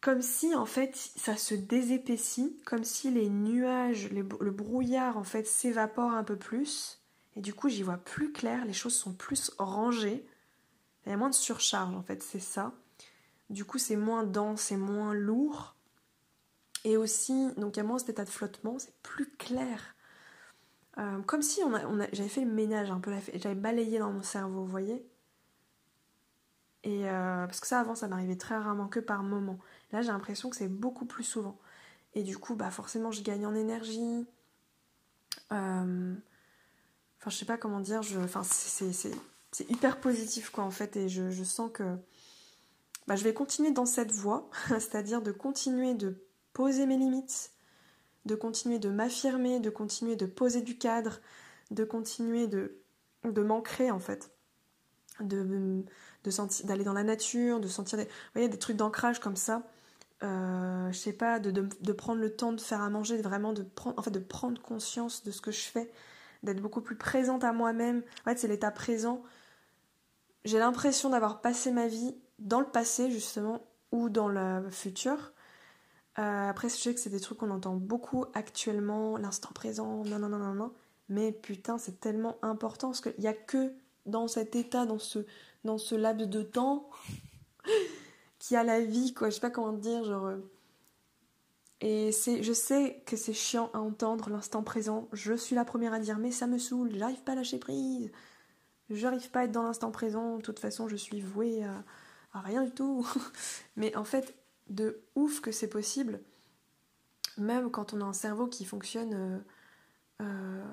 comme 0.00 0.22
si 0.22 0.54
en 0.54 0.66
fait 0.66 0.94
ça 0.94 1.36
se 1.36 1.54
désépaissit, 1.54 2.62
comme 2.64 2.84
si 2.84 3.10
les 3.10 3.28
nuages, 3.28 4.10
le 4.10 4.50
brouillard 4.52 5.16
en 5.16 5.24
fait 5.24 5.46
s'évapore 5.48 6.12
un 6.12 6.22
peu 6.22 6.36
plus, 6.36 7.00
et 7.34 7.40
du 7.40 7.52
coup 7.52 7.68
j'y 7.68 7.82
vois 7.82 7.96
plus 7.96 8.32
clair, 8.32 8.64
les 8.66 8.72
choses 8.72 8.94
sont 8.94 9.12
plus 9.12 9.50
rangées, 9.58 10.24
il 11.04 11.10
y 11.10 11.12
a 11.12 11.16
moins 11.16 11.30
de 11.30 11.34
surcharge 11.34 11.94
en 11.94 12.02
fait, 12.02 12.22
c'est 12.22 12.38
ça. 12.38 12.72
Du 13.50 13.64
coup 13.64 13.78
c'est 13.78 13.96
moins 13.96 14.24
dense, 14.24 14.62
c'est 14.62 14.76
moins 14.76 15.14
lourd, 15.14 15.76
et 16.84 16.96
aussi, 16.96 17.52
donc 17.56 17.76
il 17.76 17.78
y 17.78 17.80
a 17.80 17.84
moins 17.84 17.98
cet 17.98 18.10
état 18.10 18.24
de 18.24 18.30
flottement, 18.30 18.78
c'est 18.78 18.94
plus 19.02 19.30
clair. 19.36 19.94
Euh, 20.98 21.20
comme 21.22 21.42
si 21.42 21.60
j'avais 22.12 22.28
fait 22.28 22.44
le 22.44 22.50
ménage 22.50 22.90
un 22.90 23.00
peu, 23.00 23.12
j'avais 23.34 23.54
balayé 23.54 23.98
dans 23.98 24.12
mon 24.12 24.22
cerveau, 24.22 24.60
vous 24.60 24.66
voyez 24.66 25.06
et 26.86 27.08
euh, 27.08 27.46
parce 27.46 27.58
que 27.58 27.66
ça 27.66 27.80
avant 27.80 27.96
ça 27.96 28.06
m'arrivait 28.06 28.36
très 28.36 28.56
rarement 28.56 28.86
que 28.86 29.00
par 29.00 29.24
moment. 29.24 29.58
Là, 29.90 30.02
j'ai 30.02 30.12
l'impression 30.12 30.50
que 30.50 30.56
c'est 30.56 30.68
beaucoup 30.68 31.04
plus 31.04 31.24
souvent. 31.24 31.58
Et 32.14 32.22
du 32.22 32.38
coup, 32.38 32.54
bah 32.54 32.70
forcément, 32.70 33.10
je 33.10 33.22
gagne 33.22 33.44
en 33.44 33.56
énergie. 33.56 34.24
Euh, 35.50 36.14
enfin, 37.18 37.30
je 37.30 37.36
sais 37.36 37.44
pas 37.44 37.58
comment 37.58 37.80
dire. 37.80 38.02
Enfin, 38.22 38.44
c'est 38.44 39.68
hyper 39.68 39.98
positif, 39.98 40.50
quoi, 40.50 40.62
en 40.62 40.70
fait. 40.70 40.94
Et 40.94 41.08
je, 41.08 41.42
sens 41.42 41.72
que 41.72 41.98
bah, 43.06 43.16
je 43.16 43.24
vais 43.24 43.34
continuer 43.34 43.70
dans 43.70 43.86
cette 43.86 44.12
voie. 44.12 44.50
C'est-à-dire 44.68 45.22
de 45.22 45.32
continuer 45.32 45.94
de 45.94 46.24
poser 46.52 46.86
mes 46.86 46.96
limites, 46.96 47.52
de 48.24 48.34
continuer 48.34 48.78
de 48.78 48.88
m'affirmer, 48.88 49.60
de 49.60 49.70
continuer 49.70 50.16
de 50.16 50.26
poser 50.26 50.62
du 50.62 50.78
cadre, 50.78 51.20
de 51.70 51.84
continuer 51.84 52.46
de, 52.46 52.78
de 53.24 53.42
m'ancrer, 53.42 53.90
en 53.90 54.00
fait. 54.00 54.30
De, 55.20 55.42
de 56.24 56.64
d'aller 56.64 56.84
dans 56.84 56.92
la 56.92 57.04
nature, 57.04 57.60
de 57.60 57.68
sentir 57.68 57.98
des, 57.98 58.04
vous 58.04 58.10
voyez, 58.34 58.48
des 58.48 58.58
trucs 58.58 58.76
d'ancrage 58.76 59.20
comme 59.20 59.36
ça 59.36 59.62
euh, 60.22 60.90
je 60.92 60.98
sais 60.98 61.12
pas, 61.12 61.38
de, 61.38 61.50
de, 61.50 61.92
prendre 61.92 62.20
le 62.20 62.34
temps 62.34 62.52
de 62.52 62.60
faire 62.60 62.80
à 62.80 62.88
manger, 62.88 63.20
vraiment 63.20 63.52
de 63.52 63.62
prendre, 63.62 63.98
en 63.98 64.02
fait, 64.02 64.10
de 64.10 64.18
prendre 64.18 64.60
conscience 64.62 65.22
de 65.24 65.30
ce 65.30 65.40
que 65.40 65.50
je 65.50 65.64
fais, 65.64 65.90
d'être 66.42 66.60
beaucoup 66.60 66.80
plus 66.80 66.96
présente 66.96 67.44
à 67.44 67.52
moi-même. 67.52 68.02
En 68.22 68.30
fait, 68.30 68.38
c'est 68.38 68.48
l'état 68.48 68.70
présent. 68.70 69.22
J'ai 70.44 70.58
l'impression 70.58 71.10
d'avoir 71.10 71.42
passé 71.42 71.70
ma 71.70 71.86
vie 71.86 72.16
dans 72.38 72.60
le 72.60 72.66
passé, 72.66 73.10
justement, 73.10 73.62
ou 73.92 74.08
dans 74.08 74.28
le 74.28 74.70
futur. 74.70 75.32
Euh, 76.18 76.48
après, 76.48 76.68
je 76.68 76.74
sais 76.74 76.94
que 76.94 77.00
c'est 77.00 77.10
des 77.10 77.20
trucs 77.20 77.38
qu'on 77.38 77.50
entend 77.50 77.74
beaucoup 77.74 78.24
actuellement, 78.34 79.16
l'instant 79.16 79.50
présent, 79.54 80.04
non, 80.04 80.18
non, 80.18 80.28
non, 80.28 80.38
non, 80.38 80.54
non. 80.54 80.72
Mais 81.08 81.32
putain, 81.32 81.78
c'est 81.78 82.00
tellement 82.00 82.38
important 82.42 82.88
parce 82.88 83.00
qu'il 83.00 83.14
n'y 83.18 83.28
a 83.28 83.34
que 83.34 83.72
dans 84.06 84.28
cet 84.28 84.56
état, 84.56 84.86
dans 84.86 84.98
ce, 84.98 85.20
dans 85.64 85.78
ce 85.78 85.94
laps 85.94 86.28
de 86.28 86.42
temps, 86.42 86.88
qui 88.38 88.56
a 88.56 88.64
la 88.64 88.80
vie, 88.80 89.12
quoi. 89.12 89.28
Je 89.28 89.34
sais 89.34 89.40
pas 89.40 89.50
comment 89.50 89.72
dire, 89.72 90.04
genre. 90.04 90.26
Euh. 90.26 90.38
Et 91.82 92.10
c'est, 92.12 92.42
je 92.42 92.54
sais 92.54 93.02
que 93.04 93.16
c'est 93.16 93.34
chiant 93.34 93.70
à 93.74 93.80
entendre 93.80 94.30
l'instant 94.30 94.62
présent. 94.62 95.08
Je 95.12 95.34
suis 95.34 95.54
la 95.54 95.66
première 95.66 95.92
à 95.92 95.98
dire, 95.98 96.18
mais 96.18 96.30
ça 96.30 96.46
me 96.46 96.56
saoule, 96.56 96.90
j'arrive 96.94 97.22
pas 97.22 97.32
à 97.32 97.34
lâcher 97.34 97.58
prise. 97.58 98.10
J'arrive 98.88 99.30
pas 99.30 99.40
à 99.40 99.44
être 99.44 99.52
dans 99.52 99.62
l'instant 99.64 99.90
présent. 99.90 100.38
De 100.38 100.42
toute 100.42 100.58
façon, 100.58 100.88
je 100.88 100.96
suis 100.96 101.20
vouée 101.20 101.64
à, 101.64 101.84
rien 102.40 102.62
du 102.62 102.72
tout. 102.72 103.06
mais 103.76 103.94
en 103.96 104.04
fait, 104.04 104.34
de 104.68 105.02
ouf 105.14 105.40
que 105.40 105.52
c'est 105.52 105.68
possible. 105.68 106.20
Même 107.38 107.70
quand 107.70 107.92
on 107.92 108.00
a 108.00 108.04
un 108.04 108.12
cerveau 108.12 108.46
qui 108.46 108.64
fonctionne. 108.64 109.14
Euh, 109.14 109.38
euh, 110.22 110.64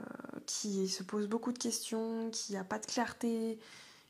qui 0.46 0.88
se 0.88 1.04
pose 1.04 1.28
beaucoup 1.28 1.52
de 1.52 1.58
questions, 1.60 2.30
qui 2.32 2.56
a 2.56 2.64
pas 2.64 2.80
de 2.80 2.86
clarté, 2.86 3.60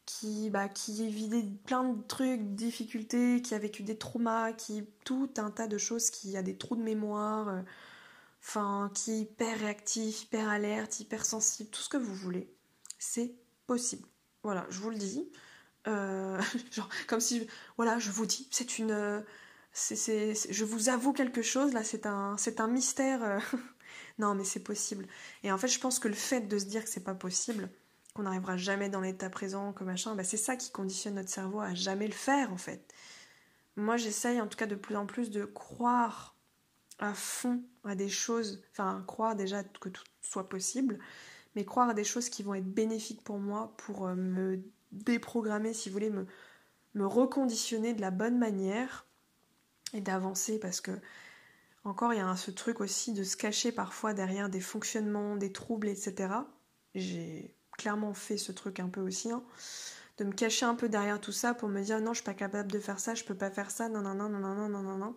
qui, 0.05 0.49
bah, 0.51 0.69
qui 0.69 1.09
vit 1.09 1.43
plein 1.65 1.83
de 1.85 2.01
trucs, 2.03 2.53
difficultés, 2.55 3.41
qui 3.41 3.55
a 3.55 3.59
vécu 3.59 3.83
des 3.83 3.97
traumas, 3.97 4.53
qui 4.53 4.85
tout 5.05 5.29
un 5.37 5.49
tas 5.49 5.67
de 5.67 5.77
choses, 5.77 6.11
qui 6.11 6.37
a 6.37 6.43
des 6.43 6.55
trous 6.57 6.75
de 6.75 6.83
mémoire, 6.83 7.49
euh, 7.49 7.61
enfin, 8.41 8.91
qui 8.93 9.11
est 9.11 9.19
hyper 9.21 9.59
réactif, 9.59 10.23
hyper 10.23 10.49
alerte, 10.49 10.99
hyper 10.99 11.25
sensible, 11.25 11.69
tout 11.71 11.81
ce 11.81 11.89
que 11.89 11.97
vous 11.97 12.13
voulez. 12.15 12.47
C'est 12.99 13.33
possible. 13.65 14.07
Voilà, 14.43 14.67
je 14.69 14.79
vous 14.79 14.89
le 14.91 14.97
dis. 14.97 15.27
Euh, 15.87 16.41
genre, 16.71 16.89
comme 17.07 17.19
si, 17.19 17.47
voilà, 17.77 17.99
je 17.99 18.11
vous 18.11 18.25
dis, 18.25 18.47
c'est 18.51 18.77
une. 18.79 18.91
Euh, 18.91 19.21
je 19.73 20.63
vous 20.63 20.89
avoue 20.89 21.13
quelque 21.13 21.41
chose, 21.41 21.73
là, 21.73 21.83
c'est 21.83 22.05
un, 22.05 22.37
c'est 22.37 22.59
un 22.59 22.67
mystère. 22.67 23.39
non, 24.19 24.35
mais 24.35 24.43
c'est 24.43 24.63
possible. 24.63 25.07
Et 25.43 25.51
en 25.51 25.57
fait, 25.57 25.67
je 25.67 25.79
pense 25.79 25.99
que 25.99 26.07
le 26.07 26.13
fait 26.13 26.41
de 26.41 26.57
se 26.59 26.65
dire 26.65 26.83
que 26.83 26.89
c'est 26.89 27.03
pas 27.03 27.15
possible, 27.15 27.69
qu'on 28.13 28.23
n'arrivera 28.23 28.57
jamais 28.57 28.89
dans 28.89 29.01
l'état 29.01 29.29
présent, 29.29 29.73
que 29.73 29.83
machin, 29.83 30.15
bah 30.15 30.23
c'est 30.23 30.37
ça 30.37 30.55
qui 30.55 30.71
conditionne 30.71 31.15
notre 31.15 31.29
cerveau 31.29 31.59
à 31.59 31.73
jamais 31.73 32.07
le 32.07 32.13
faire 32.13 32.51
en 32.53 32.57
fait. 32.57 32.93
Moi 33.75 33.97
j'essaye 33.97 34.39
en 34.39 34.47
tout 34.47 34.57
cas 34.57 34.67
de 34.67 34.75
plus 34.75 34.95
en 34.95 35.05
plus 35.05 35.31
de 35.31 35.45
croire 35.45 36.35
à 36.99 37.13
fond 37.13 37.63
à 37.83 37.95
des 37.95 38.09
choses, 38.09 38.63
enfin 38.71 39.03
croire 39.07 39.35
déjà 39.35 39.63
que 39.63 39.89
tout 39.89 40.03
soit 40.21 40.47
possible, 40.47 40.99
mais 41.55 41.65
croire 41.65 41.89
à 41.89 41.93
des 41.93 42.03
choses 42.03 42.29
qui 42.29 42.43
vont 42.43 42.53
être 42.53 42.71
bénéfiques 42.71 43.23
pour 43.23 43.39
moi, 43.39 43.73
pour 43.77 44.07
euh, 44.07 44.15
me 44.15 44.61
déprogrammer, 44.93 45.73
si 45.73 45.89
vous 45.89 45.93
voulez, 45.93 46.09
me, 46.09 46.25
reconditionner 47.05 47.93
de 47.93 48.01
la 48.01 48.11
bonne 48.11 48.37
manière 48.37 49.05
et 49.93 50.01
d'avancer 50.01 50.59
parce 50.59 50.79
que 50.79 50.91
encore 51.83 52.13
il 52.13 52.17
y 52.17 52.21
a 52.21 52.35
ce 52.35 52.51
truc 52.51 52.79
aussi 52.79 53.13
de 53.13 53.23
se 53.23 53.35
cacher 53.35 53.71
parfois 53.71 54.13
derrière 54.13 54.49
des 54.49 54.61
fonctionnements, 54.61 55.35
des 55.35 55.51
troubles, 55.51 55.87
etc. 55.87 56.33
J'ai 56.95 57.55
clairement 57.77 58.13
fait 58.13 58.37
ce 58.37 58.51
truc 58.51 58.79
un 58.79 58.89
peu 58.89 59.01
aussi, 59.01 59.31
hein, 59.31 59.43
de 60.17 60.23
me 60.23 60.31
cacher 60.31 60.65
un 60.65 60.75
peu 60.75 60.87
derrière 60.87 61.19
tout 61.19 61.31
ça 61.31 61.53
pour 61.53 61.67
me 61.69 61.81
dire 61.81 61.99
non, 61.99 62.13
je 62.13 62.17
suis 62.17 62.25
pas 62.25 62.33
capable 62.35 62.71
de 62.71 62.79
faire 62.79 62.99
ça, 62.99 63.15
je 63.15 63.23
peux 63.23 63.35
pas 63.35 63.49
faire 63.49 63.71
ça, 63.71 63.89
non, 63.89 64.01
non, 64.01 64.13
non, 64.13 64.29
non, 64.29 64.39
non, 64.39 64.69
non, 64.69 64.81
non, 64.83 64.97
non. 64.97 65.15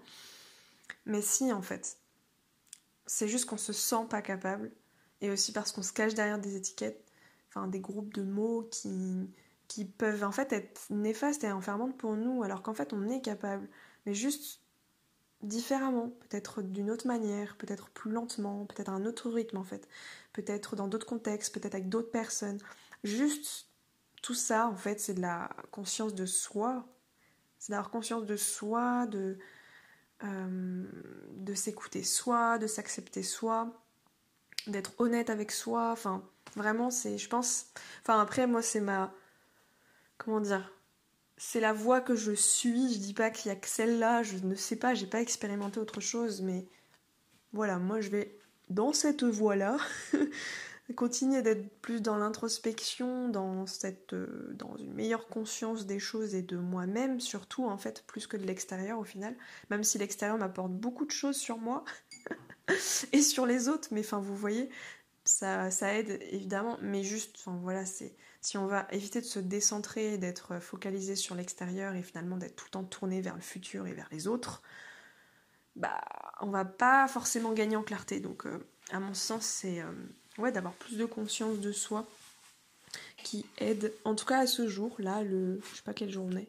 Mais 1.05 1.22
si, 1.22 1.53
en 1.53 1.62
fait. 1.62 1.99
C'est 3.09 3.29
juste 3.29 3.45
qu'on 3.45 3.57
se 3.57 3.72
sent 3.72 4.07
pas 4.11 4.20
capable, 4.20 4.72
et 5.20 5.31
aussi 5.31 5.53
parce 5.53 5.70
qu'on 5.70 5.83
se 5.83 5.93
cache 5.93 6.14
derrière 6.14 6.41
des 6.41 6.57
étiquettes, 6.57 7.05
enfin 7.49 7.68
des 7.68 7.79
groupes 7.81 8.12
de 8.12 8.22
mots 8.22 8.68
qui, 8.70 9.29
qui 9.68 9.84
peuvent 9.84 10.24
en 10.24 10.32
fait 10.32 10.52
être 10.52 10.82
néfastes 10.90 11.44
et 11.44 11.52
enfermantes 11.52 11.96
pour 11.96 12.16
nous, 12.16 12.42
alors 12.42 12.62
qu'en 12.62 12.74
fait 12.74 12.92
on 12.92 13.08
est 13.08 13.20
capable. 13.20 13.68
Mais 14.06 14.14
juste 14.14 14.60
différemment, 15.42 16.10
peut-être 16.28 16.62
d'une 16.62 16.90
autre 16.90 17.06
manière, 17.06 17.56
peut-être 17.56 17.90
plus 17.90 18.10
lentement, 18.10 18.64
peut-être 18.66 18.90
un 18.90 19.04
autre 19.04 19.30
rythme 19.30 19.58
en 19.58 19.64
fait, 19.64 19.88
peut-être 20.32 20.76
dans 20.76 20.88
d'autres 20.88 21.06
contextes, 21.06 21.54
peut-être 21.54 21.74
avec 21.74 21.88
d'autres 21.88 22.10
personnes. 22.10 22.58
Juste 23.04 23.68
tout 24.22 24.34
ça 24.34 24.68
en 24.68 24.76
fait, 24.76 25.00
c'est 25.00 25.14
de 25.14 25.22
la 25.22 25.50
conscience 25.70 26.14
de 26.14 26.26
soi, 26.26 26.86
c'est 27.58 27.72
d'avoir 27.72 27.90
conscience 27.90 28.24
de 28.26 28.36
soi, 28.36 29.06
de, 29.06 29.38
euh, 30.24 30.84
de 31.32 31.54
s'écouter 31.54 32.02
soi, 32.02 32.58
de 32.58 32.66
s'accepter 32.66 33.22
soi, 33.22 33.72
d'être 34.66 34.92
honnête 34.98 35.30
avec 35.30 35.52
soi, 35.52 35.90
enfin 35.92 36.24
vraiment 36.56 36.90
c'est, 36.90 37.18
je 37.18 37.28
pense, 37.28 37.66
enfin 38.02 38.20
après 38.20 38.46
moi 38.46 38.62
c'est 38.62 38.80
ma, 38.80 39.12
comment 40.18 40.40
dire, 40.40 40.72
c'est 41.36 41.60
la 41.60 41.72
voie 41.72 42.00
que 42.00 42.14
je 42.14 42.32
suis. 42.32 42.94
Je 42.94 42.98
dis 42.98 43.14
pas 43.14 43.30
qu'il 43.30 43.48
y 43.50 43.52
a 43.52 43.56
que 43.56 43.68
celle-là, 43.68 44.22
je 44.22 44.38
ne 44.38 44.54
sais 44.54 44.76
pas, 44.76 44.94
j'ai 44.94 45.06
pas 45.06 45.20
expérimenté 45.20 45.80
autre 45.80 46.00
chose, 46.00 46.42
mais 46.42 46.66
voilà, 47.52 47.78
moi 47.78 48.00
je 48.00 48.10
vais 48.10 48.38
dans 48.68 48.92
cette 48.92 49.22
voie-là, 49.24 49.76
continuer 50.96 51.42
d'être 51.42 51.68
plus 51.80 52.00
dans 52.00 52.16
l'introspection, 52.16 53.28
dans 53.28 53.66
cette, 53.66 54.12
euh, 54.12 54.52
dans 54.54 54.76
une 54.76 54.92
meilleure 54.92 55.26
conscience 55.28 55.86
des 55.86 55.98
choses 55.98 56.34
et 56.34 56.42
de 56.42 56.56
moi-même 56.56 57.20
surtout 57.20 57.66
en 57.66 57.78
fait, 57.78 58.04
plus 58.06 58.26
que 58.26 58.36
de 58.36 58.44
l'extérieur 58.44 58.98
au 58.98 59.04
final. 59.04 59.36
Même 59.70 59.84
si 59.84 59.98
l'extérieur 59.98 60.38
m'apporte 60.38 60.72
beaucoup 60.72 61.04
de 61.04 61.10
choses 61.10 61.36
sur 61.36 61.58
moi 61.58 61.84
et 63.12 63.22
sur 63.22 63.46
les 63.46 63.68
autres, 63.68 63.88
mais 63.92 64.00
enfin 64.00 64.20
vous 64.20 64.36
voyez, 64.36 64.70
ça, 65.24 65.70
ça 65.70 65.94
aide 65.94 66.20
évidemment, 66.30 66.78
mais 66.82 67.02
juste, 67.02 67.36
enfin 67.38 67.58
voilà, 67.62 67.84
c'est 67.84 68.14
si 68.47 68.57
on 68.57 68.66
va 68.66 68.86
éviter 68.92 69.20
de 69.20 69.26
se 69.26 69.40
décentrer, 69.40 70.18
d'être 70.18 70.61
focalisé 70.61 71.16
sur 71.16 71.34
l'extérieur 71.34 71.97
et 71.97 72.03
finalement 72.05 72.36
d'être 72.36 72.55
tout 72.55 72.66
le 72.66 72.70
temps 72.70 72.84
tourné 72.84 73.20
vers 73.20 73.34
le 73.34 73.40
futur 73.40 73.88
et 73.88 73.92
vers 73.92 74.07
les 74.12 74.28
autres, 74.28 74.62
bah 75.74 76.01
on 76.40 76.51
va 76.51 76.64
pas 76.64 77.09
forcément 77.09 77.53
gagner 77.55 77.74
en 77.74 77.82
clarté. 77.82 78.20
Donc 78.20 78.47
euh, 78.47 78.64
à 78.92 79.01
mon 79.01 79.14
sens, 79.14 79.44
c'est 79.44 79.80
euh, 79.80 80.51
d'avoir 80.53 80.74
plus 80.74 80.97
de 80.97 81.07
conscience 81.07 81.59
de 81.59 81.72
soi 81.72 82.07
qui 83.24 83.44
aide, 83.59 83.92
en 84.05 84.14
tout 84.14 84.26
cas 84.26 84.38
à 84.38 84.47
ce 84.47 84.68
jour, 84.68 84.94
là, 85.01 85.24
le 85.24 85.61
je 85.68 85.78
sais 85.78 85.82
pas 85.82 85.92
quelle 85.92 86.12
journée, 86.12 86.49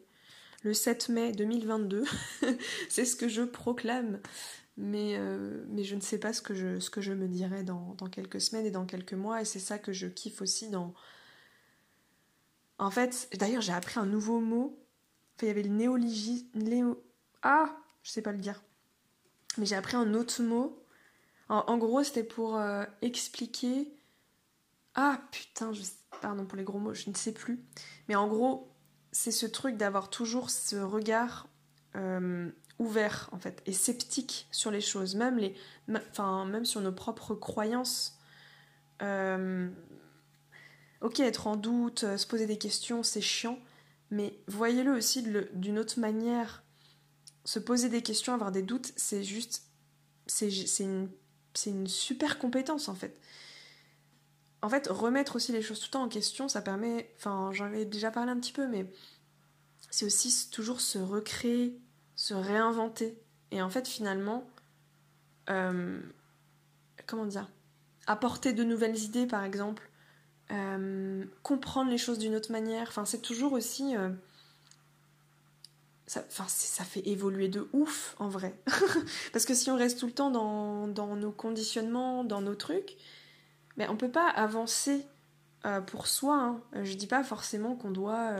le 0.62 0.74
7 0.74 1.08
mai 1.08 1.32
2022, 1.32 2.04
c'est 2.88 3.06
ce 3.06 3.16
que 3.16 3.26
je 3.26 3.42
proclame. 3.42 4.20
Mais, 4.76 5.16
euh, 5.18 5.64
mais 5.70 5.82
je 5.82 5.96
ne 5.96 6.00
sais 6.00 6.18
pas 6.18 6.32
ce 6.32 6.42
que 6.42 6.54
je, 6.54 6.78
ce 6.78 6.90
que 6.90 7.00
je 7.00 7.12
me 7.12 7.26
dirai 7.26 7.64
dans, 7.64 7.96
dans 7.98 8.06
quelques 8.06 8.40
semaines 8.40 8.66
et 8.66 8.70
dans 8.70 8.86
quelques 8.86 9.14
mois, 9.14 9.40
et 9.40 9.44
c'est 9.44 9.58
ça 9.58 9.76
que 9.80 9.92
je 9.92 10.06
kiffe 10.06 10.40
aussi 10.40 10.70
dans, 10.70 10.94
en 12.78 12.90
fait, 12.90 13.28
d'ailleurs, 13.38 13.62
j'ai 13.62 13.72
appris 13.72 13.98
un 13.98 14.06
nouveau 14.06 14.40
mot. 14.40 14.78
Enfin, 15.36 15.46
il 15.46 15.48
y 15.48 15.50
avait 15.50 15.62
le 15.62 15.70
néologisme. 15.70 16.46
Ah, 17.42 17.76
je 18.02 18.10
sais 18.10 18.22
pas 18.22 18.32
le 18.32 18.38
dire. 18.38 18.62
Mais 19.56 19.66
j'ai 19.66 19.76
appris 19.76 19.96
un 19.96 20.14
autre 20.14 20.42
mot. 20.42 20.84
En, 21.48 21.78
gros, 21.78 22.02
c'était 22.02 22.24
pour 22.24 22.56
euh, 22.56 22.84
expliquer. 23.00 23.90
Ah 24.94 25.20
putain, 25.30 25.72
pardon 26.20 26.44
pour 26.44 26.58
les 26.58 26.64
gros 26.64 26.78
mots, 26.78 26.92
je 26.92 27.08
ne 27.08 27.14
sais 27.14 27.32
plus. 27.32 27.64
Mais 28.08 28.16
en 28.16 28.28
gros, 28.28 28.70
c'est 29.12 29.30
ce 29.30 29.46
truc 29.46 29.76
d'avoir 29.76 30.10
toujours 30.10 30.50
ce 30.50 30.76
regard 30.76 31.48
euh, 31.96 32.50
ouvert 32.78 33.30
en 33.32 33.38
fait 33.38 33.62
et 33.64 33.72
sceptique 33.72 34.46
sur 34.50 34.70
les 34.70 34.80
choses, 34.80 35.16
même 35.16 35.54
sur 36.64 36.80
nos 36.80 36.92
propres 36.92 37.34
croyances. 37.34 38.18
Euh, 39.00 39.68
ok, 41.00 41.20
être 41.20 41.46
en 41.46 41.56
doute, 41.56 42.04
euh, 42.04 42.16
se 42.16 42.26
poser 42.26 42.46
des 42.46 42.58
questions, 42.58 43.02
c'est 43.02 43.20
chiant, 43.20 43.58
mais 44.10 44.38
voyez-le 44.46 44.92
aussi 44.92 45.22
d'une 45.52 45.78
autre 45.78 45.98
manière. 46.00 46.62
Se 47.44 47.58
poser 47.58 47.88
des 47.88 48.02
questions, 48.02 48.34
avoir 48.34 48.52
des 48.52 48.62
doutes, 48.62 48.92
c'est 48.96 49.22
juste. 49.22 49.64
C'est 50.26 50.50
une, 50.80 51.08
une 51.66 51.86
super 51.86 52.38
compétence 52.38 52.88
en 52.88 52.94
fait. 52.94 53.18
En 54.60 54.68
fait, 54.68 54.88
remettre 54.88 55.36
aussi 55.36 55.52
les 55.52 55.62
choses 55.62 55.78
tout 55.78 55.86
le 55.86 55.92
temps 55.92 56.02
en 56.02 56.08
question, 56.08 56.48
ça 56.48 56.60
permet. 56.60 57.10
Enfin, 57.16 57.50
j'en 57.52 57.66
avais 57.66 57.84
déjà 57.84 58.10
parlé 58.10 58.30
un 58.30 58.38
petit 58.38 58.52
peu, 58.52 58.66
mais 58.66 58.86
c'est 59.90 60.04
aussi 60.04 60.50
toujours 60.50 60.80
se 60.80 60.98
recréer, 60.98 61.78
se 62.16 62.34
réinventer. 62.34 63.18
Et 63.50 63.62
en 63.62 63.70
fait, 63.70 63.88
finalement, 63.88 64.46
euh, 65.48 66.00
comment 67.06 67.26
dire 67.26 67.48
Apporter 68.06 68.52
de 68.52 68.64
nouvelles 68.64 68.98
idées, 68.98 69.26
par 69.26 69.44
exemple, 69.44 69.88
euh, 70.50 71.24
comprendre 71.42 71.90
les 71.90 71.98
choses 71.98 72.18
d'une 72.18 72.34
autre 72.34 72.52
manière. 72.52 72.88
Enfin, 72.88 73.04
c'est 73.04 73.20
toujours 73.20 73.52
aussi. 73.52 73.96
Euh, 73.96 74.08
ça, 76.06 76.24
ça 76.30 76.84
fait 76.84 77.06
évoluer 77.06 77.48
de 77.48 77.68
ouf 77.74 78.16
en 78.18 78.28
vrai. 78.28 78.54
Parce 79.32 79.44
que 79.44 79.54
si 79.54 79.70
on 79.70 79.76
reste 79.76 79.98
tout 79.98 80.06
le 80.06 80.12
temps 80.12 80.30
dans, 80.30 81.16
nos 81.16 81.32
conditionnements, 81.32 82.24
dans 82.24 82.40
nos 82.40 82.54
trucs, 82.54 82.96
mais 83.76 83.88
on 83.88 83.96
peut 83.96 84.10
pas 84.10 84.28
avancer 84.28 85.04
euh, 85.66 85.82
pour 85.82 86.06
soi. 86.06 86.36
Hein. 86.36 86.62
Je 86.82 86.94
dis 86.94 87.06
pas 87.06 87.22
forcément 87.22 87.76
qu'on 87.76 87.90
doit. 87.90 88.36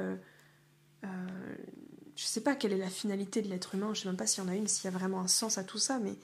je 1.03 2.25
sais 2.25 2.41
pas 2.41 2.55
quelle 2.55 2.73
est 2.73 2.79
la 2.79 2.89
finalité 2.89 3.43
de 3.43 3.49
l'être 3.49 3.75
humain, 3.75 3.93
je 3.93 4.01
sais 4.01 4.09
même 4.09 4.17
pas 4.17 4.27
s'il 4.27 4.43
y 4.43 4.47
en 4.47 4.51
a 4.51 4.57
une, 4.57 4.67
s'il 4.67 4.87
y 4.87 4.89
a 4.89 4.97
vraiment 4.97 5.21
un 5.21 5.29
sens 5.29 5.59
à 5.59 5.63
tout 5.63 5.79
ça, 5.79 5.99
mais 5.99 6.17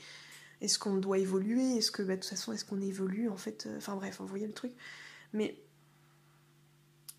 est-ce 0.63 0.79
qu'on 0.79 0.97
doit 0.97 1.19
évoluer? 1.19 1.77
Est-ce 1.77 1.93
que, 1.93 2.03
bah, 2.03 2.17
de 2.17 2.21
toute 2.21 2.31
façon, 2.31 2.53
est-ce 2.55 2.65
qu'on 2.65 2.81
évolue 2.81 3.29
en 3.29 3.37
fait? 3.37 3.69
Enfin 3.77 3.95
bref, 3.97 4.17
vous 4.19 4.27
voyez 4.27 4.47
le 4.47 4.55
truc. 4.55 4.73
Mais 5.35 5.59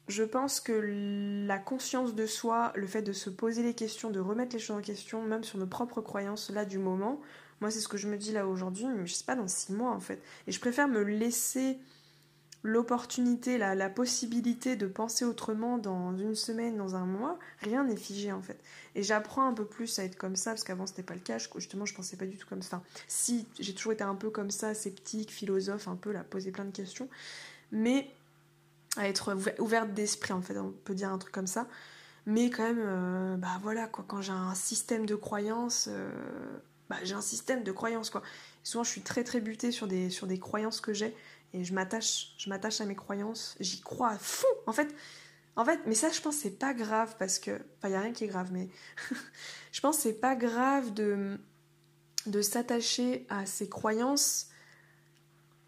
je 0.08 0.24
pense 0.24 0.60
que 0.60 1.45
la 1.47 1.58
conscience 1.58 2.14
de 2.14 2.28
soi, 2.28 2.72
le 2.76 2.86
fait 2.86 3.01
de 3.01 3.14
se 3.14 3.30
poser 3.30 3.64
les 3.64 3.74
questions, 3.74 4.12
de 4.12 4.20
remettre 4.20 4.53
les 4.53 4.62
choses 4.62 4.78
en 4.78 4.82
question, 4.82 5.24
même 5.24 5.43
sur 5.43 5.58
nos 5.58 5.66
propres 5.66 6.01
croyances 6.01 6.51
là 6.51 6.66
du 6.66 6.78
moment, 6.78 7.20
moi 7.62 7.72
c'est 7.72 7.80
ce 7.80 7.88
que 7.88 7.97
je 7.97 8.08
me 8.08 8.18
dis 8.18 8.32
là 8.32 8.47
aujourd'hui, 8.47 8.86
mais 8.86 9.08
je 9.08 9.14
sais 9.14 9.24
pas 9.24 9.36
dans 9.36 9.47
six 9.47 9.74
mois 9.74 9.91
en 9.91 9.99
fait. 9.99 10.22
Et 10.47 10.51
je 10.51 10.60
préfère 10.60 10.88
me 10.88 11.01
laisser 11.01 11.80
l'opportunité, 12.62 13.58
la, 13.58 13.76
la 13.76 13.89
possibilité 13.89 14.76
de 14.76 14.88
penser 14.88 15.24
autrement 15.24 15.78
dans 15.78 16.18
une 16.18 16.36
semaine, 16.36 16.78
dans 16.78 16.95
un 16.95 17.06
mois, 17.06 17.38
rien 17.60 17.84
n'est 17.84 17.95
figé 17.95 18.32
en 18.32 18.41
fait. 18.41 18.60
Et 18.95 19.03
j'apprends 19.03 19.47
un 19.47 19.53
peu 19.53 19.66
plus 19.66 19.97
à 19.99 20.03
être 20.03 20.18
comme 20.18 20.36
ça, 20.36 20.51
parce 20.51 20.64
qu'avant 20.64 20.86
c'était 20.86 21.03
pas 21.03 21.14
le 21.16 21.20
cas, 21.20 21.38
justement 21.56 21.86
je 21.86 21.95
pensais 21.95 22.18
pas 22.18 22.26
du 22.26 22.38
tout 22.38 22.47
comme 22.47 22.62
ça. 22.62 22.78
Enfin, 22.78 22.86
si, 23.08 23.47
j'ai 23.60 23.74
toujours 23.74 23.93
été 23.93 24.03
un 24.03 24.16
peu 24.16 24.30
comme 24.30 24.51
ça, 24.51 24.74
sceptique, 24.74 25.32
philosophe, 25.32 25.88
un 25.88 25.95
peu, 25.95 26.12
là, 26.12 26.24
poser 26.24 26.51
plein 26.51 26.66
de 26.66 26.72
questions. 26.72 27.08
Mais 27.72 28.10
à 28.98 29.08
être 29.08 29.36
ouverte 29.60 29.93
d'esprit 29.93 30.34
en 30.34 30.41
fait, 30.41 30.58
on 30.58 30.72
peut 30.72 30.96
dire 30.96 31.10
un 31.10 31.18
truc 31.18 31.34
comme 31.34 31.48
ça. 31.48 31.68
Mais 32.26 32.50
quand 32.50 32.64
même, 32.64 32.82
euh, 32.82 33.38
bah 33.38 33.60
voilà 33.62 33.88
quoi, 33.88 34.04
quand 34.08 34.22
j'ai 34.22 34.32
un 34.32 34.56
système 34.56 35.06
de 35.06 35.16
croyances, 35.16 35.88
euh, 35.91 36.10
bah 36.89 36.98
j'ai 37.04 37.14
un 37.14 37.22
système 37.22 37.64
de 37.64 37.72
croyances 37.72 38.10
quoi. 38.10 38.24
souvent 38.64 38.84
je 38.84 38.89
suis 38.89 39.02
très 39.02 39.24
très 39.24 39.41
butée 39.41 39.72
sur 39.72 39.88
des, 39.88 40.10
sur 40.10 40.26
des 40.28 40.39
croyances 40.39 40.82
que 40.82 40.93
j'ai 40.93 41.16
et 41.54 41.64
je 41.64 41.74
m'attache, 41.74 42.34
je 42.38 42.50
m'attache 42.50 42.82
à 42.82 42.86
mes 42.86 42.96
croyances, 42.96 43.56
j'y 43.60 43.82
crois 43.82 44.10
à 44.10 44.18
fond. 44.18 44.48
En 44.66 44.74
fait, 44.74 44.93
en 45.56 45.66
fait, 45.66 45.80
mais 45.86 45.96
ça 45.96 46.10
je 46.10 46.20
pense 46.22 46.36
c'est 46.36 46.58
pas 46.58 46.74
grave 46.74 47.16
parce 47.20 47.39
que, 47.39 47.62
enfin 47.78 47.89
y 47.89 47.96
a 47.96 48.02
rien 48.02 48.12
qui 48.12 48.24
est 48.24 48.28
grave, 48.28 48.50
mais 48.52 48.70
je 49.72 49.82
pense 49.82 50.00
c'est 50.00 50.20
pas 50.20 50.36
grave 50.36 50.93
de 50.93 51.38
de 52.26 52.41
s'attacher 52.41 53.26
à 53.30 53.46
ses 53.46 53.70
croyances. 53.70 54.48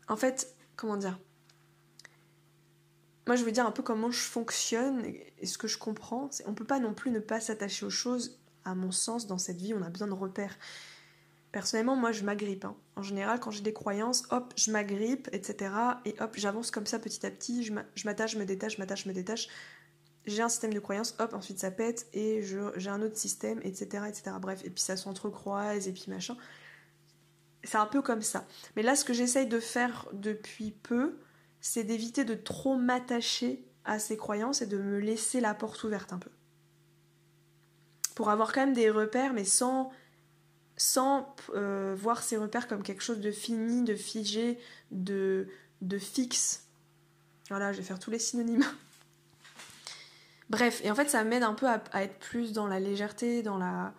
En 0.08 0.16
fait, 0.16 0.56
comment 0.76 0.98
dire? 0.98 1.20
Moi 3.28 3.36
je 3.36 3.44
veux 3.44 3.52
dire 3.52 3.66
un 3.66 3.72
peu 3.72 3.84
comment 3.84 4.10
je 4.10 4.20
fonctionne 4.20 5.04
et 5.06 5.46
ce 5.46 5.58
que 5.58 5.68
je 5.68 5.78
comprends. 5.78 6.30
On 6.46 6.54
peut 6.54 6.66
pas 6.66 6.80
non 6.80 6.94
plus 6.94 7.12
ne 7.12 7.20
pas 7.20 7.40
s'attacher 7.40 7.86
aux 7.86 7.92
choses. 7.92 8.40
À 8.66 8.76
mon 8.76 8.92
sens, 8.92 9.28
dans 9.28 9.38
cette 9.38 9.62
vie, 9.62 9.74
on 9.74 9.82
a 9.82 9.90
besoin 9.90 10.08
de 10.08 10.14
repères. 10.14 10.58
Personnellement, 11.52 11.96
moi 11.96 12.12
je 12.12 12.24
m'agrippe. 12.24 12.66
Hein. 12.66 12.76
En 12.96 13.02
général, 13.02 13.40
quand 13.40 13.52
j'ai 13.52 13.62
des 13.62 13.74
croyances, 13.74 14.24
hop, 14.32 14.54
je 14.58 14.72
m'agrippe, 14.72 15.30
etc. 15.32 15.72
Et 16.06 16.16
hop, 16.20 16.34
j'avance 16.36 16.72
comme 16.72 16.86
ça 16.86 17.00
petit 17.00 17.26
à 17.26 17.32
petit. 17.32 17.64
Je 17.64 17.74
m'attache, 18.06 18.34
je 18.34 18.40
me 18.40 18.46
détache, 18.46 18.76
je 18.76 18.82
m'attache, 18.82 19.04
je 19.04 19.10
me 19.10 19.14
détache. 19.14 19.48
J'ai 20.26 20.42
un 20.42 20.50
système 20.50 20.74
de 20.74 20.80
croyances, 20.80 21.16
hop, 21.20 21.34
ensuite 21.34 21.60
ça 21.60 21.72
pète 21.72 22.08
et 22.12 22.44
j'ai 22.44 22.90
un 22.90 23.02
autre 23.02 23.16
système, 23.16 23.62
etc., 23.64 24.04
etc. 24.10 24.36
Bref, 24.42 24.62
et 24.66 24.70
puis 24.70 24.84
ça 24.84 24.98
s'entrecroise 24.98 25.88
et 25.88 25.94
puis 25.94 26.06
machin. 26.10 26.36
C'est 27.64 27.78
un 27.78 27.86
peu 27.86 28.02
comme 28.02 28.22
ça. 28.22 28.46
Mais 28.76 28.84
là, 28.84 28.96
ce 28.96 29.06
que 29.06 29.14
j'essaye 29.14 29.48
de 29.48 29.60
faire 29.60 30.08
depuis 30.12 30.72
peu, 30.72 31.18
c'est 31.62 31.84
d'éviter 31.84 32.26
de 32.26 32.36
trop 32.36 32.78
m'attacher 32.78 33.66
à 33.86 33.99
ces 33.99 34.18
croyances 34.18 34.62
et 34.62 34.68
de 34.68 34.78
me 34.78 34.99
laisser 34.99 35.39
la 35.39 35.53
porte 35.53 35.84
ouverte 35.84 36.14
un 36.14 36.20
peu. 36.20 36.30
Pour 38.16 38.30
avoir 38.30 38.51
quand 38.51 38.62
même 38.62 38.74
des 38.74 38.89
repères, 38.89 39.34
mais 39.34 39.45
sans, 39.45 39.91
sans 40.76 41.36
euh, 41.56 41.95
voir 41.98 42.22
ces 42.22 42.38
repères 42.38 42.68
comme 42.68 42.84
quelque 42.84 43.03
chose 43.03 43.19
de 43.19 43.32
fini, 43.32 43.84
de 43.84 43.95
figé, 43.95 44.60
de, 44.91 45.48
de 45.82 45.98
fixe. 45.98 46.68
Voilà, 47.49 47.72
je 47.72 47.77
vais 47.77 47.84
faire 47.84 47.99
tous 47.99 48.11
les 48.11 48.19
synonymes. 48.19 48.65
Bref, 50.49 50.82
et 50.84 50.91
en 50.91 50.95
fait, 50.95 51.10
ça 51.10 51.23
m'aide 51.23 51.44
un 51.44 51.53
peu 51.53 51.68
à, 51.68 51.82
être 52.03 52.19
plus 52.19 52.53
dans 52.53 52.68
la 52.68 52.80
légèreté, 52.80 53.44
dans 53.44 53.57
la. 53.57 53.94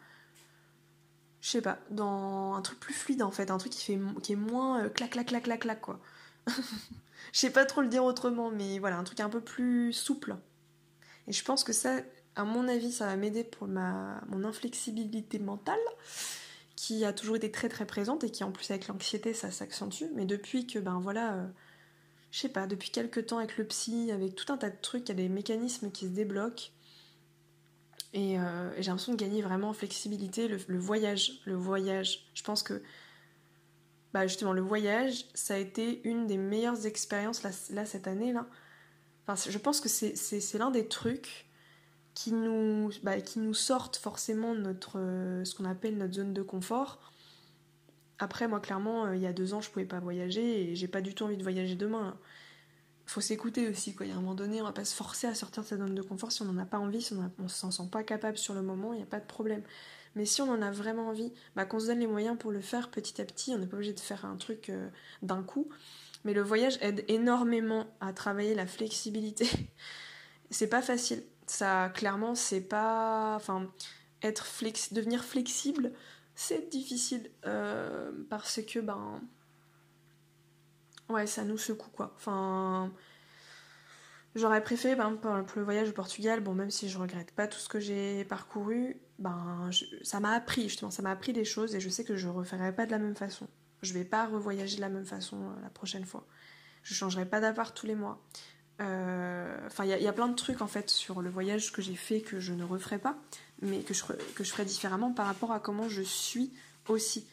Je 1.41 1.51
sais 1.51 1.63
pas, 1.63 1.79
dans 1.91 2.55
un 2.55 2.63
truc 2.63 2.81
plus 2.81 2.95
fluide 2.95 3.23
en 3.23 3.31
fait, 3.31 3.51
un 3.51 3.59
truc 3.59 3.73
qui, 3.73 3.85
fait, 3.85 3.99
qui 4.23 4.33
est 4.33 4.37
moins 4.37 4.83
euh, 4.83 4.89
clac, 4.89 5.11
clac, 5.11 5.27
clac, 5.27 5.45
clac, 5.45 5.61
clac, 5.61 5.81
quoi. 5.81 6.01
Je 7.33 7.41
sais 7.41 7.51
pas 7.51 7.65
trop 7.67 7.83
le 7.83 7.89
dire 7.89 8.05
autrement, 8.05 8.51
mais 8.51 8.79
voilà, 8.79 8.99
un 8.99 9.05
truc 9.05 9.21
un 9.21 9.29
peu 9.29 9.41
plus 9.41 9.93
souple. 9.93 10.37
Et 11.27 11.33
je 11.33 11.45
pense 11.45 11.63
que 11.63 11.73
ça, 11.73 12.01
à 12.37 12.45
mon 12.45 12.69
avis, 12.69 12.93
ça 12.93 13.07
va 13.07 13.17
m'aider 13.17 13.45
pour 13.45 13.69
ma, 13.69 14.21
mon 14.29 14.45
inflexibilité 14.45 15.39
mentale, 15.39 15.79
qui 16.75 17.05
a 17.05 17.13
toujours 17.13 17.37
été 17.37 17.51
très 17.51 17.69
très 17.69 17.87
présente 17.87 18.25
et 18.25 18.31
qui 18.31 18.45
en 18.45 18.53
plus 18.53 18.71
avec 18.71 18.89
l'anxiété 18.89 19.35
ça 19.35 19.51
s'accentue. 19.51 20.05
Mais 20.15 20.25
depuis 20.25 20.67
que, 20.67 20.79
ben 20.79 21.01
voilà, 21.01 21.35
euh, 21.35 21.47
je 22.31 22.39
sais 22.39 22.49
pas, 22.49 22.67
depuis 22.67 22.91
quelques 22.91 23.27
temps 23.27 23.39
avec 23.39 23.59
le 23.59 23.65
psy, 23.65 24.11
avec 24.13 24.35
tout 24.35 24.51
un 24.53 24.57
tas 24.57 24.71
de 24.71 24.81
trucs, 24.81 25.03
il 25.07 25.09
y 25.09 25.13
a 25.13 25.15
des 25.15 25.29
mécanismes 25.29 25.91
qui 25.91 26.07
se 26.07 26.11
débloquent. 26.11 26.71
Et, 28.15 28.39
euh, 28.39 28.71
j'ai 28.81 28.91
l'impression 28.91 29.13
de 29.13 29.19
gagner 29.19 29.43
vraiment 29.43 29.71
en 29.71 29.75
flexibilité. 29.75 30.49
le 30.49 30.79
voyage, 30.79 31.43
le 31.45 31.55
voyage, 31.57 32.27
je 32.33 32.43
pense 32.43 32.63
que 32.63 32.83
bah 34.13 34.27
justement 34.27 34.53
le 34.53 34.63
voyage, 34.63 35.27
ça 35.35 35.55
a 35.55 35.59
été 35.59 36.01
une 36.09 36.27
des 36.27 36.39
meilleures 36.39 36.87
expériences 36.87 37.43
là, 37.43 37.85
cette 37.85 38.07
année 38.07 38.33
là. 38.33 38.47
Enfin, 39.27 39.51
je 39.51 39.59
pense 39.59 39.81
que 39.81 39.89
c'est 39.89 40.59
l'un 40.59 40.71
des 40.71 40.89
trucs 40.89 41.47
qui 42.15 42.33
nous, 42.33 42.91
bah, 43.03 43.21
qui 43.21 43.39
nous 43.39 43.55
sortent 43.55 43.97
forcément 43.97 44.55
notre, 44.55 44.99
euh, 44.99 45.45
ce 45.45 45.55
qu'on 45.55 45.67
appelle 45.67 45.97
notre 45.99 46.15
zone 46.15 46.33
de 46.33 46.43
confort. 46.43 47.13
Après, 48.19 48.49
moi, 48.49 48.59
clairement, 48.59 49.05
euh, 49.05 49.17
il 49.17 49.23
y 49.23 49.27
a 49.27 49.33
deux 49.33 49.55
ans, 49.55 49.61
je 49.61 49.71
pouvais 49.71 49.85
pas 49.85 50.01
voyager 50.01 50.71
et 50.71 50.75
j'ai 50.75 50.89
pas 50.89 51.01
du 51.01 51.15
tout 51.15 51.25
envie 51.25 51.37
de 51.37 51.43
voyager 51.45 51.77
demain. 51.77 52.17
Faut 53.07 53.21
s'écouter 53.21 53.69
aussi, 53.69 53.95
quoi. 53.95 54.05
Il 54.05 54.09
y 54.09 54.13
a 54.13 54.17
un 54.17 54.21
moment 54.21 54.35
donné, 54.35 54.61
on 54.61 54.65
va 54.65 54.73
pas 54.73 54.85
se 54.85 54.95
forcer 54.95 55.29
à 55.29 55.35
sortir 55.35 55.63
de 55.63 55.69
sa 55.69 55.77
zone 55.77 55.95
de 55.95 56.03
confort 56.03 56.33
si 56.33 56.43
on 56.43 56.47
n'en 56.47 56.59
a 56.61 56.67
pas 56.67 56.79
envie, 56.79 57.03
si 57.03 57.15
on, 57.15 57.43
ne 57.43 57.49
s'en 57.49 57.71
sent 57.71 57.89
pas 57.93 58.03
capable 58.03 58.37
sur 58.37 58.55
le 58.55 58.63
moment, 58.63 58.93
il 58.93 58.97
n'y 58.97 59.03
a 59.03 59.07
pas 59.07 59.21
de 59.21 59.27
problème. 59.27 59.63
Mais 60.15 60.25
si 60.25 60.43
on 60.43 60.51
en 60.51 60.63
a 60.63 60.71
vraiment 60.71 61.09
envie, 61.09 61.33
bah, 61.57 61.65
qu'on 61.65 61.81
se 61.81 61.87
donne 61.87 62.01
les 62.01 62.07
moyens 62.07 62.37
pour 62.39 62.51
le 62.51 62.61
faire 62.61 62.91
petit 62.91 63.21
à 63.21 63.25
petit. 63.25 63.55
On 63.55 63.59
n'est 63.59 63.67
pas 63.67 63.77
obligé 63.77 63.93
de 63.93 64.01
faire 64.01 64.25
un 64.25 64.37
truc 64.37 64.71
euh, 64.71 64.89
d'un 65.23 65.43
coup. 65.43 65.69
Mais 66.25 66.33
le 66.33 66.43
voyage 66.43 66.79
aide 66.81 67.05
énormément 67.09 67.87
à 68.01 68.13
travailler 68.13 68.55
la 68.55 68.67
flexibilité. 68.67 69.49
c'est 70.51 70.69
pas 70.69 70.83
facile. 70.83 71.23
Ça, 71.47 71.91
clairement, 71.95 72.35
c'est 72.35 72.61
pas. 72.61 73.35
Enfin, 73.37 73.71
être 74.23 74.45
flex... 74.47 74.93
devenir 74.93 75.25
flexible, 75.25 75.93
c'est 76.35 76.69
difficile. 76.69 77.31
Euh, 77.47 78.11
parce 78.29 78.61
que, 78.63 78.81
ben. 78.81 79.21
Ouais, 81.09 81.27
ça 81.27 81.45
nous 81.45 81.59
secoue, 81.59 81.91
quoi. 81.91 82.13
Enfin. 82.17 82.93
J'aurais 84.35 84.63
préféré, 84.63 84.95
ben, 84.95 85.17
pour 85.17 85.35
le 85.57 85.65
voyage 85.65 85.89
au 85.89 85.93
Portugal, 85.93 86.41
bon, 86.41 86.55
même 86.55 86.71
si 86.71 86.89
je 86.89 86.99
regrette 86.99 87.33
pas 87.33 87.49
tout 87.49 87.59
ce 87.59 87.69
que 87.69 87.81
j'ai 87.81 88.25
parcouru, 88.25 89.01
ben, 89.19 89.71
ça 90.03 90.21
m'a 90.21 90.33
appris, 90.33 90.69
justement, 90.69 90.91
ça 90.91 91.03
m'a 91.03 91.11
appris 91.11 91.33
des 91.33 91.45
choses 91.45 91.75
et 91.75 91.81
je 91.81 91.89
sais 91.89 92.05
que 92.05 92.17
je 92.17 92.29
referai 92.29 92.73
pas 92.75 92.87
de 92.87 92.93
la 92.93 92.99
même 92.99 93.17
façon. 93.17 93.49
Je 93.83 93.93
vais 93.93 94.05
pas 94.05 94.27
revoyager 94.27 94.77
de 94.77 94.81
la 94.81 94.89
même 94.89 95.05
façon 95.05 95.37
euh, 95.37 95.63
la 95.63 95.71
prochaine 95.71 96.05
fois. 96.05 96.27
Je 96.83 96.95
changerai 96.95 97.27
pas 97.27 97.41
d'appart 97.41 97.77
tous 97.77 97.87
les 97.87 97.97
mois. 97.97 98.23
Euh, 98.81 99.57
enfin, 99.67 99.85
il 99.85 99.91
y, 99.91 100.07
a 100.07 100.13
plein 100.13 100.29
de 100.29 100.37
trucs 100.37 100.63
en 100.63 100.69
fait 100.69 100.89
sur 100.89 101.21
le 101.21 101.31
voyage 101.31 101.73
que 101.73 101.83
j'ai 101.83 101.97
fait 101.97 102.21
que 102.21 102.39
je 102.39 102.53
ne 102.53 102.63
referai 102.63 102.99
pas, 102.99 103.19
mais 103.61 103.81
que 103.81 103.93
je, 103.93 104.05
que 104.05 104.45
je 104.45 104.51
ferai 104.51 104.65
différemment 104.65 105.13
par 105.13 105.27
rapport 105.27 105.51
à 105.51 105.59
comment 105.59 105.89
je 105.89 106.03
suis 106.03 106.53
aussi. 106.89 107.27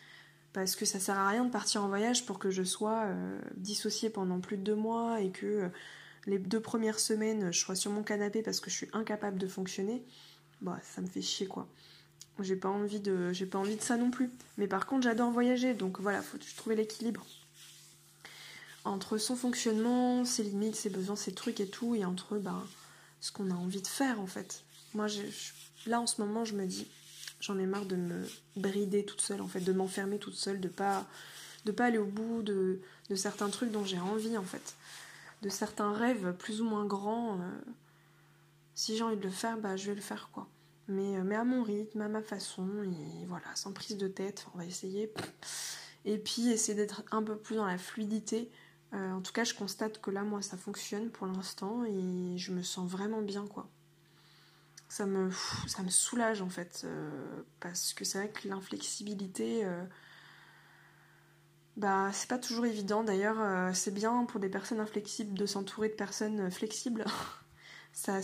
Parce 0.53 0.76
que 0.76 0.86
ça 0.86 0.99
sert 0.99 1.20
à 1.20 1.30
rien 1.30 1.45
de 1.45 1.52
partir 1.52 1.84
en 1.84 1.88
voyage 1.88 2.26
pour 2.26 2.40
que 2.40 2.49
je 2.49 2.64
sois 2.64 3.03
euh, 3.06 3.40
dissociée 3.57 4.10
pendant 4.10 4.40
plus 4.40 4.57
de 4.57 4.64
deux 4.64 4.76
mois 4.76 5.22
et 5.22 5.30
que 5.30 5.70
les 6.26 6.40
deux 6.40 6.62
premières 6.62 6.99
semaines 6.99 7.52
je 7.52 7.60
sois 7.60 7.76
sur 7.76 7.91
mon 7.91 8.02
canapé 8.02 8.41
parce 8.41 8.60
que 8.60 8.72
je 8.72 8.76
suis 8.76 8.90
incapable 8.94 9.38
de 9.38 9.48
fonctionner. 9.48 10.03
Bah, 10.61 10.80
ça 10.84 11.02
me 11.02 11.07
fait 11.07 11.22
chier 11.22 11.48
quoi. 11.48 11.68
J'ai 12.40 12.56
pas 12.56 12.69
envie 12.69 12.99
de, 12.99 13.32
j'ai 13.32 13.45
pas 13.45 13.60
envie 13.60 13.77
de 13.77 13.82
ça 13.82 13.98
non 13.98 14.11
plus. 14.11 14.30
Mais 14.57 14.68
par 14.68 14.86
contre, 14.86 15.03
j'adore 15.03 15.32
voyager, 15.32 15.73
donc 15.73 15.99
voilà, 16.02 16.22
faut 16.22 16.38
trouver 16.57 16.76
l'équilibre 16.76 17.26
entre 18.86 19.18
son 19.18 19.36
fonctionnement, 19.36 20.23
ses 20.23 20.44
limites, 20.44 20.76
ses 20.76 20.90
besoins, 20.90 21.15
ses 21.15 21.34
trucs 21.34 21.60
et 21.60 21.68
tout, 21.68 21.95
et 21.95 22.06
entre 22.06 22.38
ben, 22.38 22.64
ce 23.19 23.32
qu'on 23.32 23.49
a 23.49 23.56
envie 23.56 23.82
de 23.82 23.88
faire 23.88 24.22
en 24.22 24.27
fait. 24.27 24.64
Moi, 24.94 25.07
là 25.88 25.99
en 25.99 26.07
ce 26.07 26.22
moment, 26.22 26.45
je 26.45 26.53
me 26.53 26.65
dis, 26.65 26.88
j'en 27.41 27.57
ai 27.57 27.65
marre 27.65 27.86
de 27.86 27.95
me 27.95 28.23
brider 28.56 29.03
toute 29.03 29.22
seule 29.22 29.41
en 29.41 29.48
fait, 29.48 29.60
de 29.60 29.73
m'enfermer 29.73 30.19
toute 30.19 30.36
seule, 30.36 30.61
de 30.61 30.68
pas, 30.68 31.06
de 31.65 31.72
pas 31.72 31.86
aller 31.86 31.98
au 31.98 32.06
bout 32.06 32.44
de, 32.44 32.80
de 33.10 33.15
certains 33.15 33.49
trucs 33.49 33.72
dont 33.72 33.84
j'ai 33.84 33.99
envie 33.99 34.38
en 34.38 34.44
fait, 34.44 34.76
de 35.41 35.49
certains 35.49 35.91
rêves 35.91 36.34
plus 36.38 36.61
ou 36.61 36.65
moins 36.65 36.86
grands. 36.86 37.40
Euh, 37.40 37.72
si 38.76 38.96
j'ai 38.96 39.04
envie 39.04 39.18
de 39.18 39.24
le 39.24 39.30
faire, 39.30 39.58
bah 39.58 39.76
je 39.78 39.88
vais 39.88 39.96
le 39.96 40.02
faire 40.02 40.30
quoi. 40.32 40.48
Mais, 40.88 41.18
euh, 41.18 41.24
mais 41.24 41.36
à 41.36 41.44
mon 41.44 41.64
rythme, 41.64 42.02
à 42.02 42.08
ma 42.08 42.22
façon, 42.22 42.68
et 42.84 43.26
voilà, 43.26 43.48
sans 43.56 43.74
prise 43.74 43.98
de 43.98 44.08
tête, 44.08 44.48
on 44.54 44.60
va 44.60 44.66
essayer. 44.66 45.12
Et 46.06 46.18
puis 46.18 46.50
essayer 46.50 46.76
d'être 46.76 47.04
un 47.12 47.24
peu 47.24 47.38
plus 47.38 47.56
dans 47.56 47.66
la 47.66 47.78
fluidité. 47.78 48.52
Euh, 48.94 49.14
en 49.14 49.22
tout 49.22 49.34
cas, 49.34 49.44
je 49.44 49.56
constate 49.56 50.00
que 50.00 50.12
là, 50.12 50.24
moi, 50.24 50.42
ça 50.42 50.58
fonctionne 50.58 51.10
pour 51.10 51.28
l'instant 51.28 51.84
et 51.86 52.38
je 52.38 52.52
me 52.52 52.62
sens 52.62 52.90
vraiment 52.90 53.22
bien, 53.22 53.48
quoi. 53.48 53.68
Ça 54.88 55.06
me, 55.06 55.32
soulage 55.90 56.42
en 56.42 56.50
fait, 56.50 56.84
euh, 56.86 57.42
parce 57.60 57.94
que 57.94 58.06
c'est 58.06 58.20
vrai 58.20 58.30
que 58.30 58.48
l'inflexibilité, 58.48 59.66
bah, 61.76 62.12
c'est 62.14 62.30
pas 62.30 62.38
toujours 62.38 62.66
évident. 62.66 63.04
D'ailleurs, 63.04 63.76
c'est 63.76 63.94
bien 63.94 64.26
pour 64.26 64.40
des 64.40 64.48
personnes 64.48 64.80
inflexibles 64.80 65.38
de 65.38 65.46
s'entourer 65.46 65.90
de 65.90 65.96
personnes 65.96 66.52
flexibles. 66.52 67.04
ça, 67.96 68.22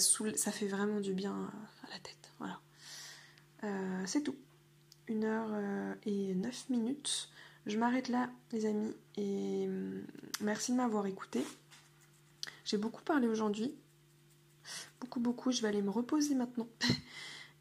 fait 0.52 0.68
vraiment 0.68 0.99
du 0.99 1.14
bien 1.14 1.49
à 1.84 1.89
la 1.89 1.99
tête. 1.99 2.31
Voilà. 2.39 2.60
Euh, 3.64 4.03
c'est 4.06 4.22
tout. 4.22 4.35
Une 5.07 5.23
heure 5.23 5.49
euh, 5.52 5.95
et 6.06 6.35
neuf 6.35 6.69
minutes. 6.69 7.30
Je 7.65 7.77
m'arrête 7.77 8.10
là, 8.10 8.30
les 8.52 8.65
amis, 8.65 8.93
et 9.18 9.68
hum, 9.68 10.03
merci 10.41 10.72
de 10.72 10.77
m'avoir 10.77 11.06
écouté. 11.06 11.45
J'ai 12.65 12.77
beaucoup 12.77 13.03
parlé 13.03 13.27
aujourd'hui. 13.27 13.76
Beaucoup, 14.99 15.19
beaucoup. 15.19 15.52
Je 15.52 15.61
vais 15.61 15.68
aller 15.68 15.81
me 15.81 15.89
reposer 15.89 16.35
maintenant. 16.35 16.68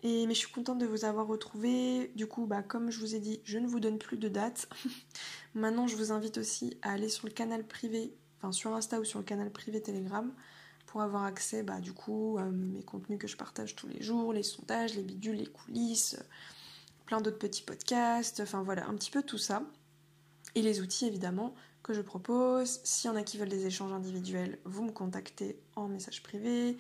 Et, 0.03 0.27
mais 0.27 0.33
je 0.33 0.39
suis 0.39 0.51
contente 0.51 0.79
de 0.79 0.87
vous 0.87 1.05
avoir 1.05 1.27
retrouvé. 1.27 2.11
Du 2.15 2.27
coup, 2.27 2.47
bah, 2.47 2.63
comme 2.63 2.91
je 2.91 2.99
vous 3.01 3.15
ai 3.15 3.19
dit, 3.19 3.41
je 3.45 3.59
ne 3.59 3.67
vous 3.67 3.81
donne 3.81 3.99
plus 3.99 4.17
de 4.17 4.29
date. 4.29 4.67
Maintenant, 5.55 5.87
je 5.87 5.95
vous 5.95 6.11
invite 6.11 6.39
aussi 6.39 6.79
à 6.81 6.93
aller 6.93 7.11
sur 7.11 7.27
le 7.27 7.35
canal 7.35 7.67
privé, 7.67 8.15
enfin 8.39 8.51
sur 8.51 8.75
Insta 8.75 8.99
ou 8.99 9.05
sur 9.05 9.19
le 9.19 9.27
canal 9.27 9.51
privé 9.51 9.83
Telegram, 9.83 10.33
pour 10.91 11.03
avoir 11.03 11.23
accès 11.23 11.63
bah, 11.63 11.79
du 11.79 11.93
coup 11.93 12.37
à 12.41 12.45
mes 12.47 12.83
contenus 12.83 13.19
que 13.21 13.29
je 13.29 13.37
partage 13.37 13.77
tous 13.77 13.87
les 13.87 14.03
jours, 14.03 14.33
les 14.33 14.43
sondages, 14.43 14.95
les 14.97 15.03
bidules, 15.03 15.37
les 15.37 15.47
coulisses, 15.47 16.19
plein 17.07 17.21
d'autres 17.21 17.39
petits 17.39 17.63
podcasts, 17.63 18.41
enfin 18.41 18.65
voilà, 18.65 18.89
un 18.89 18.95
petit 18.95 19.13
peu 19.13 19.23
tout 19.23 19.39
ça. 19.39 19.63
Et 20.57 20.63
les 20.63 20.81
outils 20.81 21.07
évidemment 21.07 21.55
que 21.85 21.93
je 21.93 22.01
propose. 22.01 22.81
S'il 22.83 23.09
y 23.09 23.13
en 23.13 23.17
a 23.17 23.23
qui 23.23 23.39
veulent 23.39 23.49
des 23.49 23.67
échanges 23.67 23.93
individuels, 23.93 24.59
vous 24.65 24.83
me 24.83 24.91
contactez 24.91 25.61
en 25.77 25.87
message 25.87 26.25
privé. 26.25 26.77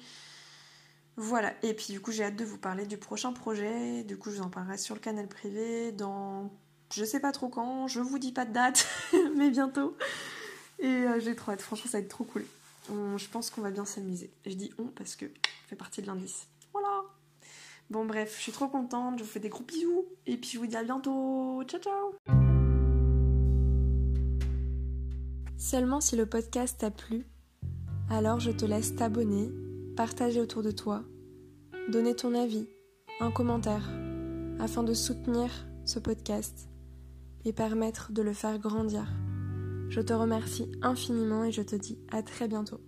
Voilà, 1.16 1.54
et 1.62 1.72
puis 1.72 1.92
du 1.92 2.00
coup 2.00 2.10
j'ai 2.10 2.24
hâte 2.24 2.36
de 2.36 2.44
vous 2.44 2.58
parler 2.58 2.86
du 2.86 2.98
prochain 2.98 3.32
projet, 3.32 4.02
du 4.02 4.18
coup 4.18 4.32
je 4.32 4.38
vous 4.38 4.42
en 4.42 4.50
parlerai 4.50 4.76
sur 4.76 4.96
le 4.96 5.00
canal 5.00 5.28
privé 5.28 5.92
dans 5.92 6.50
je 6.92 7.04
sais 7.04 7.20
pas 7.20 7.30
trop 7.30 7.48
quand, 7.48 7.86
je 7.86 8.00
vous 8.00 8.18
dis 8.18 8.32
pas 8.32 8.44
de 8.44 8.52
date, 8.52 8.88
mais 9.36 9.50
bientôt. 9.50 9.96
Et 10.80 10.86
euh, 10.86 11.20
j'ai 11.20 11.36
trop 11.36 11.52
hâte, 11.52 11.60
franchement 11.60 11.88
ça 11.88 11.98
va 11.98 12.02
être 12.02 12.10
trop 12.10 12.24
cool 12.24 12.44
je 12.88 13.28
pense 13.28 13.50
qu'on 13.50 13.60
va 13.60 13.70
bien 13.70 13.84
s'amuser. 13.84 14.32
Je 14.46 14.54
dis 14.54 14.72
on 14.78 14.86
parce 14.86 15.16
que 15.16 15.26
ça 15.26 15.68
fait 15.68 15.76
partie 15.76 16.02
de 16.02 16.06
l'indice. 16.06 16.48
Voilà. 16.72 17.02
Bon 17.90 18.04
bref, 18.04 18.34
je 18.36 18.42
suis 18.42 18.52
trop 18.52 18.68
contente, 18.68 19.18
je 19.18 19.24
vous 19.24 19.30
fais 19.30 19.40
des 19.40 19.48
gros 19.48 19.64
bisous 19.64 20.06
et 20.26 20.36
puis 20.36 20.50
je 20.50 20.58
vous 20.58 20.66
dis 20.66 20.76
à 20.76 20.84
bientôt. 20.84 21.62
Ciao 21.64 21.80
ciao 21.80 22.14
Seulement 25.58 26.00
si 26.00 26.16
le 26.16 26.24
podcast 26.24 26.78
t'a 26.78 26.90
plu, 26.90 27.26
alors 28.08 28.40
je 28.40 28.50
te 28.50 28.64
laisse 28.64 28.96
t'abonner, 28.96 29.50
partager 29.94 30.40
autour 30.40 30.62
de 30.62 30.70
toi, 30.70 31.02
donner 31.90 32.16
ton 32.16 32.34
avis, 32.34 32.66
un 33.20 33.30
commentaire, 33.30 33.90
afin 34.58 34.82
de 34.82 34.94
soutenir 34.94 35.50
ce 35.84 35.98
podcast 35.98 36.68
et 37.44 37.52
permettre 37.52 38.12
de 38.12 38.22
le 38.22 38.32
faire 38.32 38.58
grandir. 38.58 39.06
Je 39.90 40.00
te 40.00 40.12
remercie 40.12 40.70
infiniment 40.82 41.42
et 41.42 41.50
je 41.50 41.62
te 41.62 41.74
dis 41.74 41.98
à 42.12 42.22
très 42.22 42.46
bientôt. 42.46 42.80